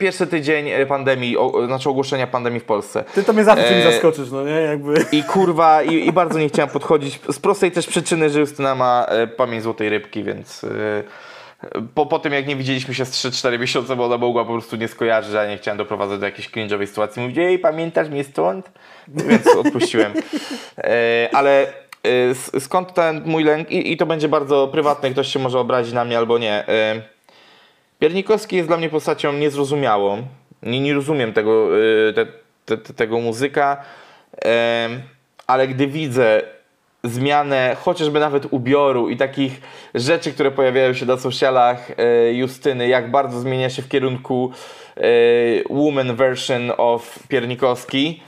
pierwszy 0.00 0.26
tydzień 0.26 0.68
y, 0.68 0.86
pandemii, 0.86 1.36
o, 1.36 1.66
znaczy 1.66 1.88
ogłoszenia 1.88 2.26
pandemii 2.26 2.60
w 2.60 2.64
Polsce. 2.64 3.04
Ty 3.14 3.24
to 3.24 3.32
mnie 3.32 3.44
zawsze 3.44 3.68
czymś 3.68 3.84
E, 3.84 3.92
zaskoczysz, 3.92 4.30
no 4.30 4.44
nie? 4.44 4.50
Jakby. 4.50 4.94
I 5.12 5.24
kurwa, 5.24 5.82
i, 5.82 6.06
i 6.06 6.12
bardzo 6.12 6.38
nie 6.38 6.48
chciałem 6.48 6.70
podchodzić. 6.70 7.20
Z 7.30 7.38
prostej 7.38 7.70
też 7.70 7.86
przyczyny, 7.86 8.30
że 8.30 8.40
Justyna 8.40 8.74
ma 8.74 9.06
e, 9.08 9.26
pamięć 9.26 9.62
złotej 9.62 9.88
rybki, 9.88 10.24
więc 10.24 10.64
e, 10.64 11.02
po, 11.94 12.06
po 12.06 12.18
tym 12.18 12.32
jak 12.32 12.46
nie 12.46 12.56
widzieliśmy 12.56 12.94
się 12.94 13.04
z 13.04 13.10
3-4 13.10 13.58
miesiące, 13.58 13.96
bo 13.96 14.04
ona 14.04 14.18
mogła 14.18 14.44
po 14.44 14.52
prostu 14.52 14.76
nie 14.76 14.88
skojarzyć, 14.88 15.34
a 15.34 15.46
nie 15.46 15.58
chciałem 15.58 15.78
doprowadzać 15.78 16.20
do 16.20 16.26
jakiejś 16.26 16.50
cringe'owej 16.50 16.86
sytuacji. 16.86 17.22
Mówić, 17.22 17.38
ej, 17.38 17.58
pamiętasz 17.58 18.08
mnie 18.08 18.24
stąd? 18.24 18.70
Więc 19.08 19.46
odpuściłem. 19.46 20.12
E, 20.78 21.28
ale 21.32 21.66
e, 22.52 22.60
skąd 22.60 22.94
ten 22.94 23.22
mój 23.24 23.44
lęk? 23.44 23.70
I, 23.70 23.92
I 23.92 23.96
to 23.96 24.06
będzie 24.06 24.28
bardzo 24.28 24.68
prywatne, 24.68 25.10
ktoś 25.10 25.28
się 25.28 25.38
może 25.38 25.58
obrazić 25.58 25.92
na 25.92 26.04
mnie 26.04 26.18
albo 26.18 26.38
nie. 26.38 26.68
E, 26.68 27.02
Piernikowski 28.02 28.56
jest 28.56 28.68
dla 28.68 28.76
mnie 28.76 28.88
postacią 28.88 29.32
niezrozumiałą. 29.32 30.22
Nie, 30.62 30.80
nie 30.80 30.94
rozumiem 30.94 31.32
tego, 31.32 31.78
y, 31.78 32.12
te, 32.12 32.26
te, 32.64 32.76
te, 32.78 32.94
tego 32.94 33.20
muzyka, 33.20 33.84
ale 35.46 35.68
gdy 35.68 35.86
widzę 35.86 36.42
zmianę 37.04 37.76
chociażby 37.80 38.20
nawet 38.20 38.46
ubioru 38.50 39.08
i 39.08 39.16
takich 39.16 39.60
rzeczy, 39.94 40.32
które 40.32 40.50
pojawiają 40.50 40.94
się 40.94 41.06
na 41.06 41.16
socialach 41.16 41.90
e, 41.90 42.32
Justyny, 42.32 42.88
jak 42.88 43.10
bardzo 43.10 43.40
zmienia 43.40 43.70
się 43.70 43.82
w 43.82 43.88
kierunku 43.88 44.52
e, 44.96 45.02
woman 45.70 46.16
version 46.16 46.72
of 46.76 47.18
Piernikowski, 47.28 48.22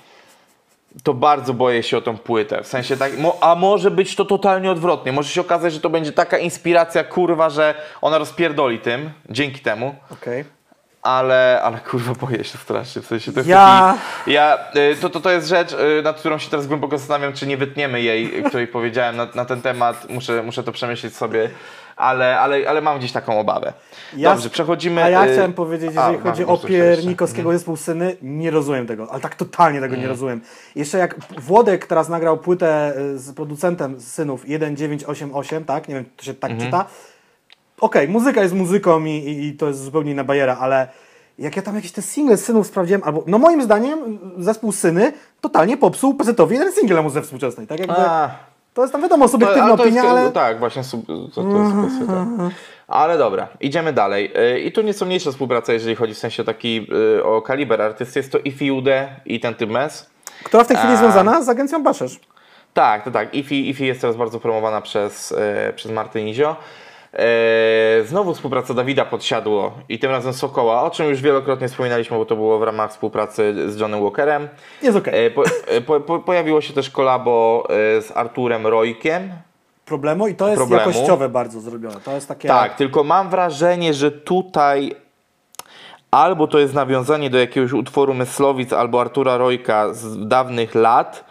to 1.02 1.14
bardzo 1.14 1.54
boję 1.54 1.82
się 1.82 1.96
o 1.96 2.00
tą 2.00 2.18
płytę. 2.18 2.62
W 2.62 2.66
sensie 2.66 2.96
tak, 2.96 3.12
a 3.40 3.54
może 3.54 3.90
być 3.90 4.16
to 4.16 4.24
totalnie 4.24 4.70
odwrotnie. 4.70 5.12
Może 5.12 5.28
się 5.30 5.40
okazać, 5.40 5.72
że 5.72 5.80
to 5.80 5.90
będzie 5.90 6.12
taka 6.12 6.38
inspiracja 6.38 7.04
kurwa, 7.04 7.50
że 7.50 7.74
ona 8.02 8.18
rozpierdoli 8.18 8.78
tym, 8.78 9.10
dzięki 9.30 9.60
temu. 9.60 9.94
Okej. 10.12 10.44
Ale, 11.02 11.60
ale 11.64 11.78
kurwa 11.78 12.12
boję 12.14 12.44
się 12.44 12.58
strasznie, 12.58 13.02
w 13.02 13.06
sensie 13.06 13.32
to 13.32 13.38
jest 13.40 13.48
Ja- 13.48 13.94
taki, 14.18 14.32
ja, 14.32 14.58
y, 14.92 14.96
to, 15.00 15.10
to, 15.10 15.20
to 15.20 15.30
jest 15.30 15.48
rzecz, 15.48 15.72
y, 15.72 16.02
nad 16.02 16.18
którą 16.18 16.38
się 16.38 16.50
teraz 16.50 16.66
głęboko 16.66 16.98
zastanawiam, 16.98 17.32
czy 17.32 17.46
nie 17.46 17.56
wytniemy 17.56 18.02
jej, 18.02 18.42
której 18.42 18.66
powiedziałem 18.66 19.16
na, 19.16 19.26
na 19.34 19.44
ten 19.44 19.62
temat, 19.62 20.08
muszę, 20.08 20.42
muszę 20.42 20.62
to 20.62 20.72
przemyśleć 20.72 21.16
sobie, 21.16 21.50
ale, 21.96 22.40
ale, 22.40 22.68
ale 22.68 22.80
mam 22.80 22.98
gdzieś 22.98 23.12
taką 23.12 23.40
obawę. 23.40 23.72
Ja- 24.16 24.30
Dobrze, 24.30 24.50
przechodzimy... 24.50 25.04
A 25.04 25.08
ja 25.10 25.26
y, 25.26 25.32
chciałem 25.32 25.52
powiedzieć, 25.52 25.90
a, 25.96 26.06
jeżeli 26.10 26.18
chodzi 26.30 26.42
mam 26.46 26.54
o. 26.54 26.58
Piernikowskiego 26.58 27.52
zespół 27.52 27.76
Syny, 27.76 28.16
nie 28.22 28.50
rozumiem 28.50 28.86
tego, 28.86 29.10
ale 29.12 29.20
tak 29.20 29.34
totalnie 29.34 29.80
tego 29.80 29.94
Mm. 29.94 30.02
nie 30.02 30.08
rozumiem. 30.08 30.40
Jeszcze 30.76 30.98
jak 30.98 31.16
Włodek 31.40 31.86
teraz 31.86 32.08
nagrał 32.08 32.38
płytę 32.38 32.94
y, 32.98 33.18
z 33.18 33.32
producentem 33.32 34.00
Synów 34.00 34.42
1988, 34.42 35.64
tak? 35.64 35.88
Nie 35.88 35.94
wiem, 35.94 36.04
to 36.16 36.24
się 36.24 36.34
tak 36.34 36.50
Mhm. 36.50 36.66
czyta. 36.70 36.84
Okej, 37.80 38.08
muzyka 38.08 38.42
jest 38.42 38.54
muzyką 38.54 39.04
i, 39.04 39.10
i, 39.10 39.46
i 39.46 39.52
to 39.56 39.68
jest 39.68 39.82
zupełnie 39.82 40.12
inna 40.12 40.24
bajera, 40.24 40.56
ale 40.60 40.88
jak 41.38 41.56
ja 41.56 41.62
tam 41.62 41.76
jakieś 41.76 41.92
te 41.92 42.02
single 42.02 42.36
z 42.36 42.44
Synów 42.44 42.66
sprawdziłem, 42.66 43.02
albo, 43.04 43.24
no 43.26 43.38
moim 43.38 43.62
zdaniem 43.62 44.18
zespół 44.38 44.72
Syny 44.72 45.12
totalnie 45.40 45.76
popsuł 45.76 46.14
pz 46.14 46.50
jeden 46.50 46.72
singiel 46.72 46.96
na 46.96 47.02
muzyce 47.02 47.22
współczesnej, 47.22 47.66
tak 47.66 47.78
jakby... 47.78 47.94
A, 47.98 48.30
To 48.74 48.82
jest 48.82 48.92
tam 48.92 49.02
wiadomo, 49.02 49.28
subiektywna 49.28 49.64
ale 49.64 49.76
to 49.76 49.82
opinia, 49.82 50.02
jest, 50.02 50.16
ale... 50.16 50.32
Tak, 50.32 50.58
właśnie 50.58 50.84
sub, 50.84 51.06
to, 51.06 51.42
to 51.42 51.58
jest 51.58 51.72
kwestia, 51.72 52.06
tak. 52.06 52.54
Ale 52.88 53.18
dobra, 53.18 53.48
idziemy 53.60 53.92
dalej. 53.92 54.32
Y, 54.56 54.60
I 54.60 54.72
tu 54.72 54.82
nieco 54.82 55.06
mniejsza 55.06 55.30
współpraca, 55.30 55.72
jeżeli 55.72 55.96
chodzi 55.96 56.14
w 56.14 56.18
sensie 56.18 56.44
taki 56.44 56.86
y, 57.18 57.24
o 57.24 57.42
kaliber 57.42 57.82
artysty. 57.82 58.18
Jest 58.18 58.32
to 58.32 58.38
Ifi 58.38 58.72
Ude 58.72 59.08
i 59.26 59.40
ten 59.40 59.54
typ 59.54 59.70
mes. 59.70 60.10
Która 60.44 60.64
w 60.64 60.66
tej 60.66 60.76
chwili 60.76 60.90
jest 60.90 61.02
związana 61.02 61.42
z 61.42 61.48
agencją 61.48 61.82
Baszesz. 61.82 62.20
Tak, 62.74 63.04
to 63.04 63.10
tak. 63.10 63.34
Ifi, 63.34 63.68
Ifi 63.68 63.86
jest 63.86 64.00
teraz 64.00 64.16
bardzo 64.16 64.40
promowana 64.40 64.80
przez, 64.80 65.32
e, 65.32 65.72
przez 65.72 65.92
Martynizio. 65.92 66.50
E, 66.50 66.54
znowu 68.04 68.34
współpraca 68.34 68.74
Dawida 68.74 69.04
Podsiadło 69.04 69.72
i 69.88 69.98
tym 69.98 70.10
razem 70.10 70.32
Sokoła, 70.32 70.82
o 70.82 70.90
czym 70.90 71.08
już 71.08 71.20
wielokrotnie 71.20 71.68
wspominaliśmy, 71.68 72.16
bo 72.16 72.24
to 72.24 72.36
było 72.36 72.58
w 72.58 72.62
ramach 72.62 72.90
współpracy 72.90 73.70
z 73.72 73.80
Johnem 73.80 74.02
Walkerem. 74.02 74.48
Jest 74.82 74.96
okej. 74.98 75.26
E, 75.26 75.30
po, 75.30 75.42
e, 75.66 75.80
po, 75.80 76.00
po, 76.00 76.18
pojawiło 76.18 76.60
się 76.60 76.72
też 76.72 76.90
kolabo 76.90 77.66
e, 77.70 78.02
z 78.02 78.16
Arturem 78.16 78.66
Rojkiem. 78.66 79.32
Problemu 79.84 80.28
i 80.28 80.34
to 80.34 80.48
jest 80.48 80.58
problemu. 80.58 80.90
jakościowe 80.90 81.28
bardzo 81.28 81.60
zrobione. 81.60 82.00
To 82.04 82.12
jest 82.12 82.28
takie... 82.28 82.48
Tak, 82.48 82.76
tylko 82.76 83.04
mam 83.04 83.30
wrażenie, 83.30 83.94
że 83.94 84.10
tutaj 84.10 84.96
albo 86.10 86.46
to 86.46 86.58
jest 86.58 86.74
nawiązanie 86.74 87.30
do 87.30 87.38
jakiegoś 87.38 87.72
utworu 87.72 88.14
Myslowic 88.14 88.72
albo 88.72 89.00
Artura 89.00 89.36
Rojka 89.36 89.94
z 89.94 90.28
dawnych 90.28 90.74
lat 90.74 91.24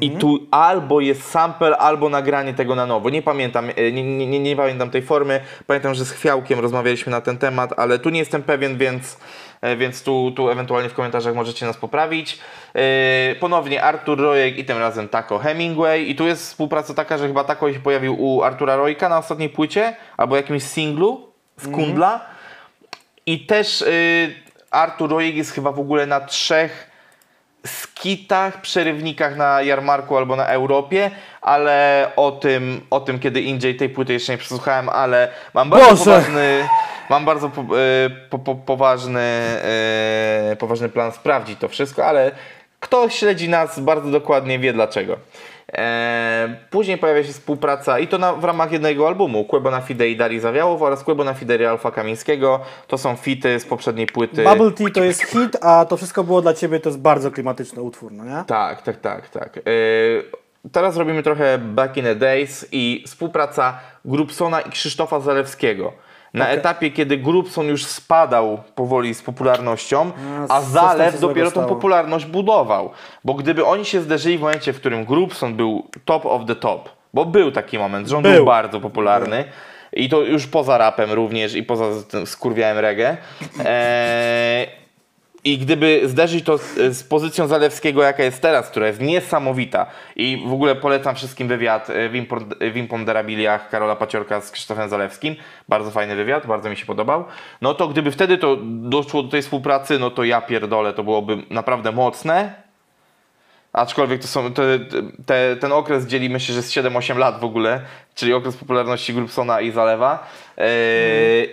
i 0.00 0.10
tu 0.10 0.46
albo 0.50 1.00
jest 1.00 1.30
sample, 1.30 1.76
albo 1.76 2.08
nagranie 2.08 2.54
tego 2.54 2.74
na 2.74 2.86
nowo. 2.86 3.10
Nie 3.10 3.22
pamiętam, 3.22 3.70
e, 3.76 3.92
nie, 3.92 4.26
nie, 4.26 4.40
nie, 4.40 4.56
pamiętam 4.56 4.90
tej 4.90 5.02
formy. 5.02 5.40
Pamiętam, 5.66 5.94
że 5.94 6.04
z 6.04 6.10
Chwiałkiem 6.10 6.60
rozmawialiśmy 6.60 7.10
na 7.12 7.20
ten 7.20 7.38
temat, 7.38 7.72
ale 7.76 7.98
tu 7.98 8.10
nie 8.10 8.18
jestem 8.18 8.42
pewien, 8.42 8.78
więc, 8.78 9.18
e, 9.60 9.76
więc 9.76 10.02
tu, 10.02 10.32
tu 10.36 10.50
ewentualnie 10.50 10.88
w 10.88 10.94
komentarzach 10.94 11.34
możecie 11.34 11.66
nas 11.66 11.76
poprawić. 11.76 12.38
E, 12.74 13.34
Ponownie 13.40 13.82
Artur 13.82 14.20
Rojek 14.20 14.58
i 14.58 14.64
tym 14.64 14.78
razem 14.78 15.08
Taco 15.08 15.38
Hemingway. 15.38 16.10
I 16.10 16.14
tu 16.14 16.26
jest 16.26 16.42
współpraca 16.42 16.94
taka, 16.94 17.18
że 17.18 17.26
chyba 17.26 17.44
Taco 17.44 17.72
się 17.72 17.80
pojawił 17.80 18.24
u 18.24 18.42
Artura 18.42 18.76
Rojka 18.76 19.08
na 19.08 19.18
ostatniej 19.18 19.48
płycie, 19.48 19.96
albo 20.16 20.36
jakimś 20.36 20.62
singlu 20.62 21.32
z 21.56 21.68
Kundla. 21.68 22.26
I 23.26 23.46
też 23.46 23.82
y, 23.82 24.34
Artur 24.70 25.10
Rojek 25.10 25.36
jest 25.36 25.52
chyba 25.52 25.72
w 25.72 25.80
ogóle 25.80 26.06
na 26.06 26.20
trzech 26.20 26.89
skitach, 27.66 28.60
przerywnikach 28.60 29.36
na 29.36 29.62
jarmarku 29.62 30.16
albo 30.16 30.36
na 30.36 30.46
Europie, 30.46 31.10
ale 31.42 32.06
o 32.16 32.32
tym, 32.32 32.80
o 32.90 33.00
tym 33.00 33.18
kiedy 33.18 33.40
indziej 33.40 33.76
tej 33.76 33.88
płyty 33.88 34.12
jeszcze 34.12 34.32
nie 34.32 34.38
przesłuchałem, 34.38 34.88
ale 34.88 35.28
mam 35.54 35.70
bardzo 35.70 35.90
Boże! 35.90 36.04
poważny 36.04 36.68
mam 37.10 37.24
bardzo 37.24 37.48
po, 37.48 37.62
y, 37.62 38.10
po, 38.30 38.38
po, 38.38 38.54
poważny, 38.54 39.20
y, 40.52 40.56
poważny 40.56 40.88
plan 40.88 41.12
sprawdzić 41.12 41.58
to 41.58 41.68
wszystko, 41.68 42.06
ale 42.06 42.32
kto 42.80 43.08
śledzi 43.08 43.48
nas 43.48 43.80
bardzo 43.80 44.10
dokładnie 44.10 44.58
wie 44.58 44.72
dlaczego. 44.72 45.16
E, 45.72 46.56
później 46.70 46.98
pojawia 46.98 47.24
się 47.24 47.32
współpraca 47.32 47.98
i 47.98 48.08
to 48.08 48.18
na, 48.18 48.32
w 48.32 48.44
ramach 48.44 48.72
jednego 48.72 49.08
albumu 49.08 49.44
Kłebo 49.44 49.70
na 49.70 49.80
Fide 49.80 50.08
i 50.08 50.16
Darii 50.16 50.40
Zawiałow 50.40 50.82
oraz 50.82 51.04
Kłebo 51.04 51.24
na 51.24 51.34
Fide 51.34 51.56
i 51.56 51.64
Alfa 51.64 51.90
Kamińskiego. 51.90 52.60
To 52.86 52.98
są 52.98 53.16
fity 53.16 53.60
z 53.60 53.64
poprzedniej 53.64 54.06
płyty. 54.06 54.44
Bubble 54.44 54.70
Tea 54.70 54.90
to 54.94 55.04
jest 55.04 55.22
hit, 55.22 55.56
a 55.60 55.84
to 55.84 55.96
wszystko 55.96 56.24
było 56.24 56.42
dla 56.42 56.54
ciebie, 56.54 56.80
to 56.80 56.88
jest 56.88 57.00
bardzo 57.00 57.30
klimatyczny 57.30 57.82
utwór, 57.82 58.12
no 58.12 58.24
nie? 58.24 58.44
Tak, 58.46 58.82
tak, 58.82 59.00
tak, 59.00 59.28
tak. 59.28 59.56
Yy, 59.56 59.62
teraz 60.72 60.96
robimy 60.96 61.22
trochę 61.22 61.58
Back 61.58 61.96
in 61.96 62.04
the 62.04 62.14
Days 62.14 62.66
i 62.72 63.04
współpraca 63.06 63.78
Grubsona 64.04 64.60
i 64.60 64.70
Krzysztofa 64.70 65.20
Zalewskiego. 65.20 65.92
Na 66.34 66.44
Okej. 66.44 66.56
etapie, 66.56 66.90
kiedy 66.90 67.16
Grubson 67.16 67.66
już 67.66 67.84
spadał 67.86 68.58
powoli 68.74 69.14
z 69.14 69.22
popularnością, 69.22 70.10
A, 70.48 70.60
Zalew 70.60 71.20
dopiero 71.20 71.50
tą 71.50 71.66
popularność 71.66 72.24
budował. 72.26 72.90
Bo 73.24 73.34
gdyby 73.34 73.64
oni 73.64 73.84
się 73.84 74.00
zderzyli 74.00 74.38
w 74.38 74.40
momencie, 74.40 74.72
w 74.72 74.76
którym 74.76 75.04
Grubson 75.04 75.54
był 75.54 75.86
top 76.04 76.26
of 76.26 76.42
the 76.46 76.56
top, 76.56 76.88
bo 77.14 77.24
był 77.24 77.52
taki 77.52 77.78
moment, 77.78 78.08
że 78.08 78.16
on 78.16 78.22
był, 78.22 78.32
Był. 78.32 78.44
bardzo 78.44 78.80
popularny, 78.80 79.44
i 79.92 80.08
to 80.08 80.20
już 80.20 80.46
poza 80.46 80.78
rapem 80.78 81.12
również 81.12 81.54
i 81.54 81.62
poza 81.62 81.84
tym 82.10 82.26
skurwiałem 82.26 82.78
reggae. 82.78 83.16
Eee, 83.64 84.66
i 85.44 85.58
gdyby 85.58 86.00
zderzyć 86.04 86.44
to 86.44 86.58
z, 86.58 86.74
z 86.96 87.02
pozycją 87.02 87.46
Zalewskiego, 87.46 88.02
jaka 88.02 88.22
jest 88.22 88.42
teraz, 88.42 88.70
która 88.70 88.86
jest 88.86 89.00
niesamowita 89.00 89.86
i 90.16 90.44
w 90.46 90.52
ogóle 90.52 90.74
polecam 90.76 91.14
wszystkim 91.14 91.48
wywiad 91.48 91.90
e, 91.90 92.10
impor- 92.10 92.72
w 92.72 92.76
Imponderabiliach 92.76 93.68
Karola 93.68 93.96
Paciorka 93.96 94.40
z 94.40 94.50
Krzysztofem 94.50 94.88
Zalewskim. 94.88 95.36
Bardzo 95.68 95.90
fajny 95.90 96.16
wywiad, 96.16 96.46
bardzo 96.46 96.70
mi 96.70 96.76
się 96.76 96.86
podobał. 96.86 97.24
No 97.60 97.74
to 97.74 97.88
gdyby 97.88 98.10
wtedy 98.10 98.38
to 98.38 98.56
doszło 98.64 99.22
do 99.22 99.28
tej 99.28 99.42
współpracy, 99.42 99.98
no 99.98 100.10
to 100.10 100.24
ja 100.24 100.40
pierdolę, 100.40 100.92
to 100.92 101.04
byłoby 101.04 101.38
naprawdę 101.50 101.92
mocne. 101.92 102.54
Aczkolwiek 103.72 104.22
to 104.22 104.28
są, 104.28 104.52
te, 104.52 104.78
te, 105.26 105.56
ten 105.56 105.72
okres 105.72 106.06
dzieli 106.06 106.30
myślę, 106.30 106.54
że 106.54 106.62
z 106.62 106.70
7-8 106.70 107.16
lat 107.16 107.40
w 107.40 107.44
ogóle, 107.44 107.80
czyli 108.14 108.32
okres 108.32 108.56
popularności 108.56 109.14
Grubsona 109.14 109.60
i 109.60 109.70
Zalewa. 109.70 110.26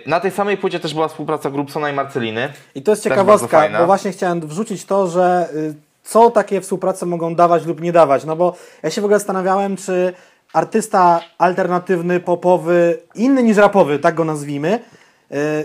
Na 0.06 0.20
tej 0.20 0.30
samej 0.30 0.56
płycie 0.56 0.80
też 0.80 0.94
była 0.94 1.08
współpraca 1.08 1.50
Grubsona 1.50 1.90
i 1.90 1.92
Marceliny. 1.92 2.52
I 2.74 2.82
to 2.82 2.92
jest 2.92 3.02
ciekawostka, 3.04 3.68
bo 3.78 3.86
właśnie 3.86 4.12
chciałem 4.12 4.40
wrzucić 4.40 4.84
to, 4.84 5.06
że 5.06 5.48
y, 5.54 5.74
co 6.02 6.30
takie 6.30 6.60
współprace 6.60 7.06
mogą 7.06 7.34
dawać 7.34 7.66
lub 7.66 7.80
nie 7.80 7.92
dawać. 7.92 8.24
No 8.24 8.36
bo 8.36 8.56
ja 8.82 8.90
się 8.90 9.00
w 9.00 9.04
ogóle 9.04 9.18
zastanawiałem, 9.18 9.76
czy 9.76 10.12
artysta 10.52 11.20
alternatywny, 11.38 12.20
popowy, 12.20 12.98
inny 13.14 13.42
niż 13.42 13.56
rapowy, 13.56 13.98
tak 13.98 14.14
go 14.14 14.24
nazwijmy, 14.24 14.80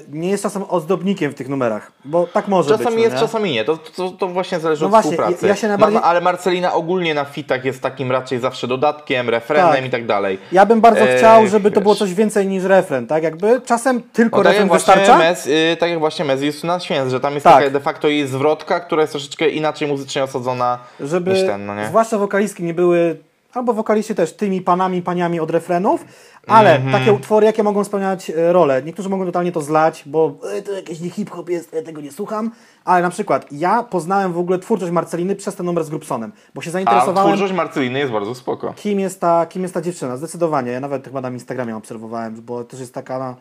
nie 0.09 0.29
jest 0.29 0.43
czasem 0.43 0.63
ozdobnikiem 0.69 1.31
w 1.31 1.35
tych 1.35 1.49
numerach. 1.49 1.91
Bo 2.05 2.27
tak 2.33 2.47
może 2.47 2.69
być. 2.69 2.77
Czasami 2.77 2.95
no 2.95 3.03
jest, 3.03 3.15
nie? 3.15 3.19
czasami 3.21 3.51
nie. 3.51 3.65
To, 3.65 3.77
to, 3.77 4.09
to 4.11 4.27
właśnie 4.27 4.59
zależy 4.59 4.81
No 4.81 4.85
od 4.85 4.91
właśnie, 4.91 5.11
współpracy. 5.11 5.47
ja- 5.63 5.67
najbardziej- 5.67 5.99
ale 6.03 6.21
Marcelina 6.21 6.73
ogólnie 6.73 7.13
na 7.13 7.25
fitach 7.25 7.65
jest 7.65 7.81
takim 7.81 8.11
raczej 8.11 8.39
zawsze 8.39 8.67
dodatkiem, 8.67 9.29
refrenem 9.29 9.73
Tak. 9.73 9.85
i 9.85 9.89
tak 9.89 10.05
dalej. 10.05 10.37
Ja 10.51 10.65
bym 10.65 10.81
bardzo 10.81 11.01
E, 11.01 11.17
chciał, 11.17 11.47
żeby 11.47 11.71
to 11.71 11.75
wiesz. 11.75 11.83
było 11.83 11.95
coś 11.95 12.13
więcej 12.13 12.47
niż 12.47 12.63
refren, 12.63 13.07
tak? 13.07 13.23
Jakby 13.23 13.61
czasem 13.65 14.01
tylko 14.13 14.37
No, 14.37 14.43
tak, 14.43 14.51
refren 14.53 14.69
wystarcza. 14.69 15.17
Mez, 15.17 15.47
y, 15.47 15.77
tak 15.79 15.89
jak 15.89 15.99
właśnie 15.99 16.25
Mez 16.25 16.41
jest 16.41 16.63
na 16.63 16.79
święt, 16.79 17.11
że 17.11 17.19
tam 17.19 17.33
jest 17.33 17.43
Tak. 17.43 17.53
taka 17.55 17.69
de 17.69 17.79
facto 17.79 18.07
jej 18.07 18.27
zwrotka, 18.27 18.79
która 18.79 19.01
jest 19.01 19.13
troszeczkę 19.13 19.49
inaczej 19.49 19.87
muzycznie 19.87 20.23
osadzona 20.23 20.79
żeby 20.99 21.31
niż 21.31 21.41
ten, 21.45 21.65
no 21.65 21.75
nie? 21.75 21.85
zwłaszcza 21.87 22.17
wokalistki 22.17 22.63
nie 22.63 22.73
były, 22.73 23.17
albo 23.53 23.73
wokaliści 23.73 24.15
też, 24.15 24.33
tymi 24.33 24.61
panami, 24.61 25.01
paniami 25.01 25.39
od 25.39 25.51
refrenów, 25.51 26.05
ale 26.47 26.75
Mhm. 26.75 26.91
takie 26.93 27.13
utwory, 27.13 27.45
jakie 27.45 27.63
mogą 27.63 27.83
spełniać 27.83 28.29
e, 28.29 28.53
rolę. 28.53 28.83
Niektórzy 28.83 29.09
mogą 29.09 29.25
totalnie 29.25 29.51
to 29.51 29.61
zlać, 29.61 30.03
bo 30.05 30.31
e, 30.57 30.61
to 30.61 30.71
jakiś 30.71 30.99
nie 30.99 31.09
hip-hop 31.09 31.49
jest, 31.49 31.73
ja 31.73 31.81
tego 31.81 32.01
nie 32.01 32.11
słucham, 32.11 32.51
ale 32.85 33.01
na 33.01 33.09
przykład 33.09 33.45
ja 33.51 33.83
poznałem 33.83 34.33
w 34.33 34.37
ogóle 34.37 34.59
twórczość 34.59 34.91
Marceliny 34.91 35.35
przez 35.35 35.55
ten 35.55 35.65
numer 35.65 35.83
z 35.83 35.89
Grubsonem, 35.89 36.31
bo 36.55 36.61
się 36.61 36.69
A 36.69 36.73
zainteresowałem, 36.73 37.29
twórczość 37.31 37.53
Marceliny 37.53 37.99
jest 37.99 38.11
bardzo 38.11 38.35
spoko. 38.35 38.73
kim 38.75 38.99
jest, 38.99 39.21
ta, 39.21 39.45
kim 39.45 39.61
jest 39.61 39.73
ta 39.73 39.81
dziewczyna, 39.81 40.17
zdecydowanie. 40.17 40.71
Ja 40.71 40.79
nawet 40.79 41.05
chyba 41.05 41.21
na 41.21 41.29
Instagramie 41.29 41.75
obserwowałem, 41.75 42.41
bo 42.41 42.63
też 42.63 42.79
jest 42.79 42.93
taka, 42.93 43.19
no, 43.19 43.35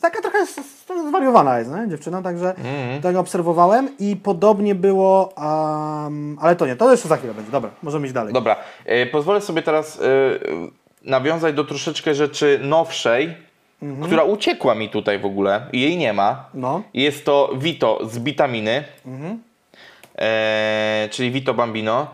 taka 0.00 0.20
trochę 0.22 0.38
zwariowana 1.08 1.58
jest, 1.58 1.70
nie? 1.70 1.88
dziewczyna, 1.88 2.22
także 2.22 2.48
Mhm. 2.56 3.02
tego 3.02 3.20
obserwowałem 3.20 3.88
i 3.98 4.16
podobnie 4.16 4.74
było, 4.74 5.34
um, 5.36 6.38
ale 6.40 6.56
to 6.56 6.66
nie, 6.66 6.76
to 6.76 6.90
jeszcze 6.90 7.08
za 7.08 7.16
chwilę 7.16 7.34
będzie, 7.34 7.50
dobra, 7.52 7.70
możemy 7.82 8.06
iść 8.06 8.14
dalej. 8.14 8.32
Dobra, 8.32 8.56
y, 9.02 9.06
pozwolę 9.06 9.40
sobie 9.40 9.62
teraz 9.62 9.96
y, 9.96 10.00
nawiązać 11.06 11.54
do 11.54 11.64
troszeczkę 11.64 12.14
rzeczy 12.14 12.58
nowszej, 12.62 13.46
Mhm. 13.82 14.06
która 14.06 14.22
uciekła 14.22 14.74
mi 14.74 14.88
tutaj 14.88 15.18
w 15.18 15.26
ogóle 15.26 15.66
i 15.72 15.80
jej 15.80 15.96
nie 15.96 16.12
ma. 16.12 16.48
No. 16.54 16.82
Jest 16.94 17.24
to 17.24 17.50
Vito 17.56 17.98
z 18.08 18.18
Bitaminy, 18.18 18.84
e, 20.18 21.08
czyli 21.10 21.30
Vito 21.30 21.54
Bambino, 21.54 22.06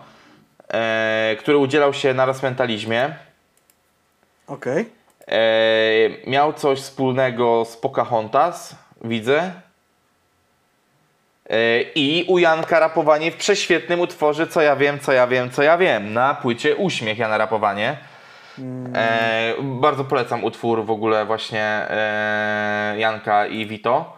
e, 0.68 1.36
który 1.38 1.58
udzielał 1.58 1.92
się 1.94 2.14
na 2.14 2.26
Mentalizmie. 2.42 3.14
Okej. 4.46 4.86
E, 5.28 6.30
miał 6.30 6.52
coś 6.52 6.78
wspólnego 6.80 7.64
z 7.64 7.76
Pocahontas, 7.76 8.76
widzę. 9.04 9.52
E, 11.50 11.82
I 11.82 12.24
u 12.28 12.38
Janka 12.38 12.80
rapowanie 12.80 13.30
w 13.30 13.36
prześwietnym 13.36 14.00
utworze 14.00 14.46
Co 14.46 14.60
ja 14.60 14.76
wiem, 14.76 15.00
co 15.00 15.12
ja 15.12 15.26
wiem, 15.26 15.50
co 15.50 15.62
ja 15.62 15.78
wiem. 15.78 16.12
Na 16.12 16.34
płycie 16.34 16.76
Uśmiech 16.76 17.18
Jana 17.18 17.38
Rapowanie. 17.38 17.96
E, 18.94 19.54
bardzo 19.62 20.04
polecam 20.04 20.44
utwór 20.44 20.84
w 20.84 20.90
ogóle 20.90 21.24
właśnie 21.26 21.60
e, 21.64 22.94
Janka 22.98 23.46
i 23.46 23.66
Vito. 23.66 24.16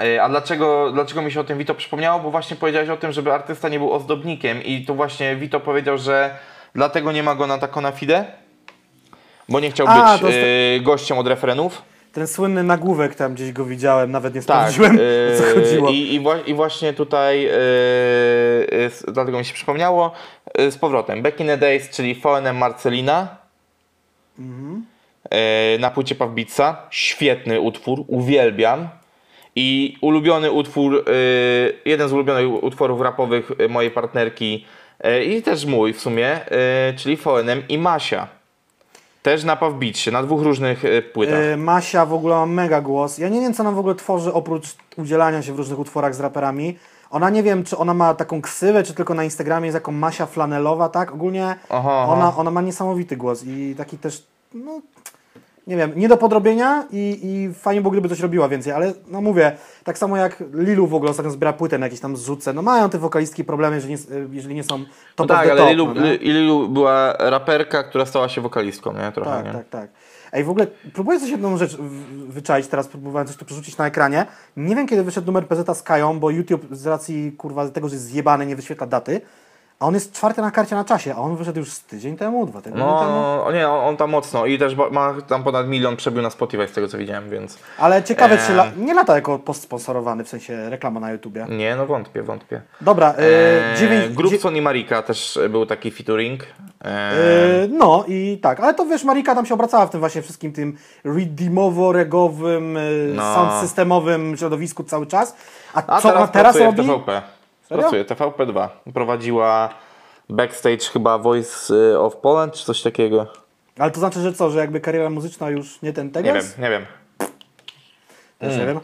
E, 0.00 0.22
A 0.22 0.28
dlaczego, 0.28 0.90
dlaczego 0.92 1.22
mi 1.22 1.32
się 1.32 1.40
o 1.40 1.44
tym 1.44 1.58
Vito 1.58 1.74
przypomniało? 1.74 2.20
Bo 2.20 2.30
właśnie 2.30 2.56
powiedziałeś 2.56 2.88
o 2.88 2.96
tym, 2.96 3.12
żeby 3.12 3.32
artysta 3.32 3.68
nie 3.68 3.78
był 3.78 3.92
ozdobnikiem 3.92 4.62
i 4.62 4.84
tu 4.84 4.94
właśnie 4.94 5.36
Vito 5.36 5.60
powiedział, 5.60 5.98
że 5.98 6.30
dlatego 6.74 7.12
nie 7.12 7.22
ma 7.22 7.34
go 7.34 7.46
na 7.46 7.58
taką 7.58 7.80
na 7.80 7.92
fide, 7.92 8.24
bo 9.48 9.60
nie 9.60 9.70
chciał 9.70 9.86
A, 9.90 10.12
być 10.12 10.20
to 10.20 10.28
e, 10.30 10.80
gościem 10.80 11.18
od 11.18 11.26
refrenów. 11.26 11.82
Ten 12.12 12.26
słynny 12.26 12.62
nagłówek 12.62 13.14
tam 13.14 13.34
gdzieś 13.34 13.52
go 13.52 13.64
widziałem, 13.64 14.10
nawet 14.10 14.34
nie 14.34 14.42
Tak, 14.42 14.46
sprawdziłem 14.72 14.92
o 15.34 15.38
co 15.38 15.46
e, 15.50 15.54
chodziło. 15.54 15.90
I, 15.90 15.94
i, 15.94 16.50
I 16.50 16.54
właśnie 16.54 16.92
tutaj, 16.92 17.46
e, 17.46 17.50
s- 18.70 19.04
dlatego 19.08 19.38
mi 19.38 19.44
się 19.44 19.54
przypomniało, 19.54 20.12
z 20.70 20.76
powrotem, 20.78 21.22
Back 21.22 21.40
in 21.40 21.46
the 21.46 21.58
Days, 21.58 21.90
czyli 21.90 22.14
VNM 22.14 22.56
Marcelina, 22.56 23.36
e, 25.30 25.78
na 25.78 25.90
płycie 25.90 26.14
Pawbica, 26.14 26.76
świetny 26.90 27.60
utwór, 27.60 28.04
uwielbiam. 28.06 28.88
I 29.58 29.96
ulubiony 30.00 30.50
utwór, 30.50 31.04
e, 31.06 31.12
jeden 31.84 32.08
z 32.08 32.12
ulubionych 32.12 32.64
utworów 32.64 33.00
rapowych 33.00 33.50
e, 33.58 33.68
mojej 33.68 33.90
partnerki 33.90 34.64
I 35.26 35.42
też 35.42 35.64
mój 35.64 35.92
w 35.92 36.00
sumie, 36.00 36.40
czyli 36.96 37.16
VNM 37.16 37.62
i 37.68 37.78
Masia. 37.78 38.28
Też 39.22 39.44
na 39.44 39.56
Beatsie, 39.56 40.12
na 40.12 40.22
dwóch 40.22 40.42
różnych 40.42 40.82
płytach. 41.12 41.58
Masia 41.58 42.06
w 42.06 42.12
ogóle 42.12 42.34
ma 42.34 42.46
mega 42.46 42.80
głos. 42.80 43.18
Ja 43.18 43.28
nie 43.28 43.40
wiem, 43.40 43.54
co 43.54 43.62
ona 43.62 43.72
w 43.72 43.78
ogóle 43.78 43.94
tworzy 43.94 44.32
oprócz 44.32 44.66
udzielania 44.96 45.42
się 45.42 45.52
w 45.52 45.56
różnych 45.56 45.78
utworach 45.78 46.14
z 46.14 46.20
raperami. 46.20 46.76
Ona 47.16 47.30
nie 47.30 47.42
wiem, 47.42 47.64
czy 47.64 47.76
ona 47.76 47.94
ma 47.94 48.14
taką 48.14 48.42
ksywę, 48.42 48.82
czy 48.82 48.94
tylko 48.94 49.14
na 49.14 49.24
Instagramie 49.24 49.66
jest 49.66 49.74
jako 49.74 49.92
Masia 49.92 50.26
Flanelowa, 50.26 50.88
tak? 50.88 51.12
Ogólnie 51.14 51.46
Aha, 51.70 52.02
aha. 52.02 52.12
ona, 52.12 52.36
ona 52.36 52.50
ma 52.50 52.60
niesamowity 52.60 53.16
głos 53.16 53.44
i 53.46 53.74
taki 53.78 53.98
też, 53.98 54.26
no 54.54 54.80
nie 55.66 55.76
wiem, 55.76 55.92
nie 55.96 56.08
do 56.08 56.16
podrobienia 56.16 56.84
i, 56.92 57.20
i 57.22 57.54
fajnie 57.54 57.80
było, 57.80 57.92
gdyby 57.92 58.08
coś 58.08 58.20
robiła 58.20 58.48
więcej, 58.48 58.72
ale 58.72 58.92
no 59.08 59.20
mówię, 59.20 59.56
tak 59.84 59.98
samo 59.98 60.16
jak 60.16 60.42
Lilu 60.54 60.86
w 60.86 60.94
ogóle 60.94 61.10
ostatnio 61.10 61.30
zbiera 61.32 61.52
płytę 61.52 61.78
na 61.78 61.86
jakieś 61.86 62.00
tam 62.00 62.16
zrzuce, 62.16 62.52
no 62.52 62.62
mają 62.62 62.90
te 62.90 62.98
wokalistki 62.98 63.44
problemy, 63.44 63.76
jeżeli 63.76 63.94
nie, 63.94 64.00
jeżeli 64.32 64.54
nie 64.54 64.64
są 64.64 64.78
No 64.78 64.84
top 65.16 65.28
tak, 65.28 65.38
of 65.38 65.44
the 65.44 65.52
ale 65.52 65.60
top, 65.60 65.68
Lilu, 65.70 65.94
no, 65.94 66.02
Lilu 66.20 66.68
była 66.68 67.12
raperka, 67.18 67.82
która 67.82 68.06
stała 68.06 68.28
się 68.28 68.40
wokalistką, 68.40 68.92
nie? 68.92 69.12
Trochę, 69.12 69.30
Tak, 69.30 69.44
nie? 69.44 69.52
tak, 69.52 69.68
tak. 69.68 69.90
Ej, 70.36 70.44
w 70.44 70.50
ogóle 70.50 70.66
próbuję 70.92 71.20
coś 71.20 71.30
jedną 71.30 71.56
rzecz 71.56 71.76
wyczaić, 72.28 72.66
teraz 72.66 72.88
próbowałem 72.88 73.28
coś 73.28 73.36
tu 73.36 73.44
przerzucić 73.44 73.76
na 73.76 73.86
ekranie. 73.86 74.26
Nie 74.56 74.76
wiem, 74.76 74.86
kiedy 74.86 75.02
wyszedł 75.02 75.26
numer 75.26 75.48
PZ 75.48 75.78
z 75.78 75.82
Kają, 75.82 76.20
bo 76.20 76.30
YouTube 76.30 76.66
z 76.70 76.86
racji, 76.86 77.32
kurwa, 77.32 77.68
tego, 77.68 77.88
że 77.88 77.94
jest 77.94 78.06
zjebany, 78.06 78.46
nie 78.46 78.56
wyświetla 78.56 78.86
daty. 78.86 79.20
A 79.80 79.86
on 79.86 79.94
jest 79.94 80.12
czwarty 80.12 80.40
na 80.42 80.50
karcie 80.50 80.74
na 80.76 80.84
czasie, 80.84 81.14
a 81.14 81.18
on 81.18 81.36
wyszedł 81.36 81.58
już 81.58 81.72
z 81.72 81.84
tydzień 81.84 82.16
temu, 82.16 82.46
dwa 82.46 82.60
tygodnie 82.60 82.84
temu. 82.84 82.96
No, 82.96 83.52
nie, 83.52 83.68
on, 83.68 83.84
on 83.88 83.96
tam 83.96 84.10
mocno 84.10 84.46
i 84.46 84.58
też 84.58 84.74
ma 84.90 85.14
tam 85.28 85.44
ponad 85.44 85.68
milion 85.68 85.96
przebił 85.96 86.22
na 86.22 86.30
Spotify 86.30 86.68
z 86.68 86.72
tego 86.72 86.88
co 86.88 86.98
widziałem, 86.98 87.30
więc 87.30 87.58
Ale 87.78 88.02
ciekawe, 88.02 88.38
czy 88.38 88.42
Eee. 88.52 88.56
la- 88.56 88.70
nie 88.76 88.94
lata 88.94 89.14
jako 89.14 89.38
postsponsorowany, 89.38 90.24
w 90.24 90.28
sensie 90.28 90.70
reklama 90.70 91.00
na 91.00 91.12
YouTubie. 91.12 91.46
nie, 91.48 91.76
no 91.76 91.86
wątpię, 91.86 92.22
wątpię. 92.22 92.62
Dobra, 92.80 93.14
Eee, 93.18 93.78
dziewięć... 93.78 94.14
Grubson 94.14 94.56
i 94.56 94.60
Marika 94.60 95.02
też 95.02 95.38
był 95.50 95.66
taki 95.66 95.90
featuring. 95.90 96.42
Yy, 96.42 96.90
no 97.68 98.04
i 98.08 98.38
tak, 98.42 98.60
ale 98.60 98.74
to 98.74 98.86
wiesz, 98.86 99.04
Marika 99.04 99.34
tam 99.34 99.46
się 99.46 99.54
obracała 99.54 99.86
w 99.86 99.90
tym 99.90 100.00
właśnie 100.00 100.22
wszystkim 100.22 100.52
tym 100.52 100.76
redeemowo-regowym, 101.04 102.74
yy, 102.74 103.12
No. 103.14 103.34
sound 103.34 103.52
systemowym 103.60 104.36
środowisku 104.36 104.84
cały 104.84 105.06
czas. 105.06 105.36
A, 105.74 105.82
A 105.96 106.00
co 106.00 106.08
teraz, 106.12 106.30
teraz 106.30 106.56
robi? 106.56 106.82
Serio? 107.68 107.82
Pracuje, 107.82 108.04
TVP2. 108.04 108.68
Prowadziła 108.94 109.68
backstage 110.28 110.90
chyba 110.92 111.18
Voice 111.18 111.74
y, 111.74 111.98
of 111.98 112.16
Poland 112.16 112.54
czy 112.54 112.64
coś 112.64 112.82
takiego. 112.82 113.26
Ale 113.78 113.90
to 113.90 114.00
znaczy, 114.00 114.20
że 114.20 114.32
co, 114.32 114.50
że 114.50 114.58
jakby 114.58 114.80
kariera 114.80 115.10
muzyczna 115.10 115.50
już 115.50 115.82
nie 115.82 115.92
ten 115.92 116.10
tego 116.10 116.26
Nie 116.26 116.34
wiem, 116.34 116.44
nie 116.58 116.70
wiem. 116.70 116.86
Też 118.38 118.58
nie 118.58 118.66
wiem. 118.66 118.80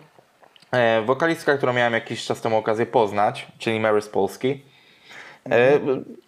E, 0.73 1.03
wokalistka, 1.03 1.57
którą 1.57 1.73
miałem 1.73 1.93
jakiś 1.93 2.25
czas 2.25 2.41
temu 2.41 2.57
okazję 2.57 2.87
poznać, 2.87 3.47
czyli 3.59 3.81
Mary 3.81 4.03
z 4.03 4.09
Polski. 4.09 4.65
E, 5.51 5.78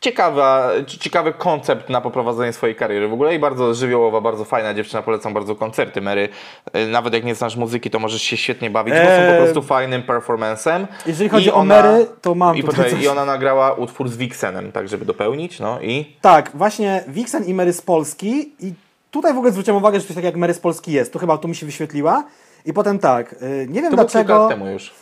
ciekawa, 0.00 0.70
ciekawy 0.86 1.32
koncept 1.32 1.88
na 1.88 2.00
poprowadzenie 2.00 2.52
swojej 2.52 2.76
kariery 2.76 3.08
w 3.08 3.12
ogóle 3.12 3.34
i 3.34 3.38
bardzo 3.38 3.74
żywiołowa, 3.74 4.20
bardzo 4.20 4.44
fajna 4.44 4.74
dziewczyna, 4.74 5.02
polecam 5.02 5.34
bardzo 5.34 5.54
koncerty 5.56 6.00
Mary. 6.00 6.28
E, 6.72 6.86
nawet 6.86 7.14
jak 7.14 7.24
nie 7.24 7.34
znasz 7.34 7.56
muzyki, 7.56 7.90
to 7.90 7.98
możesz 7.98 8.22
się 8.22 8.36
świetnie 8.36 8.70
bawić, 8.70 8.94
bo 8.94 9.00
są 9.00 9.06
po 9.06 9.12
Eee, 9.22 9.42
prostu 9.42 9.62
fajnym 9.62 10.02
performancem. 10.02 10.86
jeżeli 11.06 11.30
chodzi 11.30 11.46
I 11.46 11.50
o 11.50 11.64
Mary, 11.64 12.06
to 12.22 12.34
mam 12.34 12.56
i, 12.56 12.60
tutaj 12.62 12.76
poczekaj. 12.76 13.02
I 13.02 13.08
ona 13.08 13.24
nagrała 13.24 13.72
utwór 13.72 14.08
z 14.08 14.16
Vixenem, 14.16 14.72
tak 14.72 14.88
żeby 14.88 15.04
dopełnić, 15.04 15.60
no 15.60 15.80
i... 15.80 16.16
Tak, 16.20 16.50
właśnie 16.54 17.04
Vixen 17.08 17.44
i 17.44 17.54
Mary 17.54 17.72
z 17.72 17.82
Polski 17.82 18.52
i 18.60 18.72
tutaj 19.10 19.34
w 19.34 19.36
ogóle 19.36 19.52
zwróciłem 19.52 19.78
uwagę, 19.78 20.00
że 20.00 20.06
coś 20.06 20.14
takiego 20.14 20.28
jak 20.28 20.36
Mary 20.36 20.54
z 20.54 20.58
Polski 20.58 20.92
jest. 20.92 21.12
To 21.12 21.18
chyba 21.18 21.38
tu 21.38 21.48
mi 21.48 21.56
się 21.56 21.66
wyświetliła. 21.66 22.24
I 22.66 22.72
potem 22.72 22.98
tak, 22.98 23.34
yy, 23.40 23.66
nie 23.68 23.82
wiem 23.82 23.90
To 23.90 23.96
dlaczego 23.96 24.38
lat 24.38 24.48
temu 24.48 24.66
już. 24.66 24.92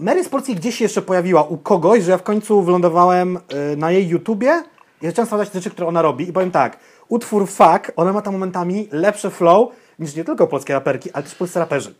Mary 0.00 0.24
z 0.24 0.28
Polski 0.28 0.54
gdzieś 0.54 0.74
się 0.74 0.84
jeszcze 0.84 1.02
pojawiła 1.02 1.42
u 1.42 1.58
kogoś, 1.58 2.02
że 2.02 2.10
ja 2.10 2.18
w 2.18 2.22
końcu 2.22 2.62
wylądowałem 2.62 3.38
yy, 3.70 3.76
na 3.76 3.90
jej 3.90 4.08
YouTubie 4.08 4.62
i 5.02 5.06
zacząłem 5.06 5.26
sprawdzać 5.26 5.52
rzeczy, 5.52 5.70
które 5.70 5.88
ona 5.88 6.02
robi 6.02 6.28
i 6.28 6.32
powiem 6.32 6.50
tak, 6.50 6.78
utwór 7.08 7.48
Fuck, 7.48 7.92
ona 7.96 8.12
ma 8.12 8.22
tam 8.22 8.32
momentami 8.32 8.88
lepsze 8.92 9.30
flow 9.30 9.68
niż 9.98 10.16
nie 10.16 10.24
tylko 10.24 10.46
polskie 10.46 10.72
raperki, 10.72 11.12
ale 11.12 11.22
też 11.22 11.34
polscy 11.34 11.58
raperzy. 11.58 11.94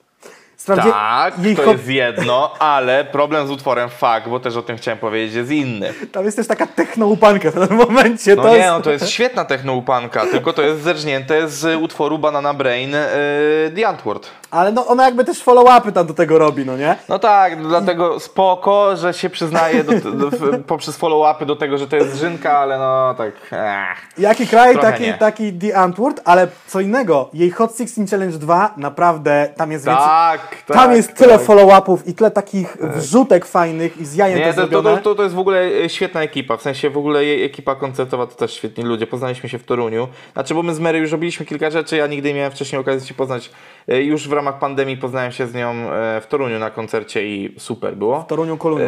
Sprawdzie 0.60 0.90
Tak, 0.90 1.38
jej 1.38 1.56
to 1.56 1.72
jest 1.72 1.88
jedno, 1.88 2.54
ale 2.58 3.04
problem 3.04 3.46
z 3.46 3.50
utworem 3.50 3.88
Fuck, 3.90 4.28
bo 4.28 4.40
też 4.40 4.56
o 4.56 4.62
tym 4.62 4.76
chciałem 4.76 4.98
powiedzieć, 4.98 5.34
jest 5.34 5.50
inny. 5.50 5.94
Tam 6.12 6.24
jest 6.24 6.36
też 6.36 6.46
taka 6.46 6.66
technoupanka 6.66 7.50
w 7.50 7.68
tym 7.68 7.76
momencie. 7.76 8.36
No 8.36 8.42
to 8.42 8.48
nie, 8.48 8.56
jest... 8.56 8.68
no 8.68 8.80
to 8.80 8.90
jest 8.90 9.08
świetna 9.08 9.44
technoupanka, 9.44 10.26
tylko 10.26 10.52
to 10.52 10.62
jest 10.62 10.82
zerżnięte 10.82 11.48
z 11.48 11.80
utworu 11.82 12.18
Banana 12.18 12.54
Brain 12.54 12.90
yy, 12.90 13.72
The 13.76 13.88
Antwoord. 13.88 14.30
Ale 14.50 14.72
no 14.72 14.86
ona 14.86 15.04
jakby 15.04 15.24
też 15.24 15.44
follow-upy 15.44 15.92
tam 15.92 16.06
do 16.06 16.14
tego 16.14 16.38
robi, 16.38 16.66
no 16.66 16.76
nie? 16.76 16.96
No 17.08 17.18
tak, 17.18 17.62
dlatego 17.62 18.20
spoko, 18.20 18.96
że 18.96 19.14
się 19.14 19.30
przyznaje 19.30 19.84
do, 19.84 20.10
do, 20.10 20.30
poprzez 20.66 20.98
follow-upy 20.98 21.46
do 21.46 21.56
tego, 21.56 21.78
że 21.78 21.88
to 21.88 21.96
jest 21.96 22.16
żynka, 22.16 22.58
ale 22.58 22.78
no 22.78 23.14
tak. 23.18 23.32
Ech. 23.52 24.18
Jaki 24.18 24.46
kraj, 24.46 24.78
taki, 24.78 25.02
nie. 25.02 25.14
taki 25.14 25.52
The 25.52 25.76
Antwoord, 25.76 26.20
ale 26.24 26.48
co 26.66 26.80
innego, 26.80 27.28
jej 27.32 27.50
Hot 27.50 27.78
16 27.78 28.06
Challenge 28.06 28.38
2, 28.38 28.74
naprawdę 28.76 29.48
tam 29.56 29.72
jest 29.72 29.84
więcej... 29.84 30.04
Tak, 30.50 30.62
tak. 30.62 30.76
Tam 30.76 30.92
jest 30.92 31.08
tak. 31.08 31.18
tyle 31.18 31.38
follow-upów 31.38 32.08
i 32.08 32.14
tyle 32.14 32.30
takich 32.30 32.76
wrzutek 32.80 33.46
fajnych 33.46 34.00
i 34.00 34.04
z 34.04 34.14
jajem 34.14 34.38
Nie, 34.38 34.54
to, 34.54 34.68
to, 34.68 34.96
to, 34.96 35.14
to, 35.14 35.22
jest 35.22 35.34
w 35.34 35.38
ogóle 35.38 35.60
e, 35.84 35.88
świetna 35.88 36.22
ekipa, 36.22 36.56
w 36.56 36.62
sensie 36.62 36.90
w 36.90 36.98
ogóle 36.98 37.24
jej 37.24 37.44
ekipa 37.44 37.74
koncertowa 37.74 38.26
to 38.26 38.34
też 38.34 38.54
świetni 38.54 38.84
ludzie, 38.84 39.06
poznaliśmy 39.06 39.48
się 39.48 39.58
w 39.58 39.64
Toruniu, 39.64 40.08
znaczy 40.32 40.54
bo 40.54 40.62
my 40.62 40.74
z 40.74 40.80
Mary 40.80 40.98
już 40.98 41.12
robiliśmy 41.12 41.46
kilka 41.46 41.70
rzeczy, 41.70 41.96
ja 41.96 42.06
nigdy 42.06 42.28
nie 42.28 42.34
miałem 42.34 42.52
wcześniej 42.52 42.80
okazji 42.80 43.08
się 43.08 43.14
poznać, 43.14 43.50
E, 43.90 44.02
już 44.02 44.28
w 44.28 44.32
ramach 44.32 44.58
pandemii 44.58 44.96
poznałem 44.96 45.32
się 45.32 45.46
z 45.46 45.54
nią 45.54 45.70
e, 45.70 46.20
w 46.20 46.26
Toruniu 46.26 46.58
na 46.58 46.70
koncercie 46.70 47.26
i 47.26 47.54
super 47.58 47.96
było. 47.96 48.20
W 48.20 48.26
Toruniu 48.26 48.56
Koluniu. 48.56 48.84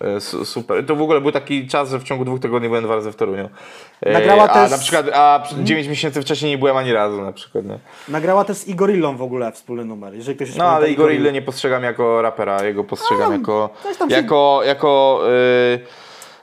E, 0.00 0.20
Super. 0.44 0.86
To 0.86 0.96
w 0.96 1.02
ogóle 1.02 1.20
był 1.20 1.32
taki 1.32 1.68
czas, 1.68 1.90
że 1.90 1.98
w 1.98 2.02
ciągu 2.04 2.24
dwóch 2.24 2.40
tygodni 2.40 2.68
byłem 2.68 2.84
dwa 2.84 2.94
razy 2.94 3.12
w 3.12 3.16
Toruniu. 3.16 3.48
E, 4.02 4.12
Nagrała 4.12 4.44
a 4.44 4.48
też- 4.54 4.70
na 4.70 4.78
przykład, 4.78 5.06
a 5.14 5.42
9 5.62 5.88
miesięcy 5.88 6.22
wcześniej 6.22 6.50
nie 6.50 6.58
byłem 6.58 6.76
ani 6.76 6.92
razu 6.92 7.22
na 7.22 7.32
przykład. 7.32 7.64
Nie? 7.64 7.78
Nagrała 8.08 8.44
też 8.44 8.56
z 8.56 8.68
Igorillą 8.68 9.16
w 9.16 9.22
ogóle 9.22 9.52
wspólny 9.52 9.84
numer, 9.84 10.14
jeżeli 10.14 10.36
ktoś 10.36 10.54
No 10.56 10.64
ale 10.64 10.90
Igor 10.90 11.10
Igorillę. 11.10 11.32
Nie 11.32 11.42
postrzegam 11.42 11.82
jako 11.82 12.22
rapera, 12.22 12.64
jego 12.64 12.84
postrzegam 12.84 13.32
jako, 13.32 13.70
coś 13.82 13.96
tam 13.96 14.10
się- 14.10 14.16
jako, 14.16 14.60
jako 14.64 15.20
y, 15.74 15.78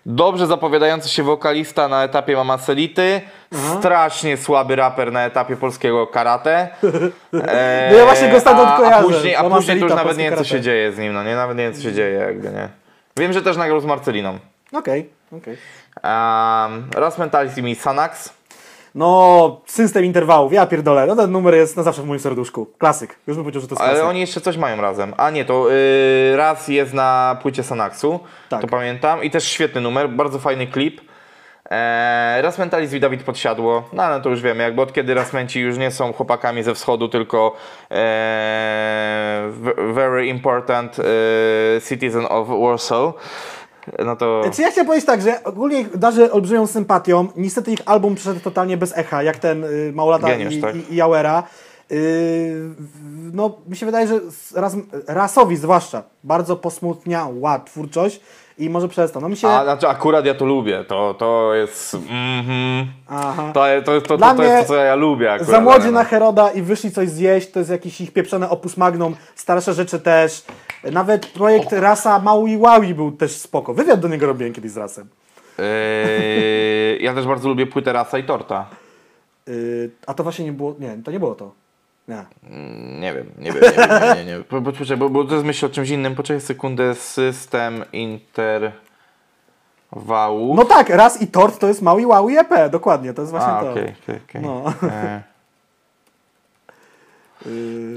dobrze 0.05 0.47
zapowiadający 0.47 1.09
się 1.09 1.23
wokalista 1.23 1.87
na 1.87 2.03
etapie 2.03 2.35
Mama 2.35 2.57
Selity, 2.57 3.21
strasznie 3.79 4.37
słaby 4.37 4.75
raper 4.75 5.11
na 5.11 5.25
etapie 5.25 5.55
polskiego 5.55 6.07
karate. 6.07 6.67
E, 7.47 7.89
No 7.91 7.97
ja 7.97 8.05
właśnie 8.05 8.29
go 8.29 8.39
stamtąd 8.39 8.69
a, 8.69 8.73
a 8.75 8.77
kojarzę, 8.77 9.03
później, 9.03 9.35
a 9.35 9.43
później 9.43 9.79
to 9.79 9.85
już 9.85 9.95
nawet 9.95 10.17
nie 10.17 10.23
wiem 10.29 10.37
co 10.39 10.43
się 10.43 10.61
dzieje 10.61 10.91
z 10.91 10.97
nim, 10.97 11.13
no 11.13 11.23
nie? 11.23 11.35
Nawet 11.35 11.57
nie 11.57 11.63
wiem 11.63 11.73
co 11.73 11.81
się 11.81 11.93
dzieje 11.93 12.13
jakby, 12.19 12.49
nie? 12.49 12.69
Wiem, 13.17 13.33
że 13.33 13.41
też 13.41 13.57
nagrał 13.57 13.79
z 13.81 13.85
Marceliną. 13.85 14.39
Okej, 14.73 15.09
okej. 15.31 15.57
Um, 16.03 16.87
Raz 16.95 17.17
Mentality 17.17 17.61
mi 17.61 17.75
Sanax. 17.75 18.37
No, 18.95 19.61
system 19.65 20.05
interwałów, 20.05 20.53
ja 20.53 20.65
pierdolę, 20.65 21.05
no 21.07 21.15
ten 21.15 21.31
numer 21.31 21.53
jest 21.55 21.77
na 21.77 21.83
zawsze 21.83 22.01
w 22.01 22.05
moim 22.05 22.19
serduszku. 22.19 22.67
Klasyk, 22.77 23.15
już 23.27 23.37
bym 23.37 23.43
powiedział, 23.43 23.61
że 23.61 23.67
to 23.67 23.73
jest 23.75 23.81
Ale 23.81 23.91
klasyk. 23.91 24.09
oni 24.09 24.19
jeszcze 24.19 24.41
coś 24.41 24.57
mają 24.57 24.81
razem. 24.81 25.13
A 25.17 25.29
nie, 25.29 25.45
to 25.45 25.71
y, 25.71 26.33
raz 26.37 26.67
jest 26.67 26.93
na 26.93 27.37
płycie 27.41 27.63
Sanaxu, 27.63 28.19
Tak. 28.49 28.61
to 28.61 28.67
pamiętam. 28.67 29.23
I 29.23 29.31
też 29.31 29.43
świetny 29.47 29.81
numer, 29.81 30.09
bardzo 30.09 30.39
fajny 30.39 30.67
klip. 30.67 31.01
E, 31.71 32.41
raz 32.41 32.57
Mentalizm 32.57 32.95
i 32.95 32.99
Dawid 32.99 33.23
Podsiadło. 33.23 33.83
No 33.93 34.03
ale 34.03 34.21
to 34.21 34.29
już 34.29 34.41
wiemy, 34.41 34.63
jakby 34.63 34.81
od 34.81 34.93
kiedy 34.93 35.13
Rasmenci 35.13 35.59
już 35.59 35.77
nie 35.77 35.91
są 35.91 36.13
chłopakami 36.13 36.63
ze 36.63 36.73
wschodu, 36.73 37.09
tylko 37.09 37.55
e, 37.91 37.95
v- 39.51 39.93
very 39.93 40.27
important 40.27 40.97
e, 40.99 41.03
citizen 41.89 42.25
of 42.29 42.47
Warsaw. 42.47 43.13
No 44.05 44.15
to... 44.15 44.41
Czy 44.53 44.61
ja 44.61 44.71
chciałem 44.71 44.87
powiedzieć 44.87 45.05
tak, 45.05 45.21
że 45.21 45.43
ogólnie 45.43 45.79
ich 45.79 45.97
darzę 45.97 46.31
olbrzymią 46.31 46.67
sympatią. 46.67 47.27
Niestety 47.35 47.71
ich 47.71 47.79
album 47.85 48.15
przyszedł 48.15 48.39
totalnie 48.39 48.77
bez 48.77 48.97
echa, 48.97 49.23
jak 49.23 49.37
ten 49.37 49.63
y, 49.63 49.91
Małolata 49.93 50.27
Geniusz, 50.27 50.53
i, 50.53 50.61
tak. 50.61 50.75
i, 50.75 50.93
i 50.93 50.95
Jauera. 50.95 51.43
Y, 51.91 52.69
no, 53.33 53.55
mi 53.67 53.75
się 53.77 53.85
wydaje, 53.85 54.07
że 54.07 54.19
raz, 54.55 54.75
rasowi 55.07 55.55
zwłaszcza 55.55 56.03
bardzo 56.23 56.55
posmutniała 56.55 57.59
twórczość 57.59 58.21
i 58.57 58.69
może 58.69 58.87
przez 58.87 59.11
to. 59.11 59.19
No 59.19 59.29
mi 59.29 59.37
się... 59.37 59.47
A, 59.47 59.63
znaczy 59.63 59.87
akurat 59.87 60.25
ja 60.25 60.33
to 60.33 60.45
lubię, 60.45 60.85
to, 60.87 61.13
to 61.13 61.53
jest... 61.53 61.93
mhm. 61.93 62.87
Aha. 63.07 63.51
To, 63.53 63.65
to, 63.85 64.01
to, 64.01 64.17
Dla 64.17 64.31
to, 64.31 64.35
to 64.35 64.43
jest 64.43 64.53
mnie 64.53 64.61
to, 64.61 64.67
co 64.67 64.75
ja 64.75 64.95
lubię 64.95 65.31
akurat. 65.31 65.49
Za 65.49 65.61
młodzi 65.61 65.81
ale 65.81 65.91
na 65.91 66.03
no. 66.03 66.09
Heroda 66.09 66.51
i 66.51 66.61
wyszli 66.61 66.91
coś 66.91 67.09
zjeść, 67.09 67.51
to 67.51 67.59
jest 67.59 67.71
jakiś 67.71 68.01
ich 68.01 68.13
pieprzone 68.13 68.49
opus 68.49 68.77
magnum, 68.77 69.15
starsze 69.35 69.73
rzeczy 69.73 69.99
też. 69.99 70.43
Nawet 70.91 71.25
projekt 71.25 71.71
Rasa 71.71 72.19
Maui 72.19 72.57
Waui 72.57 72.93
był 72.93 73.11
też 73.11 73.31
spoko. 73.31 73.73
Wywiad 73.73 73.99
do 73.99 74.07
niego 74.07 74.25
robiłem 74.25 74.53
kiedyś 74.53 74.71
z 74.71 74.77
Rasem. 74.77 75.07
Yy, 75.57 76.97
ja 77.01 77.13
też 77.13 77.27
bardzo 77.27 77.49
lubię 77.49 77.67
płytę 77.67 77.93
Rasa 77.93 78.17
i 78.17 78.23
Torta. 78.23 78.65
Yy, 79.47 79.91
a 80.07 80.13
to 80.13 80.23
właśnie 80.23 80.45
nie 80.45 80.51
było, 80.51 80.75
nie, 80.79 80.97
to 81.03 81.11
nie 81.11 81.19
było 81.19 81.35
to. 81.35 81.51
Nie. 82.07 82.25
Mm, 82.43 82.99
Nie 83.01 83.13
wiem, 83.13 83.31
nie 83.37 83.51
wiem, 83.51 83.63
nie 83.63 83.71
wiem, 83.71 83.89
nie, 84.01 84.25
nie, 84.25 84.37
nie. 84.37 84.43
Po, 84.43 84.61
poczekaj, 84.61 84.97
bo, 84.97 85.09
bo 85.09 85.23
to 85.23 85.33
jest 85.33 85.45
myśl 85.45 85.65
o 85.65 85.69
czymś 85.69 85.89
innym. 85.89 86.15
Poczekaj 86.15 86.41
sekundę, 86.41 86.95
system 86.95 87.83
interwału. 87.93 88.75
No 90.55 90.65
tak, 90.65 90.89
raz 90.89 91.21
i 91.21 91.27
tort 91.27 91.59
to 91.59 91.67
jest 91.67 91.81
Maui 91.81 92.05
Waui 92.05 92.37
EP, 92.37 92.49
dokładnie, 92.71 93.13
to 93.13 93.21
jest 93.21 93.31
właśnie 93.31 93.53
A, 93.53 93.61
to. 93.61 93.71
okej, 93.71 93.93
okej, 94.03 94.19
okej. 94.29 94.41
No. 94.41 94.73
E, 94.91 95.21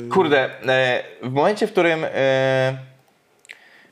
Kurde, 0.12 0.50
e, 0.68 1.04
w 1.22 1.32
momencie, 1.32 1.66
w 1.66 1.72
którym 1.72 2.04
e, 2.04 2.90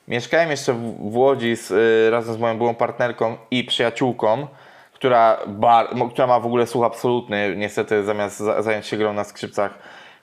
Mieszkałem 0.08 0.50
jeszcze 0.50 0.72
w, 0.72 1.10
w 1.10 1.16
Łodzi 1.16 1.56
z, 1.56 1.70
y, 1.70 2.10
razem 2.10 2.34
z 2.34 2.38
moją 2.38 2.58
byłą 2.58 2.74
partnerką 2.74 3.36
i 3.50 3.64
przyjaciółką, 3.64 4.46
która, 4.94 5.38
bar, 5.46 5.88
która 6.10 6.26
ma 6.26 6.40
w 6.40 6.46
ogóle 6.46 6.66
słuch 6.66 6.84
absolutny. 6.84 7.56
Niestety 7.56 8.04
zamiast 8.04 8.38
za, 8.38 8.62
zająć 8.62 8.86
się 8.86 8.96
grą 8.96 9.12
na 9.12 9.24
skrzypcach, 9.24 9.78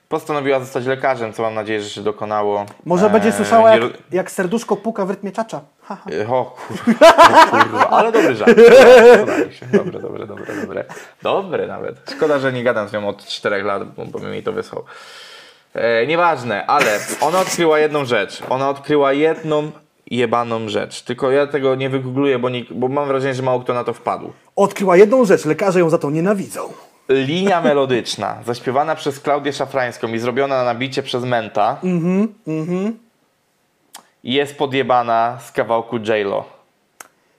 postanowiła 0.08 0.60
zostać 0.60 0.86
lekarzem, 0.86 1.32
co 1.32 1.42
mam 1.42 1.54
nadzieję, 1.54 1.80
że 1.82 1.90
się 1.90 2.00
dokonało. 2.00 2.66
Może 2.84 3.06
Eee, 3.06 3.12
będzie 3.12 3.32
słyszała, 3.32 3.76
nie 3.76 3.80
jak, 3.82 3.92
jak 4.12 4.30
serduszko 4.30 4.76
puka 4.76 5.06
w 5.06 5.10
rytmie 5.10 5.32
czacza. 5.32 5.60
Ha, 5.82 5.96
ha. 5.96 6.10
E, 6.10 6.28
O 6.28 6.44
kurwa, 6.68 7.08
o 7.42 7.50
kurwa, 7.50 7.90
ale 7.90 8.12
dobry 8.12 8.34
żart. 8.36 8.56
Dobre, 9.72 10.00
dobre, 10.00 10.26
dobre, 10.26 10.60
dobre. 10.60 10.84
Dobre 11.22 11.66
nawet. 11.66 11.96
Szkoda, 12.16 12.38
że 12.38 12.52
nie 12.52 12.64
gadam 12.64 12.88
z 12.88 12.92
nią 12.92 13.08
od 13.08 13.26
4 13.26 13.62
lat, 13.62 13.82
bo, 13.94 14.18
mi 14.18 14.42
to 14.42 14.52
wysłał. 14.52 14.84
E, 15.74 16.06
nieważne, 16.06 16.66
ale 16.66 16.98
ona 17.20 17.40
odkryła 17.40 17.78
jedną 17.78 18.04
rzecz. 18.04 18.42
Ona 18.48 18.70
odkryła 18.70 19.12
jedną 19.12 19.70
jebaną 20.10 20.68
rzecz. 20.68 21.02
Tylko 21.02 21.30
ja 21.30 21.46
tego 21.46 21.74
nie 21.74 21.90
wygoogluję, 21.90 22.38
bo, 22.38 22.48
nikt, 22.48 22.72
bo 22.72 22.88
mam 22.88 23.08
wrażenie, 23.08 23.34
że 23.34 23.42
mało 23.42 23.60
kto 23.60 23.74
na 23.74 23.84
to 23.84 23.92
wpadł. 23.92 24.32
Odkryła 24.56 24.96
jedną 24.96 25.24
rzecz, 25.24 25.44
lekarze 25.44 25.80
ją 25.80 25.90
za 25.90 25.98
to 25.98 26.10
nienawidzą. 26.10 26.72
Linia 27.08 27.60
melodyczna, 27.60 28.38
zaśpiewana 28.46 28.94
przez 28.94 29.20
Klaudię 29.20 29.52
Szafrańską 29.52 30.08
i 30.08 30.18
zrobiona 30.18 30.64
na 30.64 30.74
bicie 30.74 31.02
przez 31.02 31.24
Menta, 31.24 31.80
jest 34.24 34.56
podjebana 34.56 35.38
z 35.48 35.52
kawałku 35.52 35.96
J-Lo. 35.96 36.44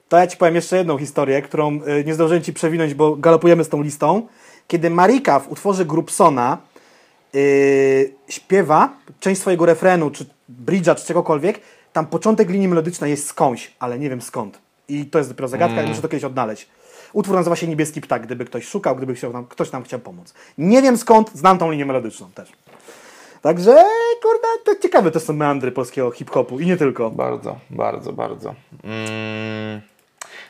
To 0.10 0.18
ja 0.18 0.28
ci 0.28 0.38
powiem 0.38 0.56
jeszcze 0.56 0.78
jedną 0.78 0.98
historię, 0.98 1.42
którą 1.42 1.80
y, 1.88 2.04
nie 2.06 2.14
zdążyłem 2.14 2.44
ci 2.44 2.54
przewinąć, 2.54 2.94
bo 2.94 3.16
galopujemy 3.16 3.64
z 3.64 3.70
tą 3.70 3.82
listą. 3.82 4.28
Kiedy 4.68 4.90
Marika 4.90 5.40
w 5.40 5.52
utworze 5.52 5.86
Grupsona 5.86 6.58
yy, 7.34 8.14
śpiewa 8.30 8.90
część 9.20 9.42
swojego 9.42 9.66
refrenu, 9.66 10.12
czy 10.12 10.26
bridge'a, 10.66 10.96
czy 10.96 11.06
czegokolwiek, 11.06 11.60
tam 11.94 12.06
początek 12.06 12.50
linii 12.50 12.68
melodycznej 12.68 13.12
jest 13.12 13.28
skądś, 13.28 13.72
ale 13.80 14.00
nie 14.00 14.10
wiem 14.10 14.22
skąd. 14.22 14.60
I 14.90 15.06
to 15.06 15.18
jest 15.18 15.30
dopiero 15.30 15.48
zagadka 15.48 15.82
i 15.84 15.88
muszę 15.88 16.02
to 16.02 16.08
kiedyś 16.08 16.24
odnaleźć. 16.24 16.68
Utwór 17.14 17.36
nazywa 17.36 17.56
się 17.56 17.68
Niebieski 17.68 18.02
Ptak, 18.02 18.26
gdyby 18.26 18.46
ktoś 18.46 18.68
szukał, 18.68 18.96
gdyby 18.96 19.16
chciał 19.16 19.34
nam, 19.34 19.46
ktoś 19.46 19.72
nam 19.72 19.84
chciał 19.84 20.00
pomóc. 20.00 20.34
Nie 20.58 20.82
wiem 20.82 20.98
skąd, 20.98 21.32
znam 21.34 21.58
tą 21.58 21.72
linię 21.72 21.86
melodyczną 21.86 22.32
też. 22.32 22.52
Także, 23.42 23.84
kurde, 24.22 24.48
to 24.66 24.82
ciekawe 24.82 25.12
to 25.12 25.20
są 25.20 25.34
meandry 25.34 25.72
polskiego 25.72 26.12
hip-hopu 26.12 26.60
i 26.60 26.66
nie 26.66 26.78
tylko. 26.78 27.12
Bardzo, 27.12 27.56
bardzo, 27.70 28.14
bardzo. 28.14 28.56
Mm. 28.84 29.82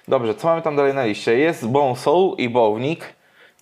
Dobrze, 0.07 0.35
co 0.35 0.47
mamy 0.47 0.61
tam 0.61 0.75
dalej 0.75 0.93
na 0.93 1.05
liście? 1.05 1.37
Jest 1.37 1.67
Bone 1.67 1.95
Soul 1.95 2.35
i 2.37 2.49
Bownik. 2.49 3.13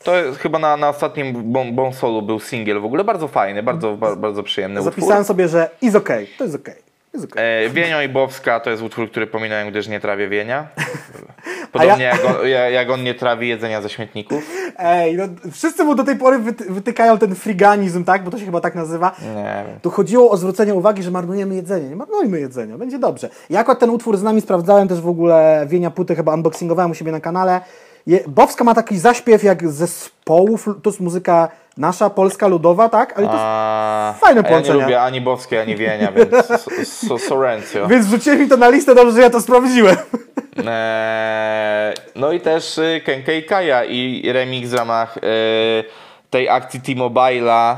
To 0.04 0.16
jest 0.16 0.40
chyba 0.40 0.60
na, 0.60 0.78
na 0.78 0.90
ostatnim 0.90 1.54
Bone, 1.76 1.94
Soulu 1.94 2.22
był 2.22 2.40
singiel 2.40 2.82
w 2.82 2.86
ogóle. 2.86 3.04
Bardzo 3.04 3.28
fajny, 3.28 3.64
bardzo, 3.64 3.98
bardzo, 3.98 4.18
bardzo 4.18 4.44
przyjemny 4.44 4.82
Zapisałem 4.82 5.22
utwór. 5.22 5.28
sobie, 5.28 5.48
że 5.48 5.70
is 5.82 5.96
okay, 5.96 6.28
to 6.38 6.44
jest 6.44 6.56
okay. 6.56 6.85
Okay. 7.24 7.44
E, 7.44 7.70
Wienio 7.70 8.02
i 8.02 8.10
Bowska 8.10 8.60
to 8.60 8.70
jest 8.70 8.84
utwór, 8.84 9.12
który 9.12 9.28
pominąłem, 9.28 9.70
gdyż 9.70 9.88
nie 9.88 10.00
trawię 10.00 10.30
wienia. 10.30 10.68
Podobnie 11.72 12.04
ja- 12.04 12.10
jak, 12.16 12.26
on, 12.26 12.48
ja- 12.48 12.70
jak 12.70 12.90
on 12.90 13.04
nie 13.04 13.14
trawi 13.14 13.48
jedzenia 13.48 13.82
ze 13.82 13.90
śmietników. 13.90 14.50
Ej, 14.78 15.18
no, 15.18 15.24
wszyscy 15.52 15.84
mu 15.84 15.96
do 15.96 16.04
tej 16.04 16.16
pory 16.16 16.40
wyty 16.40 16.64
wytykają 16.64 17.18
ten 17.18 17.36
friganizm, 17.36 18.04
tak? 18.04 18.24
Bo 18.24 18.32
to 18.32 18.38
się 18.40 18.46
chyba 18.46 18.62
tak 18.62 18.76
nazywa. 18.76 19.16
Nie 19.36 19.66
wiem. 19.68 19.80
Tu 19.82 19.90
chodziło 19.92 20.32
o 20.32 20.38
zwrócenie 20.38 20.74
uwagi, 20.74 21.04
że 21.04 21.12
marnujemy 21.12 21.56
jedzenie. 21.56 21.90
Nie 21.90 21.96
marnujmy 21.96 22.40
jedzenia, 22.40 22.78
będzie 22.78 23.00
dobrze. 23.00 23.30
Ja 23.50 23.60
akurat 23.60 23.80
ten 23.80 23.90
utwór 23.90 24.18
z 24.18 24.24
nami 24.24 24.42
sprawdzałem 24.42 24.88
też 24.88 25.02
w 25.02 25.08
ogóle 25.08 25.66
Wienia 25.70 25.92
Płyty, 25.92 26.16
chyba 26.16 26.34
unboxingowałem 26.34 26.92
u 26.92 26.96
siebie 26.96 27.12
na 27.12 27.20
kanale. 27.20 27.62
Je, 28.08 28.20
Bowska 28.28 28.64
ma 28.64 28.76
taki 28.76 28.98
zaśpiew 28.98 29.44
jak 29.44 29.70
zespołów, 29.70 30.70
to 30.84 30.90
jest 30.90 31.00
muzyka 31.00 31.50
nasza, 31.78 32.10
polska, 32.10 32.48
ludowa, 32.48 32.90
tak? 32.90 33.18
Ale 33.18 33.28
to 33.28 33.34
jest... 33.34 33.46
A, 33.46 34.14
fajne 34.20 34.44
a 34.46 34.52
ja 34.52 34.60
nie 34.60 34.74
lubię 34.74 35.02
ani 35.02 35.22
Bowskiej, 35.22 35.60
ani 35.60 35.76
Wienia, 35.76 36.12
więc 36.12 36.46
so, 36.46 36.58
so, 36.86 37.18
Sorencio. 37.18 37.88
Więc 37.92 38.06
wrzuciłem 38.06 38.40
mi 38.40 38.48
to 38.48 38.58
na 38.58 38.70
listę, 38.70 38.96
dobrze, 38.96 39.16
że 39.16 39.22
ja 39.22 39.30
to 39.30 39.42
sprawdziłem. 39.42 39.96
Eee, 40.68 41.94
no 42.16 42.32
i 42.32 42.40
też 42.40 42.78
y, 42.78 43.02
Kenka 43.06 43.32
i 43.32 43.44
Kaja 43.44 43.84
i 43.84 44.32
remix 44.32 44.70
w 44.70 44.74
ramach 44.74 45.18
y, 45.18 45.22
tej 46.36 46.50
akcji 46.50 46.82
T-Mobile'a 46.82 47.76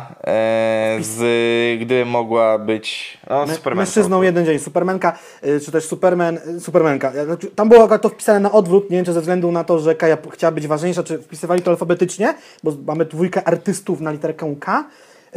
y, 1.00 1.04
z 1.04 1.80
Gdyby 1.80 2.06
mogła 2.06 2.60
być 2.60 3.18
no, 3.30 3.46
My-. 3.66 3.76
Mężczyzną 3.76 4.22
jeden 4.22 4.46
dzień, 4.46 4.60
Supermanka, 4.60 5.18
y, 5.46 5.60
czy 5.60 5.72
też 5.72 5.86
Superman, 5.86 6.40
y, 6.58 6.60
Supermanka. 6.60 7.12
Znaczy, 7.26 7.48
tam 7.48 7.70
było 7.70 8.00
to 8.00 8.10
wpisane 8.10 8.40
na 8.40 8.52
odwrót, 8.52 8.90
nie 8.90 8.98
wiem 8.98 9.06
czy 9.06 9.14
ze 9.14 9.20
względu 9.22 9.52
na 9.52 9.64
to, 9.64 9.80
że 9.80 9.96
Kaja 9.96 10.18
chciała 10.32 10.52
być 10.52 10.68
ważniejsza, 10.68 11.04
czy 11.04 11.18
wpisywali 11.18 11.62
to 11.62 11.72
alfabetycznie, 11.72 12.34
bo 12.64 12.74
mamy 12.86 13.06
dwójkę 13.06 13.48
artystów 13.48 14.02
na 14.02 14.12
literkę 14.12 14.56
K. 14.60 14.86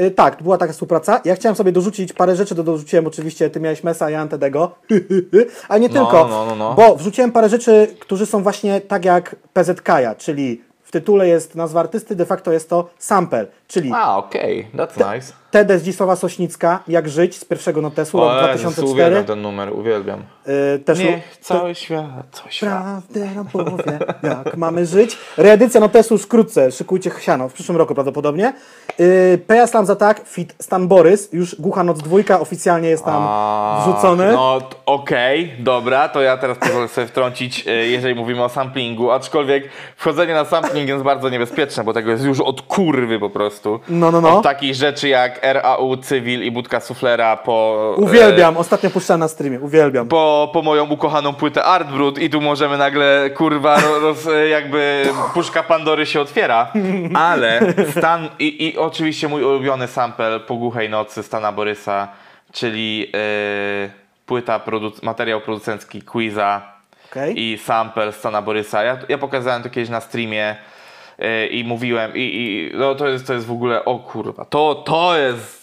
Y, 0.00 0.10
Tak, 0.10 0.42
była 0.42 0.58
taka 0.58 0.72
współpraca. 0.72 1.20
Ja 1.24 1.34
chciałem 1.34 1.56
sobie 1.56 1.72
dorzucić 1.72 2.12
parę 2.12 2.36
rzeczy, 2.36 2.54
do 2.54 2.62
dorzuciłem 2.62 3.06
oczywiście, 3.06 3.50
ty 3.50 3.60
miałeś 3.60 3.84
Mesa, 3.84 4.10
ja 4.10 4.20
Antedego, 4.20 4.74
ale 5.68 5.80
nie 5.80 5.88
No, 5.88 5.94
tylko, 5.94 6.28
no, 6.28 6.46
no, 6.46 6.56
no. 6.56 6.74
bo 6.74 6.96
wrzuciłem 6.96 7.32
parę 7.32 7.48
rzeczy, 7.48 7.94
którzy 7.98 8.26
są 8.26 8.42
właśnie 8.42 8.80
tak 8.80 9.04
jak 9.04 9.36
PZK, 9.52 9.88
czyli 10.18 10.69
w 10.90 10.92
tytule 10.92 11.28
jest 11.28 11.54
nazwa 11.54 11.80
artysty, 11.80 12.16
de 12.16 12.26
facto 12.26 12.52
jest 12.52 12.70
to 12.70 12.90
sample, 12.98 13.46
czyli 13.68 13.90
A, 13.94 14.16
okej, 14.16 14.66
that's 14.74 15.14
nice. 15.14 15.32
TD 15.50 15.78
Zdzisława 15.78 16.16
Sośnicka, 16.16 16.82
Jak 16.88 17.08
żyć 17.08 17.38
z 17.38 17.44
pierwszego 17.44 17.82
notesu, 17.82 18.18
rok 18.20 18.28
O, 18.28 18.34
Jezus, 18.34 18.60
2004. 18.60 18.92
uwielbiam 18.92 19.24
ten 19.24 19.42
numer, 19.42 19.72
uwielbiam. 19.72 20.22
Y, 20.74 20.78
też 20.78 20.98
Niech 20.98 21.36
cały 21.40 21.74
świat, 21.74 22.26
cały 22.32 22.52
świat. 22.52 22.82
Prawdę 22.82 23.34
nam 23.34 23.46
powie, 23.46 23.98
jak 24.22 24.56
mamy 24.56 24.86
żyć. 24.86 25.18
Reedycja 25.36 25.80
notesu 25.80 26.14
już 26.14 26.22
wkrótce, 26.22 26.72
szykujcie 26.72 27.10
siano, 27.20 27.48
w 27.48 27.52
przyszłym 27.52 27.76
roku 27.78 27.94
prawdopodobnie. 27.94 28.52
Yy, 28.98 29.38
Peja 29.46 29.66
Slam 29.66 29.86
za 29.86 29.96
tak, 29.96 30.20
fit 30.26 30.54
Stan 30.60 30.88
Borys, 30.88 31.32
już 31.32 31.60
Głucha 31.60 31.84
Noc 31.84 31.98
dwójka 31.98 32.40
oficjalnie 32.40 32.88
jest 32.88 33.04
tam 33.04 33.22
A, 33.26 33.82
wrzucony. 33.84 34.32
No 34.32 34.58
okej, 34.86 35.52
dobra, 35.58 36.08
to 36.08 36.22
ja 36.22 36.36
teraz 36.36 36.58
pozwolę 36.58 36.88
sobie 36.88 37.06
wtrącić, 37.06 37.66
e, 37.66 37.70
jeżeli 37.70 38.14
mówimy 38.14 38.44
o 38.44 38.48
samplingu, 38.48 39.10
aczkolwiek 39.10 39.64
wchodzenie 39.96 40.34
na 40.34 40.44
sampling 40.44 40.88
jest 40.88 41.04
bardzo 41.04 41.28
niebezpieczne, 41.28 41.84
bo 41.84 41.92
tego 41.92 42.10
jest 42.10 42.24
już 42.24 42.40
od 42.40 42.62
kurwy 42.62 43.18
po 43.18 43.30
prostu. 43.30 43.80
No, 43.88 44.10
no, 44.10 44.20
no. 44.20 44.38
Od 44.38 44.44
takich 44.44 44.74
rzeczy 44.74 45.08
jak 45.08 45.39
RAU, 45.42 45.96
Cywil 45.96 46.42
i 46.44 46.50
Budka 46.50 46.80
Suflera 46.80 47.36
po... 47.36 47.76
e, 47.98 48.00
Uwielbiam, 48.00 48.56
ostatnio 48.56 48.90
puszczałem 48.90 49.20
na 49.20 49.28
streamie, 49.28 49.60
uwielbiam. 49.60 50.08
po, 50.08 50.50
po 50.52 50.62
moją 50.62 50.84
ukochaną 50.90 51.32
płytę 51.34 51.64
Artbrut 51.64 52.18
i 52.18 52.30
tu 52.30 52.40
możemy 52.40 52.78
nagle, 52.78 53.30
kurwa, 53.34 53.80
ro- 53.80 53.98
roz, 54.00 54.26
e, 54.26 54.48
jakby 54.48 55.04
puszka 55.34 55.62
Pandory 55.62 56.06
się 56.06 56.20
otwiera, 56.20 56.72
ale 57.14 57.60
Stan 57.98 58.28
i, 58.38 58.66
i 58.68 58.78
oczywiście 58.78 59.28
mój 59.28 59.44
ulubiony 59.44 59.86
sample 59.86 60.40
po 60.40 60.54
głuchej 60.54 60.90
nocy 60.90 61.22
Stana 61.22 61.52
Borysa, 61.52 62.08
czyli 62.52 63.10
e, 63.14 63.90
płyta, 64.26 64.58
produc- 64.58 65.02
materiał 65.02 65.40
producencki 65.40 66.02
Quiza 66.02 66.62
Okej. 67.10 67.40
i 67.40 67.58
sample 67.58 68.12
Stana 68.12 68.42
Borysa. 68.42 68.82
Ja, 68.82 68.98
ja 69.08 69.18
pokazałem 69.18 69.62
to 69.62 69.70
kiedyś 69.70 69.88
na 69.90 70.00
streamie 70.00 70.44
e, 70.50 70.56
i 71.50 71.64
mówiłem 71.64 72.12
i, 72.14 72.20
i 72.20 72.70
no, 72.78 72.94
to, 72.94 73.08
jest, 73.08 73.26
to 73.26 73.34
jest 73.34 73.46
w 73.46 73.52
ogóle, 73.52 73.84
o 73.84 73.98
kurwa, 73.98 74.44
to, 74.44 74.74
to 74.74 75.18
jest... 75.18 75.60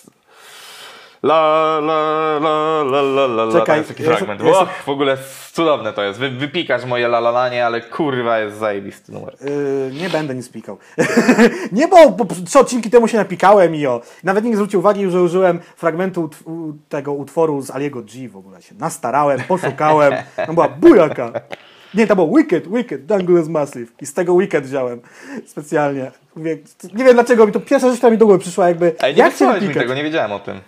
La 1.23 1.77
la 1.81 2.37
la 2.39 2.81
la 2.83 3.01
la 3.01 3.43
la. 3.43 3.51
Czekaj, 3.51 3.65
Tam 3.65 3.77
jest 3.77 3.89
taki 3.89 4.03
ja- 4.03 4.09
fragment. 4.15 4.41
ja- 4.41 4.47
Och, 4.59 4.69
w 4.85 4.89
ogóle 4.89 5.17
cudowne 5.51 5.93
to 5.93 6.03
jest. 6.03 6.19
Wy, 6.19 6.29
wypikasz 6.29 6.85
moje 6.85 7.07
lalalanie, 7.07 7.65
ale 7.65 7.81
kurwa 7.81 8.39
jest 8.39 8.57
zajebisty 8.57 9.11
numer. 9.11 9.35
Yy, 9.41 9.91
nie 10.01 10.09
będę 10.09 10.35
nic 10.35 10.49
pikał. 10.51 10.77
nie, 11.71 11.87
bo, 11.87 12.09
bo 12.09 12.25
trzy 12.45 12.59
odcinki 12.59 12.89
temu 12.89 13.07
się 13.07 13.17
napikałem 13.17 13.75
i 13.75 13.85
o. 13.87 14.01
Nawet 14.23 14.43
nikt 14.43 14.51
nie 14.51 14.55
zwrócił 14.57 14.79
uwagi, 14.79 15.09
że 15.11 15.21
użyłem 15.21 15.59
fragmentu 15.75 16.23
ut- 16.27 16.73
tego 16.89 17.13
utworu 17.13 17.61
z 17.61 17.71
Aliego 17.71 18.01
G 18.01 18.29
w 18.29 18.37
ogóle. 18.37 18.61
się 18.61 18.75
nastarałem, 18.75 19.39
poszukałem. 19.47 20.13
Tam 20.35 20.55
była 20.55 20.67
bujaka. 20.69 21.31
Nie, 21.93 22.07
to 22.07 22.15
było 22.15 22.37
Wicked, 22.37 22.67
Wicked, 22.71 23.01
is 23.41 23.47
Massive. 23.47 23.91
I 24.01 24.05
z 24.05 24.13
tego 24.13 24.37
Wicked 24.37 24.65
wziąłem 24.65 25.01
specjalnie. 25.45 26.11
Mówię, 26.35 26.57
nie 26.93 27.03
wiem 27.03 27.13
dlaczego, 27.13 27.45
mi 27.47 27.51
to 27.51 27.59
pierwsza 27.59 27.87
rzecz, 27.89 27.97
która 27.97 28.11
mi 28.11 28.17
do 28.17 28.25
głowy 28.25 28.39
przyszła, 28.39 28.67
jakby. 28.67 28.95
Ej, 29.01 29.13
nie 29.13 29.19
jak 29.19 29.31
wysłałeś 29.31 29.63
mi 29.63 29.73
tego, 29.73 29.93
nie 29.95 30.03
wiedziałem 30.03 30.31
o 30.31 30.39
tym. 30.39 30.59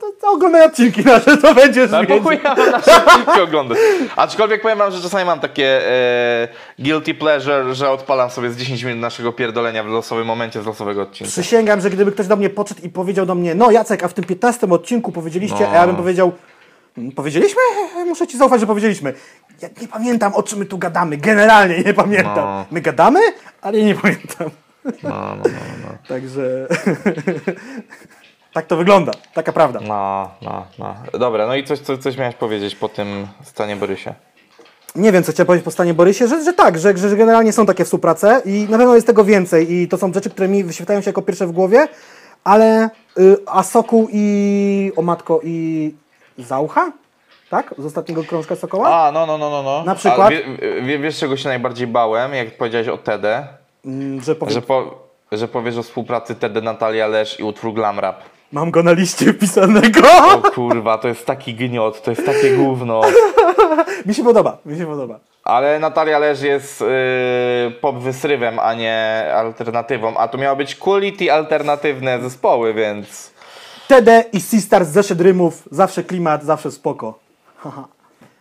To, 0.00 0.06
to 0.20 0.30
oglądaj 0.32 0.62
odcinki 0.66 1.04
nasze, 1.04 1.36
to 1.36 1.54
będziesz 1.54 1.90
No 1.90 2.00
wiedział. 2.00 2.18
ja 2.44 2.54
mam 2.56 2.70
nasze 2.70 3.04
odcinki 3.06 3.40
oglądać. 3.40 3.78
Aczkolwiek 4.16 4.62
powiem 4.62 4.78
wam, 4.78 4.92
że 4.92 5.00
czasami 5.02 5.24
mam 5.24 5.40
takie 5.40 5.88
e, 5.88 6.48
guilty 6.78 7.14
pleasure, 7.14 7.74
że 7.74 7.90
odpalam 7.90 8.30
sobie 8.30 8.50
z 8.50 8.56
10 8.56 8.82
minut 8.82 9.00
naszego 9.00 9.32
pierdolenia 9.32 9.84
w 9.84 9.86
losowym 9.86 10.26
momencie 10.26 10.62
z 10.62 10.66
losowego 10.66 11.02
odcinka. 11.02 11.30
Przysięgam, 11.30 11.80
że 11.80 11.90
gdyby 11.90 12.12
ktoś 12.12 12.26
do 12.26 12.36
mnie 12.36 12.50
podszedł 12.50 12.80
i 12.82 12.88
powiedział 12.88 13.26
do 13.26 13.34
mnie, 13.34 13.54
no 13.54 13.70
Jacek, 13.70 14.04
a 14.04 14.08
w 14.08 14.14
tym 14.14 14.24
15 14.24 14.70
odcinku 14.70 15.12
powiedzieliście, 15.12 15.60
No. 15.60 15.68
a 15.70 15.74
ja 15.74 15.86
bym 15.86 15.96
powiedział, 15.96 16.26
"Mm, 16.28 16.38
powiedzieliśmy? 17.16 17.60
Muszę 18.06 18.26
ci 18.26 18.38
zaufać, 18.38 18.60
że 18.60 18.66
powiedzieliśmy. 18.66 19.14
Ja 19.62 19.68
nie 19.82 19.88
pamiętam, 19.88 20.34
o 20.34 20.42
czym 20.42 20.58
my 20.58 20.66
tu 20.66 20.78
gadamy. 20.78 21.16
Generalnie 21.16 21.78
nie 21.78 21.94
pamiętam. 21.94 22.36
No. 22.36 22.66
My 22.70 22.80
gadamy, 22.80 23.20
ale 23.62 23.82
nie 23.82 23.94
pamiętam. 23.94 24.50
No, 24.84 24.90
no, 25.02 25.36
no, 25.36 25.50
no. 25.82 25.98
Także 26.08 26.68
tak 28.54 28.66
to 28.66 28.76
wygląda. 28.76 29.12
Taka 29.34 29.52
prawda. 29.52 29.80
No, 29.80 30.30
no, 30.42 30.66
no. 30.78 31.18
Dobra, 31.18 31.46
no 31.46 31.56
i 31.56 31.64
coś, 31.64 31.78
coś, 31.78 31.98
coś 31.98 32.16
miałeś 32.16 32.34
powiedzieć 32.34 32.76
po 32.76 32.88
tym 32.88 33.26
stanie 33.42 33.76
Borysie. 33.76 34.14
Nie 34.94 35.12
wiem, 35.12 35.22
co 35.22 35.32
chciałem 35.32 35.46
powiedzieć 35.46 35.64
po 35.64 35.70
stanie 35.70 35.94
Borysie, 35.94 36.26
że, 36.26 36.44
że 36.44 36.52
tak, 36.52 36.78
że, 36.78 36.96
że 36.96 37.16
generalnie 37.16 37.52
są 37.52 37.66
takie 37.66 37.84
współprace 37.84 38.42
i 38.44 38.66
na 38.70 38.78
pewno 38.78 38.94
jest 38.94 39.06
tego 39.06 39.24
więcej 39.24 39.72
i 39.72 39.88
to 39.88 39.98
są 39.98 40.12
rzeczy, 40.12 40.30
które 40.30 40.48
mi 40.48 40.64
wyświetlają 40.64 41.00
się 41.00 41.08
jako 41.08 41.22
pierwsze 41.22 41.46
w 41.46 41.52
głowie, 41.52 41.88
ale 42.44 42.90
y, 43.18 43.36
a 43.46 43.62
Sokół 43.62 44.08
i 44.12 44.92
o 44.96 45.02
matko 45.02 45.40
i 45.44 45.94
Zaucha? 46.42 46.92
tak? 47.50 47.74
Z 47.78 47.86
ostatniego 47.86 48.24
krążka 48.24 48.56
Sokoła? 48.56 48.88
A, 48.88 49.12
no, 49.12 49.26
no, 49.26 49.38
no, 49.38 49.50
no. 49.50 49.62
no. 49.62 49.82
Na 49.84 49.94
przykład? 49.94 50.26
A 50.26 50.30
wie, 50.30 50.42
wie, 50.82 50.98
wiesz, 50.98 51.18
czego 51.18 51.36
się 51.36 51.48
najbardziej 51.48 51.86
bałem, 51.86 52.34
jak 52.34 52.56
powiedziałeś 52.56 52.88
o 52.88 52.98
TD? 52.98 53.46
Mm, 53.84 54.20
że 54.22 54.34
powiem, 54.34 54.54
Że, 54.54 54.62
po, 54.62 54.94
że 55.32 55.48
powiesz 55.48 55.76
o 55.76 55.82
współpracy 55.82 56.34
TD 56.34 56.60
Natalia 56.60 57.06
Lesz 57.06 57.40
i 57.40 57.42
utwór 57.42 57.74
Glam 57.74 57.98
Rap. 57.98 58.22
mam 58.52 58.70
go 58.70 58.82
na 58.82 58.92
liście 58.92 59.32
wpisanego. 59.32 60.00
O 60.34 60.50
kurwa, 60.50 60.98
to 60.98 61.08
jest 61.08 61.26
taki 61.26 61.54
gniot, 61.54 62.02
to 62.02 62.10
jest 62.10 62.26
takie 62.26 62.56
gówno. 62.56 63.00
mi 64.06 64.14
się 64.14 64.24
podoba, 64.24 64.58
mi 64.66 64.78
się 64.78 64.86
podoba. 64.86 65.18
Ale 65.44 65.78
Natalia 65.78 66.18
Lesz 66.18 66.42
jest 66.42 66.80
yy, 66.80 67.70
pop 67.80 67.98
wysrywem, 67.98 68.58
a 68.58 68.74
nie 68.74 69.24
alternatywą. 69.34 70.16
A 70.16 70.28
to 70.28 70.38
miało 70.38 70.56
być 70.56 70.74
quality 70.74 71.32
alternatywne 71.32 72.20
zespoły, 72.20 72.74
więc... 72.74 73.29
TD 73.90 74.24
i 74.32 74.40
Sistars 74.40 74.88
zeszedł 74.88 75.22
rymów, 75.22 75.68
zawsze 75.70 76.04
klimat, 76.04 76.44
zawsze 76.44 76.70
spoko. 76.70 77.18
Haha. 77.56 77.88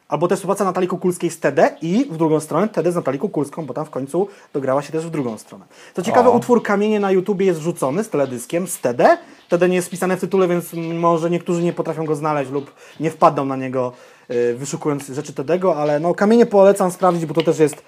Albo 0.08 0.28
też 0.28 0.40
współpraca 0.40 0.64
Natalii 0.64 0.90
Kukulskiej 0.90 1.30
z 1.30 1.40
TD 1.40 1.76
i 1.82 2.06
w 2.12 2.18
drugą 2.18 2.40
stronę 2.40 2.68
TD 2.68 2.92
z 2.92 2.96
Natalią 2.96 3.20
Kukulską, 3.20 3.66
bo 3.66 3.74
tam 3.74 3.86
w 3.86 3.90
końcu 3.90 4.28
dograła 4.54 4.82
się 4.82 4.92
też 4.92 5.06
w 5.06 5.10
drugą 5.10 5.38
stronę. 5.38 5.66
Co 5.96 6.02
ciekawe, 6.02 6.30
O. 6.30 6.32
utwór 6.32 6.64
Kamienie 6.64 7.00
na 7.00 7.12
YouTubie 7.12 7.46
jest 7.46 7.60
wrzucony 7.60 8.04
z 8.04 8.10
teledyskiem 8.10 8.68
z 8.68 8.80
TD. 8.80 9.18
TD 9.50 9.70
nie 9.70 9.76
jest 9.76 9.88
wpisane 9.88 10.18
w 10.18 10.22
tytule, 10.22 10.48
więc 10.48 10.74
może 10.94 11.30
niektórzy 11.30 11.64
nie 11.64 11.74
potrafią 11.74 12.06
go 12.06 12.16
znaleźć 12.16 12.52
lub 12.52 12.72
nie 13.00 13.12
wpadną 13.12 13.46
na 13.46 13.56
niego 13.56 13.94
y, 14.32 14.56
wyszukując 14.58 15.08
rzeczy 15.08 15.34
TDego, 15.34 15.76
ale 15.76 16.00
no 16.00 16.14
Kamienie 16.14 16.46
polecam 16.46 16.92
sprawdzić, 16.92 17.26
bo 17.26 17.34
to 17.34 17.44
też 17.44 17.60
jest... 17.60 17.84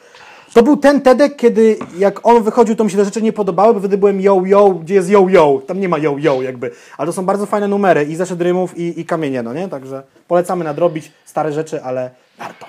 To 0.54 0.64
był 0.64 0.78
ten 0.78 1.02
TEDek, 1.02 1.36
kiedy 1.36 1.78
jak 1.98 2.28
on 2.28 2.44
wychodził, 2.44 2.76
to 2.76 2.84
mi 2.84 2.92
się 2.92 2.98
te 2.98 3.06
rzeczy 3.06 3.22
nie 3.22 3.34
podobały, 3.34 3.74
bo 3.74 3.80
wtedy 3.80 3.98
byłem 3.98 4.22
yo 4.22 4.42
yo, 4.46 4.70
gdzie 4.70 4.94
jest 4.94 5.10
yo 5.10 5.26
yo, 5.30 5.62
tam 5.68 5.80
nie 5.80 5.90
ma 5.90 5.98
yo 5.98 6.16
yo 6.18 6.42
jakby. 6.42 6.72
Ale 6.98 7.06
to 7.08 7.14
są 7.14 7.26
bardzo 7.26 7.46
fajne 7.46 7.68
numery 7.68 8.04
i 8.04 8.16
zeszedł 8.16 8.44
rymów 8.44 8.78
i, 8.78 9.00
i 9.00 9.06
kamienie, 9.06 9.44
no 9.44 9.54
nie? 9.54 9.68
Także 9.68 10.04
polecamy 10.28 10.64
nadrobić 10.64 11.12
stare 11.26 11.52
rzeczy, 11.54 11.84
ale 11.84 12.10
warto. 12.38 12.66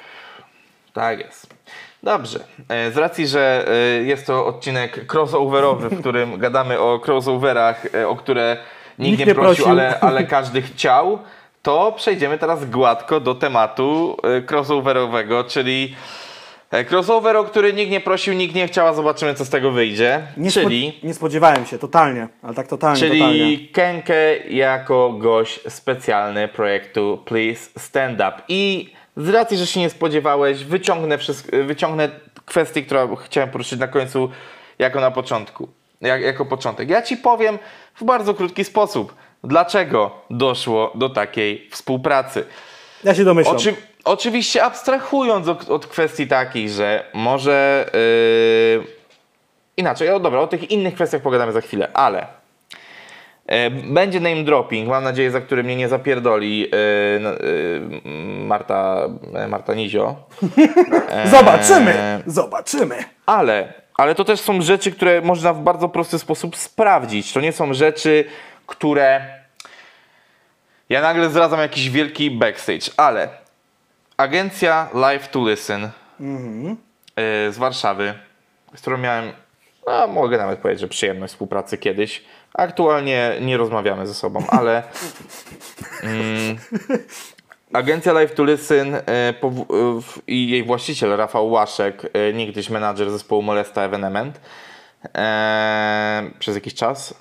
Tak 0.92 1.18
jest. 1.20 1.46
Dobrze. 2.02 2.40
E, 2.68 2.90
Z 2.92 2.96
racji, 2.96 3.26
że 3.26 3.64
e, 3.68 4.02
jest 4.02 4.26
to 4.26 4.46
odcinek 4.46 5.12
crossoverowy, 5.14 5.88
w 5.88 6.00
którym 6.00 6.38
gadamy 6.44 6.80
o 6.80 7.00
crossoverach, 7.06 7.94
e, 7.94 8.08
o 8.08 8.16
które 8.16 8.56
nikt, 8.98 9.10
Nikt 9.10 9.18
nie, 9.20 9.26
nie 9.26 9.34
prosił, 9.34 9.64
prosił. 9.64 9.70
ale, 9.70 10.00
ale 10.00 10.24
każdy 10.24 10.62
chciał, 10.62 11.18
to 11.62 11.92
przejdziemy 11.96 12.38
teraz 12.38 12.64
gładko 12.70 13.20
do 13.20 13.34
tematu 13.34 14.16
crossoverowego, 14.50 15.44
czyli 15.44 15.94
crossover, 16.90 17.36
o 17.36 17.44
który 17.44 17.72
nikt 17.72 17.90
nie 17.90 18.00
prosił, 18.00 18.34
nikt 18.34 18.54
nie 18.54 18.66
chciał, 18.68 18.86
a 18.86 18.92
zobaczymy, 18.94 19.34
co 19.34 19.44
z 19.44 19.50
tego 19.50 19.70
wyjdzie. 19.70 20.22
Nie, 20.36 20.50
spo- 20.50 20.62
czyli 20.62 21.00
nie 21.02 21.14
spodziewałem 21.14 21.66
się, 21.66 21.78
totalnie, 21.78 22.28
ale 22.42 22.54
tak 22.54 22.66
totalnie, 22.68 23.00
Czyli 23.00 23.18
totalnie. 23.18 23.68
Kenkę 23.68 24.36
jako 24.38 25.12
gość 25.12 25.60
specjalny 25.68 26.48
projektu 26.48 27.22
Please 27.24 27.70
Stand 27.78 28.14
Up. 28.14 28.32
I 28.48 28.92
z 29.16 29.28
racji, 29.28 29.56
że 29.56 29.66
się 29.66 29.80
nie 29.80 29.90
spodziewałeś, 29.90 30.64
wyciągnę, 30.64 31.18
wszystko, 31.18 31.56
wyciągnę 31.64 32.08
kwestię, 32.44 32.82
którą 32.82 33.16
chciałem 33.16 33.50
poruszyć 33.50 33.78
na 33.78 33.88
końcu, 33.88 34.30
jako 34.78 35.00
na 35.00 35.10
początku. 35.10 35.68
Jak, 36.00 36.22
jako 36.22 36.44
początek. 36.44 36.90
Ja 36.90 37.02
ci 37.02 37.16
powiem 37.16 37.58
w 37.94 38.04
bardzo 38.04 38.34
krótki 38.34 38.64
sposób, 38.64 39.14
dlaczego 39.44 40.10
doszło 40.30 40.92
do 40.94 41.08
takiej 41.08 41.68
współpracy. 41.70 42.44
Ja 43.04 43.14
się 43.14 43.24
domyślam. 43.24 43.56
Oczy, 43.56 43.74
oczywiście 44.04 44.64
abstrahując 44.64 45.48
od, 45.48 45.70
od 45.70 45.86
kwestii 45.86 46.26
takich, 46.26 46.68
że 46.68 47.04
może 47.14 47.86
yy, 48.78 48.86
inaczej, 49.76 50.10
o 50.10 50.20
dobra, 50.20 50.40
o 50.40 50.46
tych 50.46 50.70
innych 50.70 50.94
kwestiach 50.94 51.22
pogadamy 51.22 51.52
za 51.52 51.60
chwilę, 51.60 51.88
ale 51.94 52.26
yy, 53.48 53.70
będzie 53.70 54.20
name 54.20 54.44
dropping, 54.44 54.88
mam 54.88 55.04
nadzieję, 55.04 55.30
za 55.30 55.40
który 55.40 55.64
mnie 55.64 55.76
nie 55.76 55.88
zapierdoli 55.88 56.60
yy, 56.60 56.68
yy, 56.68 58.10
Marta, 58.46 59.08
Marta 59.48 59.74
Nizio. 59.74 60.16
Zobaczymy, 61.30 62.22
zobaczymy. 62.26 63.04
Ale, 63.26 63.72
ale 63.94 64.14
to 64.14 64.24
też 64.24 64.40
są 64.40 64.62
rzeczy, 64.62 64.92
które 64.92 65.20
można 65.20 65.52
w 65.52 65.60
bardzo 65.60 65.88
prosty 65.88 66.18
sposób 66.18 66.56
sprawdzić. 66.56 67.32
To 67.32 67.40
nie 67.40 67.52
są 67.52 67.74
rzeczy, 67.74 68.24
które. 68.66 69.42
Ja 70.88 71.02
nagle 71.02 71.30
zdradzam 71.30 71.60
jakiś 71.60 71.90
wielki 71.90 72.30
backstage, 72.30 72.90
ale 72.96 73.41
agencja 74.16 74.88
Live 74.94 75.28
to 75.28 75.48
Listen 75.48 75.82
yy, 75.82 77.52
z 77.52 77.58
Warszawy, 77.58 78.14
z 78.74 78.80
którą 78.80 78.98
miałem, 78.98 79.32
no, 79.86 80.06
mogę 80.06 80.38
nawet 80.38 80.58
powiedzieć, 80.58 80.80
że 80.80 80.88
przyjemność 80.88 81.32
współpracy 81.32 81.78
kiedyś. 81.78 82.24
Aktualnie 82.54 83.36
nie 83.40 83.56
rozmawiamy 83.56 84.06
ze 84.06 84.14
sobą, 84.14 84.44
ale. 84.48 84.82
Mm, 86.02 86.56
Agencja 87.72 88.12
Live 88.12 88.34
to 88.34 88.44
Listen 88.44 88.94
e, 88.94 89.00
e, 89.08 89.34
i 90.26 90.48
jej 90.48 90.64
właściciel 90.64 91.16
Rafał 91.16 91.50
Łaszek, 91.50 92.02
niegdyś 92.34 92.70
menadżer 92.70 93.10
zespołu 93.10 93.42
Molesta 93.42 93.82
Evenement, 93.82 94.40
przez 96.38 96.54
jakiś 96.54 96.74
czas 96.74 97.14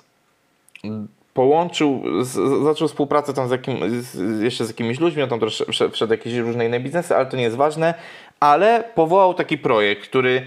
połączył, 1.34 2.02
z, 2.20 2.64
zaczął 2.64 2.88
współpracę 2.88 3.34
tam 3.34 3.48
z 3.48 3.50
jakim, 3.50 4.02
z, 4.02 4.40
jeszcze 4.42 4.64
z 4.64 4.68
jakimiś 4.68 5.00
ludźmi, 5.00 5.28
tam 5.28 5.40
też 5.40 5.64
wszedł, 5.92 6.12
jakieś 6.12 6.34
różne 6.34 6.66
inne 6.66 6.80
biznesy, 6.80 7.16
ale 7.16 7.26
to 7.26 7.36
nie 7.36 7.42
jest 7.42 7.56
ważne, 7.56 7.94
ale 8.40 8.84
powołał 8.94 9.34
taki 9.34 9.58
projekt, 9.58 10.02
który 10.08 10.46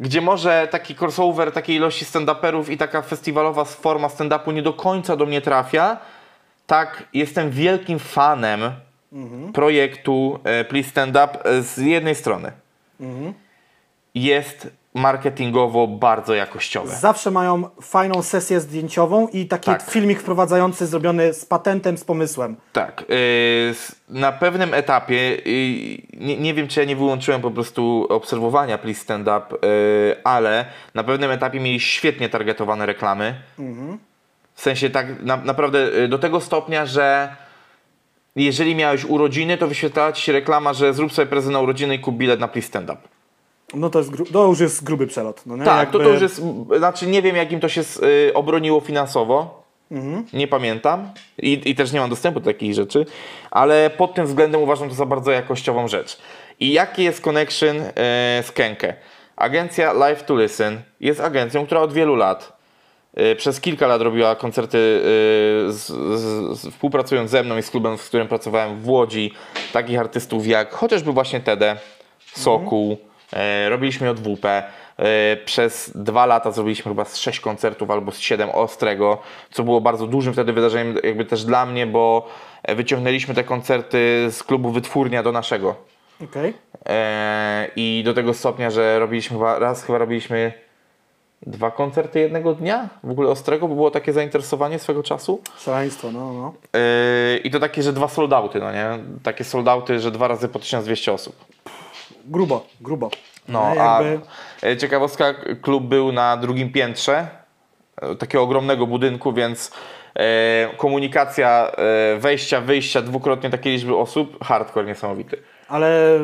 gdzie 0.00 0.20
może 0.20 0.68
taki 0.70 0.94
crossover 0.94 1.52
takiej 1.52 1.76
ilości 1.76 2.04
stand-uperów 2.04 2.70
i 2.70 2.76
taka 2.76 3.02
festiwalowa 3.02 3.64
forma 3.64 4.08
stand-upu 4.08 4.54
nie 4.54 4.62
do 4.62 4.72
końca 4.72 5.16
do 5.16 5.26
mnie 5.26 5.40
trafia, 5.40 5.96
tak 6.66 7.04
jestem 7.14 7.50
wielkim 7.50 7.98
fanem 7.98 8.60
projektu 9.52 10.38
e, 10.44 10.64
Please 10.64 10.90
Stand 10.90 11.16
Up 11.16 11.44
e, 11.44 11.62
z 11.62 11.76
jednej 11.78 12.14
strony. 12.14 12.52
Jest 14.14 14.70
marketingowo 14.98 15.86
bardzo 15.86 16.34
jakościowe. 16.34 16.94
Zawsze 16.96 17.30
mają 17.30 17.68
fajną 17.82 18.22
sesję 18.22 18.60
zdjęciową 18.60 19.28
i 19.28 19.46
taki 19.46 19.64
Tak. 19.70 19.82
filmik 19.90 20.20
wprowadzający 20.20 20.86
zrobiony 20.86 21.32
z 21.34 21.44
patentem, 21.44 21.98
z 21.98 22.04
pomysłem. 22.04 22.56
Tak. 22.72 23.04
y, 23.10 23.74
Na 24.08 24.32
pewnym 24.32 24.74
etapie, 24.74 25.16
y, 25.46 26.02
nie, 26.12 26.36
nie 26.36 26.54
wiem 26.54 26.68
czy 26.68 26.80
ja 26.80 26.86
nie 26.86 26.96
wyłączyłem 26.96 27.40
po 27.40 27.50
prostu 27.50 28.06
obserwowania 28.08 28.78
Please 28.78 29.00
Stand 29.00 29.28
Up, 29.28 29.66
y, 29.66 30.16
ale 30.24 30.64
na 30.94 31.04
pewnym 31.04 31.30
etapie 31.30 31.60
mieli 31.60 31.80
świetnie 31.80 32.28
targetowane 32.28 32.86
reklamy. 32.86 33.34
W 34.54 34.60
sensie 34.62 34.90
tak 34.90 35.22
na, 35.22 35.36
naprawdę 35.36 36.08
do 36.08 36.18
tego 36.18 36.40
stopnia, 36.40 36.86
że 36.86 37.36
jeżeli 38.36 38.74
miałeś 38.74 39.04
urodziny, 39.04 39.58
to 39.58 39.66
wyświetlała 39.68 40.12
ci 40.12 40.22
się 40.22 40.32
reklama, 40.32 40.72
że 40.72 40.94
zrób 40.94 41.12
sobie 41.12 41.26
prezent 41.26 41.52
na 41.52 41.60
urodziny 41.60 41.94
i 41.94 41.98
kup 41.98 42.16
bilet 42.16 42.40
na 42.40 42.48
Please 42.48 42.68
Stand 42.68 42.90
Up. 42.90 42.98
No 43.74 43.90
to, 43.90 43.98
jest 43.98 44.10
gru- 44.10 44.32
to 44.32 44.46
już 44.46 44.60
jest 44.60 44.84
gruby 44.84 45.06
przelot. 45.06 45.42
No 45.46 45.56
nie? 45.56 45.64
Tak, 45.64 45.90
to, 45.90 45.92
to 45.92 45.98
Jakby- 45.98 46.12
już 46.12 46.22
jest, 46.22 46.42
znaczy 46.78 47.06
nie 47.06 47.22
wiem 47.22 47.36
jak 47.36 47.52
im 47.52 47.60
to 47.60 47.68
się 47.68 47.80
y, 47.80 48.34
obroniło 48.34 48.80
finansowo, 48.80 49.62
nie 50.32 50.48
pamiętam 50.48 51.10
I, 51.38 51.60
i 51.64 51.74
też 51.74 51.92
nie 51.92 52.00
mam 52.00 52.10
dostępu 52.10 52.40
do 52.40 52.46
takich 52.52 52.74
rzeczy, 52.74 53.06
ale 53.50 53.90
pod 53.90 54.14
tym 54.14 54.26
względem 54.26 54.62
uważam 54.62 54.88
to 54.88 54.94
za 54.94 55.06
bardzo 55.06 55.30
jakościową 55.30 55.88
rzecz. 55.88 56.18
I 56.60 56.72
jaki 56.72 57.04
jest 57.04 57.20
connection 57.20 57.76
y, 57.76 57.92
z 58.42 58.52
Kenke? 58.52 58.94
Agencja 59.36 59.92
Live 59.92 60.22
to 60.24 60.36
Listen 60.36 60.82
jest 61.00 61.20
agencją, 61.20 61.66
która 61.66 61.80
od 61.80 61.92
wielu 61.92 62.16
lat 62.16 62.52
y, 63.20 63.36
przez 63.36 63.60
kilka 63.60 63.86
lat 63.86 64.02
robiła 64.02 64.36
koncerty 64.36 64.78
y, 64.78 65.72
z, 65.72 65.86
z, 66.20 66.58
z, 66.60 66.68
współpracując 66.74 67.30
ze 67.30 67.42
mną 67.42 67.56
i 67.56 67.62
z 67.62 67.70
klubem, 67.70 67.98
w 67.98 68.04
którym 68.06 68.28
pracowałem 68.28 68.80
w 68.80 68.88
Łodzi, 68.88 69.32
takich 69.72 69.98
artystów 69.98 70.46
jak 70.46 70.72
chociażby 70.74 71.12
właśnie 71.12 71.40
Tede, 71.40 71.76
Sokół, 72.34 72.92
e, 72.92 73.07
robiliśmy 73.68 74.08
JWP. 74.08 74.62
E, 74.98 75.36
przez 75.36 75.92
dwa 75.94 76.26
lata 76.26 76.50
zrobiliśmy 76.50 76.90
chyba 76.90 77.04
z 77.04 77.16
sześć 77.16 77.40
koncertów 77.40 77.90
albo 77.90 78.12
z 78.12 78.18
siedem 78.18 78.50
Ostrego, 78.50 79.18
co 79.50 79.64
było 79.64 79.80
bardzo 79.80 80.06
dużym 80.06 80.32
wtedy 80.32 80.52
wydarzeniem 80.52 80.96
jakby 81.04 81.24
też 81.24 81.44
dla 81.44 81.66
mnie, 81.66 81.86
bo 81.86 82.28
e, 82.62 82.74
wyciągnęliśmy 82.74 83.34
te 83.34 83.44
koncerty 83.44 84.28
z 84.30 84.42
klubu 84.42 84.70
Wytwórnia 84.70 85.22
do 85.22 85.32
naszego. 85.32 85.76
Okej. 86.24 86.54
E, 86.86 87.68
I 87.76 88.02
do 88.04 88.14
tego 88.14 88.34
stopnia, 88.34 88.70
że 88.70 88.98
robiliśmy 88.98 89.36
chyba, 89.36 89.58
raz 89.58 89.84
chyba 89.84 89.98
robiliśmy 89.98 90.52
dwa 91.46 91.70
koncerty 91.70 92.20
jednego 92.20 92.54
dnia 92.54 92.88
w 93.04 93.10
ogóle 93.10 93.28
Ostrego, 93.28 93.68
bo 93.68 93.74
było 93.74 93.90
takie 93.90 94.12
zainteresowanie 94.12 94.78
swego 94.78 95.02
czasu. 95.02 95.40
Szaleństwo, 95.58 96.12
no, 96.12 96.32
no. 96.32 96.54
Yy, 96.80 97.38
I 97.38 97.50
to 97.50 97.60
takie, 97.60 97.82
że 97.82 97.92
dwa 97.92 98.08
soldauty, 98.08 98.60
no 98.60 98.72
nie? 98.72 98.98
Takie 99.22 99.44
soldauty, 99.44 100.00
że 100.00 100.10
dwa 100.10 100.28
razy 100.28 100.48
po 100.48 100.58
1200 100.58 101.12
osób. 101.12 101.44
Grubo, 102.28 102.66
grubo. 102.80 103.10
No, 103.48 103.62
a 103.80 104.00
e, 104.62 104.76
ciekawostka, 104.76 105.34
klub 105.62 105.84
był 105.84 106.12
na 106.12 106.36
drugim 106.36 106.72
piętrze 106.72 107.28
e, 108.02 108.14
takiego 108.14 108.44
ogromnego 108.44 108.86
budynku, 108.86 109.32
więc 109.32 109.72
e, 110.14 110.68
komunikacja 110.76 111.72
wejścia, 112.18 112.60
wyjścia, 112.60 113.02
dwukrotnie 113.02 113.50
takiej 113.50 113.72
liczby 113.72 113.96
osób, 113.96 114.44
hardcore 114.44 114.86
niesamowity. 114.86 115.42
Ale 115.68 116.18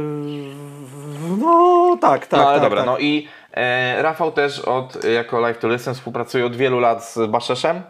no 1.38 1.98
tak, 2.00 2.26
tak. 2.26 2.40
no 2.40 2.48
ale 2.48 2.60
tak, 2.60 2.62
dobra, 2.62 2.78
tak. 2.78 2.86
no 2.86 2.98
i 2.98 3.28
e, 3.52 4.02
Rafał 4.02 4.32
też 4.32 4.60
od, 4.60 5.04
jako 5.04 5.40
Live 5.40 5.58
to 5.58 5.68
Listen 5.68 5.94
współpracuje 5.94 6.46
od 6.46 6.56
wielu 6.56 6.80
lat 6.80 7.04
z 7.04 7.30
Baszeszem. 7.30 7.82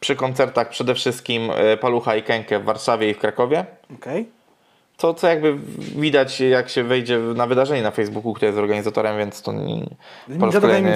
Przy 0.00 0.16
koncertach 0.16 0.68
przede 0.68 0.94
wszystkim 0.94 1.50
Palucha 1.80 2.16
i 2.16 2.22
Kenkę 2.22 2.58
w 2.58 2.64
Warszawie 2.64 3.10
i 3.10 3.14
w 3.14 3.18
Krakowie. 3.18 3.64
Okej. 3.94 4.39
To, 5.00 5.14
co 5.14 5.28
jakby 5.28 5.56
widać, 5.96 6.40
jak 6.40 6.68
się 6.68 6.84
wejdzie 6.84 7.18
na 7.18 7.46
wydarzenie 7.46 7.82
na 7.82 7.90
Facebooku, 7.90 8.34
które 8.34 8.46
jest 8.46 8.58
organizatorem, 8.58 9.18
więc 9.18 9.42
to 9.42 9.52
nie, 9.52 9.86
po 10.40 10.46
raz 10.46 10.58
kolejny, 10.60 10.94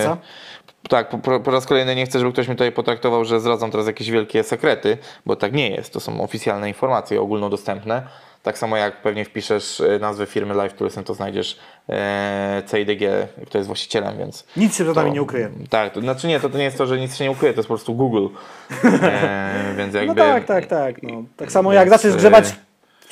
tak, 0.89 1.09
po- 1.09 1.40
po, 1.40 1.51
raz 1.51 1.66
kolejny 1.66 1.94
nie 1.94 2.06
chcę, 2.06 2.18
żeby 2.18 2.32
ktoś 2.32 2.48
mnie 2.48 2.56
tutaj 2.56 2.72
potraktował, 2.72 3.24
że 3.24 3.40
zdradzam 3.40 3.70
teraz 3.70 3.86
jakieś 3.86 4.10
wielkie 4.10 4.43
sekrety, 4.43 4.98
bo 5.26 5.36
tak 5.36 5.52
nie 5.52 5.70
jest. 5.70 5.93
To 5.93 6.01
są 6.01 6.20
oficjalne 6.20 6.68
informacje 6.68 7.20
ogólnodostępne. 7.20 8.02
Tak 8.43 8.59
samo 8.59 8.76
jak 8.76 9.02
pewnie 9.02 9.24
wpiszesz 9.24 9.81
e, 9.81 9.98
nazwę 9.98 10.26
firmy 10.26 10.55
Live 10.55 10.74
Tourism, 10.74 11.05
to 11.05 11.14
znajdziesz 11.14 11.59
e, 11.89 12.62
CIDG, 12.70 13.28
kto 13.47 13.59
jest 13.59 13.66
właścicielem, 13.66 14.18
więc 14.18 14.47
Nic 14.56 14.76
się 14.76 14.85
przed 14.85 14.97
nami 14.97 15.12
nie 15.12 15.22
ukryje. 15.22 15.51
Tak, 15.70 15.93
to 15.93 16.01
znaczy 16.01 16.26
nie, 16.26 16.40
to, 16.40 16.51
to 16.51 16.59
nie 16.59 16.64
jest 16.64 16.78
to, 16.78 16.86
że 16.86 16.98
nic 16.98 17.16
się 17.16 17.24
nie 17.24 17.31
ukryje, 17.31 17.55
to 17.55 17.59
jest 17.59 17.68
po 17.68 17.74
prostu 17.74 17.94
Google. 17.94 18.26
E, 19.02 19.74
więc 19.76 19.94
jakby... 19.94 20.09
No 20.09 20.14
tak, 20.14 20.44
tak, 20.44 20.66
tak. 20.66 21.02
No. 21.02 21.24
Tak 21.36 21.52
samo 21.52 21.70
Więc, 21.70 21.81
jak 21.81 21.89
zaczniesz 21.89 22.14
e, 22.14 22.16
grzebać 22.16 22.44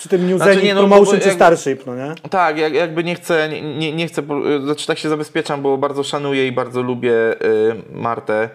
przy 0.03 0.09
tym 0.09 0.31
New 0.31 0.37
znaczy 0.43 0.63
nie, 0.63 0.75
no, 0.75 0.81
Promotion 0.81 1.21
czy 1.21 1.27
jak- 1.27 1.35
Starship, 1.35 1.87
no 1.87 1.97
nie? 1.97 2.15
Tak, 2.31 2.59
jak, 2.59 2.75
jakby 2.75 3.05
nie 3.05 3.15
chcę, 3.15 3.49
nie, 3.79 3.93
nie, 3.93 4.07
chcę, 4.07 4.23
po- 4.23 4.61
znaczy 4.65 4.87
tak 4.87 4.99
się 4.99 5.09
zabezpieczam, 5.09 5.63
bo 5.63 5.79
bardzo 5.79 6.03
szanuję 6.03 6.47
i 6.47 6.53
bardzo 6.53 6.83
lubię 6.83 7.13
y, 7.13 7.75
Martę, 7.93 8.49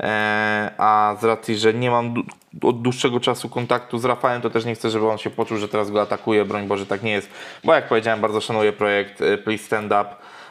e, 0.00 0.70
a 0.78 1.16
z 1.20 1.24
racji, 1.24 1.56
że 1.56 1.74
nie 1.74 1.90
mam 1.90 2.14
od 2.62 2.82
dłuższego 2.82 3.20
czasu 3.20 3.48
kontaktu 3.48 3.98
z 3.98 4.04
Rafałem, 4.04 4.42
to 4.42 4.50
też 4.50 4.64
nie 4.64 4.74
chcę, 4.74 4.90
żeby 4.90 5.08
on 5.08 5.18
się 5.18 5.30
poczuł, 5.30 5.58
że 5.58 5.68
teraz 5.68 5.90
go 5.90 6.02
atakuje, 6.02 6.44
broń 6.44 6.66
Boże, 6.66 6.86
tak 6.86 7.02
nie 7.02 7.12
jest, 7.12 7.28
bo 7.64 7.74
jak 7.74 7.88
powiedziałem, 7.88 8.20
bardzo 8.20 8.40
szanuję 8.40 8.72
projekt 8.72 9.20
y, 9.20 9.38
Please 9.38 9.64
Stand 9.64 9.86
Up. 9.86 10.06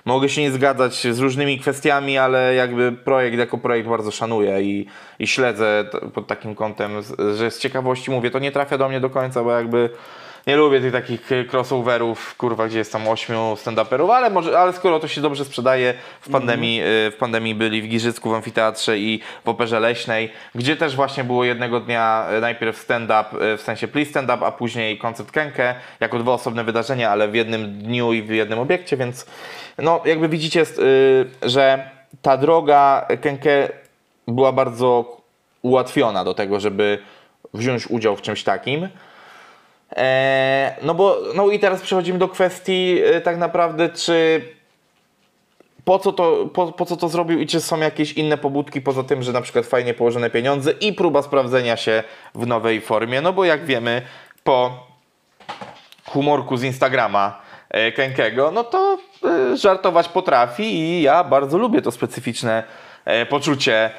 Mogę 0.06 0.30
się 0.30 0.42
nie 0.42 0.52
zgadzać 0.52 1.08
z 1.12 1.20
różnymi 1.20 1.60
kwestiami, 1.60 2.18
ale 2.18 2.56
jakby 2.56 2.92
projekt 2.92 3.38
jako 3.38 3.58
projekt 3.58 3.90
bardzo 3.90 4.12
szanuję 4.12 4.62
i, 4.62 4.86
i 5.20 5.28
śledzę 5.28 5.86
pod 6.14 6.28
takim 6.28 6.56
kątem, 6.56 6.92
że 7.36 7.52
z 7.52 7.60
ciekawości 7.60 8.12
mówię, 8.12 8.32
to 8.32 8.40
nie 8.40 8.52
trafia 8.52 8.78
do 8.78 8.90
mnie 8.90 9.00
do 9.00 9.10
końca, 9.10 9.44
bo 9.44 9.52
jakby 9.52 9.90
nie 10.48 10.56
lubię 10.56 10.82
tych 10.82 10.92
takich 10.92 11.32
e, 11.32 11.46
crossoverów, 11.46 12.36
kurwa, 12.38 12.68
gdzie 12.68 12.78
jest 12.78 12.92
tam 12.92 13.08
ośmiu 13.08 13.54
stand-uperów, 13.56 14.12
ale, 14.12 14.30
może, 14.30 14.60
ale 14.60 14.74
skoro 14.74 15.00
to 15.00 15.08
się 15.08 15.22
dobrze 15.22 15.46
sprzedaje, 15.46 15.94
w 16.22 16.30
pandemii, 16.30 16.82
e, 16.82 16.84
w 17.12 17.16
pandemii 17.20 17.56
byli 17.56 17.82
w 17.82 17.88
Giżycku, 17.88 18.30
w 18.30 18.34
Amfiteatrze 18.34 18.98
i 18.98 19.22
w 19.46 19.50
Operze 19.50 19.80
Leśnej, 19.80 20.32
gdzie 20.56 20.78
też 20.78 20.96
właśnie 20.96 21.24
było 21.24 21.44
jednego 21.44 21.80
dnia 21.80 22.28
e, 22.30 22.40
najpierw 22.40 22.78
stand-up, 22.78 23.26
w 23.58 23.62
sensie 23.62 23.88
please 23.88 24.12
stand-up, 24.12 24.46
a 24.46 24.52
później 24.52 24.98
koncert 24.98 25.32
Kenke, 25.32 25.76
jako 26.00 26.20
dwa 26.20 26.34
osobne 26.34 26.64
wydarzenia, 26.64 27.10
ale 27.10 27.28
w 27.28 27.36
jednym 27.36 27.80
dniu 27.80 28.14
i 28.14 28.22
w 28.22 28.30
jednym 28.30 28.60
obiekcie, 28.60 28.98
więc 28.98 29.26
no 29.78 30.02
jakby 30.06 30.30
widzicie, 30.30 30.62
y, 30.62 31.26
że 31.42 31.90
ta 32.22 32.38
droga 32.38 33.08
Kenke 33.22 33.70
była 34.28 34.52
bardzo 34.52 35.18
ułatwiona 35.62 36.24
do 36.24 36.34
tego, 36.34 36.60
żeby 36.60 37.00
wziąć 37.54 37.88
udział 37.88 38.16
w 38.16 38.22
czymś 38.22 38.44
takim. 38.44 38.90
E, 39.96 40.76
no 40.82 40.94
bo, 40.96 41.18
no 41.36 41.50
i 41.50 41.60
teraz 41.60 41.82
przechodzimy 41.82 42.20
do 42.20 42.28
kwestii 42.28 43.00
e, 43.06 43.22
tak 43.22 43.38
naprawdę, 43.38 43.90
czy 43.90 44.42
po 45.86 46.00
co, 46.00 46.14
to, 46.14 46.50
po, 46.54 46.72
po 46.72 46.86
co 46.86 46.98
to 46.98 47.10
zrobił 47.10 47.40
i 47.40 47.48
czy 47.48 47.62
są 47.62 47.80
jakieś 47.80 48.14
inne 48.14 48.38
pobudki 48.38 48.82
poza 48.82 49.04
tym, 49.04 49.24
że 49.24 49.32
na 49.32 49.42
przykład 49.42 49.66
fajnie 49.66 49.94
położone 49.94 50.30
pieniądze 50.30 50.72
i 50.72 50.94
próba 50.94 51.22
sprawdzenia 51.22 51.78
się 51.78 52.04
w 52.36 52.48
nowej 52.48 52.82
formie, 52.82 53.22
no 53.22 53.34
bo 53.34 53.46
jak 53.46 53.66
wiemy 53.66 54.02
po 54.44 54.88
humorku 56.06 56.58
z 56.58 56.64
Instagrama 56.64 57.42
e, 57.70 57.92
Kenkego, 57.92 58.52
no 58.52 58.64
to 58.64 58.98
żartować 59.54 60.10
potrafi 60.10 60.64
i 60.64 61.02
ja 61.02 61.24
bardzo 61.24 61.58
lubię 61.58 61.82
to 61.82 61.92
specyficzne 61.92 62.64
poczucie 63.30 63.90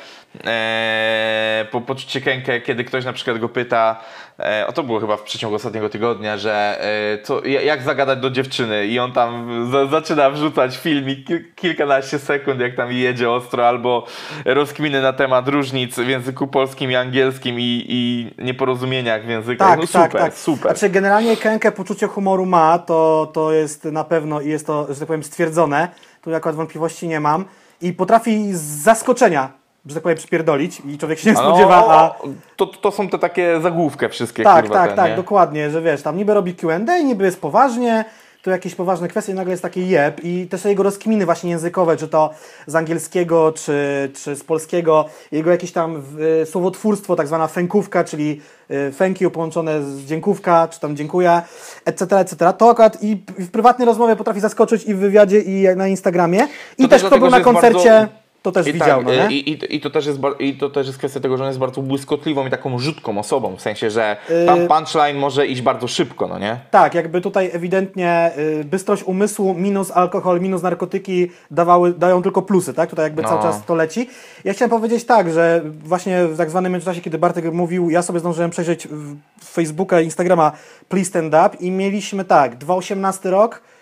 e, 0.45 1.67
po, 1.71 1.81
poczucie 1.81 2.21
Kenke, 2.21 2.61
kiedy 2.61 2.85
ktoś 2.85 3.05
na 3.05 3.13
przykład 3.13 3.39
go 3.39 3.49
pyta, 3.49 4.01
e, 4.39 4.67
o 4.67 4.73
to 4.73 4.83
było 4.83 5.01
chyba 5.01 5.17
w 5.17 5.23
przeciągu 5.23 5.57
ostatniego 5.57 5.89
tygodnia, 5.89 6.37
że 6.39 6.81
e, 7.15 7.23
co, 7.23 7.45
ja- 7.45 7.61
jak 7.63 7.83
zagadać 7.83 8.19
do 8.19 8.31
dziewczyny 8.31 8.87
i 8.87 8.99
on 8.99 9.13
tam 9.13 9.49
za, 9.73 9.87
zaczyna 9.87 10.31
wrzucać 10.31 10.77
filmik 10.79 11.27
kil, 11.27 11.45
kilkanaście 11.55 12.19
sekund, 12.19 12.61
jak 12.61 12.77
tam 12.77 12.93
jedzie 12.93 13.31
ostro, 13.31 13.69
albo 13.69 14.07
rozkminy 14.45 15.03
na 15.03 15.13
temat 15.13 15.49
różnic 15.49 15.95
w 15.97 16.09
języku 16.09 16.47
polskim 16.47 16.91
i 16.91 16.97
angielskim 16.97 17.61
i, 17.61 17.85
i 17.89 18.31
nieporozumieniach 18.45 19.25
w 19.25 19.29
językach. 19.29 19.69
Tak, 19.69 19.81
no 19.81 19.87
super, 19.87 20.03
tak, 20.13 20.21
tak. 20.23 20.35
super. 20.35 20.77
Znaczy 20.77 20.91
generalnie 20.93 21.37
Kenke 21.37 21.73
poczucie 21.73 22.07
humoru 22.07 22.47
ma, 22.47 22.79
to, 22.79 23.31
to 23.35 23.53
jest 23.53 23.85
na 23.85 24.05
pewno 24.05 24.41
i 24.41 24.49
jest 24.49 24.67
to, 24.67 24.87
że 24.95 24.99
tak 24.99 25.07
powiem, 25.07 25.23
stwierdzone. 25.23 25.89
Tu 26.23 26.35
akurat 26.35 26.57
wątpliwości 26.57 27.09
nie 27.09 27.21
mam. 27.21 27.45
I 27.81 27.93
potrafi 27.93 28.53
z 28.53 28.61
zaskoczenia, 28.61 29.53
że 29.87 29.95
tak 29.95 30.03
powiem, 30.03 30.19
przypierdolić 30.19 30.83
i 30.87 30.99
człowiek 30.99 31.19
się 31.19 31.31
nie 31.31 31.39
A 31.39 31.43
no, 31.43 31.49
spodziewa, 31.49 31.77
a... 31.77 32.15
to, 32.57 32.67
to 32.67 32.91
są 32.91 33.09
te 33.09 33.19
takie 33.19 33.61
zagłówki 33.61 34.09
wszystkie, 34.09 34.43
Tak, 34.43 34.65
kurwa, 34.65 34.87
tak, 34.87 34.97
tak, 34.97 35.11
nie? 35.11 35.17
dokładnie, 35.17 35.71
że 35.71 35.83
wiesz, 35.83 36.03
tam 36.03 36.17
niby 36.17 36.35
robi 36.35 36.55
Q&A, 36.55 36.99
niby 36.99 37.25
jest 37.25 37.41
poważnie, 37.41 38.05
tu 38.45 38.51
jakieś 38.51 38.75
poważne 38.75 39.09
kwestie, 39.09 39.35
nagle 39.35 39.51
jest 39.51 39.63
taki 39.63 39.89
jeb 39.89 40.21
i 40.25 40.49
te 40.49 40.69
jego 40.69 40.83
rozkminy 40.83 41.25
właśnie 41.25 41.51
językowe, 41.51 41.97
czy 41.97 42.09
to 42.09 42.31
z 42.67 42.75
angielskiego, 42.75 43.53
czy, 43.53 44.11
czy 44.15 44.37
z 44.37 44.45
polskiego, 44.45 45.05
jego 45.33 45.51
jakieś 45.51 45.73
tam 45.73 46.03
y, 46.43 46.47
słowotwórstwo, 46.47 47.17
tak 47.17 47.27
zwana 47.27 47.47
fękówka, 47.49 48.05
czyli 48.05 48.41
y, 48.71 48.93
thank 48.99 49.21
you 49.21 49.31
połączone 49.31 49.83
z 49.83 50.05
dziękówka, 50.05 50.69
czy 50.69 50.81
tam 50.81 50.97
dziękuję, 50.97 51.43
etc., 51.85 52.19
etc., 52.19 52.53
to 52.59 52.71
akurat 52.71 53.03
i 53.03 53.23
w 53.39 53.51
prywatnej 53.51 53.87
rozmowie 53.87 54.17
potrafi 54.17 54.41
zaskoczyć 54.41 54.85
i 54.85 54.95
w 54.95 54.99
wywiadzie, 54.99 55.41
i 55.41 55.77
na 55.77 55.89
Instagramie. 55.89 56.49
I 56.79 56.83
To 56.83 56.89
też 56.89 57.03
też 57.03 57.11
kto 57.11 57.19
był 57.19 57.31
na 57.31 57.41
koncercie, 57.41 57.91
bardzo- 57.91 58.24
to 58.45 58.53
też 58.53 58.67
I, 58.67 58.73
widział, 58.73 59.05
tak, 59.05 59.07
no 59.07 59.13
nie? 59.29 59.37
i, 59.37 59.51
i, 59.51 59.77
i, 59.77 59.81
to 59.81 59.91
też 59.91 60.07
jest, 60.07 60.19
I 60.39 60.55
to 60.55 60.71
też 60.71 60.87
jest 60.87 60.99
kwestia 60.99 61.21
tego, 61.21 61.37
że 61.37 61.43
on 61.45 61.49
jest 61.49 61.59
bardzo 61.59 61.83
błyskotliwą 61.83 62.47
i 62.47 62.51
taką 62.51 62.79
rzutką 62.79 63.19
osobą, 63.19 63.57
w 63.57 63.61
sensie, 63.61 63.91
że 63.91 64.17
tam 64.47 64.61
Y- 64.61 64.67
punchline 64.67 65.17
może 65.19 65.47
iść 65.47 65.63
bardzo 65.63 65.89
szybko, 65.89 66.29
no 66.29 66.39
nie? 66.39 66.61
Tak, 66.71 66.95
jakby 66.95 67.21
tutaj 67.21 67.51
ewidentnie 67.53 68.31
y, 68.39 68.65
bystrość 68.65 69.03
umysłu 69.03 69.55
minus 69.55 69.91
alkohol, 69.91 70.41
minus 70.41 70.63
narkotyki 70.63 71.31
dawały, 71.51 71.93
dają 71.95 72.23
tylko 72.23 72.43
plusy, 72.43 72.75
tak? 72.75 72.91
Tutaj 72.91 73.05
jakby 73.05 73.23
No. 73.23 73.29
cały 73.29 73.43
czas 73.43 73.65
to 73.67 73.75
leci. 73.75 74.09
Ja 74.45 74.53
chciałem 74.53 74.71
powiedzieć 74.71 75.05
tak, 75.05 75.33
że 75.33 75.63
właśnie 75.85 76.25
w 76.27 76.37
tak 76.37 76.51
zwanym 76.51 76.73
międzyczasie, 76.73 77.01
kiedy 77.01 77.19
Bartek 77.19 77.53
mówił, 77.53 77.91
ja 77.91 78.03
sobie 78.03 78.21
zdążyłem 78.21 78.51
przejrzeć 78.51 78.89
w- 78.89 79.17
Facebooka 79.45 80.01
i 80.01 80.05
Instagrama 80.05 80.53
Please 80.89 81.09
Stand 81.09 81.35
Up 81.47 81.57
i 81.61 81.71
mieliśmy 81.71 82.25
tak, 82.25 82.57
2018 82.57 83.31
rok, 83.31 83.55
y, 83.57 83.74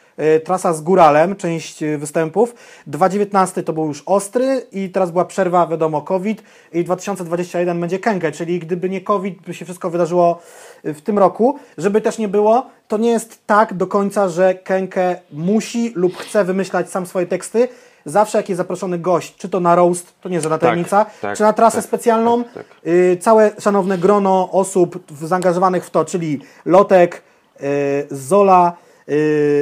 trasa 0.44 0.72
z 0.72 0.80
Góralem, 0.80 1.36
część 1.36 1.82
y, 1.82 1.98
występów, 1.98 2.54
2019 2.86 3.62
to 3.62 3.72
był 3.72 3.86
już 3.86 4.02
Ostry 4.06 4.66
i 4.72 4.90
teraz 4.90 5.10
była 5.10 5.24
przerwa, 5.24 5.66
wiadomo, 5.66 6.02
COVID 6.02 6.42
i 6.72 6.84
2021 6.84 7.80
będzie 7.80 7.98
Kenke, 7.98 8.32
czyli 8.32 8.58
gdyby 8.58 8.90
nie 8.90 9.00
COVID, 9.00 9.42
by 9.42 9.54
się 9.54 9.64
wszystko 9.64 9.90
wydarzyło 9.90 10.40
y, 10.84 10.94
w 10.94 11.02
tym 11.02 11.18
roku, 11.18 11.58
żeby 11.78 12.00
też 12.00 12.18
nie 12.18 12.28
było, 12.28 12.66
to 12.88 12.98
nie 12.98 13.10
jest 13.10 13.46
tak 13.46 13.74
do 13.74 13.86
końca, 13.86 14.28
że 14.28 14.54
Kenke 14.54 15.20
musi 15.32 15.92
lub 15.94 16.16
chce 16.16 16.44
wymyślać 16.44 16.90
sam 16.90 17.06
swoje 17.06 17.26
teksty. 17.26 17.68
Zawsze 18.04 18.38
jak 18.38 18.48
jest 18.48 18.56
zaproszony 18.56 18.98
gość, 18.98 19.36
czy 19.36 19.48
to 19.48 19.60
na 19.60 19.74
roast, 19.74 20.20
to 20.20 20.28
nie 20.28 20.40
żadna 20.40 20.58
tajemnica, 20.58 21.06
tak, 21.20 21.36
czy 21.36 21.42
na 21.42 21.52
trasę 21.52 21.76
tak, 21.76 21.84
specjalną, 21.84 22.44
tak, 22.44 22.52
tak. 22.54 22.64
y, 22.86 23.18
całe 23.20 23.50
szanowne 23.58 23.98
grono 23.98 24.48
osób 24.52 24.98
zaangażowanych 25.22 25.84
w 25.84 25.90
to, 25.90 26.04
czyli 26.04 26.40
Lotek, 26.64 27.22
y, 27.60 28.06
Zola, 28.10 28.76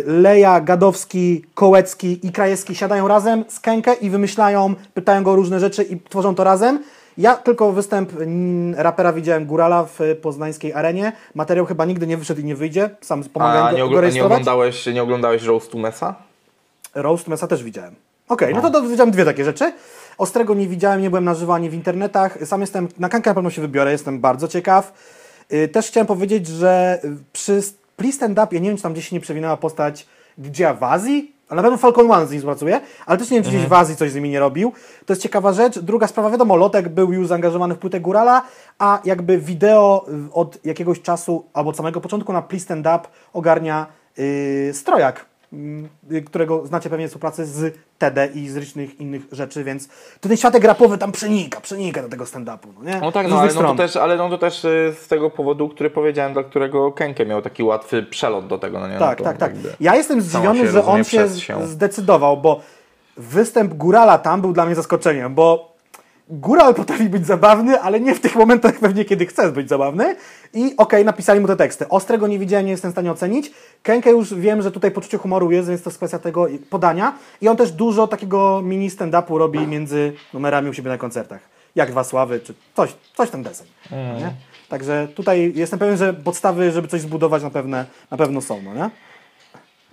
Leja, 0.06 0.60
Gadowski, 0.60 1.44
Kołecki 1.55 2.27
i 2.27 2.32
Krajewski 2.32 2.74
siadają 2.74 3.09
razem 3.09 3.44
z 3.48 3.60
Kenkę 3.60 3.94
i 3.94 4.10
wymyślają, 4.10 4.74
pytają 4.94 5.22
go 5.22 5.31
o 5.32 5.36
różne 5.36 5.60
rzeczy 5.60 5.82
i 5.82 6.01
tworzą 6.01 6.35
to 6.35 6.44
razem. 6.44 6.82
Ja 7.18 7.36
tylko 7.36 7.72
występ 7.72 8.12
rapera 8.77 9.12
widziałem 9.12 9.47
Górala 9.47 9.85
w 9.85 10.01
y, 10.01 10.14
poznańskiej 10.14 10.72
arenie. 10.72 11.12
Materiał 11.35 11.66
chyba 11.66 11.85
nigdy 11.85 12.06
nie 12.06 12.16
wyszedł 12.16 12.40
i 12.40 12.44
nie 12.44 12.55
wyjdzie. 12.56 12.90
Sam 13.01 13.22
A 13.27 13.28
pomagałem 13.32 13.74
nie, 13.74 13.81
go, 13.81 13.89
ogl- 13.89 14.01
go 14.01 14.06
a 14.06 14.10
nie 14.10 14.24
oglądałeś, 14.24 14.86
nie 14.86 15.02
oglądałeś 15.02 15.43
Roastu 15.43 15.78
Mesa? 15.78 16.14
Roast 16.94 17.28
Mesa 17.28 17.47
też 17.47 17.64
widziałem. 17.64 17.94
Okej, 18.28 18.55
no 18.55 18.60
to, 18.60 18.70
to 18.70 18.82
widziałem 18.82 19.10
dwie 19.10 19.24
takie 19.24 19.44
rzeczy. 19.44 19.72
Ostrego 20.18 20.55
nie 20.55 20.66
widziałem, 20.68 21.02
nie 21.02 21.10
byłem 21.10 21.24
na 21.24 21.35
żywo 21.35 21.55
ani 21.55 21.70
w 21.70 21.74
internetach. 21.74 22.39
Sam 22.44 22.60
jestem, 22.60 22.89
na 22.98 23.09
kankę 23.09 23.31
na 23.31 23.35
pewno 23.35 23.51
się 23.51 23.62
wybiorę, 23.62 23.93
jestem 23.93 24.20
bardzo 24.20 24.48
ciekaw. 24.48 24.93
Y, 25.52 25.68
Też 25.68 25.86
chciałem 25.86 26.06
powiedzieć, 26.06 26.47
że 26.47 27.01
y, 27.05 27.16
przy 27.32 27.62
Please 28.01 28.16
Stand 28.16 28.39
Up, 28.39 28.48
ja 28.52 28.60
nie 28.60 28.68
wiem, 28.68 28.77
czy 28.77 28.82
tam 28.82 28.93
gdzieś 28.93 29.09
się 29.09 29.16
nie 29.16 29.20
przewinęła 29.20 29.56
postać 29.56 30.06
Gdzieja 30.39 30.74
w 30.74 30.82
Azji, 30.82 31.35
ale 31.48 31.56
na 31.56 31.62
pewno 31.62 31.78
Falcon 31.78 32.10
One 32.10 32.27
z 32.27 32.31
nim 32.31 32.40
współpracuje, 32.40 32.81
ale 33.06 33.18
też 33.18 33.31
nie 33.31 33.36
wiem, 33.36 33.44
czy 33.44 33.51
gdzieś 33.51 33.66
w 33.66 33.72
Azji 33.72 33.97
coś 33.97 34.10
z 34.10 34.14
nimi 34.14 34.31
nie 34.31 34.40
robił. 34.40 34.72
To 35.06 35.12
jest 35.12 35.22
ciekawa 35.22 35.52
rzecz. 35.52 35.78
Druga 35.78 36.06
sprawa, 36.06 36.31
wiadomo, 36.31 36.56
Lotek 36.56 36.89
był 36.89 37.12
już 37.12 37.27
zaangażowany 37.27 37.74
w 37.74 37.78
płytę 37.78 38.01
Górala, 38.01 38.43
a 38.78 39.01
jakby 39.05 39.39
wideo 39.39 40.06
od 40.32 40.64
jakiegoś 40.64 41.02
czasu, 41.02 41.44
albo 41.52 41.70
od 41.70 41.77
samego 41.77 42.01
początku 42.01 42.32
na 42.32 42.43
Please 42.43 42.64
Stand 42.64 42.86
Up 42.86 43.09
ogarnia 43.32 43.86
yy, 44.16 44.74
Strojak, 44.74 45.27
którego 46.27 46.66
znacie 46.66 46.90
pewnie 46.90 47.06
z 47.09 47.10
współpracy 47.10 47.47
z 47.47 47.74
TD 47.98 48.28
i 48.35 48.48
z 48.48 48.56
różnych 48.56 49.01
innych 49.01 49.22
rzeczy, 49.32 49.64
więc 49.64 49.89
to 50.20 50.28
ten 50.28 50.36
światek 50.36 50.64
rapowy 50.64 50.98
tam 50.98 51.12
przenika, 51.12 51.60
przenika 51.60 52.02
do 52.02 52.09
tego 52.09 52.24
stand-upu, 52.24 52.66
no 52.78 52.90
nie? 52.90 53.01
No 53.01 53.12
tak, 53.12 53.28
no, 53.28 53.40
ale, 53.40 53.55
no 53.55 53.62
to 53.62 53.74
też, 53.74 53.97
ale 53.97 54.16
no 54.16 54.28
to 54.31 54.39
też 54.39 54.64
y, 54.64 54.94
z 55.02 55.09
tego 55.09 55.31
powodu, 55.31 55.68
który 55.68 55.90
powiedziałem, 55.90 56.32
dla 56.32 56.43
którego 56.44 56.93
Kenke 56.93 57.27
miał 57.27 57.43
taki 57.43 57.62
łatwy 57.62 58.02
przelot 58.02 58.47
do 58.47 58.59
tego, 58.59 58.81
no 58.81 58.89
nie? 58.89 58.98
Tak, 58.98 59.18
no 59.18 59.24
tak, 59.24 59.39
tak. 59.39 59.52
jakby- 59.55 59.72
Ja 59.81 59.97
jestem 59.97 60.20
zdziwiony, 60.20 60.70
że 60.70 60.85
on 60.85 61.05
się, 61.05 61.28
się. 61.28 61.66
zdecydował, 61.66 62.36
bo 62.36 62.60
występ 63.16 63.74
Górala 63.74 64.18
tam 64.18 64.40
był 64.40 64.52
dla 64.52 64.66
mnie 64.66 64.74
zaskoczeniem, 64.74 65.35
bo 65.35 65.70
Góral 66.32 66.74
potrafi 66.74 67.09
być 67.09 67.27
zabawny, 67.27 67.81
ale 67.81 68.01
nie 68.01 68.15
w 68.15 68.20
tych 68.20 68.36
momentach 68.36 68.78
pewnie, 68.78 69.05
kiedy 69.05 69.27
chce 69.27 69.52
być 69.52 69.69
zabawny. 69.69 70.16
I 70.55 70.74
okej, 70.77 71.05
napisali 71.05 71.40
mu 71.40 71.47
te 71.47 71.57
teksty. 71.57 71.89
Ostrego 71.89 72.27
nie 72.27 72.39
widziałem, 72.39 72.66
nie 72.66 72.73
jestem 72.73 72.90
w 72.90 72.94
stanie 72.94 73.12
ocenić. 73.12 73.52
Kenkę 73.82 74.11
już 74.11 74.35
wiem, 74.35 74.62
że 74.62 74.70
tutaj 74.70 74.90
poczucie 74.90 75.19
humoru 75.19 75.51
jest, 75.51 75.69
więc 75.69 75.82
to 75.82 75.90
jest 75.90 75.98
kwestia 75.98 76.19
tego 76.19 76.47
podania. 76.70 77.12
I 77.40 77.48
on 77.48 77.57
też 77.57 77.73
dużo 77.73 78.07
takiego 78.07 78.62
mini 78.62 78.90
stand-upu 78.90 79.39
robi 79.39 79.66
między 79.66 80.12
numerami 80.35 80.70
u 80.70 80.73
siebie 80.73 80.90
na 80.90 80.98
koncertach. 80.98 81.40
Jak 81.74 81.90
Dwa 81.90 82.05
Sławy, 82.05 82.40
czy 82.40 82.55
coś, 82.77 82.94
coś 83.16 83.31
ten 83.31 83.43
deseń. 83.43 83.66
Nie? 83.90 84.32
Także 84.69 85.09
tutaj 85.15 85.52
jestem 85.57 85.78
pewien, 85.78 85.97
że 85.97 86.15
podstawy, 86.15 86.70
żeby 86.70 86.89
coś 86.89 87.01
zbudować 87.01 87.43
na, 87.43 87.51
pewne, 87.51 87.86
na 88.11 88.16
pewno 88.16 88.40
są, 88.40 88.62
no 88.62 88.74
nie? 88.74 88.90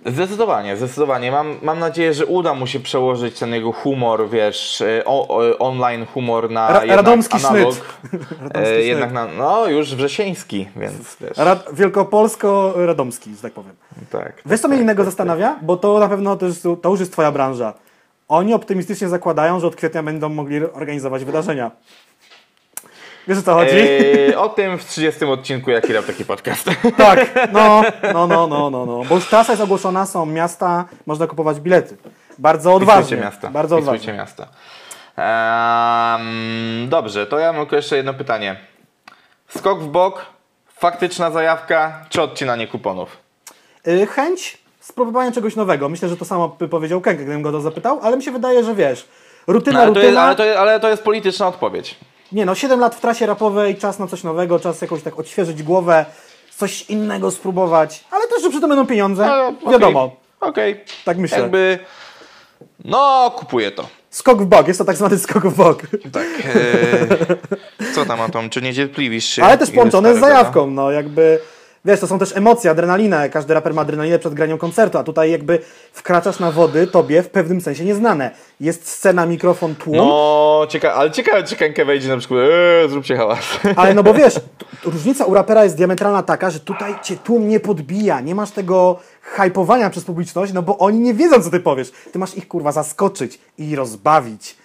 Zdecydowanie, 0.06 0.76
zdecydowanie. 0.76 1.30
Mam, 1.32 1.56
mam 1.62 1.78
nadzieję, 1.78 2.14
że 2.14 2.26
uda 2.26 2.54
mu 2.54 2.66
się 2.66 2.80
przełożyć 2.80 3.38
ten 3.38 3.54
jego 3.54 3.72
humor, 3.72 4.28
wiesz, 4.30 4.80
e, 4.80 5.02
o, 5.04 5.28
o, 5.28 5.58
online 5.58 6.06
humor 6.06 6.50
na 6.50 6.68
Ra- 6.68 6.80
jednak 6.84 6.96
radomski 6.96 7.36
analog. 7.46 7.74
sznyt. 7.74 7.84
E, 8.14 8.18
Radomski 8.54 8.86
jednak 8.88 9.10
sznyt. 9.10 9.14
na, 9.14 9.26
no 9.38 9.66
już 9.68 9.94
wrzesieński, 9.94 10.68
więc 10.76 11.16
wiesz, 11.20 11.36
Rad- 11.38 11.72
Wielkopolsko-radomski, 11.72 13.34
że 13.36 13.42
tak 13.42 13.52
powiem. 13.52 13.72
tak. 14.10 14.42
Wiesz, 14.46 14.60
co 14.60 14.68
mnie 14.68 14.78
innego 14.78 15.04
zastanawia? 15.04 15.56
Bo 15.62 15.76
to 15.76 15.98
na 15.98 16.08
pewno 16.08 16.36
to, 16.36 16.46
jest, 16.46 16.62
to 16.82 16.90
już 16.90 17.00
jest 17.00 17.12
twoja 17.12 17.32
branża. 17.32 17.74
Oni 18.28 18.54
optymistycznie 18.54 19.08
zakładają, 19.08 19.60
że 19.60 19.66
od 19.66 19.76
kwietnia 19.76 20.02
będą 20.02 20.28
mogli 20.28 20.64
organizować 20.72 21.24
wydarzenia. 21.24 21.70
Wiesz 23.28 23.38
o 23.38 23.42
co 23.42 23.54
chodzi? 23.54 23.76
E, 24.30 24.38
o 24.38 24.48
tym 24.48 24.78
w 24.78 24.84
30 24.84 25.24
odcinku 25.24 25.70
Jaki 25.70 25.92
Rap 25.92 26.06
Taki 26.06 26.24
Podcast. 26.24 26.70
Tak, 26.96 27.34
no, 27.52 27.82
no, 28.14 28.26
no, 28.26 28.46
no, 28.46 28.70
no, 28.70 28.86
no. 28.86 29.02
Bo 29.08 29.14
już 29.14 29.26
trasa 29.26 29.52
jest 29.52 29.62
ogłoszona, 29.62 30.06
są 30.06 30.26
miasta, 30.26 30.84
można 31.06 31.26
kupować 31.26 31.60
bilety. 31.60 31.96
Bardzo 32.38 32.74
odważnie. 32.74 33.02
Wpisujcie 33.02 33.24
miasta. 33.24 33.50
Bardzo 33.50 33.76
odważnie. 33.76 34.12
miasta. 34.12 34.46
Ehm, 35.16 36.88
dobrze, 36.88 37.26
to 37.26 37.38
ja 37.38 37.52
mam 37.52 37.66
jeszcze 37.72 37.96
jedno 37.96 38.14
pytanie. 38.14 38.56
Skok 39.48 39.80
w 39.80 39.86
bok, 39.86 40.26
faktyczna 40.78 41.30
zajawka, 41.30 42.04
czy 42.08 42.22
odcinanie 42.22 42.68
kuponów? 42.68 43.16
Y, 43.88 44.06
chęć 44.06 44.58
spróbowania 44.80 45.32
czegoś 45.32 45.56
nowego. 45.56 45.88
Myślę, 45.88 46.08
że 46.08 46.16
to 46.16 46.24
samo 46.24 46.48
by 46.48 46.68
powiedział 46.68 47.00
Kenke, 47.00 47.22
gdybym 47.22 47.42
go 47.42 47.52
to 47.52 47.60
zapytał, 47.60 48.00
ale 48.02 48.16
mi 48.16 48.22
się 48.22 48.30
wydaje, 48.30 48.64
że 48.64 48.74
wiesz, 48.74 49.08
rutyna, 49.46 49.76
No, 49.78 49.82
ale, 49.84 49.92
to 49.94 50.00
rutyna. 50.00 50.06
jest, 50.06 50.18
ale, 50.18 50.36
to 50.36 50.44
jest, 50.44 50.58
ale 50.58 50.80
to 50.80 50.88
jest 50.88 51.02
polityczna 51.02 51.48
odpowiedź. 51.48 51.96
Nie 52.32 52.46
no, 52.46 52.54
7 52.54 52.80
lat 52.80 52.94
w 52.94 53.00
trasie 53.00 53.26
rapowej, 53.26 53.76
czas 53.76 53.98
na 53.98 54.06
coś 54.06 54.24
nowego, 54.24 54.60
czas 54.60 54.82
jakoś 54.82 55.02
tak 55.02 55.18
odświeżyć 55.18 55.62
głowę, 55.62 56.06
coś 56.56 56.82
innego 56.82 57.30
spróbować, 57.30 58.04
ale 58.10 58.26
też, 58.28 58.42
że 58.42 58.50
przy 58.50 58.60
tym 58.60 58.68
będą 58.68 58.86
pieniądze. 58.86 59.26
Ale, 59.26 59.48
okej, 59.48 59.72
Wiadomo, 59.72 60.16
Okej. 60.40 60.84
tak 61.04 61.18
myślę. 61.18 61.38
Jakby. 61.38 61.78
No, 62.84 63.32
kupuję 63.36 63.70
to. 63.70 63.88
Skok 64.10 64.42
w 64.42 64.46
bok, 64.46 64.68
jest 64.68 64.78
to 64.78 64.84
tak 64.84 64.96
zwany 64.96 65.18
skok 65.18 65.46
w 65.46 65.56
bok. 65.56 65.82
Tak. 66.12 66.26
E, 67.82 67.92
co 67.94 68.06
tam 68.06 68.20
o 68.20 68.28
tom? 68.28 68.50
Czy 68.50 68.62
niecierpliwisz 68.62 69.24
się? 69.24 69.44
Ale 69.44 69.58
też 69.58 69.70
połączone 69.70 70.14
z 70.14 70.16
starego, 70.16 70.36
zajawką, 70.36 70.66
no 70.66 70.90
jakby... 70.90 71.38
Wiesz, 71.88 72.00
to 72.00 72.06
są 72.06 72.18
też 72.18 72.36
emocje, 72.36 72.70
adrenalinę. 72.70 73.30
Każdy 73.30 73.54
raper 73.54 73.74
ma 73.74 73.82
adrenalinę 73.82 74.18
przed 74.18 74.34
graniem 74.34 74.58
koncertu, 74.58 74.98
a 74.98 75.04
tutaj 75.04 75.30
jakby 75.30 75.58
wkraczasz 75.92 76.38
na 76.38 76.52
wody 76.52 76.86
tobie 76.86 77.22
w 77.22 77.28
pewnym 77.28 77.60
sensie 77.60 77.84
nieznane. 77.84 78.30
Jest 78.60 78.88
scena, 78.88 79.26
mikrofon, 79.26 79.74
tłum, 79.74 79.96
No, 79.96 80.66
ciekawe, 80.68 80.94
ale 80.94 81.10
ciekawe, 81.10 81.44
czy 81.44 81.56
Kenke 81.56 81.84
wejdzie 81.84 82.08
na 82.08 82.16
przykład, 82.16 82.40
eee, 82.40 82.90
zróbcie 82.90 83.16
hałas. 83.16 83.38
ale 83.76 83.94
no 83.94 84.02
bo 84.02 84.14
wiesz, 84.14 84.40
różnica 84.84 85.24
u 85.24 85.34
rapera 85.34 85.64
jest 85.64 85.76
diametralna 85.76 86.22
taka, 86.22 86.50
że 86.50 86.60
tutaj 86.60 86.94
cię 87.02 87.16
tłum 87.16 87.48
nie 87.48 87.60
podbija, 87.60 88.20
nie 88.20 88.34
masz 88.34 88.50
tego 88.50 88.98
hypowania 89.22 89.90
przez 89.90 90.04
publiczność, 90.04 90.52
no 90.52 90.62
bo 90.62 90.78
oni 90.78 90.98
nie 90.98 91.14
wiedzą, 91.14 91.42
co 91.42 91.50
ty 91.50 91.60
powiesz. 91.60 91.92
Ty 92.12 92.18
masz 92.18 92.36
ich, 92.36 92.48
kurwa, 92.48 92.72
zaskoczyć 92.72 93.38
i 93.58 93.76
rozbawić. 93.76 94.56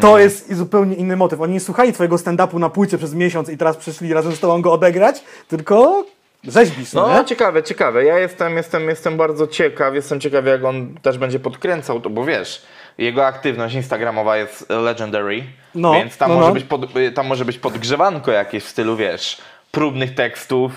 To 0.00 0.18
jest 0.18 0.54
zupełnie 0.54 0.96
inny 0.96 1.16
motyw. 1.16 1.40
Oni 1.40 1.52
nie 1.52 1.60
słuchali 1.60 1.92
twojego 1.92 2.16
stand-upu 2.16 2.58
na 2.58 2.68
płycie 2.68 2.98
przez 2.98 3.14
miesiąc 3.14 3.48
i 3.48 3.56
teraz 3.58 3.76
przyszli 3.76 4.14
razem 4.14 4.32
z 4.32 4.40
tobą 4.40 4.62
go 4.62 4.72
odegrać, 4.72 5.24
tylko 5.48 6.04
rzeźbisz, 6.48 6.92
no, 6.92 7.08
No, 7.08 7.18
nie? 7.18 7.24
ciekawe, 7.24 7.62
ciekawe. 7.62 8.04
Ja 8.04 8.18
jestem, 8.18 8.56
jestem, 8.56 8.88
jestem 8.88 9.16
bardzo 9.16 9.46
ciekaw, 9.46 9.94
jestem 9.94 10.20
ciekaw, 10.20 10.46
jak 10.46 10.64
on 10.64 10.94
też 11.02 11.18
będzie 11.18 11.40
podkręcał 11.40 12.00
to, 12.00 12.10
bo 12.10 12.24
wiesz, 12.24 12.62
jego 12.98 13.26
aktywność 13.26 13.74
instagramowa 13.74 14.36
jest 14.36 14.70
legendary, 14.70 15.42
No, 15.74 15.92
więc 15.92 16.16
tam, 16.16 16.28
no, 16.28 16.34
może 16.34 16.48
no. 16.48 16.54
Być 16.54 16.64
pod, 16.64 16.80
tam 17.14 17.26
może 17.26 17.44
być 17.44 17.58
podgrzewanko 17.58 18.30
jakieś 18.32 18.64
w 18.64 18.68
stylu, 18.68 18.96
wiesz, 18.96 19.38
próbnych 19.70 20.14
tekstów, 20.14 20.72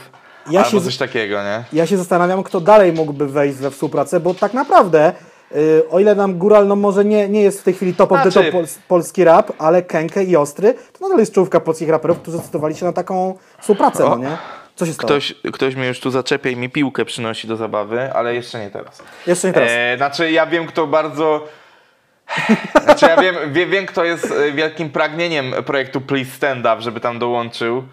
Ja 0.50 0.60
albo 0.60 0.72
się 0.72 0.82
coś 0.82 0.98
takiego, 0.98 1.44
nie? 1.44 1.64
Ja 1.74 1.86
się 1.88 1.98
zastanawiam, 1.98 2.44
kto 2.44 2.62
dalej 2.62 2.94
mógłby 2.94 3.28
wejść 3.28 3.58
we 3.58 3.72
współpracę, 3.72 4.20
bo 4.20 4.34
tak 4.34 4.54
naprawdę, 4.54 5.14
y, 5.56 5.84
o 5.90 6.00
ile 6.00 6.16
nam 6.16 6.38
Góral 6.38 6.68
no 6.68 6.76
może 6.76 7.06
nie, 7.06 7.30
nie 7.30 7.42
jest 7.42 7.62
w 7.62 7.64
tej 7.64 7.74
chwili 7.74 7.94
top 7.94 8.12
of 8.12 8.24
the 8.24 8.32
Znaczy- 8.32 8.52
pols- 8.52 8.78
polski 8.88 9.24
rap, 9.24 9.52
ale 9.58 9.82
Kenke 9.82 10.24
i 10.24 10.36
Ostry, 10.36 10.74
to 10.74 11.00
nadal 11.02 11.20
jest 11.20 11.34
czołówka 11.34 11.60
polskich 11.60 11.90
raperów, 11.90 12.20
którzy 12.20 12.38
zdecydowali 12.38 12.76
się 12.76 12.86
na 12.86 12.94
taką 12.94 13.38
współpracę, 13.60 14.04
no 14.04 14.18
nie? 14.18 14.38
Co 14.78 14.86
się 14.86 14.94
stało? 14.94 15.08
Ktoś, 15.08 15.34
ktoś 15.54 15.76
mnie 15.76 15.88
już 15.88 16.00
tu 16.00 16.12
zaczepia 16.12 16.50
i 16.50 16.56
mi 16.56 16.70
piłkę 16.70 17.06
przynosi 17.06 17.48
do 17.48 17.56
zabawy, 17.56 18.14
ale 18.14 18.36
jeszcze 18.36 18.60
nie 18.60 18.70
teraz. 18.70 19.04
Jeszcze 19.28 19.48
nie 19.48 19.54
teraz. 19.54 19.70
E, 19.72 19.98
znaczy, 19.98 20.32
ja 20.32 20.46
wiem, 20.46 20.68
kto 20.68 20.88
bardzo. 20.88 21.48
Znaczy, 22.84 23.06
ja 23.06 23.22
wiem, 23.22 23.36
wie, 23.54 23.66
wiem, 23.68 23.86
kto 23.86 24.04
jest 24.04 24.32
e, 24.32 24.52
wielkim 24.52 24.90
pragnieniem 24.90 25.54
projektu 25.66 26.02
Please 26.02 26.32
Stand 26.32 26.60
Up, 26.66 26.82
żeby 26.82 27.00
tam 27.00 27.20
dołączył. 27.20 27.84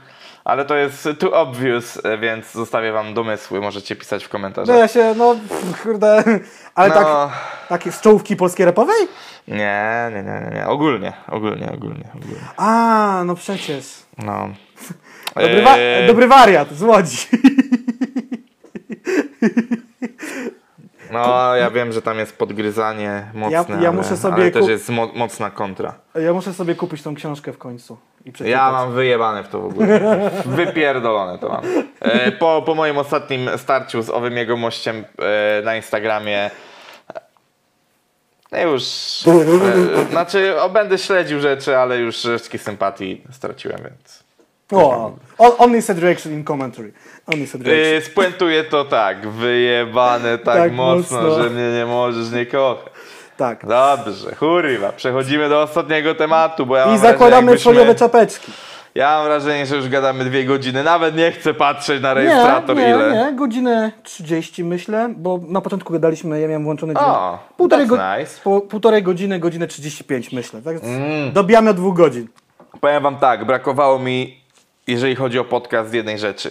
Ale 0.45 0.65
to 0.65 0.77
jest 0.77 1.09
too 1.19 1.33
obvious, 1.33 2.05
e, 2.05 2.19
więc 2.19 2.53
zostawię 2.53 2.93
wam 2.93 3.15
domysły. 3.15 3.61
Możecie 3.61 3.97
pisać 3.97 4.25
w 4.25 4.29
No 4.29 4.33
komentarzach. 4.33 4.77
ja 4.79 4.89
się, 4.89 5.15
no 5.17 5.37
kurde, 5.83 6.25
ale 6.75 6.89
No. 6.89 6.95
tak, 6.95 7.31
takie 7.69 7.93
z 7.93 8.01
czołówki 8.01 8.37
polskiej 8.37 8.67
rapowej? 8.67 8.97
Nie, 9.49 10.11
nie, 10.15 10.23
nie, 10.23 10.41
nie, 10.51 10.57
nie. 10.57 10.67
Ogólnie, 10.67 11.13
ogólnie, 11.29 11.73
ogólnie, 11.73 12.09
ogólnie. 12.15 12.41
A, 12.57 13.23
no 13.27 13.35
przecież. 13.35 13.85
No. 14.19 14.49
Dobry, 15.37 15.63
wa- 15.63 15.77
E, 15.77 16.07
dobry 16.07 16.27
wariat 16.29 16.73
z 16.73 16.83
Łodzi. 16.83 17.19
No, 21.13 21.57
ja 21.57 21.71
wiem, 21.71 21.93
że 21.93 22.03
tam 22.03 22.19
jest 22.19 22.39
podgryzanie 22.39 23.27
mocne, 23.35 23.75
ja 23.75 23.89
ale, 23.89 23.93
muszę 23.93 24.17
sobie 24.17 24.35
ale 24.35 24.51
też 24.51 24.69
jest 24.69 24.89
mo- 24.89 25.11
mocna 25.15 25.51
kontra. 25.51 25.95
Ja 26.15 26.33
muszę 26.33 26.53
sobie 26.55 26.75
kupić 26.75 27.03
tą 27.03 27.15
książkę 27.15 27.53
w 27.53 27.59
końcu 27.59 27.97
i 28.25 28.33
przeczytać. 28.33 28.51
Ja 28.51 28.73
mam 28.73 28.93
wyjebane 28.93 29.45
w 29.45 29.49
to 29.49 29.61
w 29.61 29.65
ogóle. 29.65 30.01
Wypierdolone 30.47 31.39
to 31.39 31.49
mam. 31.49 31.63
E, 32.01 32.33
po, 32.33 32.63
po 32.67 32.75
moim 32.75 32.99
ostatnim 32.99 33.51
starciu 33.57 34.03
z 34.03 34.11
owym 34.11 34.37
jego 34.37 34.57
mościem 34.57 35.05
e, 35.59 35.63
na 35.63 35.77
Instagramie 35.77 36.51
e, 38.53 38.63
już. 38.71 38.83
E, 39.27 40.11
znaczy, 40.11 40.61
o, 40.61 40.69
będę 40.71 40.99
śledził 40.99 41.41
rzeczy, 41.41 41.77
ale 41.79 41.99
już 41.99 42.25
resztki 42.25 42.59
sympatii 42.59 43.23
straciłem, 43.33 43.79
więc. 43.85 44.24
O, 44.79 45.13
on- 45.39 45.53
only 45.59 45.83
said 45.83 45.99
reaction 45.99 46.33
in 46.33 46.45
commentary. 46.45 46.93
Only 47.27 47.47
said 47.47 47.67
reaction. 47.67 47.97
E, 47.99 48.01
spuentuję 48.01 48.65
to 48.65 48.85
tak. 48.85 49.29
Wyjebane 49.29 50.39
tak, 50.45 50.57
Tak 50.57 50.73
mocno, 50.73 51.23
mocno. 51.23 51.43
że 51.43 51.51
mnie 51.51 51.71
nie 51.79 51.87
możesz 51.87 52.31
nie 52.31 52.47
kochać. 52.47 52.93
Tak. 53.37 53.67
Dobrze, 53.67 54.33
kurwa. 54.33 54.93
Przechodzimy 54.93 55.49
do 55.49 55.63
ostatniego 55.63 56.15
tematu, 56.15 56.67
bo 56.67 56.77
ja 56.77 56.87
mam 56.87 56.95
I 56.95 56.99
zakładamy 56.99 57.59
foliowe 57.59 57.95
czapeczki. 57.95 58.53
Ja 58.95 59.17
mam 59.17 59.25
wrażenie, 59.25 59.67
że 59.67 59.77
już 59.77 59.89
gadamy 59.89 60.25
dwie 60.25 60.45
godziny. 60.45 60.85
Nawet 60.85 61.17
nie 61.17 61.33
chcę 61.33 61.55
patrzeć 61.55 62.03
na 62.03 62.09
Nie, 62.09 62.15
rejestrator 62.15 62.77
nie, 62.77 62.91
ile. 62.91 63.13
nie, 63.13 63.37
godzinę 63.37 63.93
30 64.03 64.65
myślę, 64.65 65.15
bo 65.17 65.41
na 65.49 65.61
początku 65.61 65.93
gadaliśmy, 65.93 66.41
ja 66.41 66.49
miałem 66.49 66.65
włączony. 66.65 66.95
O, 66.97 67.39
półtorej, 67.57 67.87
that's 67.87 68.19
nice. 68.19 68.41
po, 68.45 68.61
półtorej 68.61 69.03
godziny, 69.03 69.39
godzinę 69.39 69.67
35 69.67 70.33
myślę. 70.33 70.63
Tak? 70.63 70.77
Mm. 70.83 71.33
Dobijamy 71.33 71.71
od 71.71 71.77
dwóch 71.77 71.97
godzin. 71.97 72.29
Powiem 72.81 73.03
wam 73.03 73.17
tak, 73.17 73.45
brakowało 73.45 73.99
mi, 73.99 74.41
jeżeli 74.87 75.15
chodzi 75.17 75.39
o 75.39 75.45
podcast, 75.45 75.95
jednej 75.95 76.19
rzeczy. 76.19 76.51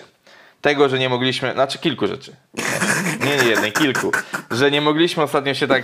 Tego, 0.61 0.89
że 0.89 0.99
nie 0.99 1.09
mogliśmy, 1.09 1.53
znaczy 1.53 1.79
kilku 1.79 2.07
rzeczy. 2.07 2.35
Nie, 3.25 3.37
nie 3.43 3.49
jednej, 3.49 3.71
kilku. 3.71 4.11
Że 4.51 4.71
nie 4.71 4.81
mogliśmy 4.81 5.23
ostatnio 5.23 5.53
się 5.53 5.67
tak 5.67 5.83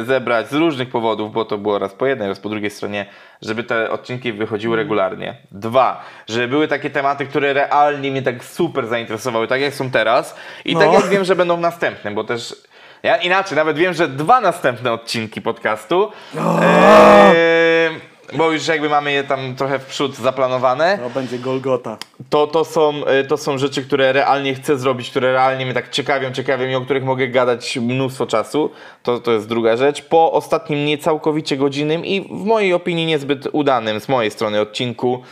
y, 0.00 0.04
zebrać 0.04 0.48
z 0.50 0.52
różnych 0.52 0.90
powodów, 0.90 1.32
bo 1.32 1.44
to 1.44 1.58
było 1.58 1.78
raz 1.78 1.92
po 1.94 2.06
jednej, 2.06 2.28
raz 2.28 2.40
po 2.40 2.48
drugiej 2.48 2.70
stronie, 2.70 3.06
żeby 3.42 3.64
te 3.64 3.90
odcinki 3.90 4.32
wychodziły 4.32 4.76
regularnie. 4.76 5.36
Dwa, 5.50 6.04
że 6.28 6.48
były 6.48 6.68
takie 6.68 6.90
tematy, 6.90 7.26
które 7.26 7.52
realnie 7.52 8.10
mnie 8.10 8.22
tak 8.22 8.44
super 8.44 8.86
zainteresowały, 8.86 9.48
tak 9.48 9.60
jak 9.60 9.74
są 9.74 9.90
teraz. 9.90 10.36
I 10.64 10.74
No. 10.74 10.80
tak 10.80 10.92
jak 10.92 11.08
wiem, 11.08 11.24
że 11.24 11.36
będą 11.36 11.56
w 11.56 11.60
następnym, 11.60 12.14
bo 12.14 12.24
też. 12.24 12.54
Ja 13.02 13.16
inaczej, 13.16 13.56
nawet 13.56 13.76
wiem, 13.76 13.94
że 13.94 14.08
dwa 14.08 14.40
następne 14.40 14.92
odcinki 14.92 15.40
podcastu. 15.42 16.12
Eee, 16.36 18.00
bo 18.36 18.52
już 18.52 18.66
jakby 18.66 18.88
mamy 18.88 19.12
je 19.12 19.24
tam 19.24 19.56
trochę 19.56 19.78
w 19.78 19.86
przód 19.86 20.16
zaplanowane. 20.16 20.98
To 20.98 21.10
będzie 21.10 21.38
Golgota. 21.38 21.96
To, 22.30 22.46
to, 22.46 22.64
są, 22.64 23.02
y, 23.20 23.24
to 23.24 23.36
są 23.36 23.58
rzeczy, 23.58 23.82
które 23.82 24.12
realnie 24.12 24.54
chcę 24.54 24.78
zrobić, 24.78 25.10
które 25.10 25.32
realnie 25.32 25.64
mnie 25.64 25.74
tak 25.74 25.90
ciekawią, 25.90 26.32
ciekawią 26.32 26.68
i 26.68 26.74
o 26.74 26.80
których 26.80 27.04
mogę 27.04 27.28
gadać 27.28 27.76
mnóstwo 27.76 28.26
czasu. 28.26 28.70
To, 29.02 29.18
to 29.18 29.32
jest 29.32 29.48
druga 29.48 29.76
rzecz. 29.76 30.02
Po 30.02 30.32
ostatnim 30.32 30.84
niecałkowicie 30.86 31.56
godzinnym 31.56 32.04
i 32.04 32.20
w 32.20 32.44
mojej 32.44 32.72
opinii 32.72 33.06
niezbyt 33.06 33.48
udanym 33.52 34.00
z 34.00 34.08
mojej 34.08 34.30
strony 34.30 34.60
odcinku 34.60 35.22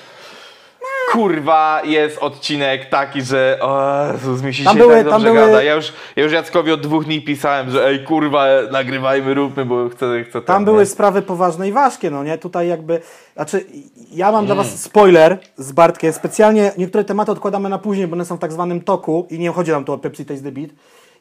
kurwa 1.13 1.81
jest 1.85 2.19
odcinek 2.19 2.89
taki, 2.89 3.23
że 3.23 3.59
o 3.63 3.93
Jezus, 4.13 4.43
mi 4.43 4.55
się 4.55 4.65
Tam 4.65 4.77
były- 4.77 4.95
tak 4.95 5.03
tam 5.05 5.13
dobrze 5.13 5.27
były- 5.35 5.47
gada. 5.47 5.63
Ja 5.63 5.75
już, 5.75 5.93
ja 6.17 6.23
już 6.23 6.33
Jackowi 6.33 6.73
od 6.73 6.81
dwóch 6.81 7.05
dni 7.05 7.23
pisałem, 7.23 7.71
że 7.71 7.87
ej 7.87 8.05
kurwa, 8.05 8.47
nagrywajmy, 8.73 9.35
róbmy, 9.35 9.65
bo 9.65 9.89
chcę, 9.89 10.25
chcę 10.25 10.43
Tam 10.43 10.57
ten, 10.57 10.65
były 10.65 10.79
nie? 10.79 10.87
sprawy 10.87 11.23
poważne 11.23 11.69
i 11.69 11.73
ważkie, 11.73 12.11
no 12.11 12.25
nie? 12.25 12.39
Tutaj 12.39 12.69
jakby, 12.69 13.01
znaczy 13.35 13.65
ja 14.13 14.33
mam 14.33 14.47
dla 14.47 14.55
Mm. 14.55 14.67
was 14.67 14.81
spoiler 14.83 15.39
z 15.57 15.73
Bartkiem, 15.73 16.13
specjalnie 16.13 16.73
niektóre 16.79 17.05
tematy 17.05 17.33
odkładamy 17.33 17.69
na 17.69 17.79
później, 17.79 18.07
bo 18.07 18.15
one 18.15 18.25
są 18.25 18.37
w 18.37 18.41
tak 18.41 18.53
zwanym 18.53 18.81
toku 18.81 19.27
i 19.31 19.39
nie 19.39 19.51
chodzi 19.51 19.71
nam 19.71 19.85
tu 19.85 19.93
o 19.93 19.99
Pepsi 19.99 20.25
Taste 20.25 20.45
the 20.45 20.53
Beat. 20.53 20.71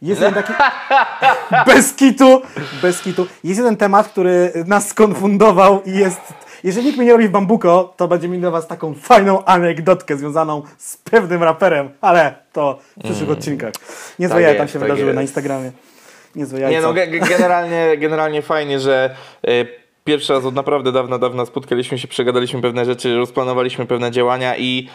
Jest 0.01 0.22
jeden 0.22 0.34
taki, 0.43 0.53
bez 1.68 1.93
kitu, 1.93 2.41
bez 2.81 3.01
kitu, 3.01 3.27
jest 3.43 3.57
jeden 3.57 3.77
temat, 3.77 4.07
który 4.07 4.51
nas 4.68 4.88
skonfundował 4.88 5.81
i 5.85 5.91
jest, 5.91 6.22
jeżeli 6.63 6.85
nikt 6.85 6.97
mnie 6.97 7.07
nie 7.07 7.11
robi 7.13 7.27
w 7.27 7.31
bambuko, 7.31 7.93
to 7.97 8.07
będzie 8.07 8.27
mi 8.27 8.39
dla 8.39 8.51
was 8.51 8.67
taką 8.67 8.93
fajną 8.93 9.45
anegdotkę 9.45 10.17
związaną 10.17 10.61
z 10.77 10.97
pewnym 10.97 11.43
raperem, 11.43 11.89
ale 12.01 12.35
to 12.53 12.79
w 12.97 13.03
przyszłych 13.03 13.29
odcinkach. 13.29 13.73
Niezłe 14.19 14.35
Tak 14.35 14.43
jaja 14.43 14.57
tam 14.57 14.67
się 14.67 14.73
tak 14.73 14.81
wydarzyły 14.81 15.13
na 15.13 15.21
jest. 15.21 15.31
Instagramie. 15.31 15.71
Niezłe 16.35 16.59
Nie 16.59 16.63
jajca. 16.65 16.81
no, 16.88 16.93
ge- 16.93 17.09
ge- 17.11 17.29
generalnie, 17.29 17.97
generalnie 17.97 18.41
fajnie, 18.41 18.79
że 18.79 19.15
y, 19.47 19.67
pierwszy 20.03 20.34
raz 20.34 20.45
od 20.45 20.55
naprawdę 20.55 20.91
dawna, 20.91 21.17
dawna 21.17 21.45
spotkaliśmy 21.45 21.99
się, 21.99 22.07
przegadaliśmy 22.07 22.61
pewne 22.61 22.85
rzeczy, 22.85 23.15
rozplanowaliśmy 23.17 23.85
pewne 23.85 24.11
działania 24.11 24.57
i 24.57 24.89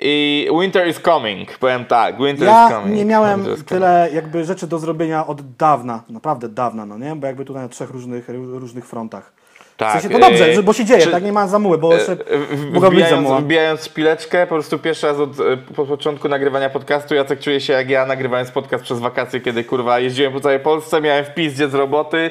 i 0.00 0.48
winter 0.60 0.88
is 0.88 1.00
coming, 1.00 1.58
powiem 1.58 1.84
tak, 1.84 2.16
winter 2.18 2.48
is 2.48 2.54
Ja 2.54 2.68
coming. 2.70 2.96
nie 2.96 3.04
miałem 3.04 3.54
is 3.54 3.64
tyle 3.64 4.08
jakby 4.14 4.44
rzeczy 4.44 4.66
do 4.66 4.78
zrobienia 4.78 5.26
od 5.26 5.56
dawna, 5.56 6.02
naprawdę 6.08 6.48
dawna, 6.48 6.86
no 6.86 6.98
nie? 6.98 7.16
Bo 7.16 7.26
jakby 7.26 7.44
tutaj 7.44 7.62
na 7.62 7.68
trzech 7.68 7.90
różnych, 7.90 8.28
różnych 8.28 8.86
frontach. 8.86 9.32
Tak, 9.76 9.88
w 9.88 9.92
sensie 9.92 10.08
to 10.18 10.18
dobrze, 10.28 10.46
e, 10.46 10.62
bo 10.62 10.72
się 10.72 10.84
dzieje, 10.84 11.02
czy- 11.02 11.10
tak? 11.10 11.22
Nie 11.24 11.32
ma 11.32 11.48
zamuły, 11.48 11.78
bo 11.78 11.94
jeszcze 11.94 12.12
E, 12.12 12.56
mogła 12.72 12.90
być 12.90 13.08
zamuła. 13.08 13.38
wbijając 13.40 13.84
szpileczkę, 13.84 14.46
po 14.46 14.54
prostu 14.54 14.78
pierwszy 14.78 15.06
raz 15.06 15.18
od 15.18 15.40
e, 15.40 15.56
po 15.76 15.86
początku 15.86 16.28
nagrywania 16.28 16.70
podcastu 16.70 17.14
Jacek 17.14 17.40
czuje 17.40 17.60
się 17.60 17.72
jak 17.72 17.90
ja 17.90 18.06
nagrywając 18.06 18.50
podcast 18.50 18.84
przez 18.84 18.98
wakacje, 19.00 19.40
kiedy 19.40 19.64
kurwa 19.64 19.98
jeździłem 19.98 20.32
po 20.32 20.40
całej 20.40 20.60
Polsce, 20.60 21.00
miałem 21.00 21.24
w 21.24 21.34
pizdzie 21.34 21.68
z 21.68 21.74
roboty, 21.74 22.30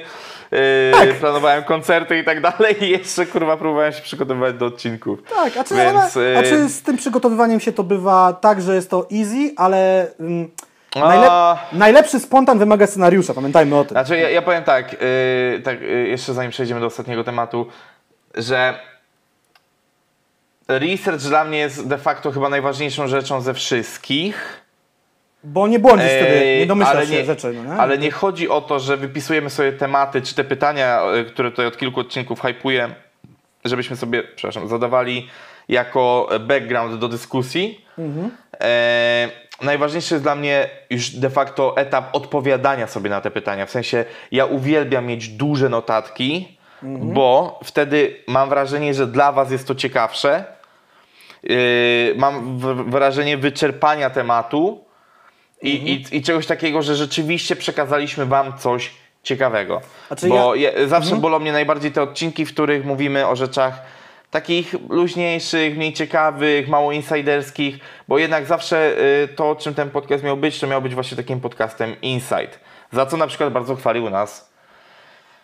e, 0.52 1.14
planowałem 1.20 1.64
koncerty 1.64 2.18
i 2.20 2.24
tak 2.24 2.42
dalej 2.42 2.84
i 2.84 2.90
jeszcze 2.90 3.26
kurwa 3.26 3.58
próbowałem 3.58 3.94
się 3.94 4.02
przygotowywać 4.02 4.56
do 4.56 4.66
odcinków. 4.66 5.20
Tak, 5.36 5.58
a 5.58 5.64
czy, 5.64 5.76
Więc, 5.76 6.18
ale, 6.18 6.34
e, 6.36 6.40
a 6.40 6.44
czy 6.44 6.70
z 6.70 6.82
tym 6.82 6.98
przygotowywaniem 6.98 7.60
się 7.60 7.72
to 7.72 7.84
bywa 7.84 8.34
tak, 8.34 8.62
że 8.62 8.76
jest 8.76 8.90
to 8.90 9.08
easy, 9.12 9.54
ale 9.58 10.08
mm, 10.20 10.50
najlep- 11.02 11.58
najlepszy 11.72 12.20
spontan 12.20 12.60
wymaga 12.60 12.88
scenariusza, 12.88 13.34
pamiętajmy 13.34 13.76
o 13.78 13.84
tym. 13.86 13.90
Znaczy 13.92 14.18
ja, 14.18 14.30
ja 14.30 14.42
powiem 14.42 14.64
tak, 14.64 14.94
yy, 14.94 15.62
tak 15.64 15.82
yy, 15.82 16.08
jeszcze 16.08 16.34
zanim 16.34 16.52
przejdziemy 16.52 16.80
do 16.82 16.86
ostatniego 16.88 17.24
tematu, 17.24 17.68
że 18.36 18.80
research 20.68 21.22
dla 21.24 21.44
mnie 21.44 21.58
jest 21.58 21.88
de 21.88 21.98
facto 21.98 22.32
chyba 22.32 22.50
najważniejszą 22.50 23.08
rzeczą 23.08 23.42
ze 23.42 23.54
wszystkich. 23.54 24.64
Bo 25.44 25.68
nie 25.68 25.80
błądzisz 25.80 26.10
Ej, 26.12 26.24
wtedy, 26.24 26.58
nie 26.60 26.66
domyślasz 26.66 27.08
się 27.10 27.14
nie- 27.14 27.26
rzeczy, 27.26 27.54
no 27.54 27.74
nie? 27.74 27.82
Ale 27.82 27.98
nie 27.98 28.12
chodzi 28.12 28.50
o 28.50 28.62
to, 28.62 28.80
że 28.80 28.98
wypisujemy 28.98 29.50
sobie 29.50 29.72
tematy, 29.74 30.22
czy 30.22 30.36
te 30.36 30.44
pytania, 30.44 31.02
które 31.34 31.52
tutaj 31.52 31.66
od 31.66 31.78
kilku 31.78 32.00
odcinków 32.00 32.42
hypuję, 32.42 32.90
żebyśmy 33.66 33.96
sobie, 33.96 34.24
przepraszam, 34.24 34.68
zadawali 34.68 35.30
jako 35.70 36.30
background 36.40 37.00
do 37.00 37.08
dyskusji. 37.08 37.86
E, 38.62 39.30
najważniejszy 39.62 40.14
jest 40.14 40.26
dla 40.26 40.36
mnie 40.36 40.70
już 40.90 41.10
de 41.10 41.30
facto 41.30 41.78
etap 41.78 42.16
odpowiadania 42.16 42.88
sobie 42.88 43.10
na 43.10 43.22
te 43.22 43.32
pytania. 43.32 43.66
W 43.66 43.72
sensie 43.72 44.06
ja 44.32 44.46
uwielbiam 44.46 45.06
mieć 45.06 45.28
duże 45.30 45.70
notatki, 45.70 46.58
bo 47.14 47.60
wtedy 47.64 48.24
mam 48.28 48.50
wrażenie, 48.50 48.94
że 48.94 49.08
dla 49.08 49.32
Was 49.32 49.52
jest 49.52 49.68
to 49.68 49.76
ciekawsze. 49.76 50.46
Yy, 51.44 52.14
mam 52.18 52.60
wrażenie 52.90 53.38
wyczerpania 53.38 54.10
tematu 54.10 54.86
i, 55.62 55.70
i, 55.70 56.18
i 56.18 56.22
czegoś 56.22 56.48
takiego, 56.48 56.82
że 56.82 56.96
rzeczywiście 56.96 57.56
przekazaliśmy 57.56 58.26
Wam 58.26 58.58
coś 58.58 58.92
ciekawego. 59.24 59.82
Znaczy 60.08 60.28
Bo 60.28 60.56
je, 60.56 60.88
zawsze 60.88 61.16
bolą 61.16 61.40
mnie 61.40 61.52
najbardziej 61.52 61.92
te 61.92 62.02
odcinki, 62.02 62.46
w 62.46 62.54
których 62.54 62.86
mówimy 62.86 63.28
o 63.28 63.36
rzeczach 63.36 63.82
takich 64.34 64.76
luźniejszych, 64.90 65.78
mniej 65.78 65.94
ciekawych, 65.94 66.68
mało 66.68 66.92
insiderskich, 66.92 67.80
bo 68.08 68.18
jednak 68.18 68.46
zawsze 68.46 68.98
y, 69.24 69.28
to, 69.28 69.56
czym 69.56 69.74
ten 69.74 69.90
podcast 69.90 70.24
miał 70.24 70.38
być, 70.38 70.60
to 70.60 70.68
miał 70.68 70.82
być 70.82 70.94
właśnie 70.94 71.18
takim 71.18 71.40
podcastem 71.40 71.96
Insight. 72.02 72.60
Za 72.92 73.06
co 73.06 73.18
na 73.18 73.28
przykład 73.28 73.54
bardzo 73.54 73.76
chwalił 73.76 74.10
nas 74.10 74.54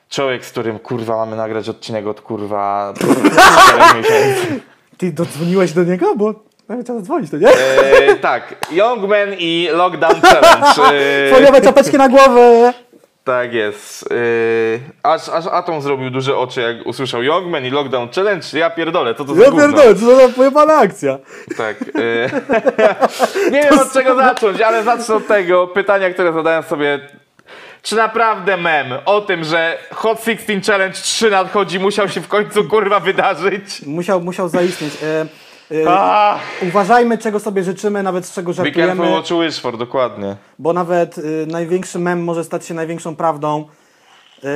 człowiek, 0.09 0.45
z 0.45 0.51
którym 0.51 0.79
kurwa 0.79 1.15
mamy 1.15 1.35
nagrać 1.35 1.69
odcinek 1.69 2.07
od 2.07 2.21
kurwa 2.21 2.93
4 2.95 3.97
miesięcy. 3.97 4.61
Ty 4.97 5.11
dodzwoniłeś 5.11 5.73
do 5.73 5.83
niego? 5.83 6.15
Bo 6.15 6.33
nawet 6.69 6.85
trzeba 6.85 6.99
zadzwonić, 6.99 7.31
to 7.31 7.37
nie? 7.37 7.47
E, 7.47 8.15
tak, 8.15 8.55
Youngman 8.71 9.33
i 9.37 9.67
Lockdown 9.71 10.21
Challenge. 10.21 10.97
E, 10.97 11.31
Foliowe 11.35 11.61
czapeczki 11.61 11.97
na 11.97 12.09
głowę! 12.09 12.73
Tak 13.30 13.53
jest. 13.53 14.11
E, 14.11 14.15
aż, 15.03 15.30
aż 15.30 15.45
Atom 15.47 15.81
zrobił 15.81 16.10
duże 16.10 16.38
oczy, 16.38 16.61
jak 16.61 16.88
usłyszał 16.88 17.23
Youngman 17.23 17.65
i 17.65 17.69
Lockdown 17.69 18.10
Challenge. 18.15 18.47
Ja 18.53 18.69
pierdolę, 18.69 19.15
co 19.15 19.26
to 19.26 19.35
za 19.35 19.43
Ja 19.43 19.51
gówno? 19.51 19.68
pierdolę, 19.68 19.95
co 19.95 20.27
za 20.27 20.34
pojebana 20.34 20.73
akcja. 20.73 21.18
Tak. 21.57 21.76
E, 21.81 22.30
nie 23.53 23.61
wiem 23.61 23.80
od 23.80 23.93
czego 23.93 24.15
zacząć, 24.15 24.61
ale 24.61 24.84
zacznę 24.84 25.15
od 25.15 25.27
tego 25.27 25.68
pytania, 25.68 26.10
które 26.10 26.34
zadałem 26.34 26.64
sobie. 26.64 26.99
Czy 27.81 27.95
naprawdę 27.95 28.57
mem 28.57 28.88
o 29.06 29.22
tym, 29.22 29.43
że 29.43 29.77
Hot 29.91 30.23
16 30.26 30.61
Challenge 30.72 30.95
3 30.95 31.30
nadchodzi, 31.30 31.80
musiał 31.80 32.10
się 32.10 32.22
w 32.22 32.27
końcu 32.27 32.64
kurwa 32.64 32.99
wydarzyć? 32.99 33.85
Musiał, 33.85 34.22
musiał 34.22 34.49
zaistnieć. 34.49 34.93
E, 35.03 35.26
Ah, 35.87 36.39
uważajmy, 36.61 37.17
czego 37.17 37.39
sobie 37.39 37.63
życzymy, 37.63 38.03
nawet 38.03 38.25
z 38.25 38.33
czego 38.33 38.51
be 38.51 38.55
careful 38.55 38.73
żartujemy, 38.85 39.11
what 39.11 39.29
you 39.29 39.41
wish 39.41 39.59
for, 39.59 39.77
dokładnie. 39.77 40.35
bo 40.59 40.73
nawet 40.73 41.17
y, 41.17 41.45
największy 41.47 41.99
mem 41.99 42.23
może 42.23 42.43
stać 42.43 42.65
się 42.65 42.73
największą 42.73 43.15
prawdą. 43.15 43.65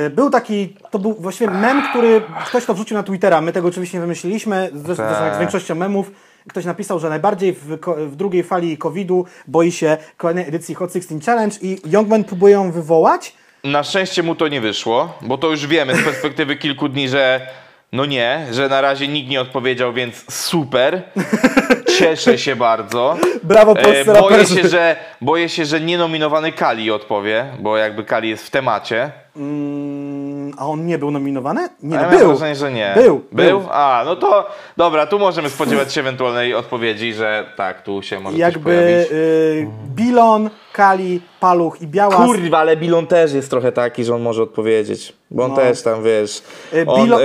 Y, 0.06 0.10
Był 0.10 0.30
taki, 0.30 0.76
to 0.90 0.98
był 0.98 1.14
właściwie 1.14 1.50
mem, 1.50 1.82
który 1.90 2.22
ktoś 2.46 2.64
to 2.64 2.74
wrzucił 2.74 2.96
na 2.96 3.02
Twittera, 3.02 3.40
my 3.40 3.52
tego 3.52 3.68
oczywiście 3.68 3.98
nie 3.98 4.02
wymyśliliśmy, 4.02 4.70
zresztą 4.74 5.04
Tak. 5.04 5.24
jak 5.24 5.34
z 5.36 5.38
większością 5.38 5.74
memów. 5.74 6.10
Ktoś 6.48 6.64
napisał, 6.64 6.98
że 7.00 7.08
najbardziej 7.08 7.52
w, 7.52 7.78
w 8.10 8.16
drugiej 8.16 8.42
fali 8.42 8.78
COVID-u 8.78 9.24
boi 9.48 9.72
się 9.72 9.96
kolejnej 10.16 10.48
edycji 10.48 10.74
Hot 10.74 10.92
16 10.92 11.18
Challenge 11.26 11.56
i 11.62 11.78
Youngman 11.92 12.24
próbuje 12.24 12.52
ją 12.54 12.72
wywołać. 12.72 13.34
Na 13.64 13.82
szczęście 13.82 14.22
mu 14.22 14.34
to 14.34 14.48
nie 14.48 14.60
wyszło, 14.60 15.18
bo 15.22 15.38
to 15.38 15.50
już 15.50 15.66
wiemy 15.66 15.96
z 15.96 16.04
perspektywy 16.04 16.56
kilku 16.56 16.88
dni, 16.88 17.08
że 17.08 17.46
no 17.94 18.04
nie, 18.04 18.46
że 18.50 18.68
na 18.68 18.80
razie 18.80 19.08
nikt 19.08 19.30
nie 19.30 19.40
odpowiedział, 19.40 19.92
więc 19.92 20.34
super. 20.34 21.02
Cieszę 21.98 22.38
się 22.38 22.56
bardzo. 22.56 23.16
Brawo 23.42 23.72
E, 23.72 23.82
polscy 23.82 24.20
boję, 24.20 24.46
się, 24.46 24.68
że, 24.68 24.96
boję 25.20 25.48
się, 25.48 25.64
że 25.64 25.80
nienominowany 25.80 26.52
Kali 26.52 26.90
odpowie, 26.90 27.46
bo 27.58 27.76
jakby 27.76 28.04
Kali 28.04 28.28
jest 28.28 28.46
w 28.46 28.50
temacie. 28.50 29.12
Mm, 29.36 30.23
a 30.58 30.66
on 30.66 30.86
nie 30.86 30.98
był 30.98 31.10
nominowany? 31.10 31.60
Nie, 31.82 31.96
no, 31.96 32.02
ja 32.02 32.08
mam 32.08 32.18
był. 32.18 32.28
wrażenie, 32.28 32.54
że 32.56 32.72
nie. 32.72 32.92
Był, 32.96 33.20
Był? 33.32 33.60
był. 33.60 33.62
A, 33.70 34.02
no 34.04 34.16
to 34.16 34.46
dobra, 34.76 35.06
tu 35.06 35.18
możemy 35.18 35.50
spodziewać 35.50 35.92
się 35.92 36.00
ewentualnej 36.00 36.54
odpowiedzi, 36.54 37.12
że 37.14 37.46
tak, 37.56 37.82
tu 37.82 38.02
się 38.02 38.20
może 38.20 38.32
coś 38.32 38.40
Jakby 38.40 38.60
pojawić. 38.64 39.08
y, 39.12 39.66
Bilon, 39.94 40.50
Kali, 40.72 41.20
Paluch 41.40 41.82
i 41.82 41.86
Białas. 41.86 42.16
Kurwa, 42.26 42.58
ale 42.58 42.76
Bilon 42.76 43.06
też 43.06 43.32
jest 43.32 43.50
trochę 43.50 43.72
taki, 43.72 44.04
że 44.04 44.14
on 44.14 44.22
może 44.22 44.42
odpowiedzieć. 44.42 45.12
Bo 45.30 45.44
on 45.44 45.50
No. 45.50 45.56
też 45.56 45.82
tam, 45.82 46.02
wiesz... 46.04 46.42
Y, 46.74 46.84
On, 46.86 47.00
Bilon- 47.08 47.20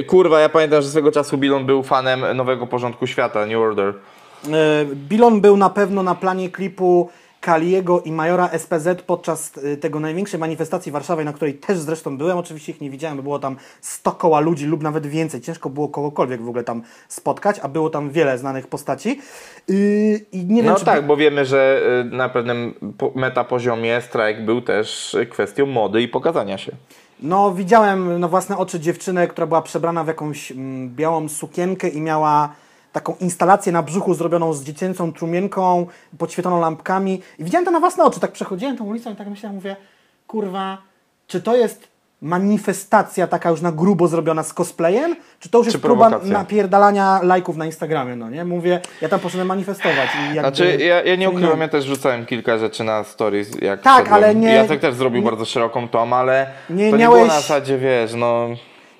y, 0.00 0.04
kurwa, 0.08 0.40
ja 0.40 0.48
pamiętam, 0.48 0.82
że 0.82 0.88
swego 0.88 1.12
czasu 1.12 1.38
Bilon 1.38 1.66
był 1.66 1.82
fanem 1.82 2.36
Nowego 2.36 2.66
Porządku 2.66 3.06
Świata, 3.06 3.46
New 3.46 3.58
Order. 3.58 3.88
Y, 3.88 4.50
Bilon 4.94 5.40
był 5.40 5.56
na 5.56 5.70
pewno 5.70 6.02
na 6.02 6.14
planie 6.14 6.48
klipu 6.50 7.10
Kaliego 7.42 8.00
i 8.00 8.12
Majora 8.12 8.48
SPZ 8.58 9.02
podczas 9.06 9.56
y, 9.56 9.76
tego 9.76 10.00
największej 10.00 10.40
manifestacji 10.40 10.92
warszawej, 10.92 11.24
na 11.24 11.32
której 11.32 11.54
też 11.54 11.78
zresztą 11.78 12.18
byłem. 12.18 12.38
Oczywiście 12.38 12.72
ich 12.72 12.80
nie 12.80 12.90
widziałem, 12.90 13.16
bo 13.16 13.22
było 13.22 13.38
tam 13.38 13.56
100 13.80 14.12
koła 14.12 14.40
ludzi 14.40 14.66
lub 14.66 14.82
nawet 14.82 15.06
więcej. 15.06 15.40
Ciężko 15.40 15.70
było 15.70 15.88
kogokolwiek 15.88 16.42
w 16.42 16.48
ogóle 16.48 16.64
tam 16.64 16.82
spotkać, 17.08 17.60
a 17.62 17.68
było 17.68 17.90
tam 17.90 18.10
wiele 18.10 18.38
znanych 18.38 18.66
postaci. 18.66 19.20
Y, 19.70 20.26
I 20.32 20.44
nie 20.44 20.62
wiem, 20.62 20.72
No 20.72 20.80
tak, 20.80 21.06
bo 21.06 21.16
wiemy, 21.16 21.44
że 21.44 21.80
y, 22.12 22.16
na 22.16 22.28
pewnym 22.28 22.74
po- 22.98 23.12
metapoziomie 23.14 24.00
strajk 24.00 24.44
był 24.44 24.60
też 24.60 25.16
kwestią 25.30 25.66
mody 25.66 26.02
i 26.02 26.08
pokazania 26.08 26.58
się. 26.58 26.72
No, 27.22 27.52
widziałem 27.54 28.20
na 28.20 28.28
własne 28.28 28.56
oczy 28.56 28.80
dziewczynę, 28.80 29.28
która 29.28 29.46
była 29.46 29.62
przebrana 29.62 30.04
w 30.04 30.06
jakąś 30.06 30.52
mm, 30.52 30.94
białą 30.96 31.28
sukienkę 31.28 31.88
i 31.88 32.00
miała 32.00 32.52
taką 32.92 33.14
instalację 33.20 33.72
na 33.72 33.82
brzuchu 33.82 34.14
zrobioną 34.14 34.52
z 34.52 34.64
dziecięcą 34.64 35.12
trumienką, 35.12 35.86
podświetloną 36.18 36.60
lampkami. 36.60 37.22
I 37.38 37.44
widziałem 37.44 37.64
to 37.64 37.70
na 37.70 37.80
własne 37.80 38.04
oczy. 38.04 38.20
Tak 38.20 38.32
przechodziłem 38.32 38.76
tą 38.76 38.84
ulicą 38.84 39.12
i 39.12 39.16
tak 39.16 39.28
myślałem, 39.28 39.54
mówię, 39.56 39.76
kurwa, 40.26 40.78
czy 41.26 41.42
to 41.42 41.56
jest 41.56 41.92
manifestacja 42.22 43.26
taka 43.26 43.50
już 43.50 43.60
na 43.60 43.72
grubo 43.72 44.08
zrobiona 44.08 44.42
z 44.42 44.52
cosplayem, 44.52 45.16
czy 45.40 45.48
to 45.48 45.58
już 45.58 45.66
jest 45.66 45.78
próba 45.80 46.08
prowokacja? 46.08 46.38
napierdalania 46.38 47.20
lajków 47.22 47.56
na 47.56 47.66
Instagramie, 47.66 48.16
no 48.16 48.30
nie? 48.30 48.44
Mówię, 48.44 48.80
ja 49.00 49.08
tam 49.08 49.20
poszedłem 49.20 49.48
manifestować. 49.48 50.08
I 50.30 50.38
Znaczy, 50.38 50.76
ja, 50.76 51.02
ja 51.02 51.16
nie 51.16 51.30
ukrywam, 51.30 51.56
nie. 51.58 51.62
ja 51.62 51.68
też 51.68 51.84
rzucałem 51.84 52.26
kilka 52.26 52.58
rzeczy 52.58 52.84
na 52.84 53.04
stories, 53.04 53.60
jak 53.62 53.82
Tak, 53.82 53.94
wszedłem. 53.94 54.14
ale 54.24 54.34
nie- 54.34 54.52
Jacek 54.54 54.80
też 54.80 54.94
zrobił 54.94 55.22
bardzo 55.22 55.44
szeroką 55.44 55.88
tom, 55.88 56.12
ale 56.12 56.46
Nie 56.70 56.90
to 56.90 56.96
nie 56.96 57.02
miałeś- 57.02 57.14
było 57.22 57.26
na 57.34 57.40
zasadzie, 57.40 57.78
wiesz, 57.78 58.14
no... 58.14 58.48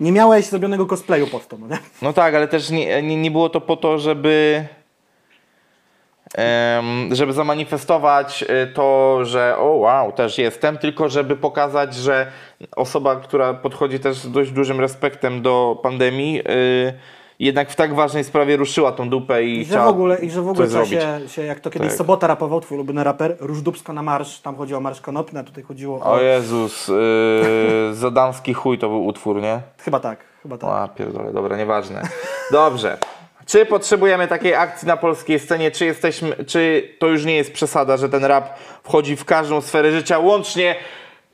Nie 0.00 0.12
miałeś 0.12 0.46
zrobionego 0.46 0.86
cosplayu 0.86 1.26
pod 1.26 1.48
to, 1.48 1.58
no? 1.58 1.76
No 2.02 2.12
tak, 2.12 2.34
ale 2.34 2.48
też 2.48 2.70
nie, 2.70 3.02
nie, 3.02 3.16
nie 3.16 3.30
było 3.30 3.48
to 3.48 3.60
po 3.60 3.76
to, 3.76 3.98
żeby 3.98 4.64
żeby 7.10 7.32
zamanifestować 7.32 8.42
y, 8.42 8.72
to, 8.74 9.18
że 9.24 9.56
o 9.58 9.64
wow, 9.64 10.12
też 10.12 10.38
jestem, 10.38 10.78
tylko 10.78 11.08
żeby 11.08 11.36
pokazać, 11.36 11.94
że 11.94 12.32
osoba, 12.76 13.16
która 13.16 13.54
podchodzi 13.54 14.00
też 14.00 14.16
z 14.16 14.30
dość 14.30 14.50
dużym 14.50 14.80
respektem 14.80 15.42
do 15.42 15.80
pandemii, 15.82 16.40
y, 16.40 16.92
jednak 17.42 17.70
w 17.70 17.76
tak 17.76 17.94
ważnej 17.94 18.24
sprawie 18.24 18.56
ruszyła 18.56 18.92
tą 18.92 19.08
dupę 19.08 19.44
i, 19.44 19.60
I 19.60 19.64
że 19.64 19.78
w 19.78 19.86
ogóle, 19.86 20.18
i 20.18 20.30
że 20.30 20.42
w 20.42 20.48
ogóle 20.48 20.68
coś 20.68 20.88
trzeba 20.88 21.18
się, 21.20 21.28
się, 21.28 21.42
jak 21.42 21.60
to 21.60 21.70
kiedyś 21.70 21.88
Tak. 21.88 21.98
Sobota 21.98 22.26
rapował, 22.26 22.60
twój 22.60 22.74
ulubiony 22.74 23.04
raper, 23.04 23.36
Różdubsko 23.40 23.92
na 23.92 24.02
marsz, 24.02 24.40
tam 24.40 24.56
chodziło 24.56 24.78
o 24.78 24.80
marsz 24.80 25.00
konopny, 25.00 25.40
a 25.40 25.42
tutaj 25.42 25.64
chodziło 25.64 26.00
o... 26.00 26.12
O 26.12 26.20
Jezus, 26.20 26.88
yy, 26.88 27.94
Zadamski 27.94 28.54
chuj 28.54 28.78
to 28.78 28.88
był 28.88 29.06
utwór, 29.06 29.40
nie? 29.40 29.60
Chyba 29.78 30.00
tak, 30.00 30.18
chyba 30.42 30.58
tak. 30.58 30.70
A, 30.70 30.88
pierdolę, 30.88 31.32
dobra, 31.32 31.56
nieważne. 31.56 32.02
Dobrze. 32.50 32.98
Czy 33.46 33.66
potrzebujemy 33.66 34.28
takiej 34.28 34.54
akcji 34.54 34.88
na 34.88 34.96
polskiej 34.96 35.38
scenie, 35.38 35.70
czy 35.70 35.84
jesteśmy, 35.84 36.44
czy 36.44 36.88
to 36.98 37.06
już 37.06 37.24
nie 37.24 37.36
jest 37.36 37.52
przesada, 37.52 37.96
że 37.96 38.08
ten 38.08 38.24
rap 38.24 38.58
wchodzi 38.82 39.16
w 39.16 39.24
każdą 39.24 39.60
sferę 39.60 39.92
życia, 39.92 40.18
łącznie 40.18 40.74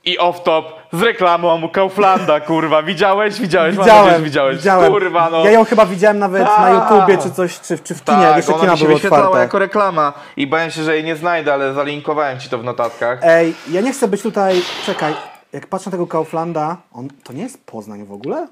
i 0.09 0.19
off-top 0.19 0.65
z 0.93 1.03
reklamą 1.03 1.69
Kauflanda, 1.69 2.41
kurwa. 2.41 2.83
Widziałeś? 2.83 3.41
Widziałeś? 3.41 3.77
Nadzieję, 3.77 4.11
że 4.11 4.21
widziałeś. 4.23 4.57
widziałem. 4.57 4.93
Kurwa, 4.93 5.31
no. 5.31 5.45
Ja 5.45 5.51
ją 5.51 5.65
chyba 5.65 5.87
widziałem 5.87 6.19
nawet 6.19 6.43
na 6.43 6.57
A. 6.59 6.71
YouTubie 6.71 7.19
czy 7.19 7.31
coś, 7.31 7.61
czy, 7.61 7.79
czy 7.79 7.95
w 7.95 8.05
kinie, 8.05 8.19
tak, 8.19 8.37
jeszcze 8.37 8.53
kina 8.55 8.77
były 8.77 8.89
wyświetlała 8.89 9.23
otwarte. 9.25 9.43
jako 9.43 9.59
reklama 9.59 10.13
i 10.37 10.47
bałem 10.47 10.71
się, 10.71 10.83
że 10.83 10.95
jej 10.95 11.05
nie 11.05 11.17
znajdę, 11.17 11.53
ale 11.53 11.75
zalinkowałem 11.75 12.41
ci 12.41 12.49
to 12.49 12.59
w 12.59 12.65
notatkach. 12.65 13.19
Ej, 13.23 13.55
ja 13.71 13.81
nie 13.81 13.93
chcę 13.93 14.09
być 14.09 14.23
tutaj, 14.23 14.63
czekaj, 14.87 15.15
jak 15.53 15.67
patrzę 15.67 15.91
na 15.91 15.93
tego 15.93 16.07
Kauflanda, 16.07 16.77
on, 16.93 17.09
to 17.25 17.33
nie 17.33 17.43
jest 17.43 17.67
Poznań 17.67 18.05
w 18.05 18.13
ogóle? 18.13 18.47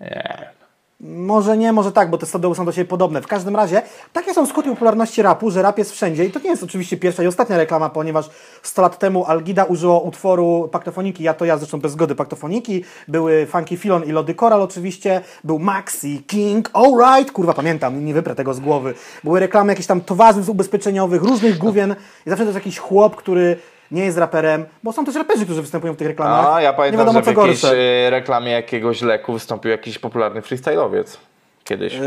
Nie. 0.00 0.55
Może 1.00 1.56
nie, 1.56 1.72
może 1.72 1.92
tak, 1.92 2.10
bo 2.10 2.18
te 2.18 2.26
stodoły 2.26 2.54
są 2.54 2.64
do 2.64 2.72
siebie 2.72 2.88
podobne. 2.88 3.22
W 3.22 3.26
każdym 3.26 3.56
razie, 3.56 3.82
takie 4.12 4.34
są 4.34 4.46
skutki 4.46 4.70
popularności 4.70 5.22
rapu, 5.22 5.50
że 5.50 5.62
rap 5.62 5.78
jest 5.78 5.92
wszędzie 5.92 6.24
i 6.24 6.30
to 6.30 6.40
nie 6.40 6.50
jest 6.50 6.62
oczywiście 6.62 6.96
pierwsza 6.96 7.22
i 7.22 7.26
ostatnia 7.26 7.56
reklama, 7.56 7.90
ponieważ 7.90 8.30
100 8.62 8.82
lat 8.82 8.98
temu 8.98 9.24
Algida 9.24 9.64
użyło 9.64 10.00
utworu 10.00 10.68
Paktofoniki, 10.72 11.24
ja 11.24 11.34
to 11.34 11.44
ja, 11.44 11.58
zresztą 11.58 11.80
bez 11.80 11.92
zgody 11.92 12.14
Paktofoniki, 12.14 12.84
były 13.08 13.46
Funky 13.46 13.76
Filon 13.76 14.04
i 14.04 14.12
Lody 14.12 14.34
Coral 14.34 14.62
oczywiście, 14.62 15.20
był 15.44 15.58
Maxi, 15.58 16.22
King, 16.26 16.70
Alright, 16.72 17.32
kurwa 17.32 17.54
pamiętam, 17.54 18.04
nie 18.04 18.14
wyprę 18.14 18.34
tego 18.34 18.54
z 18.54 18.60
głowy. 18.60 18.94
Były 19.24 19.40
reklamy 19.40 19.72
jakichś 19.72 19.86
tam 19.86 20.00
towarzystw 20.00 20.50
ubezpieczeniowych, 20.50 21.22
różnych 21.22 21.58
główien 21.58 21.96
i 22.26 22.30
zawsze 22.30 22.46
to 22.46 22.52
jakiś 22.52 22.78
chłop, 22.78 23.16
który 23.16 23.56
nie 23.90 24.04
jest 24.04 24.18
raperem, 24.18 24.64
bo 24.82 24.92
są 24.92 25.04
też 25.04 25.14
raperzy, 25.14 25.44
którzy 25.44 25.62
występują 25.62 25.92
w 25.92 25.96
tych 25.96 26.08
reklamach. 26.08 26.46
A 26.46 26.62
ja 26.62 26.70
nie 26.70 26.76
pamiętam, 26.76 26.98
wiadomo 26.98 27.18
że 27.18 27.24
co 27.24 27.32
w 27.32 27.36
jakiejś 27.36 27.62
gorsze. 27.62 27.76
y, 28.06 28.10
reklamie 28.10 28.50
jakiegoś 28.52 29.02
leku 29.02 29.32
wystąpił 29.32 29.70
jakiś 29.70 29.98
popularny 29.98 30.40
freestyle'owiec. 30.40 31.16
Kiedyś. 31.64 31.94
Yy, 31.94 32.00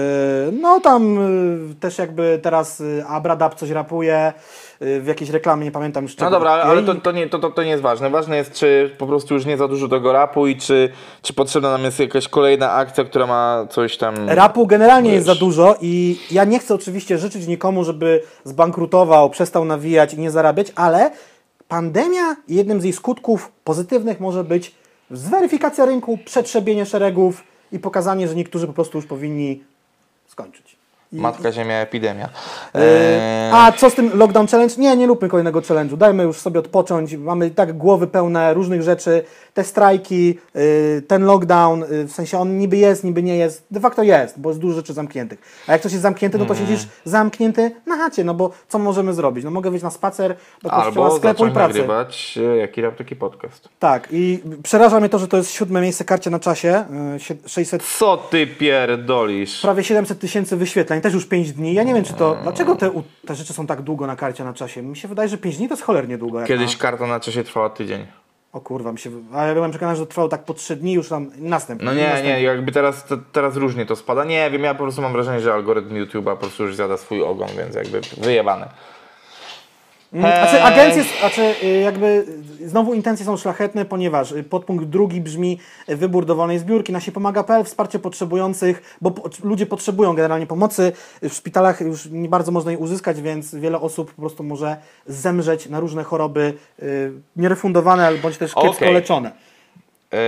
No 0.61 0.79
tam 0.79 1.15
yy, 1.69 1.75
też 1.75 1.97
jakby 1.97 2.39
teraz 2.43 2.79
yy, 2.79 3.05
Abradab 3.07 3.55
coś 3.55 3.69
rapuje 3.69 4.33
w 4.81 5.03
jakiejś 5.07 5.29
reklamie, 5.29 5.65
nie 5.65 5.71
pamiętam 5.71 6.03
już 6.03 6.17
No 6.17 6.19
czego. 6.19 6.31
dobra, 6.31 6.51
ale, 6.51 6.83
to, 6.83 6.95
to, 6.95 7.11
nie, 7.11 7.29
to, 7.29 7.39
to, 7.39 7.49
to 7.49 7.63
nie 7.63 7.69
jest 7.69 7.83
ważne. 7.83 8.09
Ważne 8.09 8.37
jest, 8.37 8.53
czy 8.53 8.95
po 8.97 9.07
prostu 9.07 9.33
już 9.33 9.45
nie 9.45 9.57
za 9.57 9.67
dużo 9.67 9.87
tego 9.87 10.13
rapu 10.13 10.47
i 10.47 10.55
czy, 10.57 10.89
czy 11.21 11.33
potrzebna 11.33 11.71
nam 11.71 11.83
jest 11.83 11.99
jakaś 11.99 12.27
kolejna 12.27 12.71
akcja, 12.71 13.03
która 13.03 13.27
ma 13.27 13.65
coś 13.69 13.97
tam... 13.97 14.29
Rapu 14.29 14.67
generalnie 14.67 15.13
jest 15.13 15.25
za 15.25 15.31
Wiesz. 15.31 15.39
dużo 15.39 15.75
i 15.81 16.19
ja 16.31 16.43
nie 16.43 16.59
chcę 16.59 16.73
oczywiście 16.75 17.17
życzyć 17.17 17.47
nikomu, 17.47 17.83
żeby 17.83 18.21
zbankrutował, 18.43 19.29
przestał 19.29 19.65
nawijać 19.65 20.13
i 20.13 20.19
nie 20.19 20.31
zarabiać, 20.31 20.67
ale 20.75 21.11
pandemia 21.69 22.35
jednym 22.47 22.81
z 22.81 22.83
jej 22.83 22.93
skutków 22.93 23.51
pozytywnych 23.63 24.19
może 24.19 24.43
być 24.43 24.75
zweryfikacja 25.11 25.85
rynku, 25.85 26.17
przetrzebienie 26.25 26.85
szeregów 26.85 27.43
i 27.71 27.79
pokazanie, 27.79 28.27
że 28.27 28.35
niektórzy 28.35 28.67
po 28.67 28.73
prostu 28.73 28.97
już 28.97 29.07
powinni 29.07 29.63
skończyć. 30.27 30.78
Matka 31.11 31.51
Ziemia, 31.51 31.75
epidemia. 31.81 32.29
Yy, 32.75 32.81
Eee, 32.81 33.51
A 33.53 33.71
co 33.71 33.89
z 33.89 33.95
tym 33.95 34.11
lockdown 34.17 34.47
challenge? 34.47 34.75
Nie, 34.77 34.97
nie 34.97 35.07
róbmy 35.07 35.29
kolejnego 35.29 35.59
challenge'u. 35.61 35.97
Dajmy 35.97 36.23
już 36.23 36.37
sobie 36.37 36.59
odpocząć. 36.59 37.15
Mamy 37.15 37.47
i 37.47 37.51
tak 37.51 37.77
głowy 37.77 38.07
pełne 38.07 38.53
różnych 38.53 38.81
rzeczy. 38.83 39.23
Te 39.53 39.63
strajki, 39.63 40.27
yy, 40.55 41.01
ten 41.07 41.23
lockdown, 41.25 41.79
yy, 41.91 42.03
w 42.05 42.11
sensie 42.11 42.39
on 42.39 42.57
niby 42.57 42.77
jest, 42.77 43.03
niby 43.03 43.23
nie 43.23 43.37
jest. 43.37 43.65
De 43.71 43.79
facto 43.79 44.03
jest, 44.03 44.39
bo 44.39 44.49
jest 44.49 44.59
dużo 44.61 44.75
rzeczy 44.75 44.93
zamkniętych. 44.93 45.39
A 45.67 45.71
jak 45.71 45.81
coś 45.81 45.91
jest 45.91 46.01
zamknięte, 46.01 46.37
no 46.37 46.45
to 46.45 46.53
Mm. 46.53 46.67
siedzisz 46.67 46.87
zamknięty 47.05 47.71
na 47.85 47.97
chacie, 47.97 48.23
no 48.23 48.33
bo 48.33 48.51
co 48.67 48.79
możemy 48.79 49.13
zrobić? 49.13 49.43
No 49.45 49.51
mogę 49.51 49.69
wyjść 49.71 49.83
na 49.83 49.89
spacer 49.91 50.35
do 50.63 50.69
kościoła, 50.69 50.85
Albo 51.05 51.17
sklepu 51.17 51.45
i 51.45 51.51
pracy. 51.51 51.67
nagrywać 51.73 52.39
e, 52.53 52.57
jaki 52.57 52.81
rap, 52.81 52.95
taki 52.97 53.15
podcast. 53.15 53.69
Tak, 53.79 54.07
i 54.11 54.39
przeraża 54.63 54.99
mnie 54.99 55.09
to, 55.09 55.19
że 55.19 55.27
to 55.27 55.37
jest 55.37 55.51
siódme 55.51 55.81
miejsce 55.81 56.03
karcie 56.05 56.29
na 56.29 56.39
czasie. 56.39 56.85
Yy, 57.13 57.19
sie- 57.19 57.35
600 57.47 57.83
Co 57.83 58.17
ty 58.17 58.47
pierdolisz? 58.47 59.61
prawie 59.61 59.83
700 59.83 60.19
tysięcy 60.19 60.57
wyświetleń, 60.57 60.98
też 61.01 61.13
już 61.13 61.25
5 61.25 61.51
dni. 61.53 61.73
Ja 61.73 61.83
nie 61.83 61.93
wiem, 61.93 62.03
czy 62.03 62.13
to. 62.13 62.37
Dlaczego 62.43 62.75
te, 62.75 62.91
te 63.27 63.35
rzeczy 63.35 63.53
są 63.53 63.67
tak 63.67 63.81
długo 63.81 64.07
na 64.07 64.15
karcie 64.15 64.43
na 64.43 64.53
czasie? 64.53 64.81
Mi 64.81 64.97
się 64.97 65.07
wydaje, 65.07 65.29
że 65.29 65.37
5 65.37 65.57
dni 65.57 65.67
to 65.67 65.73
jest 65.73 65.83
cholernie 65.83 66.17
długo. 66.17 66.43
Kiedyś 66.43 66.73
Na... 66.77 66.81
karta 66.81 67.07
na 67.07 67.19
czasie 67.19 67.43
trwała 67.43 67.69
tydzień. 67.69 68.07
O 68.53 68.61
kurwa, 68.61 68.91
mi 68.91 68.99
się. 68.99 69.09
A 69.33 69.45
ja 69.45 69.53
byłem 69.53 69.71
przekonany, 69.71 69.97
że 69.97 70.05
to 70.05 70.09
trwało 70.09 70.29
tak 70.29 70.43
po 70.43 70.53
3 70.53 70.75
dni, 70.75 70.93
już 70.93 71.09
tam 71.09 71.31
następny. 71.37 71.85
No 71.85 71.93
nie, 71.93 72.03
następny. 72.03 72.31
nie, 72.31 72.41
jakby 72.41 72.71
teraz, 72.71 73.05
te, 73.05 73.17
teraz 73.31 73.55
różnie 73.55 73.85
to 73.85 73.95
spada. 73.95 74.23
Nie 74.23 74.51
wiem, 74.51 74.63
ja 74.63 74.73
po 74.73 74.83
prostu 74.83 75.01
mam 75.01 75.13
wrażenie, 75.13 75.39
że 75.39 75.53
algorytm 75.53 75.95
YouTube'a 75.95 76.23
po 76.23 76.37
prostu 76.37 76.63
już 76.63 76.75
zjada 76.75 76.97
swój 76.97 77.23
ogon, 77.23 77.49
więc 77.57 77.75
jakby 77.75 78.01
wyjebane. 78.17 78.69
Znaczy, 80.13 80.63
agencje, 80.63 81.03
znaczy, 81.19 81.55
y, 81.63 81.67
jakby 81.67 82.25
znowu 82.65 82.93
intencje 82.93 83.25
są 83.25 83.37
szlachetne, 83.37 83.85
ponieważ 83.85 84.31
y, 84.31 84.43
podpunkt 84.43 84.85
drugi 84.85 85.21
brzmi 85.21 85.59
y, 85.89 85.95
wybór 85.95 86.25
dowolnej 86.25 86.59
zbiórki. 86.59 86.93
Nasi 86.93 87.11
pomaga.pl, 87.11 87.63
wsparcie 87.63 87.99
potrzebujących, 87.99 88.97
bo 89.01 89.11
po, 89.11 89.29
ludzie 89.43 89.65
potrzebują 89.65 90.13
generalnie 90.13 90.47
pomocy. 90.47 90.91
W 91.21 91.33
szpitalach 91.33 91.81
już 91.81 92.05
nie 92.05 92.29
bardzo 92.29 92.51
można 92.51 92.71
jej 92.71 92.81
uzyskać, 92.81 93.21
więc 93.21 93.55
wiele 93.55 93.79
osób 93.81 94.13
po 94.13 94.21
prostu 94.21 94.43
może 94.43 94.77
zemrzeć 95.05 95.69
na 95.69 95.79
różne 95.79 96.03
choroby 96.03 96.53
y, 96.83 97.11
nierefundowane 97.35 98.07
albo 98.07 98.21
bądź 98.21 98.37
też 98.37 98.53
kiepsko 98.53 98.69
Okej. 98.69 98.93
leczone. 98.93 99.31
Yy, 100.11 100.19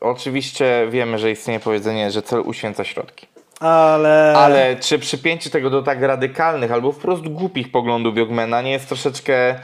oczywiście 0.00 0.86
wiemy, 0.90 1.18
że 1.18 1.30
istnieje 1.30 1.60
powiedzenie, 1.60 2.10
że 2.10 2.22
cel 2.22 2.40
uświęca 2.40 2.84
środki. 2.84 3.26
Ale, 3.60 4.34
Ale 4.36 4.76
czy 4.76 4.98
przypięcie 4.98 5.50
tego 5.50 5.70
do 5.70 5.82
tak 5.82 6.02
radykalnych 6.02 6.72
albo 6.72 6.92
wprost 6.92 7.22
głupich 7.28 7.70
poglądów 7.70 8.16
Jogmana 8.16 8.62
nie 8.62 8.70
jest 8.70 8.88
troszeczkę... 8.88 9.54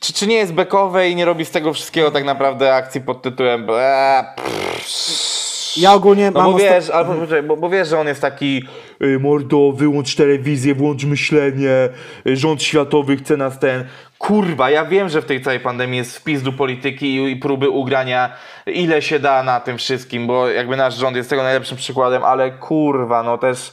Czy, 0.00 0.12
czy 0.12 0.26
nie 0.26 0.36
jest 0.36 0.52
bekowe 0.52 1.10
i 1.10 1.16
nie 1.16 1.24
robi 1.24 1.44
z 1.44 1.50
tego 1.50 1.72
wszystkiego 1.72 2.10
tak 2.10 2.24
naprawdę 2.24 2.74
akcji 2.74 3.00
pod 3.00 3.22
tytułem 3.22 3.66
eee, 3.70 4.24
ja 5.76 5.94
ogólnie 5.94 6.30
No 6.30 6.40
mam 6.40 6.52
bo 6.52 6.58
osta- 6.58 6.62
wiesz, 6.74 6.90
albo, 6.90 7.14
poczekaj, 7.14 7.42
bo, 7.42 7.56
bo 7.56 7.70
wiesz, 7.70 7.88
że 7.88 8.00
on 8.00 8.06
jest 8.06 8.20
taki 8.20 8.62
y, 9.02 9.18
mordo, 9.18 9.72
wyłącz 9.72 10.14
telewizję, 10.14 10.74
włącz 10.74 11.04
myślenie, 11.04 11.88
y, 12.26 12.36
rząd 12.36 12.62
światowy 12.62 13.16
chce 13.16 13.36
nas 13.36 13.58
ten... 13.58 13.84
Kurwa, 14.20 14.70
ja 14.70 14.84
wiem, 14.84 15.08
że 15.08 15.22
w 15.22 15.24
tej 15.24 15.42
całej 15.42 15.60
pandemii 15.60 15.98
jest 15.98 16.16
wpis 16.18 16.42
do 16.42 16.52
polityki 16.52 17.30
i, 17.32 17.36
próby 17.36 17.70
ugrania 17.70 18.32
ile 18.66 19.02
się 19.02 19.18
da 19.18 19.42
na 19.42 19.60
tym 19.60 19.78
wszystkim, 19.78 20.26
bo 20.26 20.48
jakby 20.48 20.76
nasz 20.76 20.94
rząd 20.94 21.16
jest 21.16 21.30
tego 21.30 21.42
najlepszym 21.42 21.76
przykładem, 21.76 22.24
ale 22.24 22.50
kurwa, 22.50 23.22
no 23.22 23.38
też... 23.38 23.72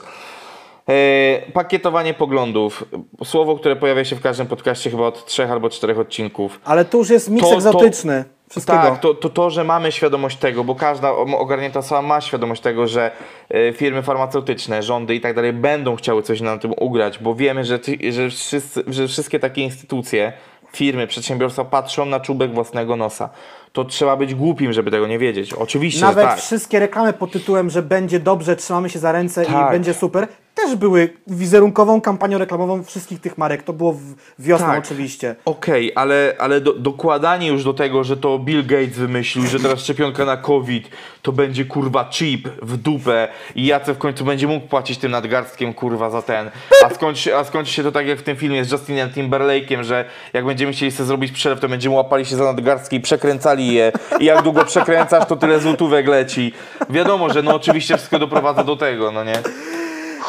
E, 0.90 1.52
pakietowanie 1.52 2.14
poglądów. 2.14 2.84
Słowo, 3.24 3.56
które 3.56 3.76
pojawia 3.76 4.06
się 4.06 4.16
w 4.16 4.22
każdym 4.22 4.48
podcaście 4.48 4.90
chyba 4.92 5.04
od 5.04 5.26
trzech 5.26 5.52
albo 5.52 5.70
czterech 5.70 6.00
odcinków. 6.00 6.60
Ale 6.66 6.86
tu 6.86 6.98
już 6.98 7.10
jest 7.10 7.30
miks 7.30 7.44
To- 7.44 7.50
to- 7.50 7.56
egzotyczny 7.56 8.26
wszystkiego. 8.50 8.82
Tak, 8.82 9.00
to, 9.00 9.14
to, 9.14 9.30
to, 9.30 9.50
że 9.50 9.64
mamy 9.64 9.92
świadomość 9.92 10.38
tego, 10.38 10.64
bo 10.64 10.76
każda 10.76 11.12
ogarnięta 11.12 11.80
osoba 11.80 12.02
ma 12.02 12.22
świadomość 12.22 12.62
tego, 12.62 12.88
że 12.88 13.12
e, 13.50 13.74
firmy 13.74 14.04
farmaceutyczne, 14.04 14.84
rządy 14.84 15.16
i 15.16 15.22
tak 15.22 15.36
dalej 15.36 15.54
będą 15.54 15.96
chciały 15.96 16.24
coś 16.24 16.42
na 16.42 16.58
tym 16.58 16.74
ugrać, 16.78 17.20
bo 17.20 17.36
wiemy, 17.36 17.66
że, 17.66 17.80
że, 18.10 18.30
wszyscy, 18.30 18.84
że 18.88 19.08
wszystkie 19.08 19.40
takie 19.40 19.62
instytucje, 19.62 20.34
firmy, 20.72 21.08
przedsiębiorstwa 21.08 21.66
patrzą 21.66 22.06
na 22.06 22.20
czubek 22.20 22.54
własnego 22.54 22.96
nosa. 22.96 23.30
To 23.74 23.86
trzeba 23.86 24.16
być 24.16 24.36
głupim, 24.36 24.74
żeby 24.74 24.92
tego 24.92 25.08
nie 25.08 25.20
wiedzieć. 25.20 25.54
Oczywiście, 25.54 26.02
Nawet 26.02 26.26
tak. 26.26 26.40
wszystkie 26.40 26.80
reklamy 26.80 27.14
pod 27.14 27.32
tytułem, 27.32 27.70
że 27.70 27.82
będzie 27.82 28.20
dobrze, 28.20 28.56
trzymamy 28.56 28.90
się 28.90 29.00
za 29.00 29.12
ręce 29.12 29.46
Tak. 29.46 29.70
i 29.70 29.72
będzie 29.72 29.94
super, 29.94 30.28
też 30.58 30.76
były 30.76 31.10
wizerunkową 31.28 32.02
kampanią 32.02 32.38
reklamową 32.38 32.84
wszystkich 32.84 33.22
tych 33.22 33.38
marek. 33.38 33.64
To 33.64 33.74
było 33.74 34.00
wiosną 34.40 34.68
Tak. 34.68 34.84
oczywiście. 34.86 35.36
Okej, 35.46 35.92
ale, 35.96 36.36
ale 36.40 36.62
do, 36.62 36.74
dokładanie 36.74 37.48
już 37.48 37.64
do 37.64 37.74
tego, 37.74 38.04
że 38.04 38.18
to 38.18 38.40
Bill 38.40 38.66
Gates 38.66 38.98
wymyślił, 38.98 39.46
że 39.48 39.60
teraz 39.60 39.80
szczepionka 39.80 40.26
na 40.26 40.38
COVID 40.38 40.90
to 41.22 41.32
będzie 41.32 41.66
kurwa 41.66 42.06
chip 42.06 42.48
w 42.62 42.78
dupę 42.78 43.28
i 43.56 43.66
Jace 43.66 43.94
w 43.94 43.98
końcu 43.98 44.26
będzie 44.26 44.48
mógł 44.48 44.68
płacić 44.68 44.98
tym 44.98 45.12
nadgarstkiem 45.12 45.74
kurwa 45.74 46.10
za 46.10 46.22
ten. 46.22 46.52
A 46.86 46.90
skończy, 46.90 47.38
a 47.38 47.44
skończy 47.44 47.74
się 47.74 47.84
to 47.84 47.92
tak 47.92 48.08
jak 48.08 48.20
w 48.20 48.24
tym 48.24 48.38
filmie 48.38 48.66
z 48.66 48.72
Justinem 48.72 49.10
Timberlake'em, 49.10 49.84
że 49.84 50.06
jak 50.34 50.46
będziemy 50.46 50.72
chcieli 50.72 50.92
sobie 50.92 51.08
zrobić 51.08 51.32
przelew, 51.32 51.60
to 51.60 51.70
będziemy 51.70 51.96
łapali 51.96 52.26
się 52.26 52.36
za 52.36 52.44
nadgarstki 52.44 52.96
i 52.96 53.02
przekręcali 53.02 53.74
je. 53.74 53.92
I 54.20 54.26
jak 54.26 54.42
długo 54.44 54.66
przekręcasz, 54.66 55.26
to 55.26 55.36
tyle 55.36 55.60
złotówek 55.60 56.08
leci. 56.08 56.54
Wiadomo, 56.90 57.34
że 57.34 57.44
no 57.44 57.56
oczywiście 57.56 57.98
wszystko 57.98 58.20
doprowadza 58.20 58.64
do 58.64 58.76
tego, 58.76 59.12
no 59.12 59.24
nie? 59.24 59.42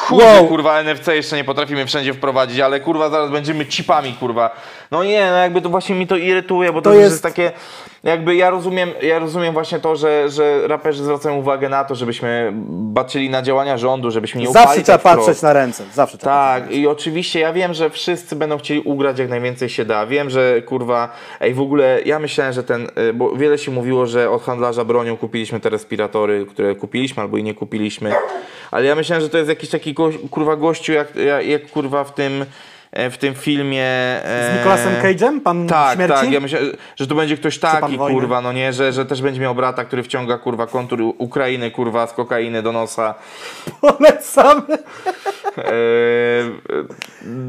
Chuj, 0.08 0.24
Wow. 0.24 0.46
kurwa 0.48 0.82
NFC 0.82 1.06
jeszcze 1.14 1.36
nie 1.36 1.44
potrafimy 1.44 1.86
wszędzie 1.86 2.14
wprowadzić, 2.14 2.60
ale 2.60 2.80
kurwa 2.80 3.08
zaraz 3.10 3.30
będziemy 3.30 3.66
chipami 3.66 4.12
kurwa. 4.12 4.50
No 4.90 5.04
nie, 5.04 5.30
no 5.30 5.36
jakby 5.36 5.62
to 5.62 5.68
właśnie 5.68 5.94
mi 5.94 6.06
to 6.06 6.16
irytuje, 6.16 6.72
bo 6.72 6.82
to, 6.82 6.90
To 6.90 6.96
jest- 6.96 7.10
jest 7.10 7.22
takie 7.22 7.52
jakby 8.04 8.34
ja 8.36 8.50
rozumiem, 8.50 8.90
ja 9.02 9.18
rozumiem 9.18 9.52
właśnie 9.54 9.78
to, 9.78 9.96
że, 9.96 10.28
że 10.28 10.68
raperzy 10.68 11.04
zwracają 11.04 11.36
uwagę 11.36 11.68
na 11.68 11.84
to, 11.84 11.94
żebyśmy 11.94 12.52
baczyli 12.68 13.30
na 13.30 13.42
działania 13.42 13.78
rządu, 13.78 14.10
żebyśmy 14.10 14.40
nie 14.40 14.46
Zawsze 14.46 14.68
ufali 14.68 14.82
trzeba 14.82 14.98
tak 14.98 15.16
patrzeć 15.16 15.42
na 15.42 15.52
ręce. 15.52 15.84
Zawsze 15.94 16.18
trzeba 16.18 16.32
Tak, 16.60 16.72
i 16.72 16.86
oczywiście 16.86 17.40
ja 17.40 17.52
wiem, 17.52 17.74
że 17.74 17.90
wszyscy 17.90 18.36
będą 18.36 18.58
chcieli 18.58 18.80
ugrać 18.80 19.18
jak 19.18 19.28
najwięcej 19.28 19.68
się 19.68 19.84
da. 19.84 20.06
Wiem, 20.06 20.30
że 20.30 20.62
kurwa, 20.62 21.12
ej 21.40 21.54
w 21.54 21.60
ogóle 21.60 21.98
ja 22.04 22.18
myślałem, 22.18 22.52
że 22.52 22.64
ten, 22.64 22.88
y, 23.08 23.12
bo 23.12 23.36
wiele 23.36 23.58
się 23.58 23.70
mówiło, 23.70 24.06
że 24.06 24.30
od 24.30 24.42
handlarza 24.42 24.84
bronią 24.84 25.16
kupiliśmy 25.16 25.60
te 25.60 25.68
respiratory, 25.70 26.46
które 26.46 26.74
kupiliśmy 26.74 27.22
albo 27.22 27.36
i 27.36 27.42
nie 27.42 27.54
kupiliśmy. 27.54 28.12
Ale 28.70 28.86
ja 28.86 28.94
myślałem, 28.94 29.22
że 29.22 29.28
to 29.28 29.38
jest 29.38 29.48
jakiś 29.48 29.70
taki 29.70 29.94
kurwa 30.30 30.56
gościu 30.56 30.92
jak, 30.92 31.16
jak, 31.16 31.46
jak 31.46 31.70
kurwa 31.70 32.04
w 32.04 32.14
tym 32.14 32.44
w 32.92 33.16
tym 33.18 33.34
filmie. 33.34 33.84
e, 33.84 34.52
Z 34.52 34.58
Nicolasem 34.58 34.94
Cage'em? 35.02 35.40
Pan 35.40 35.66
tak, 35.66 35.94
śmierci? 35.96 36.14
tak. 36.20 36.32
Ja 36.32 36.40
myślę, 36.40 36.60
że 36.96 37.06
to 37.06 37.14
będzie 37.14 37.36
ktoś 37.36 37.58
taki, 37.58 37.98
kurwa, 37.98 38.40
no 38.40 38.52
nie, 38.52 38.72
że, 38.72 38.92
że 38.92 39.06
też 39.06 39.22
będzie 39.22 39.40
miał 39.40 39.54
brata, 39.54 39.84
który 39.84 40.02
wciąga 40.02 40.38
kurwa 40.38 40.66
kontur 40.66 41.00
Ukrainy, 41.18 41.70
kurwa, 41.70 42.06
z 42.06 42.12
kokainy 42.12 42.62
do 42.62 42.72
nosa. 42.72 43.14
Polecamy. 43.80 44.62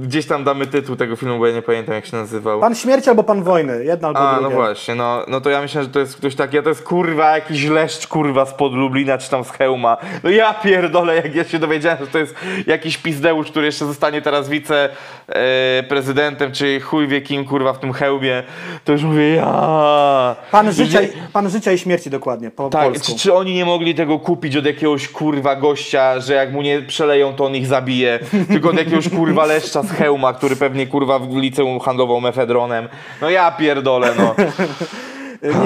Gdzieś 0.02 0.26
tam 0.26 0.44
damy 0.44 0.68
tytuł 0.68 0.96
tego 0.96 1.16
filmu, 1.16 1.40
bo 1.40 1.48
ja 1.48 1.54
nie 1.54 1.62
pamiętam 1.62 1.96
jak 1.96 2.06
się 2.06 2.18
nazywał. 2.18 2.60
Pan 2.60 2.76
śmierci 2.76 3.10
albo 3.10 3.24
pan 3.24 3.44
wojny. 3.44 3.84
Jedna 3.86 4.08
albo 4.08 4.20
A, 4.20 4.34
no 4.36 4.40
drugie. 4.40 4.56
właśnie, 4.56 4.96
no, 4.96 5.24
no 5.28 5.42
to 5.42 5.50
ja 5.50 5.62
myślę, 5.62 5.84
że 5.84 5.90
to 5.90 6.00
jest 6.00 6.18
ktoś 6.18 6.36
taki, 6.36 6.58
a 6.58 6.62
to 6.62 6.70
jest 6.70 6.84
kurwa 6.84 7.36
jakiś 7.36 7.66
leszcz 7.66 8.08
kurwa 8.08 8.46
spod 8.46 8.74
Lublina 8.74 9.18
czy 9.18 9.30
tam 9.30 9.44
z 9.44 9.52
Chełma. 9.52 9.98
No 10.24 10.30
ja 10.30 10.54
pierdolę, 10.54 11.16
jak 11.16 11.36
ja 11.36 11.44
się 11.44 11.60
dowiedziałem, 11.60 11.98
że 12.00 12.08
to 12.08 12.18
jest 12.20 12.36
jakiś 12.68 12.98
pizdeusz, 12.98 13.52
który 13.52 13.66
jeszcze 13.66 13.86
zostanie 13.86 14.22
teraz 14.22 14.50
wice 14.50 14.90
e, 15.28 15.84
prezydentem, 15.84 16.52
czy 16.52 16.80
chuj 16.80 17.08
wie 17.08 17.22
kim 17.22 17.46
kurwa 17.46 17.74
w 17.74 17.80
tym 17.80 17.94
Chełmie, 17.94 18.44
to 18.86 18.92
już 18.92 19.04
mówię 19.04 19.36
ja. 19.36 20.36
Pan 20.52 20.72
życia, 20.72 21.00
Gdzie- 21.00 21.08
i- 21.08 21.32
pan 21.34 21.50
życia 21.50 21.72
i 21.72 21.78
śmierci 21.78 22.10
dokładnie, 22.10 22.52
po 22.52 22.70
tak, 22.70 22.84
polsku. 22.84 23.12
czy, 23.14 23.20
czy 23.20 23.34
oni 23.34 23.54
nie 23.54 23.66
mogli 23.66 23.96
tego 23.96 24.20
kupić 24.20 24.56
od 24.56 24.66
jakiegoś 24.66 25.08
kurwa 25.08 25.56
gościa, 25.56 26.20
że 26.20 26.34
jak 26.34 26.52
mu 26.52 26.62
nie 26.62 26.82
przeleją, 26.82 27.34
to 27.34 27.46
on 27.46 27.56
ich 27.56 27.68
zabije, 27.68 28.20
tylko 28.48 28.70
od 28.70 28.78
jakiegoś 28.78 29.10
kurwa 29.10 29.46
leszcza 29.56 29.69
z 29.72 29.92
hełma, 29.92 30.34
który 30.34 30.56
pewnie 30.56 30.88
kurwa 30.88 31.20
w 31.20 31.36
liceum 31.38 31.80
handlował 31.80 32.22
mefedronem. 32.22 32.88
No 33.22 33.30
ja 33.30 33.52
pierdolę, 33.52 34.14
no. 34.18 34.36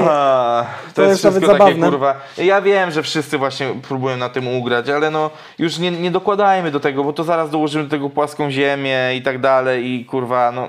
A, 0.10 0.66
to, 0.88 0.94
To 0.94 1.02
jest, 1.02 1.12
jest 1.24 1.38
wszystko 1.38 1.42
takie 1.58 1.58
zabawne. 1.72 1.90
kurwa. 1.90 2.16
Ja 2.38 2.62
wiem, 2.62 2.92
że 2.92 3.04
wszyscy 3.04 3.38
właśnie 3.38 3.68
próbują 3.88 4.18
na 4.18 4.30
tym 4.30 4.48
ugrać, 4.48 4.90
ale 4.90 5.12
no 5.12 5.30
już 5.60 5.78
nie, 5.78 5.92
nie 5.92 6.12
dokładajmy 6.12 6.72
do 6.72 6.80
tego, 6.80 7.04
bo 7.04 7.14
to 7.14 7.24
zaraz 7.24 7.50
dołożymy 7.50 7.84
do 7.84 7.90
tego 7.90 8.10
płaską 8.10 8.52
ziemię 8.52 8.98
i 9.16 9.22
tak 9.22 9.40
dalej 9.42 9.86
i 9.86 10.06
kurwa, 10.06 10.52
no. 10.52 10.68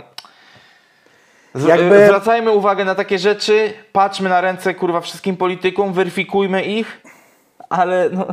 Jakby- 1.68 2.06
Zwracajmy 2.06 2.50
uwagę 2.50 2.84
na 2.84 2.94
takie 2.94 3.18
rzeczy, 3.18 3.72
patrzmy 3.92 4.28
na 4.28 4.40
ręce 4.40 4.74
kurwa 4.74 5.00
wszystkim 5.00 5.36
politykom, 5.36 5.92
weryfikujmy 5.92 6.62
ich, 6.62 7.00
ale 7.74 8.10
no. 8.12 8.26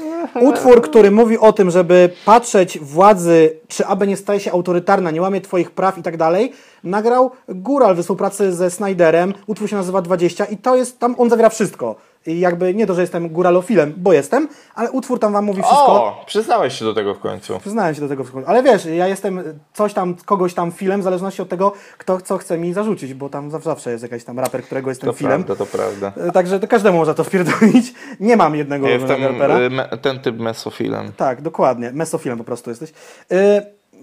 Utwór, 0.50 0.82
który 0.82 1.10
mówi 1.10 1.38
o 1.38 1.52
tym, 1.52 1.70
żeby 1.70 2.10
patrzeć 2.24 2.78
władzy, 2.78 3.56
czy 3.68 3.86
aby 3.86 4.06
nie 4.06 4.16
staje 4.16 4.40
się 4.40 4.52
autorytarna, 4.52 5.10
nie 5.10 5.22
łamie 5.22 5.40
twoich 5.40 5.70
praw 5.70 5.98
i 5.98 6.02
tak 6.02 6.16
dalej, 6.16 6.52
nagrał 6.84 7.30
Góral 7.48 7.94
we 7.94 8.02
współpracy 8.02 8.52
ze 8.52 8.70
Snyderem. 8.70 9.34
Utwór 9.46 9.68
się 9.68 9.76
nazywa 9.76 10.02
20 10.02 10.44
i 10.44 10.56
to 10.56 10.76
jest, 10.76 10.98
tam 10.98 11.14
on 11.18 11.30
zawiera 11.30 11.48
wszystko. 11.48 11.96
I 12.26 12.40
jakby 12.40 12.74
nie 12.74 12.86
to, 12.86 12.94
że 12.94 13.00
jestem 13.00 13.28
góralofilem, 13.28 13.94
bo 13.96 14.12
jestem, 14.12 14.48
ale 14.74 14.90
utwór 14.90 15.18
tam 15.18 15.32
wam 15.32 15.44
mówi 15.44 15.62
wszystko. 15.62 15.86
O, 15.86 16.24
przyznałeś 16.26 16.78
się 16.78 16.84
do 16.84 16.94
tego 16.94 17.14
w 17.14 17.18
końcu. 17.18 17.58
Przyznałem 17.60 17.94
się 17.94 18.00
do 18.00 18.08
tego, 18.08 18.24
ale 18.46 18.62
wiesz, 18.62 18.84
ja 18.84 19.08
jestem 19.08 19.42
coś 19.72 19.94
tam, 19.94 20.14
kogoś 20.24 20.54
tam 20.54 20.72
filem, 20.72 21.00
w 21.00 21.04
zależności 21.04 21.42
od 21.42 21.48
tego, 21.48 21.72
kto 21.98 22.20
co 22.20 22.38
chce 22.38 22.58
mi 22.58 22.72
zarzucić, 22.72 23.14
bo 23.14 23.28
tam 23.28 23.50
zawsze 23.50 23.90
jest 23.90 24.02
jakiś 24.02 24.24
tam 24.24 24.38
raper, 24.38 24.62
którego 24.62 24.90
jestem 24.90 25.10
To 25.10 25.12
filem. 25.16 25.44
prawda, 25.44 25.64
to 25.64 25.70
prawda. 25.78 26.12
E, 26.28 26.32
Także 26.32 26.60
to 26.60 26.68
każdemu 26.68 26.98
można 26.98 27.14
to 27.14 27.24
wpierdolić. 27.24 27.94
Nie 28.20 28.36
mam 28.36 28.54
jednego 28.56 28.88
Jestem 28.88 29.22
rapera. 29.24 29.58
y, 29.60 29.70
me, 29.70 29.88
ten 30.02 30.18
typ 30.20 30.38
mesofilem. 30.38 31.12
Tak, 31.16 31.42
dokładnie. 31.42 31.90
Mesofilem 31.92 32.38
po 32.38 32.44
prostu 32.44 32.70
jesteś. 32.70 32.92
Yy, 33.30 33.36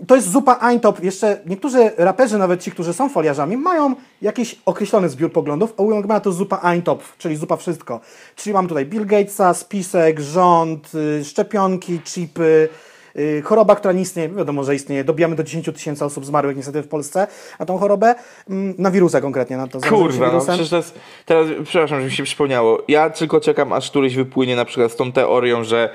to 0.07 0.15
jest 0.15 0.31
zupa 0.31 0.69
Eintop. 0.69 1.03
Jeszcze 1.03 1.41
niektórzy 1.45 1.91
raperzy, 1.97 2.37
nawet 2.37 2.63
ci, 2.63 2.71
którzy 2.71 2.93
są 2.93 3.09
foliarzami, 3.09 3.57
mają 3.57 3.95
jakiś 4.21 4.55
określony 4.65 5.09
zbiór 5.09 5.31
poglądów, 5.31 5.73
a 5.77 5.81
u 5.81 5.91
Youngmana 5.91 6.19
to 6.19 6.31
zupa 6.31 6.71
Eintop, 6.71 7.03
czyli 7.17 7.35
zupa 7.35 7.55
wszystko. 7.55 7.99
Czyli 8.35 8.53
mam 8.53 8.67
tutaj 8.67 8.85
Bill 8.85 9.05
Gatesa, 9.05 9.53
spisek, 9.53 10.19
rząd, 10.19 10.91
y, 10.95 11.25
szczepionki, 11.25 11.99
chipy, 11.99 12.69
y, 13.15 13.41
choroba, 13.45 13.75
która 13.75 13.93
nie 13.93 14.01
istnieje, 14.01 14.29
wiadomo, 14.29 14.63
że 14.63 14.75
istnieje. 14.75 15.03
Dobijamy 15.03 15.35
do 15.35 15.43
10 15.43 15.71
tysięcy 15.71 16.05
osób 16.05 16.25
zmarłych 16.25 16.57
niestety 16.57 16.81
w 16.81 16.87
Polsce 16.87 17.27
na 17.59 17.65
tą 17.65 17.77
chorobę, 17.77 18.15
mm, 18.49 18.75
na 18.77 18.91
wirusa 18.91 19.21
konkretnie, 19.21 19.57
na 19.57 19.67
to 19.67 19.79
Kurwa, 19.79 20.31
no 20.31 20.41
przecież 20.41 20.71
jest, 20.71 20.99
teraz, 21.25 21.47
przepraszam, 21.63 21.99
że 21.99 22.05
mi 22.05 22.11
się 22.11 22.23
przypomniało. 22.23 22.83
Ja 22.87 23.09
tylko 23.09 23.39
czekam, 23.39 23.73
aż 23.73 23.89
któryś 23.89 24.15
wypłynie 24.15 24.55
na 24.55 24.65
przykład 24.65 24.91
z 24.91 24.95
tą 24.95 25.11
teorią, 25.11 25.63
że 25.63 25.89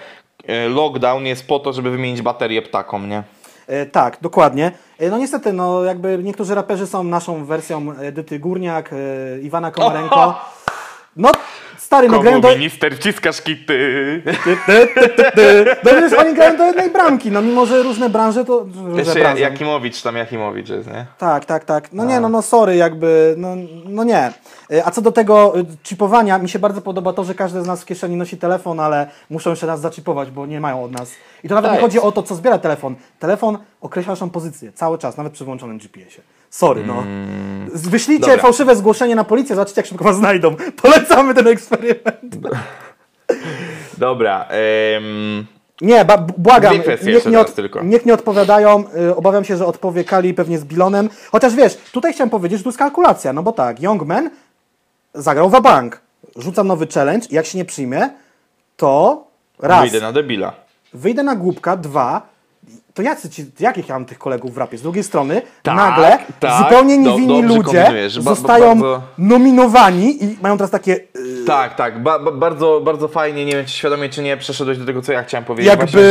e, 0.47 0.69
lockdown 0.69 1.27
jest 1.27 1.47
po 1.47 1.59
to, 1.59 1.73
żeby 1.73 1.91
wymienić 1.91 2.23
baterię 2.23 2.63
ptakom, 2.63 3.09
nie? 3.09 3.23
E, 3.67 3.87
tak, 3.87 4.19
dokładnie. 4.21 4.73
E, 4.99 5.11
no 5.11 5.19
niestety, 5.19 5.53
no 5.53 5.85
jakby 5.85 6.19
niektórzy 6.23 6.55
raperzy 6.55 6.87
są 6.87 7.05
naszą 7.05 7.45
wersją 7.45 7.93
Edyty 7.99 8.39
Górniak, 8.39 8.91
e, 8.93 8.97
Iwana 9.41 9.71
Komarenko. 9.71 10.41
No, 11.17 11.33
stary, 11.79 12.09
no 12.09 12.21
grają 12.21 12.41
do... 12.41 12.49
minister 12.49 12.97
wciskasz 12.97 13.43
kity. 13.43 14.23
Ty, 14.45 14.57
ty, 14.67 14.89
ty, 14.95 15.09
ty, 15.09 15.33
ty. 15.35 15.77
No 15.85 15.91
wiesz, 15.91 16.13
oni 16.13 16.35
grają 16.35 16.57
do 16.57 16.65
jednej 16.65 16.91
bramki, 16.91 17.31
no 17.31 17.43
mimo, 17.43 17.67
że 17.67 17.83
różne 17.83 18.11
branże 18.11 18.45
to... 18.45 18.59
Różne 18.59 18.99
Jeszcze 18.99 19.21
branże. 19.21 19.43
Jakimowicz, 19.43 20.03
tam 20.03 20.17
Jakimowicz 20.17 20.69
jest, 20.69 20.89
nie? 20.89 21.07
Tak, 21.19 21.45
tak, 21.45 21.65
tak. 21.65 21.93
No 21.93 22.05
nie, 22.05 22.21
no, 22.21 22.29
no 22.29 22.43
sorry, 22.43 22.77
jakby, 22.77 23.35
no, 23.39 23.49
no 23.85 24.05
nie. 24.05 24.33
E, 24.73 24.85
A 24.85 24.91
co 24.91 25.03
do 25.03 25.13
tego 25.13 25.59
y, 25.59 25.65
chipowania, 25.85 26.39
mi 26.39 26.49
się 26.49 26.59
bardzo 26.59 26.81
podoba 26.81 27.13
to, 27.13 27.25
że 27.25 27.35
każdy 27.35 27.63
z 27.63 27.67
nas 27.67 27.83
w 27.83 27.85
kieszeni 27.85 28.17
nosi 28.17 28.37
telefon, 28.37 28.81
ale 28.81 29.11
muszą 29.31 29.51
jeszcze 29.51 29.67
nas 29.67 29.81
zaczipować, 29.81 30.31
bo 30.31 30.47
nie 30.47 30.61
mają 30.61 30.85
od 30.85 30.93
nas. 30.93 31.13
I 31.45 31.49
to 31.49 31.55
nawet 31.55 31.71
Tak. 31.71 31.79
nie 31.79 31.83
chodzi 31.83 32.01
o 32.01 32.13
to, 32.13 32.23
co 32.23 32.35
zbiera 32.35 32.59
telefon. 32.59 32.95
Telefon 33.19 33.59
określa 33.81 34.13
naszą 34.13 34.31
pozycję 34.31 34.73
cały 34.73 34.99
czas, 34.99 35.17
nawet 35.17 35.33
przy 35.33 35.45
włączonym 35.45 35.79
GPS-ie. 35.79 36.36
Sorry, 36.57 36.83
no. 36.87 37.05
Z- 37.75 37.89
Wyślijcie 37.89 38.25
Mm. 38.25 38.37
Dobra. 38.37 38.43
fałszywe 38.43 38.77
zgłoszenie 38.77 39.17
na 39.17 39.25
policję, 39.25 39.57
zobaczycie, 39.57 39.81
jak 39.81 39.87
szybko 39.87 40.05
was 40.05 40.17
znajdą. 40.17 40.57
Polecamy 40.83 41.35
ten 41.35 41.47
eksperyment. 41.49 42.37
Dobra, 43.99 44.45
em, 44.49 45.47
Nie, 45.81 46.05
błagam, 46.39 46.73
Dwie 46.75 46.83
kwestie 46.83 47.13
niech 47.13 47.27
nie, 47.27 47.45
tylko. 47.45 47.83
niech 47.83 48.07
nie 48.07 48.15
odpowiadają. 48.15 48.85
Y, 49.11 49.17
obawiam 49.17 49.45
się, 49.45 49.57
że 49.57 49.67
odpowie 49.67 50.05
Kali 50.05 50.35
pewnie 50.35 50.59
z 50.59 50.65
Bilonem. 50.65 51.09
Chociaż 51.33 51.55
wiesz, 51.55 51.77
tutaj 51.93 52.13
chciałem 52.13 52.31
powiedzieć, 52.31 52.59
że 52.59 52.63
tu 52.65 52.69
jest 52.69 52.79
kalkulacja, 52.79 53.33
no 53.33 53.43
bo 53.43 53.53
tak, 53.53 53.81
Youngman 53.83 54.31
zagrał 55.15 55.51
w 55.51 55.61
bank. 55.63 56.01
Rzuca 56.37 56.65
nowy 56.65 56.87
challenge 56.87 57.27
jak 57.31 57.47
się 57.47 57.59
nie 57.59 57.65
przyjmie, 57.65 58.11
to 58.77 59.25
raz, 59.59 59.81
wyjdę 59.83 60.01
na 60.01 60.13
debila. 60.13 60.53
wyjdę 60.95 61.23
na 61.23 61.37
głupka, 61.37 61.77
dwa, 61.77 62.23
to 62.97 63.03
jacy 63.03 63.31
ci, 63.31 63.45
jakich 63.61 63.89
ja 63.89 63.95
mam 63.95 64.05
tych 64.05 64.19
kolegów 64.19 64.55
w 64.55 64.59
rapie? 64.59 64.79
Z 64.79 64.83
drugiej 64.83 65.05
strony, 65.05 65.43
Tak, 65.63 65.77
nagle 65.77 66.19
tak, 66.41 66.59
zupełnie 66.63 66.97
do- 66.97 67.11
niewinni 67.11 67.43
dobrze 67.43 67.57
ludzie. 67.57 67.85
Ba- 68.17 68.35
zostają 68.35 68.69
bardzo- 68.81 69.03
nominowani 69.19 70.25
i 70.25 70.39
mają 70.43 70.57
teraz 70.57 70.71
takie 70.71 70.93
y, 70.97 71.45
Tak, 71.47 71.75
tak, 71.75 72.03
ba, 72.03 72.19
ba, 72.19 72.31
bardzo, 72.33 72.81
bardzo 72.85 73.09
fajnie, 73.09 73.45
nie 73.45 73.53
wiem 73.53 73.65
czy 73.67 73.73
świadomie 73.73 74.09
czy 74.09 74.23
nie, 74.23 74.37
przeszedłeś 74.37 74.79
do 74.79 74.87
tego, 74.87 75.03
co 75.03 75.13
ja 75.13 75.23
chciałem 75.23 75.45
powiedzieć. 75.45 75.69
Jakby- 75.69 75.87
Właśnie, 75.87 76.11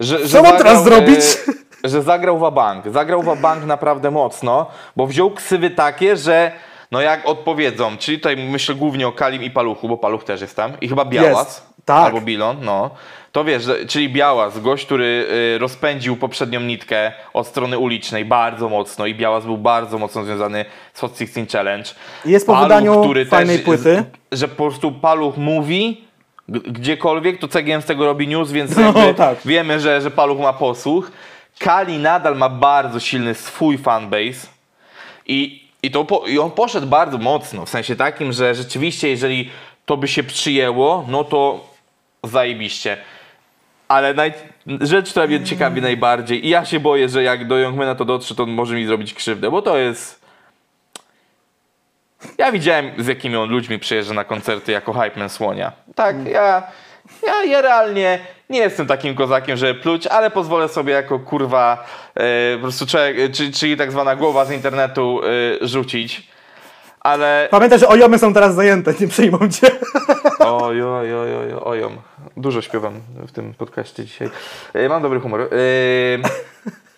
że, 0.00 0.18
że, 0.18 0.28
co 0.28 0.42
mam 0.42 0.56
teraz 0.56 0.78
zagrał, 0.84 0.98
zrobić? 0.98 1.24
E, 1.84 1.88
że 1.90 2.02
zagrał 2.02 2.38
w 2.38 2.54
bank, 2.54 2.84
zagrał 2.92 3.22
w 3.22 3.40
bank 3.40 3.64
naprawdę 3.64 4.10
mocno, 4.10 4.66
bo 4.96 5.06
wziął 5.06 5.30
ksywy 5.30 5.70
takie, 5.70 6.16
że 6.16 6.52
no 6.92 7.00
jak 7.00 7.28
odpowiedzą, 7.28 7.96
czyli 7.98 8.18
tutaj 8.18 8.36
myślę 8.36 8.74
głównie 8.74 9.08
o 9.08 9.12
Kalim 9.12 9.42
i 9.42 9.50
Paluchu, 9.50 9.88
bo 9.88 9.96
Paluch 9.96 10.24
też 10.24 10.40
jest 10.40 10.56
tam 10.56 10.72
i 10.80 10.88
chyba 10.88 11.04
Białas, 11.04 11.46
Jest, 11.46 11.62
tak. 11.84 12.04
albo 12.06 12.20
Bilon, 12.20 12.56
no. 12.60 12.90
To 13.38 13.44
wiesz, 13.44 13.62
czyli 13.88 14.08
Białas, 14.08 14.60
gość, 14.60 14.86
który 14.86 15.26
y, 15.54 15.58
rozpędził 15.58 16.16
poprzednią 16.16 16.60
nitkę 16.60 17.12
od 17.34 17.46
strony 17.46 17.78
ulicznej 17.78 18.24
bardzo 18.24 18.68
mocno 18.68 19.06
i 19.06 19.14
Białas 19.14 19.44
był 19.44 19.58
bardzo 19.58 19.98
mocno 19.98 20.24
związany 20.24 20.64
z 20.94 21.00
Hot 21.00 21.18
16 21.18 21.46
Challenge. 21.52 21.90
Jest 22.24 22.46
po 22.46 22.56
wydaniu 22.56 23.14
fajnej 23.30 23.58
płyty. 23.58 24.04
Z, 24.32 24.38
że 24.38 24.48
po 24.48 24.54
prostu 24.54 24.92
Paluch 24.92 25.36
mówi 25.36 26.04
gdziekolwiek, 26.48 27.38
to 27.38 27.48
CGM 27.48 27.82
z 27.82 27.84
tego 27.84 28.04
robi 28.06 28.28
news, 28.28 28.52
więc 28.52 28.76
No, 28.76 29.14
tak. 29.16 29.38
wiemy, 29.44 29.80
że, 29.80 30.00
że 30.00 30.10
Paluch 30.10 30.40
ma 30.40 30.52
posłuch. 30.52 31.10
Kali 31.58 31.98
nadal 31.98 32.36
ma 32.36 32.48
bardzo 32.48 33.00
silny 33.00 33.34
swój 33.34 33.78
fanbase 33.78 34.46
i, 35.26 35.68
i, 35.82 35.90
to 35.90 36.04
po, 36.04 36.24
i 36.26 36.38
on 36.38 36.50
poszedł 36.50 36.86
bardzo 36.86 37.18
mocno, 37.18 37.66
w 37.66 37.70
sensie 37.70 37.96
takim, 37.96 38.32
że 38.32 38.54
rzeczywiście 38.54 39.08
jeżeli 39.08 39.50
to 39.86 39.96
by 39.96 40.08
się 40.08 40.22
przyjęło, 40.22 41.04
no 41.08 41.24
to 41.24 41.64
zajebiście. 42.24 42.96
Ale 43.88 44.14
naj... 44.14 44.32
rzecz, 44.80 45.10
która 45.10 45.26
mnie 45.26 45.44
ciekawi 45.44 45.82
najbardziej 45.82 46.46
i 46.46 46.48
ja 46.48 46.64
się 46.64 46.80
boję, 46.80 47.08
że 47.08 47.22
jak 47.22 47.46
do 47.46 47.58
Youngmana 47.58 47.94
to 47.94 48.04
dotrze, 48.04 48.34
to 48.34 48.42
on 48.42 48.50
może 48.50 48.74
mi 48.74 48.86
zrobić 48.86 49.14
krzywdę, 49.14 49.50
bo 49.50 49.62
to 49.62 49.78
jest... 49.78 50.20
Ja 52.38 52.52
widziałem, 52.52 52.90
z 52.98 53.06
jakimi 53.06 53.36
on 53.36 53.50
ludźmi 53.50 53.78
przyjeżdża 53.78 54.14
na 54.14 54.24
koncerty 54.24 54.72
jako 54.72 54.92
hype 54.92 55.20
man 55.20 55.28
Słonia. 55.28 55.72
Tak, 55.94 56.26
ja, 56.26 56.62
ja, 57.26 57.44
ja 57.44 57.60
realnie 57.60 58.18
nie 58.50 58.58
jestem 58.58 58.86
takim 58.86 59.14
kozakiem, 59.14 59.56
żeby 59.56 59.80
pluć, 59.80 60.06
ale 60.06 60.30
pozwolę 60.30 60.68
sobie 60.68 60.92
jako 60.92 61.18
kurwa 61.18 61.84
e, 62.14 62.56
po 62.56 62.62
prostu 62.62 62.86
człowiek, 62.86 63.32
czy, 63.32 63.52
czyli 63.52 63.76
tak 63.76 63.92
zwana 63.92 64.16
głowa 64.16 64.44
z 64.44 64.50
internetu 64.50 65.20
e, 65.62 65.68
rzucić. 65.68 66.28
Ale 67.00 67.48
Pamiętaj, 67.50 67.78
że 67.78 67.88
ojomy 67.88 68.18
są 68.18 68.34
teraz 68.34 68.54
zajęte, 68.54 68.94
nie 69.00 69.08
przejmą 69.08 69.38
cię. 69.38 69.70
Oj, 70.38 70.82
oj, 70.82 71.14
oj, 71.14 71.36
oj, 71.36 71.54
ojom. 71.64 71.96
Dużo 72.36 72.62
śpiewam 72.62 73.00
w 73.28 73.32
tym 73.32 73.54
podcaście 73.54 74.04
dzisiaj. 74.04 74.30
E, 74.74 74.88
Mam 74.88 75.02
dobry 75.02 75.20
humor. 75.20 75.40
E, 75.40 75.46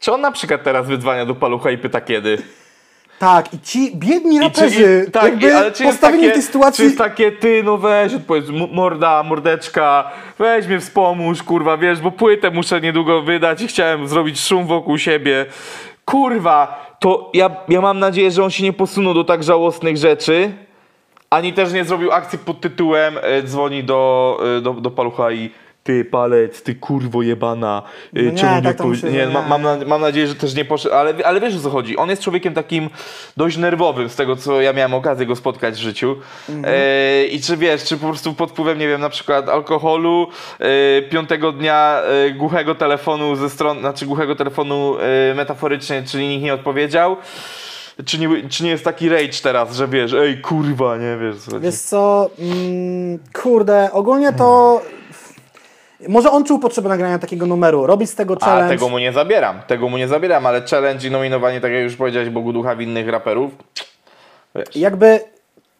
Czy 0.00 0.12
on 0.12 0.20
na 0.20 0.32
przykład 0.32 0.62
teraz 0.62 0.86
wydzwania 0.86 1.26
do 1.26 1.34
palucha 1.34 1.70
i 1.70 1.78
pyta 1.78 2.00
kiedy? 2.00 2.38
Tak, 3.18 3.54
i 3.54 3.60
ci 3.60 3.96
biedni 3.96 4.40
raperzy, 4.40 5.04
i, 5.08 5.10
tak, 5.10 5.24
jakby 5.24 5.56
ale 5.56 5.72
czy 5.72 5.84
postawieni 5.84 6.22
takie, 6.22 6.30
w 6.30 6.34
tej 6.34 6.42
sytuacji... 6.42 6.76
Czy 6.76 6.84
jest 6.84 6.98
takie, 6.98 7.32
ty 7.32 7.62
no 7.62 7.76
weź, 7.76 8.14
odpowiedz, 8.14 8.44
morda, 8.72 9.22
mordeczka, 9.22 10.10
weź 10.38 10.66
mnie 10.66 10.80
wspomóż, 10.80 11.42
kurwa, 11.42 11.76
wiesz, 11.76 12.00
bo 12.00 12.10
płytę 12.10 12.50
muszę 12.50 12.80
niedługo 12.80 13.22
wydać 13.22 13.62
i 13.62 13.68
chciałem 13.68 14.08
zrobić 14.08 14.40
szum 14.40 14.66
wokół 14.66 14.98
siebie. 14.98 15.46
Kurwa, 16.04 16.86
to 17.00 17.30
ja, 17.34 17.50
ja 17.68 17.80
mam 17.80 17.98
nadzieję, 17.98 18.30
że 18.30 18.44
on 18.44 18.50
się 18.50 18.64
nie 18.64 18.72
posunął 18.72 19.14
do 19.14 19.24
tak 19.24 19.42
żałosnych 19.42 19.96
rzeczy, 19.96 20.52
ani 21.30 21.52
też 21.52 21.72
nie 21.72 21.84
zrobił 21.84 22.12
akcji 22.12 22.38
pod 22.38 22.60
tytułem 22.60 23.18
e, 23.22 23.42
dzwoni 23.42 23.84
do, 23.84 24.38
e, 24.58 24.60
do, 24.60 24.72
do 24.72 24.90
palucha 24.90 25.32
i 25.32 25.50
ty 25.84 26.04
palec, 26.04 26.62
ty 26.62 26.74
kurwo 26.74 27.22
jebana, 27.22 27.82
e, 28.16 28.22
No 28.22 28.30
nie, 28.30 28.38
czemu 28.38 28.54
nie, 28.56 28.62
tak 28.62 28.76
to 28.76 28.84
odpowie- 28.84 28.90
myślę, 28.90 29.10
nie, 29.12 29.24
że 29.26 29.30
ma, 29.32 29.42
nie. 29.42 29.48
mam, 29.48 29.62
na, 29.62 29.76
mam 29.86 30.00
nadzieję, 30.00 30.26
że 30.26 30.34
też 30.34 30.54
nie 30.54 30.64
poszedł, 30.64 30.94
ale, 30.94 31.14
ale 31.24 31.40
wiesz 31.40 31.56
o 31.56 31.60
co 31.60 31.70
chodzi, 31.70 31.96
on 31.96 32.10
jest 32.10 32.22
człowiekiem 32.22 32.54
takim 32.54 32.90
dość 33.36 33.56
nerwowym 33.56 34.08
z 34.08 34.16
tego, 34.16 34.36
co 34.36 34.60
ja 34.60 34.72
miałem 34.72 34.94
okazję 34.94 35.26
go 35.26 35.36
spotkać 35.36 35.74
w 35.74 35.78
życiu 35.78 36.16
Mhm. 36.48 36.74
e, 36.78 37.24
i 37.26 37.40
czy 37.40 37.56
wiesz, 37.56 37.84
czy 37.84 37.96
po 37.96 38.06
prostu 38.06 38.34
pod 38.34 38.50
wpływem, 38.50 38.78
nie 38.78 38.88
wiem, 38.88 39.00
na 39.00 39.08
przykład 39.10 39.48
alkoholu, 39.48 40.28
e, 40.58 41.02
piątego 41.02 41.52
dnia 41.52 42.00
e, 42.26 42.30
głuchego 42.30 42.74
telefonu 42.74 43.36
ze 43.36 43.50
strony, 43.50 43.80
znaczy 43.80 44.06
głuchego 44.06 44.36
telefonu 44.36 44.96
e, 45.30 45.34
metaforycznie, 45.34 46.02
czyli 46.02 46.28
nikt 46.28 46.44
nie 46.44 46.54
odpowiedział, 46.54 47.16
czy 48.04 48.18
nie, 48.18 48.48
czy 48.48 48.64
nie 48.64 48.70
jest 48.70 48.84
taki 48.84 49.08
rage 49.08 49.42
teraz, 49.42 49.72
że 49.74 49.88
wiesz, 49.88 50.12
ej 50.12 50.40
kurwa, 50.40 50.96
nie 50.96 51.16
wiesz 51.16 51.36
co. 51.36 51.60
Wiesz 51.60 51.74
co, 51.74 52.30
mm, 52.38 53.18
kurde, 53.42 53.92
ogólnie 53.92 54.32
to... 54.32 54.80
Może 56.08 56.30
on 56.30 56.44
czuł 56.44 56.58
potrzebę 56.58 56.88
nagrania 56.88 57.18
takiego 57.18 57.46
numeru, 57.46 57.86
robić 57.86 58.10
z 58.10 58.14
tego 58.14 58.36
A 58.40 58.44
challenge. 58.44 58.74
tego 58.74 58.88
mu 58.88 58.98
nie 58.98 59.12
zabieram, 59.12 59.60
tego 59.66 59.88
mu 59.88 59.98
nie 59.98 60.08
zabieram, 60.08 60.46
ale 60.46 60.62
challenge 60.62 61.08
i 61.08 61.10
nominowanie, 61.10 61.60
tak 61.60 61.72
jak 61.72 61.82
już 61.82 61.96
powiedziałeś, 61.96 62.30
Bogu 62.30 62.52
Ducha 62.52 62.76
winnych 62.76 63.08
raperów. 63.08 63.50
Wiesz. 64.54 64.76
Jakby, 64.76 65.20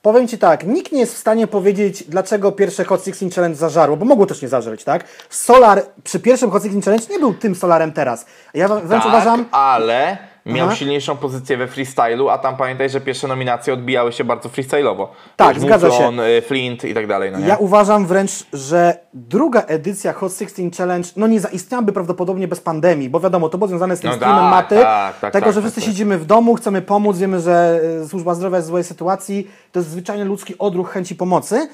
powiem 0.02 0.28
Ci 0.28 0.38
tak, 0.38 0.66
nikt 0.66 0.92
nie 0.92 1.00
jest 1.00 1.14
w 1.14 1.18
stanie 1.18 1.46
powiedzieć, 1.46 2.04
dlaczego 2.04 2.52
pierwsze 2.52 2.84
Hot 2.84 3.04
16 3.04 3.30
Challenge 3.30 3.56
zażarło, 3.56 3.96
bo 3.96 4.04
mogło 4.04 4.26
też 4.26 4.42
nie 4.42 4.48
zażreć, 4.48 4.84
tak? 4.84 5.04
Solar 5.30 5.82
przy 6.04 6.20
pierwszym 6.20 6.50
Hot 6.50 6.62
16 6.62 6.84
Challenge 6.84 7.06
nie 7.10 7.18
był 7.18 7.34
tym 7.34 7.54
Solarem 7.54 7.92
teraz. 7.92 8.26
Ja 8.54 8.68
wręcz 8.68 9.04
tak, 9.04 9.12
uważam, 9.12 9.44
ale 9.50 10.18
miał 10.48 10.66
Aha. 10.66 10.76
silniejszą 10.76 11.16
pozycję 11.16 11.56
we 11.56 11.66
freestylu, 11.66 12.28
a 12.28 12.38
tam 12.38 12.56
pamiętaj, 12.56 12.90
że 12.90 13.00
pierwsze 13.00 13.28
nominacje 13.28 13.72
odbijały 13.72 14.12
się 14.12 14.24
bardzo 14.24 14.48
freestyle'owo. 14.48 15.06
Tak, 15.36 15.54
Wiesz, 15.54 15.62
zgadza 15.62 15.90
się. 15.90 15.94
Muflon, 15.94 16.20
y, 16.20 16.42
Flint 16.42 16.84
i 16.84 16.94
tak 16.94 17.06
dalej, 17.06 17.32
no 17.32 17.38
nie? 17.38 17.46
ja 17.46 17.56
uważam 17.56 18.06
wręcz, 18.06 18.30
że 18.52 18.98
druga 19.14 19.62
edycja 19.62 20.12
Hot 20.12 20.32
16 20.38 20.70
Challenge, 20.78 21.08
no 21.16 21.26
nie 21.26 21.40
zaistniałaby 21.40 21.92
prawdopodobnie 21.92 22.48
bez 22.48 22.60
pandemii, 22.60 23.08
bo 23.10 23.20
wiadomo, 23.20 23.48
to 23.48 23.58
było 23.58 23.68
związane 23.68 23.96
z 23.96 24.00
tym 24.00 24.10
No 24.10 24.16
streamem 24.16 24.40
tak, 24.40 24.50
maty, 24.50 24.76
tak, 24.76 25.20
tak, 25.20 25.32
tego, 25.32 25.44
tak, 25.44 25.54
że 25.54 25.60
tak, 25.60 25.64
wszyscy 25.64 25.80
tak. 25.80 25.90
siedzimy 25.90 26.18
w 26.18 26.24
domu, 26.24 26.54
chcemy 26.54 26.82
pomóc, 26.82 27.18
wiemy, 27.18 27.40
że 27.40 27.80
e, 28.02 28.08
służba 28.08 28.34
zdrowia 28.34 28.56
jest 28.56 28.68
w 28.68 28.70
złej 28.70 28.84
sytuacji, 28.84 29.50
to 29.72 29.80
jest 29.80 29.90
zwyczajnie 29.90 30.24
ludzki 30.24 30.58
odruch 30.58 30.90
chęci 30.90 31.14
pomocy, 31.14 31.68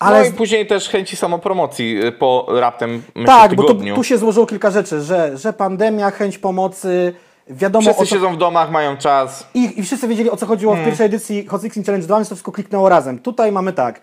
ale 0.00 0.20
No 0.20 0.26
i 0.28 0.32
później 0.32 0.66
też 0.66 0.88
chęci 0.88 1.16
samopromocji 1.16 2.04
y, 2.06 2.12
po 2.12 2.46
raptem 2.48 3.02
myślę, 3.14 3.26
tak, 3.26 3.54
bo 3.54 3.62
tu, 3.62 3.68
tygodniu. 3.68 3.94
tu 3.94 4.04
się 4.04 4.18
złożyło 4.18 4.46
kilka 4.46 4.70
rzeczy, 4.70 5.00
że, 5.00 5.36
że 5.38 5.52
pandemia, 5.52 6.10
chęć 6.10 6.38
pomocy, 6.38 7.14
wiadomo 7.48 7.82
Wszyscy 7.82 8.06
co... 8.06 8.06
siedzą 8.06 8.34
w 8.34 8.38
domach, 8.38 8.70
mają 8.70 8.96
czas. 8.96 9.46
I, 9.54 9.80
I 9.80 9.82
wszyscy 9.82 10.08
wiedzieli 10.08 10.30
o 10.30 10.36
co 10.36 10.46
chodziło 10.46 10.72
Hmm. 10.72 10.84
w 10.84 10.88
pierwszej 10.88 11.06
edycji 11.06 11.46
Hot 11.46 11.62
16 11.62 11.82
Challenge 11.82 12.06
2, 12.06 12.16
więc 12.16 12.28
to 12.28 12.34
wszystko 12.34 12.52
kliknęło 12.52 12.88
razem. 12.88 13.18
Tutaj 13.18 13.52
mamy 13.52 13.72
tak. 13.72 14.00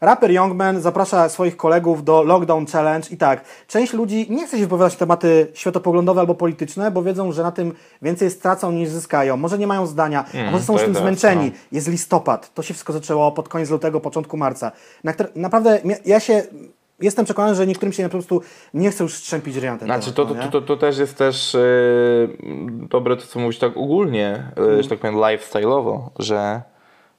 Raper 0.00 0.30
Youngman 0.30 0.80
zaprasza 0.80 1.28
swoich 1.28 1.56
kolegów 1.56 2.04
do 2.04 2.22
Lockdown 2.22 2.66
Challenge 2.66 3.08
i 3.10 3.16
tak, 3.16 3.44
część 3.66 3.92
ludzi 3.92 4.26
nie 4.30 4.46
chce 4.46 4.56
się 4.56 4.62
wypowiadać 4.62 4.92
na 4.92 4.98
tematy 4.98 5.46
światopoglądowe 5.54 6.20
albo 6.20 6.34
polityczne, 6.34 6.90
bo 6.90 7.02
wiedzą, 7.02 7.32
że 7.32 7.42
na 7.42 7.52
tym 7.52 7.74
więcej 8.02 8.30
stracą 8.30 8.72
niż 8.72 8.88
zyskają. 8.88 9.36
Może 9.36 9.58
nie 9.58 9.66
mają 9.66 9.86
zdania, 9.86 10.24
a 10.48 10.50
może 10.50 10.64
są 10.64 10.72
już 10.72 10.82
tym 10.82 10.94
zmęczeni. 10.94 11.46
no. 11.46 11.58
Jest 11.72 11.88
listopad, 11.88 12.54
to 12.54 12.62
się 12.62 12.74
wszystko 12.74 12.92
zaczęło 12.92 13.32
pod 13.32 13.48
koniec 13.48 13.70
lutego, 13.70 14.00
początku 14.00 14.36
marca. 14.36 14.72
Na, 15.04 15.12
naprawdę 15.34 15.80
ja 16.04 16.20
się, 16.20 16.42
jestem 17.02 17.24
przekonany, 17.24 17.54
że 17.54 17.66
niektórym 17.66 17.92
się 17.92 18.02
po 18.02 18.10
prostu 18.10 18.42
nie 18.74 18.90
chce 18.90 19.04
już 19.04 19.14
strzępić 19.14 19.56
ryja 19.56 19.76
ten 19.78 19.88
Znaczy, 19.88 20.12
to, 20.12 20.26
temat, 20.26 20.40
to, 20.40 20.44
no 20.44 20.50
to, 20.50 20.60
to, 20.60 20.66
to 20.66 20.76
też 20.76 20.98
jest 20.98 21.18
też 21.18 21.54
yy, 21.54 22.38
dobre 22.88 23.16
to, 23.16 23.26
co 23.26 23.40
mówisz 23.40 23.58
tak 23.58 23.76
ogólnie, 23.76 24.52
yy, 24.56 24.82
że 24.82 24.88
tak 24.88 24.98
powiem 24.98 25.16
lifestyle'owo, 25.16 26.00
że 26.18 26.62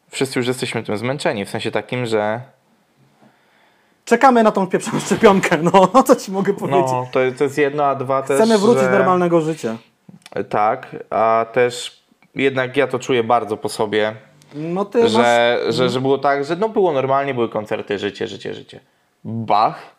wszyscy 0.09 0.39
już 0.39 0.47
jesteśmy 0.47 0.83
tym 0.83 0.97
zmęczeni, 0.97 1.45
w 1.45 1.49
sensie 1.49 1.71
takim, 1.71 2.05
że 2.05 2.41
Czekamy 4.05 4.43
na 4.43 4.51
tą 4.51 4.67
pieprzoną 4.67 4.99
szczepionkę, 4.99 5.57
no, 5.73 6.03
co 6.03 6.15
ci 6.15 6.31
mogę 6.31 6.53
powiedzieć. 6.53 6.91
no, 6.91 7.07
to, 7.11 7.19
to 7.37 7.43
jest 7.43 7.57
jedno, 7.57 7.85
a 7.85 7.95
dwa 7.95 8.21
też, 8.21 8.37
Chcemy 8.37 8.57
wrócić 8.57 8.83
że, 8.83 8.91
do 8.91 8.97
normalnego 8.97 9.41
życia. 9.41 9.77
Tak, 10.49 10.95
a 11.09 11.45
też 11.53 12.01
jednak 12.35 12.77
ja 12.77 12.87
to 12.87 12.99
czuję 12.99 13.23
bardzo 13.23 13.57
po 13.57 13.69
sobie, 13.69 14.15
No 14.55 14.85
ty 14.85 15.03
masz... 15.03 15.11
że, 15.11 15.59
że, 15.69 15.89
że 15.89 16.01
było 16.01 16.17
tak, 16.17 16.45
że 16.45 16.55
no 16.55 16.69
było 16.69 16.91
normalnie, 16.91 17.33
były 17.33 17.49
koncerty, 17.49 17.99
życie, 17.99 18.27
życie, 18.27 18.53
życie. 18.53 18.79
Bach. 19.23 19.95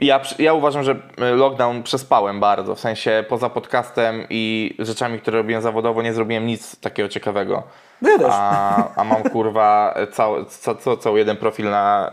Ja, 0.00 0.20
ja 0.38 0.52
uważam, 0.52 0.84
że 0.84 0.92
y, 0.92 1.36
lockdown 1.36 1.82
przespałem 1.82 2.40
bardzo, 2.40 2.74
w 2.74 2.80
sensie 2.80 3.24
poza 3.28 3.50
podcastem 3.50 4.26
i 4.30 4.74
rzeczami, 4.78 5.20
które 5.20 5.38
robiłem 5.38 5.62
zawodowo, 5.62 6.02
nie 6.02 6.14
zrobiłem 6.14 6.46
nic 6.46 6.80
takiego 6.80 7.08
ciekawego. 7.08 7.62
Ja 8.02 8.18
też. 8.18 8.28
A, 8.30 8.94
a 8.96 9.04
mam 9.04 9.22
kurwa 9.22 9.94
cały, 10.12 10.44
ca, 10.44 10.74
ca, 10.74 10.96
cały 10.96 11.18
jeden 11.18 11.36
profil 11.36 11.70
na 11.70 12.12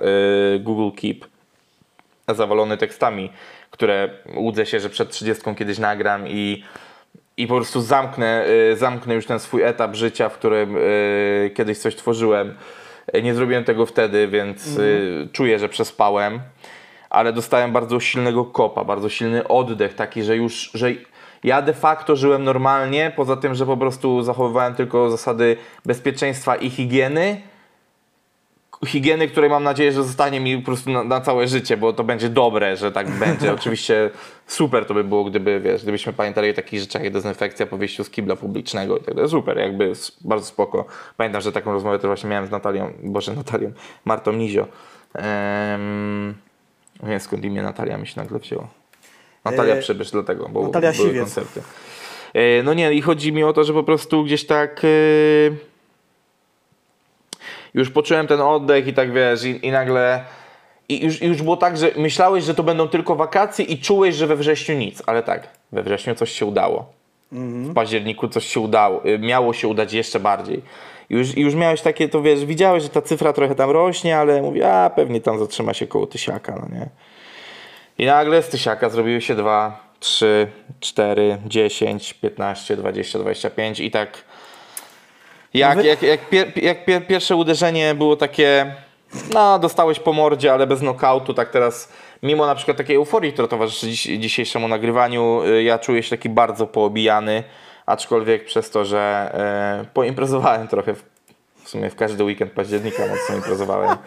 y, 0.55 0.59
Google 0.59 0.97
Keep 0.97 1.25
zawalony 2.33 2.77
tekstami, 2.77 3.31
które 3.71 4.09
łudzę 4.35 4.65
się, 4.65 4.79
że 4.79 4.89
przed 4.89 5.09
30 5.09 5.55
kiedyś 5.55 5.79
nagram 5.79 6.27
i, 6.27 6.63
i 7.37 7.47
po 7.47 7.55
prostu 7.55 7.81
zamknę, 7.81 8.45
y, 8.71 8.77
zamknę 8.77 9.15
już 9.15 9.25
ten 9.25 9.39
swój 9.39 9.63
etap 9.63 9.95
życia, 9.95 10.29
w 10.29 10.33
którym 10.33 10.77
y, 10.77 11.51
kiedyś 11.55 11.77
coś 11.77 11.95
tworzyłem. 11.95 12.55
Nie 13.23 13.35
zrobiłem 13.35 13.63
tego 13.63 13.85
wtedy, 13.85 14.27
więc 14.27 14.77
y, 14.77 15.27
czuję, 15.31 15.59
że 15.59 15.69
przespałem, 15.69 16.39
ale 17.09 17.33
dostałem 17.33 17.71
bardzo 17.71 17.99
silnego 17.99 18.45
kopa, 18.45 18.83
bardzo 18.83 19.09
silny 19.09 19.47
oddech, 19.47 19.93
taki, 19.93 20.23
że 20.23 20.35
już, 20.35 20.71
że 20.73 20.91
ja 21.43 21.61
de 21.61 21.73
facto 21.73 22.15
żyłem 22.15 22.43
normalnie, 22.43 23.11
poza 23.15 23.37
tym, 23.37 23.55
że 23.55 23.65
po 23.65 23.77
prostu 23.77 24.23
zachowywałem 24.23 24.75
tylko 24.75 25.09
zasady 25.09 25.57
bezpieczeństwa 25.85 26.55
i 26.55 26.69
higieny, 26.69 27.41
higieny, 28.85 29.27
której 29.27 29.49
mam 29.49 29.63
nadzieję, 29.63 29.91
że 29.91 30.03
zostanie 30.03 30.39
mi 30.39 30.57
po 30.57 30.65
prostu 30.65 30.91
na, 30.91 31.03
na 31.03 31.21
całe 31.21 31.47
życie, 31.47 31.77
bo 31.77 31.93
to 31.93 32.03
będzie 32.03 32.29
dobre, 32.29 32.77
że 32.77 32.91
tak 32.91 33.09
będzie. 33.09 33.53
Oczywiście 33.59 34.09
super 34.47 34.85
to 34.85 34.93
by 34.93 35.03
było, 35.03 35.23
gdyby, 35.23 35.59
wiesz, 35.59 35.83
gdybyśmy 35.83 36.13
pamiętali 36.13 36.49
o 36.49 36.53
takich 36.53 36.79
rzeczach 36.79 37.03
jak 37.03 37.13
dezynfekcja 37.13 37.65
po 37.65 37.77
wyjściu 37.77 38.03
z 38.03 38.09
kibla 38.09 38.35
publicznego 38.35 38.97
i 38.97 39.03
tak 39.03 39.15
dalej. 39.15 39.29
Super, 39.31 39.57
jakby 39.57 39.93
bardzo 40.21 40.45
spoko. 40.45 40.85
Pamiętam, 41.17 41.41
że 41.41 41.51
taką 41.51 41.73
rozmowę 41.73 41.99
też 41.99 42.07
właśnie 42.07 42.29
miałem 42.29 42.47
z 42.47 42.51
Natalią, 42.51 42.93
Boże 43.03 43.33
Natalią, 43.35 43.71
Martą 44.05 44.31
Nizio. 44.33 44.67
Um, 45.15 46.35
nie 47.03 47.19
skąd 47.19 47.45
imię 47.45 47.61
Natalia 47.61 47.97
mi 47.97 48.07
się 48.07 48.21
nagle 48.21 48.39
wzięło. 48.39 48.67
Natalia 49.45 49.75
E, 49.75 49.79
Przybysz 49.79 50.11
dlatego, 50.11 50.49
bo 50.49 50.63
Natalia 50.63 50.91
były 50.91 51.07
Siwiec. 51.07 51.23
koncerty. 51.23 51.61
E, 52.33 52.63
No 52.63 52.73
nie, 52.73 52.93
i 52.93 53.01
chodzi 53.01 53.33
mi 53.33 53.43
o 53.43 53.53
to, 53.53 53.63
że 53.63 53.73
po 53.73 53.83
prostu 53.83 54.23
gdzieś 54.23 54.45
tak 54.45 54.81
e, 54.83 54.87
już 57.75 57.89
poczułem 57.89 58.27
ten 58.27 58.41
oddech 58.41 58.87
i 58.87 58.93
tak 58.93 59.13
wiesz, 59.13 59.43
i, 59.43 59.67
i 59.67 59.71
nagle 59.71 60.25
i 60.89 61.05
już, 61.05 61.21
już 61.21 61.41
było 61.41 61.57
tak, 61.57 61.77
że 61.77 61.91
myślałeś, 61.97 62.43
że 62.43 62.53
to 62.53 62.63
będą 62.63 62.87
tylko 62.87 63.15
wakacje 63.15 63.65
i 63.65 63.77
czułeś, 63.79 64.15
że 64.15 64.27
we 64.27 64.35
wrześniu 64.35 64.75
nic, 64.75 65.03
ale 65.05 65.23
tak, 65.23 65.47
we 65.71 65.83
wrześniu 65.83 66.15
coś 66.15 66.31
się 66.31 66.45
udało. 66.45 66.85
W 67.31 67.73
październiku 67.73 68.27
coś 68.27 68.45
się 68.45 68.59
udało, 68.59 69.05
y, 69.05 69.19
miało 69.19 69.53
się 69.53 69.67
udać 69.67 69.93
jeszcze 69.93 70.19
bardziej. 70.19 70.61
I 71.09 71.13
już, 71.13 71.37
już 71.37 71.55
miałeś 71.55 71.81
takie, 71.81 72.09
to 72.09 72.21
wiesz, 72.21 72.45
widziałeś, 72.45 72.83
że 72.83 72.89
ta 72.89 73.01
cyfra 73.01 73.33
trochę 73.33 73.55
tam 73.55 73.69
rośnie, 73.69 74.17
ale 74.17 74.41
mówię, 74.41 74.73
a 74.73 74.89
pewnie 74.89 75.21
tam 75.21 75.39
zatrzyma 75.39 75.73
się 75.73 75.87
koło 75.87 76.07
tysiaka, 76.07 76.55
no 76.61 76.77
nie? 76.79 76.89
I 77.97 78.05
nagle 78.05 78.41
z 78.41 78.49
tysiaka 78.49 78.89
zrobiły 78.89 79.21
się 79.21 79.35
2, 79.35 79.79
3, 79.99 80.47
4, 80.79 81.37
10, 81.45 82.13
15, 82.13 82.75
20, 82.75 83.19
25 83.19 83.79
i 83.79 83.91
tak 83.91 84.23
jak, 85.55 85.77
Wy- 85.77 85.85
jak, 85.85 86.01
jak, 86.01 86.29
pier, 86.29 86.63
jak 86.63 86.85
pier, 86.85 87.07
pierwsze 87.07 87.35
uderzenie 87.35 87.95
było 87.95 88.15
takie, 88.15 88.75
no 89.33 89.59
dostałeś 89.59 89.99
po 89.99 90.13
mordzie, 90.13 90.53
ale 90.53 90.67
bez 90.67 90.81
nokautu, 90.81 91.33
tak 91.33 91.49
teraz 91.49 91.89
mimo 92.23 92.45
na 92.45 92.55
przykład 92.55 92.77
takiej 92.77 92.95
euforii, 92.95 93.33
która 93.33 93.47
towarzyszy 93.47 93.87
dziś, 93.87 94.03
dzisiejszemu 94.03 94.67
nagrywaniu, 94.67 95.43
y, 95.43 95.63
ja 95.63 95.79
czuję 95.79 96.03
się 96.03 96.09
taki 96.09 96.29
bardzo 96.29 96.67
poobijany, 96.67 97.43
aczkolwiek 97.85 98.45
przez 98.45 98.69
to, 98.69 98.85
że 98.85 98.99
e, 99.81 99.85
poimprezowałem 99.93 100.67
trochę 100.67 100.93
w, 100.93 101.03
w 101.63 101.69
sumie 101.69 101.89
w 101.89 101.95
każdy 101.95 102.23
weekend 102.23 102.51
października 102.51 103.03
mocno 103.07 103.35
imprezowałem. 103.35 103.97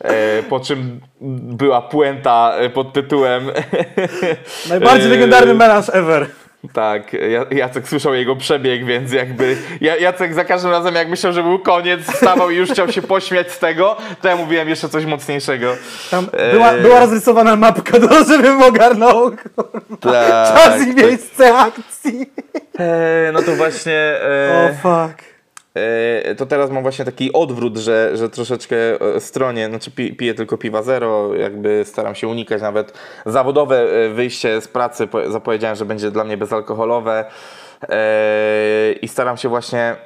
E, 0.00 0.42
po 0.42 0.60
czym 0.60 1.00
była 1.20 1.82
puenta 1.82 2.54
pod 2.74 2.92
tytułem 2.92 3.50
Najbardziej 4.68 5.10
legendarny 5.16 5.54
melanż 5.54 5.88
ever. 5.88 6.26
Tak, 6.72 7.12
Ja- 7.12 7.46
Jacek 7.58 7.88
słyszał 7.88 8.14
jego 8.14 8.36
przebieg, 8.36 8.84
więc 8.84 9.12
jakby 9.12 9.56
Ja- 9.80 9.96
Jacek 9.96 10.34
za 10.34 10.44
każdym 10.44 10.70
razem 10.70 10.94
jak 10.94 11.08
myślał, 11.08 11.32
że 11.32 11.42
był 11.42 11.58
koniec, 11.58 12.00
wstawał 12.00 12.50
i 12.50 12.56
już 12.56 12.70
chciał 12.70 12.88
się 12.92 13.02
pośmiać 13.02 13.52
z 13.52 13.58
tego, 13.58 13.96
to 14.22 14.28
ja 14.28 14.36
mówiłem 14.36 14.68
jeszcze 14.68 14.88
coś 14.88 15.04
mocniejszego. 15.06 15.76
Tam 16.10 16.26
była, 16.52 16.72
była 16.72 17.00
rozrysowana 17.00 17.56
mapka, 17.56 17.98
do, 17.98 18.24
żebym 18.24 18.62
ogarnął 18.62 19.30
Tak, 20.00 20.54
czas 20.54 20.82
i 20.82 20.86
tak. 20.86 20.96
miejsce 20.96 21.54
akcji. 21.58 22.30
Eee, 22.78 23.32
no 23.32 23.42
to 23.42 23.52
właśnie... 23.56 24.12
O 24.22 24.68
Eee, 24.68 24.74
fuck. 24.82 25.29
Eee, 26.26 26.36
to 26.36 26.46
teraz 26.46 26.70
mam 26.70 26.82
właśnie 26.82 27.04
taki 27.04 27.32
odwrót, 27.32 27.76
że, 27.76 28.10
że 28.16 28.28
troszeczkę 28.28 28.76
e, 29.16 29.20
stronie, 29.20 29.66
znaczy 29.68 29.90
pi, 29.90 30.16
piję 30.16 30.34
tylko 30.34 30.58
piwa 30.58 30.82
zero, 30.82 31.34
jakby 31.34 31.82
staram 31.84 32.14
się 32.14 32.28
unikać 32.28 32.62
nawet 32.62 32.92
zawodowe 33.26 33.80
e, 34.06 34.08
wyjście 34.08 34.60
z 34.60 34.68
pracy, 34.68 35.06
po- 35.06 35.30
zapowiedziałem, 35.30 35.76
że 35.76 35.84
będzie 35.84 36.10
dla 36.10 36.24
mnie 36.24 36.36
bezalkoholowe 36.36 37.24
i 39.02 39.08
staram 39.08 39.36
się 39.36 39.48
właśnie 39.48 39.96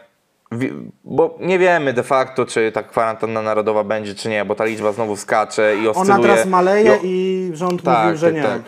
bo 1.05 1.37
nie 1.41 1.59
wiemy 1.59 1.93
de 1.93 2.03
facto, 2.03 2.47
czy 2.47 2.73
ta 2.73 2.83
kwarantanna 2.83 3.43
narodowa 3.43 3.85
będzie, 3.85 4.15
czy 4.15 4.29
nie, 4.29 4.45
bo 4.45 4.55
ta 4.55 4.65
liczba 4.65 4.93
znowu 4.93 5.17
skacze 5.17 5.77
i 5.77 5.89
oscyluje. 5.89 6.15
Ona 6.15 6.23
teraz 6.29 6.47
maleje 6.47 6.99
i 7.03 7.51
rząd 7.55 7.83
Tak, 7.83 8.05
mówił, 8.05 8.19
że 8.19 8.27
tak, 8.27 8.35
nie. 8.37 8.43
tak. 8.43 8.63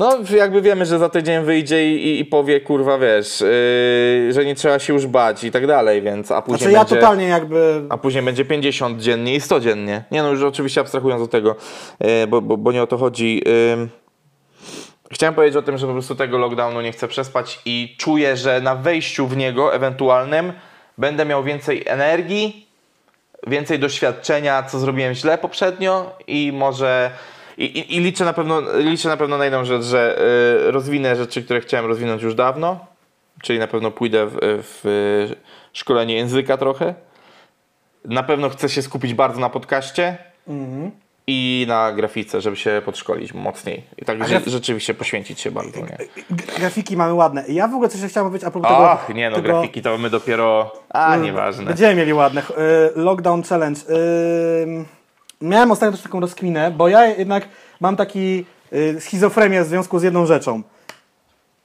No, 0.00 0.18
jakby 0.36 0.62
wiemy, 0.62 0.86
że 0.86 0.98
za 0.98 1.08
tydzień 1.08 1.44
wyjdzie 1.44 1.94
i, 1.94 2.20
i, 2.20 2.24
powie, 2.24 2.60
kurwa, 2.60 2.98
wiesz, 2.98 3.40
yy, 3.40 4.32
że 4.32 4.44
nie 4.44 4.54
trzeba 4.54 4.78
się 4.78 4.92
już 4.92 5.06
bać 5.06 5.44
i 5.44 5.50
tak 5.50 5.66
dalej, 5.66 6.02
więc 6.02 6.30
a 6.30 6.42
później 6.42 6.58
Znaczy 6.58 6.72
ja 6.72 6.78
będzie... 6.78 6.94
totalnie 6.94 7.26
jakby... 7.26 7.82
A 7.88 7.98
później 7.98 8.24
będzie 8.24 8.44
50 8.44 9.00
dziennie 9.00 9.34
i 9.34 9.40
100 9.40 9.60
dziennie. 9.60 10.04
Nie 10.10 10.22
no, 10.22 10.30
już 10.30 10.42
oczywiście 10.42 10.80
abstrahując 10.80 11.22
od 11.22 11.30
tego, 11.30 11.56
yy, 12.00 12.26
bo, 12.26 12.40
bo, 12.40 12.56
bo 12.56 12.72
nie 12.72 12.82
o 12.82 12.86
to 12.86 12.98
chodzi. 12.98 13.42
Yy, 13.46 13.88
Chciałem 15.12 15.34
powiedzieć 15.34 15.56
o 15.56 15.62
tym, 15.62 15.78
że 15.78 15.86
po 15.86 15.92
prostu 15.92 16.14
tego 16.14 16.38
lockdownu 16.38 16.80
nie 16.80 16.92
chcę 16.92 17.08
przespać 17.08 17.60
i 17.64 17.94
czuję, 17.98 18.36
że 18.36 18.60
na 18.60 18.74
wejściu 18.74 19.26
w 19.26 19.36
niego 19.36 19.74
ewentualnym 19.74 20.52
będę 20.98 21.24
miał 21.24 21.44
więcej 21.44 21.82
energii, 21.86 22.66
więcej 23.46 23.78
doświadczenia, 23.78 24.62
co 24.62 24.78
zrobiłem 24.78 25.14
źle 25.14 25.38
poprzednio 25.38 26.16
i 26.26 26.52
może 26.54 27.10
i, 27.60 27.64
i, 27.64 27.96
i 27.96 28.00
liczę 28.00 28.24
na 28.24 28.32
pewno 28.32 28.62
liczę 28.78 29.08
na 29.08 29.16
pewno 29.16 29.38
na 29.38 29.44
jedną 29.44 29.64
rzecz, 29.64 29.82
że 29.82 30.18
y, 30.68 30.70
rozwinę 30.70 31.16
rzeczy, 31.16 31.42
które 31.42 31.60
chciałem 31.60 31.86
rozwinąć 31.86 32.22
już 32.22 32.34
dawno, 32.34 32.86
czyli 33.42 33.58
na 33.58 33.66
pewno 33.66 33.90
pójdę 33.90 34.26
w, 34.26 34.38
w 34.42 35.30
szkolenie 35.72 36.14
języka 36.14 36.56
trochę. 36.56 36.94
Na 38.04 38.22
pewno 38.22 38.48
chcę 38.48 38.68
się 38.68 38.82
skupić 38.82 39.14
bardzo 39.14 39.40
na 39.40 39.50
podcaście 39.50 40.18
i 41.26 41.64
na 41.68 41.92
grafice, 41.92 42.40
żeby 42.40 42.56
się 42.56 42.82
podszkolić 42.84 43.34
mocniej. 43.34 43.82
I 43.98 44.04
tak 44.04 44.18
rze- 44.18 44.50
rzeczywiście 44.50 44.94
poświęcić 44.94 45.40
się 45.40 45.50
bardzo. 45.50 45.80
Nie? 45.80 45.98
Grafiki 46.58 46.96
mamy 46.96 47.14
ładne. 47.14 47.44
Ja 47.48 47.68
w 47.68 47.74
ogóle 47.74 47.88
coś 47.88 48.10
chciałem 48.10 48.28
powiedzieć 48.30 48.48
a 48.48 48.50
propos 48.50 48.70
tego... 48.70 48.90
Ach, 48.90 49.14
nie 49.14 49.30
no, 49.30 49.36
tego... 49.36 49.48
grafiki 49.48 49.82
to 49.82 49.98
my 49.98 50.10
dopiero... 50.10 50.72
A, 50.88 51.16
nieważne. 51.16 51.64
Będziemy 51.64 51.94
mieli 51.94 52.12
ładne. 52.12 52.42
Y, 52.42 52.44
Lockdown 52.96 53.42
Challenge. 53.42 53.80
Y, 53.80 54.99
Miałem 55.40 55.72
ostatnio 55.72 55.92
też 55.92 56.02
taką 56.02 56.20
rozkminę, 56.20 56.70
bo 56.70 56.88
ja 56.88 57.06
jednak 57.06 57.48
mam 57.80 57.96
taki 57.96 58.46
y, 58.72 59.00
schizofrenię 59.00 59.64
w 59.64 59.66
związku 59.66 59.98
z 59.98 60.02
jedną 60.02 60.26
rzeczą. 60.26 60.62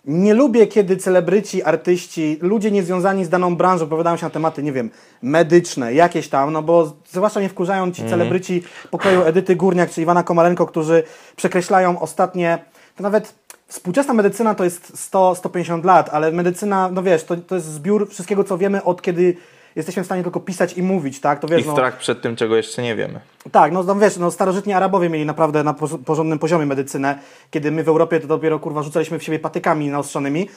Nie 0.05 0.33
lubię, 0.33 0.67
kiedy 0.67 0.97
celebryci, 0.97 1.63
artyści, 1.63 2.37
ludzie 2.41 2.71
niezwiązani 2.71 3.25
z 3.25 3.29
daną 3.29 3.55
branżą 3.55 3.85
opowiadają 3.85 4.17
się 4.17 4.25
na 4.25 4.29
tematy, 4.29 4.63
nie 4.63 4.71
wiem, 4.71 4.89
medyczne, 5.21 5.93
jakieś 5.93 6.27
tam, 6.29 6.53
no 6.53 6.61
bo 6.61 6.93
zwłaszcza 7.11 7.39
mnie 7.39 7.49
wkurzają 7.49 7.91
ci 7.91 8.09
celebryci 8.09 8.63
pokroju 8.91 9.21
Edyty 9.21 9.55
Górniak 9.55 9.89
czy 9.89 10.01
Iwana 10.01 10.23
Komarenko, 10.23 10.65
którzy 10.65 11.03
przekreślają 11.35 11.99
ostatnie, 11.99 12.59
to 12.95 13.03
nawet 13.03 13.35
współczesna 13.67 14.13
medycyna 14.13 14.55
to 14.55 14.63
jest 14.63 15.11
100-150 15.11 15.85
lat, 15.85 16.09
ale 16.11 16.31
medycyna, 16.31 16.89
no 16.91 17.03
wiesz, 17.03 17.23
to, 17.23 17.37
to 17.37 17.55
jest 17.55 17.67
zbiór 17.67 18.09
wszystkiego, 18.09 18.43
co 18.43 18.57
wiemy 18.57 18.83
od 18.83 19.01
kiedy 19.01 19.37
jesteśmy 19.75 20.03
w 20.03 20.05
stanie 20.05 20.23
tylko 20.23 20.39
pisać 20.39 20.73
i 20.73 20.83
mówić, 20.83 21.19
tak? 21.19 21.39
To 21.39 21.47
wiesz, 21.47 21.63
I 21.63 21.67
no, 21.67 21.73
strach 21.73 21.97
przed 21.97 22.21
tym, 22.21 22.35
czego 22.35 22.55
jeszcze 22.55 22.81
nie 22.81 22.95
wiemy. 22.95 23.19
tak, 23.51 23.71
no, 23.71 23.83
no 23.83 23.95
wiesz, 23.95 24.17
no 24.17 24.31
starożytni 24.31 24.73
Arabowie 24.73 25.09
mieli 25.09 25.25
naprawdę 25.25 25.63
na 25.63 25.73
porz- 25.73 26.03
porządnym 26.03 26.39
poziomie 26.39 26.65
medycynę, 26.65 27.19
kiedy 27.51 27.71
my 27.71 27.83
w 27.83 27.87
Europie 27.87 28.19
to 28.19 28.27
dopiero 28.27 28.59
kurwa 28.59 28.83
rzucaliśmy 28.83 29.19
w 29.19 29.23
siebie 29.23 29.39
patykami 29.39 29.89
naostrzonymi 29.89 30.49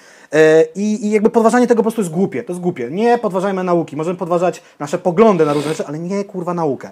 i, 0.74 1.06
i 1.06 1.10
jakby 1.10 1.30
podważanie 1.30 1.66
tego 1.66 1.78
po 1.78 1.82
prostu 1.82 2.00
jest 2.00 2.12
głupie, 2.12 2.42
to 2.42 2.52
jest 2.52 2.60
głupie. 2.60 2.88
Nie 2.90 3.18
podważajmy 3.18 3.64
nauki, 3.64 3.96
możemy 3.96 4.16
podważać 4.18 4.62
nasze 4.78 4.98
poglądy 4.98 5.46
na 5.46 5.52
różne 5.52 5.70
rzeczy, 5.70 5.86
ale 5.86 5.98
nie 5.98 6.24
kurwa 6.24 6.54
naukę. 6.54 6.90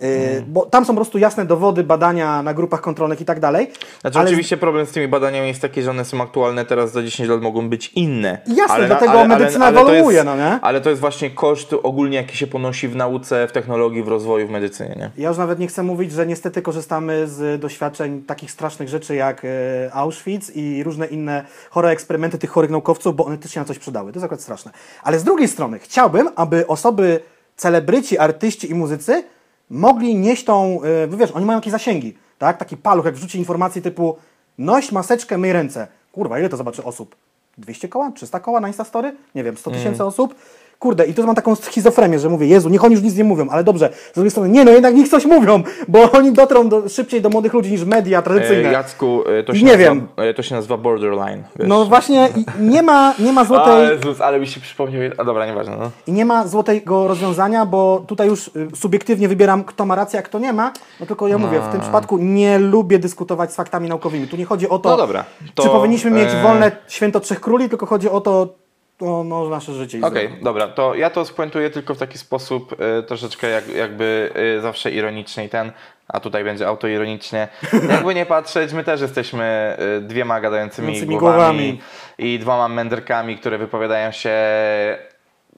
E, 0.00 0.42
Bo 0.46 0.66
tam 0.66 0.84
są 0.84 0.92
po 0.92 0.96
prostu 0.96 1.18
jasne 1.18 1.44
dowody, 1.44 1.84
badania 1.84 2.42
na 2.42 2.54
grupach 2.54 2.80
kontrolnych 2.80 3.20
i 3.20 3.24
tak 3.24 3.40
dalej. 3.40 3.70
Znaczy 4.00 4.18
ale 4.18 4.28
oczywiście 4.28 4.56
problem 4.56 4.86
z 4.86 4.90
tymi 4.90 5.08
badaniami 5.08 5.48
jest 5.48 5.60
taki, 5.60 5.82
że 5.82 5.90
one 5.90 6.04
są 6.04 6.22
aktualne 6.22 6.64
teraz 6.64 6.92
za 6.92 7.02
10 7.02 7.28
lat 7.28 7.42
mogą 7.42 7.68
być 7.68 7.88
inne. 7.88 8.38
Jasne, 8.46 8.86
dlatego 8.86 9.24
medycyna 9.24 9.72
to 9.72 9.80
ewoluuje, 9.80 10.24
no 10.24 10.36
nie? 10.36 10.58
Ale 10.62 10.80
to 10.80 10.90
jest 10.90 11.00
właśnie 11.00 11.30
koszt 11.30 11.74
ogólnie 11.82 12.16
jaki 12.16 12.36
się 12.36 12.46
ponosi 12.46 12.88
w 12.88 12.96
nauce, 12.96 13.48
w 13.48 13.52
technologii, 13.52 14.02
w 14.02 14.08
rozwoju, 14.08 14.46
w 14.46 14.50
medycynie, 14.50 14.94
nie? 14.98 15.10
Ja 15.16 15.28
już 15.28 15.38
nawet 15.38 15.58
nie 15.58 15.66
chcę 15.66 15.82
mówić, 15.82 16.12
że 16.12 16.26
niestety 16.26 16.62
korzystamy 16.62 17.28
z 17.28 17.60
doświadczeń 17.60 18.22
takich 18.22 18.50
strasznych 18.50 18.88
rzeczy 18.88 19.14
jak 19.14 19.44
e, 19.44 19.48
Auschwitz 19.92 20.50
i 20.54 20.82
różne 20.84 21.06
inne 21.06 21.44
chore 21.70 21.88
eksperymenty 21.90 22.38
tych 22.38 22.50
chorych 22.50 22.70
naukowców, 22.70 23.16
bo 23.16 23.24
one 23.24 23.38
też 23.38 23.50
się 23.50 23.60
na 23.60 23.66
coś 23.66 23.78
przydały. 23.78 24.12
To 24.12 24.16
jest 24.16 24.24
akurat 24.24 24.40
straszne. 24.40 24.70
Ale 25.02 25.18
z 25.18 25.24
drugiej 25.24 25.48
strony 25.48 25.78
chciałbym, 25.78 26.28
aby 26.36 26.66
osoby, 26.66 27.20
celebryci, 27.56 28.18
artyści 28.18 28.70
i 28.70 28.74
muzycy 28.74 29.24
mogli 29.70 30.14
nieść 30.14 30.44
tą, 30.44 30.80
bo 31.10 31.16
wiesz, 31.16 31.30
oni 31.30 31.46
mają 31.46 31.58
jakieś 31.58 31.72
zasięgi, 31.72 32.14
tak? 32.38 32.56
Taki 32.56 32.76
paluch, 32.76 33.04
jak 33.04 33.14
wrzuci 33.14 33.38
informacji 33.38 33.82
typu 33.82 34.16
noś 34.58 34.92
maseczkę, 34.92 35.38
myj 35.38 35.52
ręce. 35.52 35.86
Kurwa, 36.12 36.38
ile 36.38 36.48
to 36.48 36.56
zobaczy 36.56 36.84
osób? 36.84 37.16
200 37.58 37.88
koła? 37.88 38.10
300 38.10 38.40
koła 38.40 38.60
na 38.60 38.68
Instastory? 38.68 39.16
Nie 39.34 39.44
wiem, 39.44 39.56
100 39.56 39.70
tysięcy 39.70 40.04
osób? 40.04 40.34
Kurde, 40.78 41.06
i 41.06 41.14
tu 41.14 41.26
mam 41.26 41.34
taką 41.34 41.54
schizofrenię, 41.54 42.18
że 42.18 42.28
mówię, 42.28 42.46
Jezu, 42.46 42.68
niech 42.68 42.84
oni 42.84 42.94
już 42.94 43.04
nic 43.04 43.16
nie 43.16 43.24
mówią, 43.24 43.48
ale 43.50 43.64
dobrze, 43.64 43.90
z 44.12 44.14
drugiej 44.14 44.30
strony, 44.30 44.48
nie 44.48 44.64
no, 44.64 44.70
jednak 44.70 44.94
niech 44.94 45.08
coś 45.08 45.24
mówią, 45.24 45.62
bo 45.88 46.10
oni 46.18 46.32
dotrą 46.32 46.68
do, 46.68 46.88
szybciej 46.88 47.22
do 47.22 47.28
młodych 47.28 47.52
ludzi 47.52 47.70
niż 47.70 47.84
media 47.84 48.18
E, 48.18 48.22
tradycyjne. 48.22 48.72
Jacku, 48.72 49.22
e, 49.28 49.42
to 49.42 49.54
się, 49.54 49.64
Nie 49.64 49.72
nazywa, 49.72 49.90
wiem. 49.94 50.08
e, 50.16 50.34
to 50.34 50.42
się 50.42 50.54
nazywa 50.54 50.76
borderline. 50.76 51.42
Wiesz? 51.56 51.68
No 51.68 51.84
właśnie, 51.84 52.28
nie 52.60 52.82
ma, 52.82 53.14
nie 53.18 53.32
ma 53.32 53.40
A, 53.40 53.44
złotej... 53.44 53.88
Jezus, 53.88 54.20
ale 54.20 54.40
mi 54.40 54.46
się 54.46 54.60
przypomniał. 54.60 55.02
A 55.18 55.24
dobra, 55.24 55.46
nieważne. 55.46 55.76
No. 55.76 55.90
I 56.06 56.12
nie 56.12 56.24
ma 56.24 56.46
złotego 56.46 57.08
rozwiązania, 57.08 57.66
bo 57.66 58.04
tutaj 58.06 58.28
już 58.28 58.48
y, 58.48 58.68
subiektywnie 58.74 59.28
wybieram, 59.28 59.64
kto 59.64 59.86
ma 59.86 59.94
rację, 59.94 60.18
a 60.18 60.22
kto 60.22 60.38
nie 60.38 60.52
ma. 60.52 60.72
No 61.00 61.06
tylko 61.06 61.28
ja 61.28 61.38
mówię, 61.38 61.60
w 61.60 61.72
tym 61.72 61.80
przypadku 61.80 62.18
nie 62.18 62.58
lubię 62.58 62.98
dyskutować 62.98 63.52
z 63.52 63.56
faktami 63.56 63.88
naukowymi. 63.88 64.28
Tu 64.28 64.36
nie 64.36 64.44
chodzi 64.44 64.68
o 64.68 64.78
to, 64.78 64.90
No 64.90 64.96
dobra, 64.96 65.24
to, 65.54 65.62
czy 65.62 65.68
powinniśmy 65.68 66.10
mieć 66.10 66.28
e, 66.30 66.42
wolne 66.42 66.72
święto 66.88 67.20
Trzech 67.20 67.40
Króli, 67.40 67.68
tylko 67.68 67.86
chodzi 67.86 68.08
o 68.10 68.20
to, 68.20 68.54
o 69.00 69.24
no, 69.24 69.48
nasze 69.48 69.72
życie. 69.72 69.98
Okej, 70.02 70.26
zdrowie. 70.26 70.44
dobra, 70.44 70.68
to 70.68 70.94
ja 70.94 71.10
to 71.10 71.24
spuentuję 71.24 71.70
tylko 71.70 71.94
w 71.94 71.98
taki 71.98 72.18
sposób 72.18 72.76
e, 72.80 73.02
troszeczkę 73.02 73.48
jak, 73.48 73.68
jakby 73.68 74.30
e, 74.58 74.60
zawsze 74.60 74.90
ironicznie 74.90 75.44
i 75.44 75.48
ten, 75.48 75.72
a 76.08 76.20
tutaj 76.20 76.44
będzie 76.44 76.68
autoironicznie. 76.68 77.48
Jakby 77.90 78.14
nie 78.14 78.26
patrzeć, 78.26 78.72
my 78.72 78.84
też 78.84 79.00
jesteśmy 79.00 79.44
e, 79.44 80.00
dwiema 80.00 80.40
gadającymi 80.40 80.86
Gadającymi 80.86 81.18
głowami, 81.18 81.58
głowami. 81.58 81.80
i 82.18 82.38
dwoma 82.38 82.68
mędrkami, 82.68 83.36
które 83.36 83.58
wypowiadają 83.58 84.12
się 84.12 84.30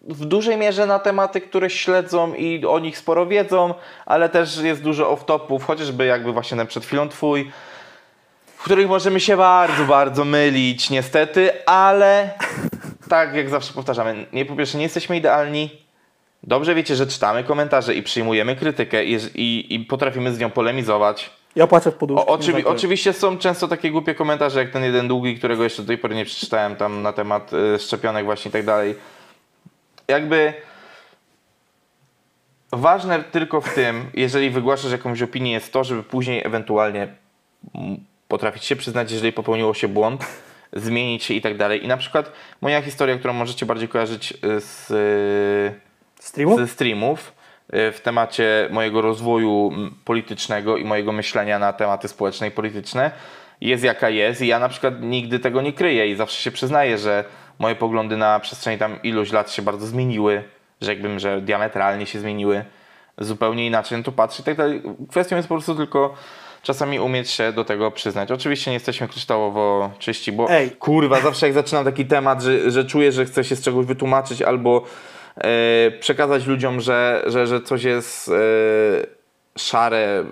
w 0.02 0.24
dużej 0.24 0.56
mierze 0.56 0.86
na 0.86 0.98
tematy, 0.98 1.40
które 1.40 1.70
śledzą 1.70 2.34
i 2.34 2.66
o 2.66 2.78
nich 2.78 2.98
sporo 2.98 3.26
wiedzą, 3.26 3.74
ale 4.06 4.28
też 4.28 4.56
jest 4.58 4.82
dużo 4.82 5.14
off-topów, 5.14 5.62
chociażby 5.62 6.06
jakby 6.06 6.32
właśnie 6.32 6.58
ten 6.58 6.66
przed 6.66 6.84
chwilą 6.84 7.08
twój, 7.08 7.50
w 8.56 8.62
których 8.62 8.88
możemy 8.88 9.20
się 9.20 9.36
bardzo, 9.36 9.84
bardzo 9.84 10.24
mylić 10.24 10.90
niestety, 10.90 11.66
ale 11.66 12.30
tak 13.10 13.34
jak 13.34 13.48
zawsze 13.48 13.72
powtarzamy, 13.72 14.26
nie 14.32 14.44
po 14.44 14.56
pierwsze 14.56 14.78
nie 14.78 14.84
jesteśmy 14.84 15.16
idealni, 15.16 15.70
dobrze 16.42 16.74
wiecie, 16.74 16.96
że 16.96 17.06
czytamy 17.06 17.44
komentarze 17.44 17.94
i 17.94 18.02
przyjmujemy 18.02 18.56
krytykę 18.56 19.04
i, 19.04 19.18
i, 19.34 19.74
i 19.74 19.80
potrafimy 19.80 20.34
z 20.34 20.38
nią 20.38 20.50
polemizować. 20.50 21.30
Ja 21.56 21.66
płaczę 21.66 21.90
w 21.90 21.94
poduszkę. 21.94 22.26
O, 22.26 22.36
oczywi- 22.36 22.66
oczywiście 22.66 23.12
są 23.12 23.38
często 23.38 23.68
takie 23.68 23.90
głupie 23.90 24.14
komentarze, 24.14 24.60
jak 24.60 24.70
ten 24.70 24.84
jeden 24.84 25.08
długi, 25.08 25.38
którego 25.38 25.64
jeszcze 25.64 25.82
do 25.82 25.88
tej 25.88 25.98
pory 25.98 26.14
nie 26.14 26.24
przeczytałem 26.24 26.76
tam 26.76 27.02
na 27.02 27.12
temat 27.12 27.52
y, 27.52 27.78
szczepionek 27.78 28.24
właśnie 28.24 28.48
i 28.48 28.52
tak 28.52 28.64
dalej. 28.64 28.94
Jakby 30.08 30.54
ważne 32.72 33.24
tylko 33.24 33.60
w 33.60 33.74
tym, 33.74 34.10
jeżeli 34.14 34.50
wygłaszasz 34.50 34.92
jakąś 34.92 35.22
opinię, 35.22 35.52
jest 35.52 35.72
to, 35.72 35.84
żeby 35.84 36.02
później 36.02 36.46
ewentualnie 36.46 37.08
potrafić 38.28 38.64
się 38.64 38.76
przyznać, 38.76 39.12
jeżeli 39.12 39.32
popełniło 39.32 39.74
się 39.74 39.88
błąd, 39.88 40.26
zmienić 40.72 41.24
się 41.24 41.34
i 41.34 41.40
tak 41.40 41.56
dalej. 41.56 41.84
I 41.84 41.88
na 41.88 41.96
przykład 41.96 42.32
moja 42.60 42.82
historia, 42.82 43.18
którą 43.18 43.32
możecie 43.32 43.66
bardziej 43.66 43.88
kojarzyć 43.88 44.32
y, 44.32 44.60
z 44.60 44.86
Streamu? 46.20 46.58
ze 46.58 46.68
streamów 46.68 47.32
y, 47.74 47.92
w 47.92 48.00
temacie 48.00 48.68
mojego 48.70 49.02
rozwoju 49.02 49.72
politycznego 50.04 50.76
i 50.76 50.84
mojego 50.84 51.12
myślenia 51.12 51.58
na 51.58 51.72
tematy 51.72 52.08
społeczne 52.08 52.48
i 52.48 52.50
polityczne 52.50 53.10
jest 53.60 53.84
jaka 53.84 54.08
jest 54.08 54.42
i 54.42 54.46
ja 54.46 54.58
na 54.58 54.68
przykład 54.68 54.94
nigdy 55.00 55.38
tego 55.38 55.62
nie 55.62 55.72
kryję 55.72 56.08
i 56.08 56.16
zawsze 56.16 56.42
się 56.42 56.50
przyznaję, 56.50 56.98
że 56.98 57.24
moje 57.58 57.74
poglądy 57.74 58.16
na 58.16 58.40
przestrzeni 58.40 58.78
tam 58.78 59.02
iluś 59.02 59.32
lat 59.32 59.52
się 59.52 59.62
bardzo 59.62 59.86
zmieniły, 59.86 60.44
rzekłbym, 60.80 61.18
że 61.18 61.40
diametralnie 61.40 62.06
się 62.06 62.20
zmieniły, 62.20 62.64
zupełnie 63.18 63.66
inaczej 63.66 63.98
na 63.98 64.04
to 64.04 64.12
patrzę 64.12 64.42
i 64.42 64.44
tak 64.44 64.56
dalej. 64.56 64.82
Kwestią 65.10 65.36
jest 65.36 65.48
po 65.48 65.54
prostu 65.54 65.74
tylko 65.74 66.14
czasami 66.62 67.00
umieć 67.00 67.30
się 67.30 67.52
do 67.52 67.64
tego 67.64 67.90
przyznać. 67.90 68.30
Oczywiście 68.32 68.70
nie 68.70 68.74
jesteśmy 68.74 69.08
kryształowo 69.08 69.90
czyści, 69.98 70.32
bo 70.32 70.50
Ej. 70.50 70.70
kurwa, 70.70 71.20
zawsze 71.20 71.46
jak 71.46 71.54
zaczynam 71.54 71.84
taki 71.84 72.06
temat, 72.06 72.42
że, 72.42 72.70
że 72.70 72.84
czuję, 72.84 73.12
że 73.12 73.24
chcę 73.24 73.44
się 73.44 73.56
z 73.56 73.62
czegoś 73.62 73.86
wytłumaczyć 73.86 74.42
albo 74.42 74.84
e, 75.36 75.90
przekazać 76.00 76.46
ludziom, 76.46 76.80
że, 76.80 77.22
że, 77.26 77.46
że 77.46 77.60
coś 77.60 77.84
jest 77.84 78.28
e, 78.28 78.32
szare. 79.58 80.24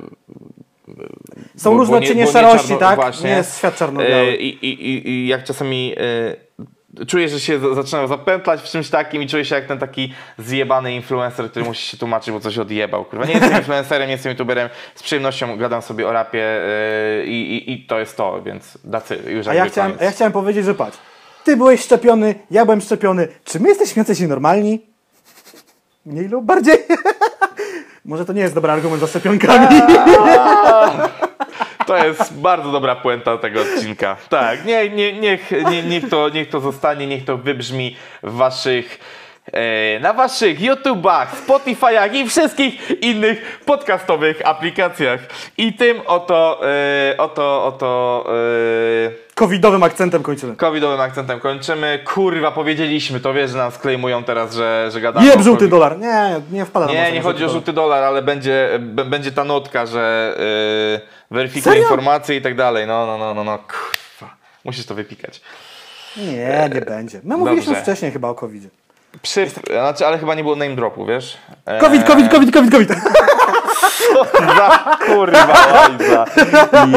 Są 1.57 1.79
różne 1.79 2.01
nie- 2.01 2.07
cienie 2.07 2.27
szarości, 2.27 2.77
tak? 2.77 2.97
właśnie. 2.97 3.31
Nie 3.31 3.37
jest 3.37 3.59
świat 3.59 3.77
czarno-biały. 3.77 4.29
E, 4.29 4.37
I, 4.37 4.67
i, 4.67 4.89
i, 4.91 5.09
I 5.09 5.29
jak 5.29 5.45
czasami 5.45 5.95
czuję, 7.07 7.29
że 7.29 7.41
się 7.41 7.59
za- 7.59 7.75
zaczynam 7.75 8.09
zapętlać 8.09 8.61
w 8.61 8.65
czymś 8.65 8.91
takim 8.91 9.23
i 9.23 9.27
czuję 9.27 9.45
się 9.45 9.55
jak 9.55 9.67
ten 9.67 9.79
taki 9.79 10.15
zjebany 10.39 10.95
influencer, 10.95 11.51
który 11.51 11.65
musi 11.65 11.91
się 11.91 11.97
tłumaczyć, 11.97 12.31
bo 12.31 12.41
coś 12.41 12.59
odjebał. 12.59 13.05
Kurwa, 13.05 13.25
nie 13.25 13.33
jestem 13.33 13.57
influencerem, 13.59 14.07
nie 14.07 14.13
jestem 14.13 14.33
youtuberem, 14.33 14.69
z 14.95 15.03
przyjemnością 15.03 15.57
gadam 15.57 15.83
sobie 15.83 16.09
o 16.09 16.13
rapie 16.13 16.45
e, 16.45 17.27
i, 17.27 17.73
i, 17.73 17.87
to 17.87 17.99
jest 17.99 18.17
to, 18.17 18.43
więc 18.43 18.79
dacy, 18.85 19.19
już 19.27 19.47
A 19.47 19.55
ja, 19.55 19.67
chciałem, 19.67 19.93
ja 20.01 20.11
chciałem 20.11 20.33
powiedzieć, 20.33 20.65
że 20.65 20.75
patrz, 20.75 20.99
ty 21.45 21.57
byłeś 21.57 21.81
szczepiony, 21.81 22.35
ja 22.51 22.65
byłem 22.65 22.81
szczepiony. 22.81 23.29
Czy 23.45 23.61
my 23.61 23.69
jesteśmy 23.69 24.01
jacyś 24.01 24.21
normalni? 24.21 24.87
Mniej 26.07 26.29
lub 26.29 26.45
bardziej? 26.45 26.79
Może 28.05 28.25
to 28.25 28.33
nie 28.33 28.43
jest 28.43 28.55
dobry 28.55 28.73
argument 28.73 29.01
za 29.01 29.07
szczepionkami. 29.07 29.67
To 31.87 32.05
jest 32.05 32.41
bardzo 32.41 32.73
dobra 32.73 32.97
puenta 32.97 33.39
tego 33.39 33.61
odcinka. 33.61 34.17
Tak, 34.29 34.65
nie, 34.65 34.89
nie, 34.91 35.13
niech, 35.13 35.51
nie, 35.71 35.83
niech, 35.83 36.09
to, 36.09 36.29
niech 36.29 36.49
to 36.49 36.61
zostanie, 36.61 37.07
niech 37.07 37.25
to 37.25 37.37
wybrzmi 37.37 37.97
w 38.23 38.33
waszych, 38.37 38.99
e, 39.53 40.01
na 40.01 40.13
waszych 40.13 40.61
YouTubach, 40.61 41.47
Spotify'ach 41.47 42.15
i 42.15 42.29
wszystkich 42.29 43.03
innych 43.03 43.61
podcastowych 43.67 44.47
aplikacjach. 44.47 45.21
I 45.57 45.73
tym 45.73 46.01
oto, 46.07 46.61
e, 46.69 47.15
oto, 47.19 47.65
oto 47.65 48.25
e, 49.15 49.29
Covidowym 49.35 49.83
akcentem 49.83 50.23
kończymy. 50.23 50.57
covidowym 50.57 51.01
akcentem 51.01 51.41
kończymy. 51.41 51.99
Kurwa, 52.05 52.51
powiedzieliśmy 52.51 53.21
to, 53.21 53.35
wiesz, 53.35 53.51
że 53.51 53.59
nas 53.59 53.79
klejmują 53.79 54.25
teraz, 54.25 54.55
że, 54.55 54.89
że 54.93 55.01
gadamy 55.01 55.27
Nie 55.27 55.35
o 55.35 55.43
żółty 55.43 55.69
dolar. 55.69 55.99
Nie, 55.99 56.41
nie 56.51 56.65
wpada 56.65 56.87
na 56.87 56.93
Nie, 56.93 57.13
nie 57.13 57.23
chodzi 57.23 57.45
o 57.45 57.49
żółty 57.49 57.73
dolar, 57.73 58.05
ale 58.05 58.23
będzie, 58.23 58.71
będzie 59.07 59.33
ta 59.33 59.45
notka, 59.45 59.87
że 59.87 60.35
yy, 60.93 61.18
weryfikuj 61.31 61.63
Serio? 61.63 61.83
informacje 61.83 62.37
i 62.37 62.43
tak 62.43 62.55
dalej. 62.55 62.87
No, 62.87 63.07
no, 63.07 63.19
no, 63.19 63.35
no, 63.35 63.45
no, 63.45 63.59
kurwa. 63.59 64.37
Musisz 64.65 64.87
to 64.87 64.95
wypikać. 64.95 65.41
Nie, 66.17 66.71
nie 66.75 66.81
będzie. 66.81 67.21
My 67.25 67.37
mówiliśmy 67.37 67.73
Dobrze. 67.73 67.83
wcześniej 67.83 68.13
chyba 68.13 68.29
o 68.29 68.35
covidzie. 68.35 68.69
Przy, 69.23 69.51
znaczy, 69.71 70.07
ale 70.07 70.19
chyba 70.19 70.35
nie 70.35 70.43
było 70.43 70.57
name 70.57 70.77
dropu, 70.77 71.07
wiesz? 71.07 71.39
Covid, 71.81 72.05
covid, 72.05 72.31
covid, 72.33 72.53
covid, 72.53 72.73
covid. 72.73 72.89
Za 74.57 74.97
kurwa 75.07 75.47
łajza 75.73 76.25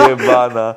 jebana. 0.09 0.75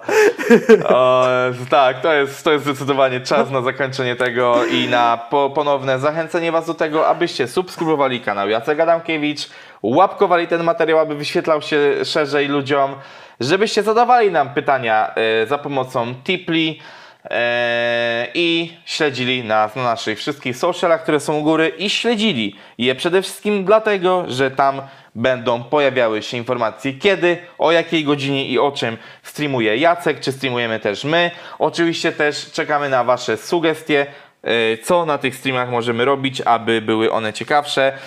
O, 0.89 1.27
tak, 1.71 2.01
to 2.01 2.13
jest, 2.13 2.45
to 2.45 2.53
jest 2.53 2.65
zdecydowanie 2.65 3.21
czas 3.21 3.51
na 3.51 3.63
zakończenie 3.63 4.17
tego 4.17 4.65
i 4.65 4.89
na 4.89 5.17
po, 5.31 5.51
ponowne 5.51 5.99
zachęcenie 5.99 6.53
Was 6.53 6.67
do 6.67 6.75
tego, 6.75 7.09
abyście 7.09 7.49
subskrybowali 7.49 8.21
kanał 8.21 8.49
Jacek 8.49 8.81
Adamkiewicz, 8.81 9.49
łapkowali 9.83 10.49
ten 10.49 10.63
materiał, 10.63 10.99
aby 10.99 11.15
wyświetlał 11.15 11.63
się 11.63 12.05
szerzej 12.05 12.49
ludziom, 12.49 12.95
żebyście 13.41 13.83
zadawali 13.83 14.31
nam 14.31 14.55
pytania 14.55 15.15
e, 15.15 15.47
za 15.47 15.59
pomocą 15.59 16.15
Tipli 16.15 16.81
e, 17.25 18.27
i 18.35 18.77
śledzili 18.85 19.45
nas 19.45 19.77
na 19.77 19.83
naszych 19.83 20.19
wszystkich 20.19 20.57
socialach, 20.57 21.03
które 21.03 21.21
są 21.21 21.39
u 21.39 21.43
góry 21.43 21.69
i 21.69 21.91
śledzili 21.91 22.57
je 22.79 22.95
przede 22.95 23.23
wszystkim 23.23 23.65
dlatego, 23.65 24.25
że 24.29 24.51
tam 24.51 24.83
będą 25.15 25.65
pojawiały 25.65 26.23
się 26.23 26.37
informacje 26.37 26.93
kiedy, 26.93 27.37
o 27.59 27.73
jakiej 27.73 28.05
godzinie 28.05 28.47
i 28.47 28.59
o 28.59 28.73
czym 28.73 28.97
streamuje 29.23 29.77
Jacek, 29.77 30.21
czy 30.21 30.33
streamujemy 30.33 30.81
też 30.81 31.05
my. 31.05 31.31
Oczywiście 31.59 32.13
też 32.13 32.53
czekamy 32.53 32.89
na 32.89 33.05
Wasze 33.05 33.37
sugestie, 33.37 34.07
e, 34.43 34.79
co 34.79 35.07
na 35.07 35.19
tych 35.19 35.37
streamach 35.37 35.71
możemy 35.71 36.05
robić, 36.05 36.41
aby 36.41 36.81
były 36.81 37.13
one 37.13 37.33
ciekawsze. 37.33 37.99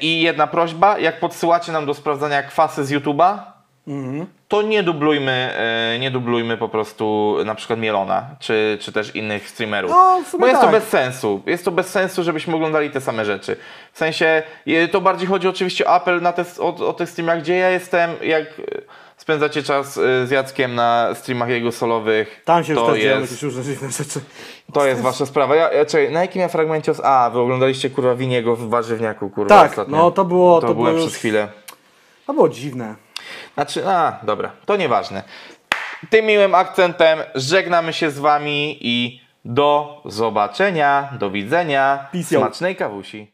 I 0.00 0.20
jedna 0.20 0.46
prośba, 0.46 0.98
jak 0.98 1.20
podsyłacie 1.20 1.72
nam 1.72 1.86
do 1.86 1.94
sprawdzania 1.94 2.42
kwasy 2.42 2.84
z 2.84 2.92
YouTube'a, 2.92 3.51
to 4.48 4.62
nie 4.62 4.82
dublujmy, 4.82 5.32
e, 5.92 5.98
nie 5.98 6.10
dublujmy 6.10 6.56
po 6.56 6.68
prostu 6.68 7.36
na 7.44 7.54
przykład 7.54 7.78
Mielona, 7.78 8.26
czy, 8.40 8.78
czy 8.80 8.92
też 8.92 9.16
innych 9.16 9.48
streamerów. 9.48 9.90
No, 9.90 10.20
w 10.24 10.28
sumie 10.28 10.40
Bo 10.40 10.46
jest 10.46 10.60
tak. 10.60 10.70
to 10.70 10.76
bez 10.76 10.88
sensu. 10.88 11.42
Jest 11.46 11.64
to 11.64 11.70
bez 11.70 11.88
sensu, 11.88 12.22
żebyśmy 12.22 12.54
oglądali 12.56 12.90
te 12.90 13.00
same 13.00 13.24
rzeczy. 13.24 13.56
W 13.92 13.98
sensie, 13.98 14.42
e, 14.66 14.88
to 14.88 15.00
bardziej 15.00 15.28
chodzi 15.28 15.48
oczywiście 15.48 15.84
o 15.86 15.90
apel 15.90 16.22
na 16.22 16.32
te, 16.32 16.44
o, 16.58 16.88
o 16.88 16.92
tych 16.92 17.10
streamach, 17.10 17.40
gdzie 17.40 17.56
ja 17.56 17.70
jestem, 17.70 18.10
jak 18.22 18.42
e, 18.42 18.52
spędzacie 19.16 19.62
czas 19.62 19.98
e, 19.98 20.26
z 20.26 20.30
Jackiem 20.30 20.74
na 20.74 21.08
streamach 21.14 21.48
jego 21.48 21.72
solowych, 21.72 22.42
Tam 22.44 22.64
się 22.64 22.74
to 22.74 22.86
też 22.86 23.00
dzieją 23.00 23.20
jest, 23.20 23.32
jakieś 23.32 23.42
różne 23.42 23.62
dziwne 23.62 23.90
rzeczy. 23.90 24.20
to 24.72 24.86
jest 24.86 25.00
wasza 25.00 25.26
sprawa. 25.26 25.56
Ja, 25.56 25.72
ja, 25.72 25.84
czekaj, 25.84 26.12
na 26.12 26.20
jakim 26.20 26.42
ja 26.42 26.48
fragmencie... 26.48 26.92
os- 26.92 27.00
A, 27.04 27.30
wy 27.30 27.38
oglądaliście 27.40 27.90
kurwa 27.90 28.14
Winiego 28.14 28.56
w 28.56 28.68
warzywniaku, 28.68 29.30
kurwa, 29.30 29.48
Tak, 29.60 29.70
ostatnio. 29.70 29.96
no 29.96 30.10
to 30.10 30.24
było- 30.24 30.60
To, 30.60 30.74
byłem 30.74 30.94
było 30.94 31.06
przez 31.06 31.18
chwilę. 31.18 31.48
To 32.26 32.34
było 32.34 32.48
dziwne. 32.48 32.94
Znaczy, 33.54 33.88
a, 33.88 34.20
dobra, 34.22 34.50
to 34.66 34.76
nieważne. 34.76 35.22
Tym 36.10 36.26
miłym 36.26 36.54
akcentem 36.54 37.18
żegnamy 37.34 37.92
się 37.92 38.10
z 38.10 38.18
wami 38.18 38.78
i 38.80 39.20
do 39.44 40.00
zobaczenia, 40.04 41.12
do 41.18 41.30
widzenia. 41.30 42.08
Peace. 42.12 42.36
Smacznej 42.36 42.76
kawusi. 42.76 43.32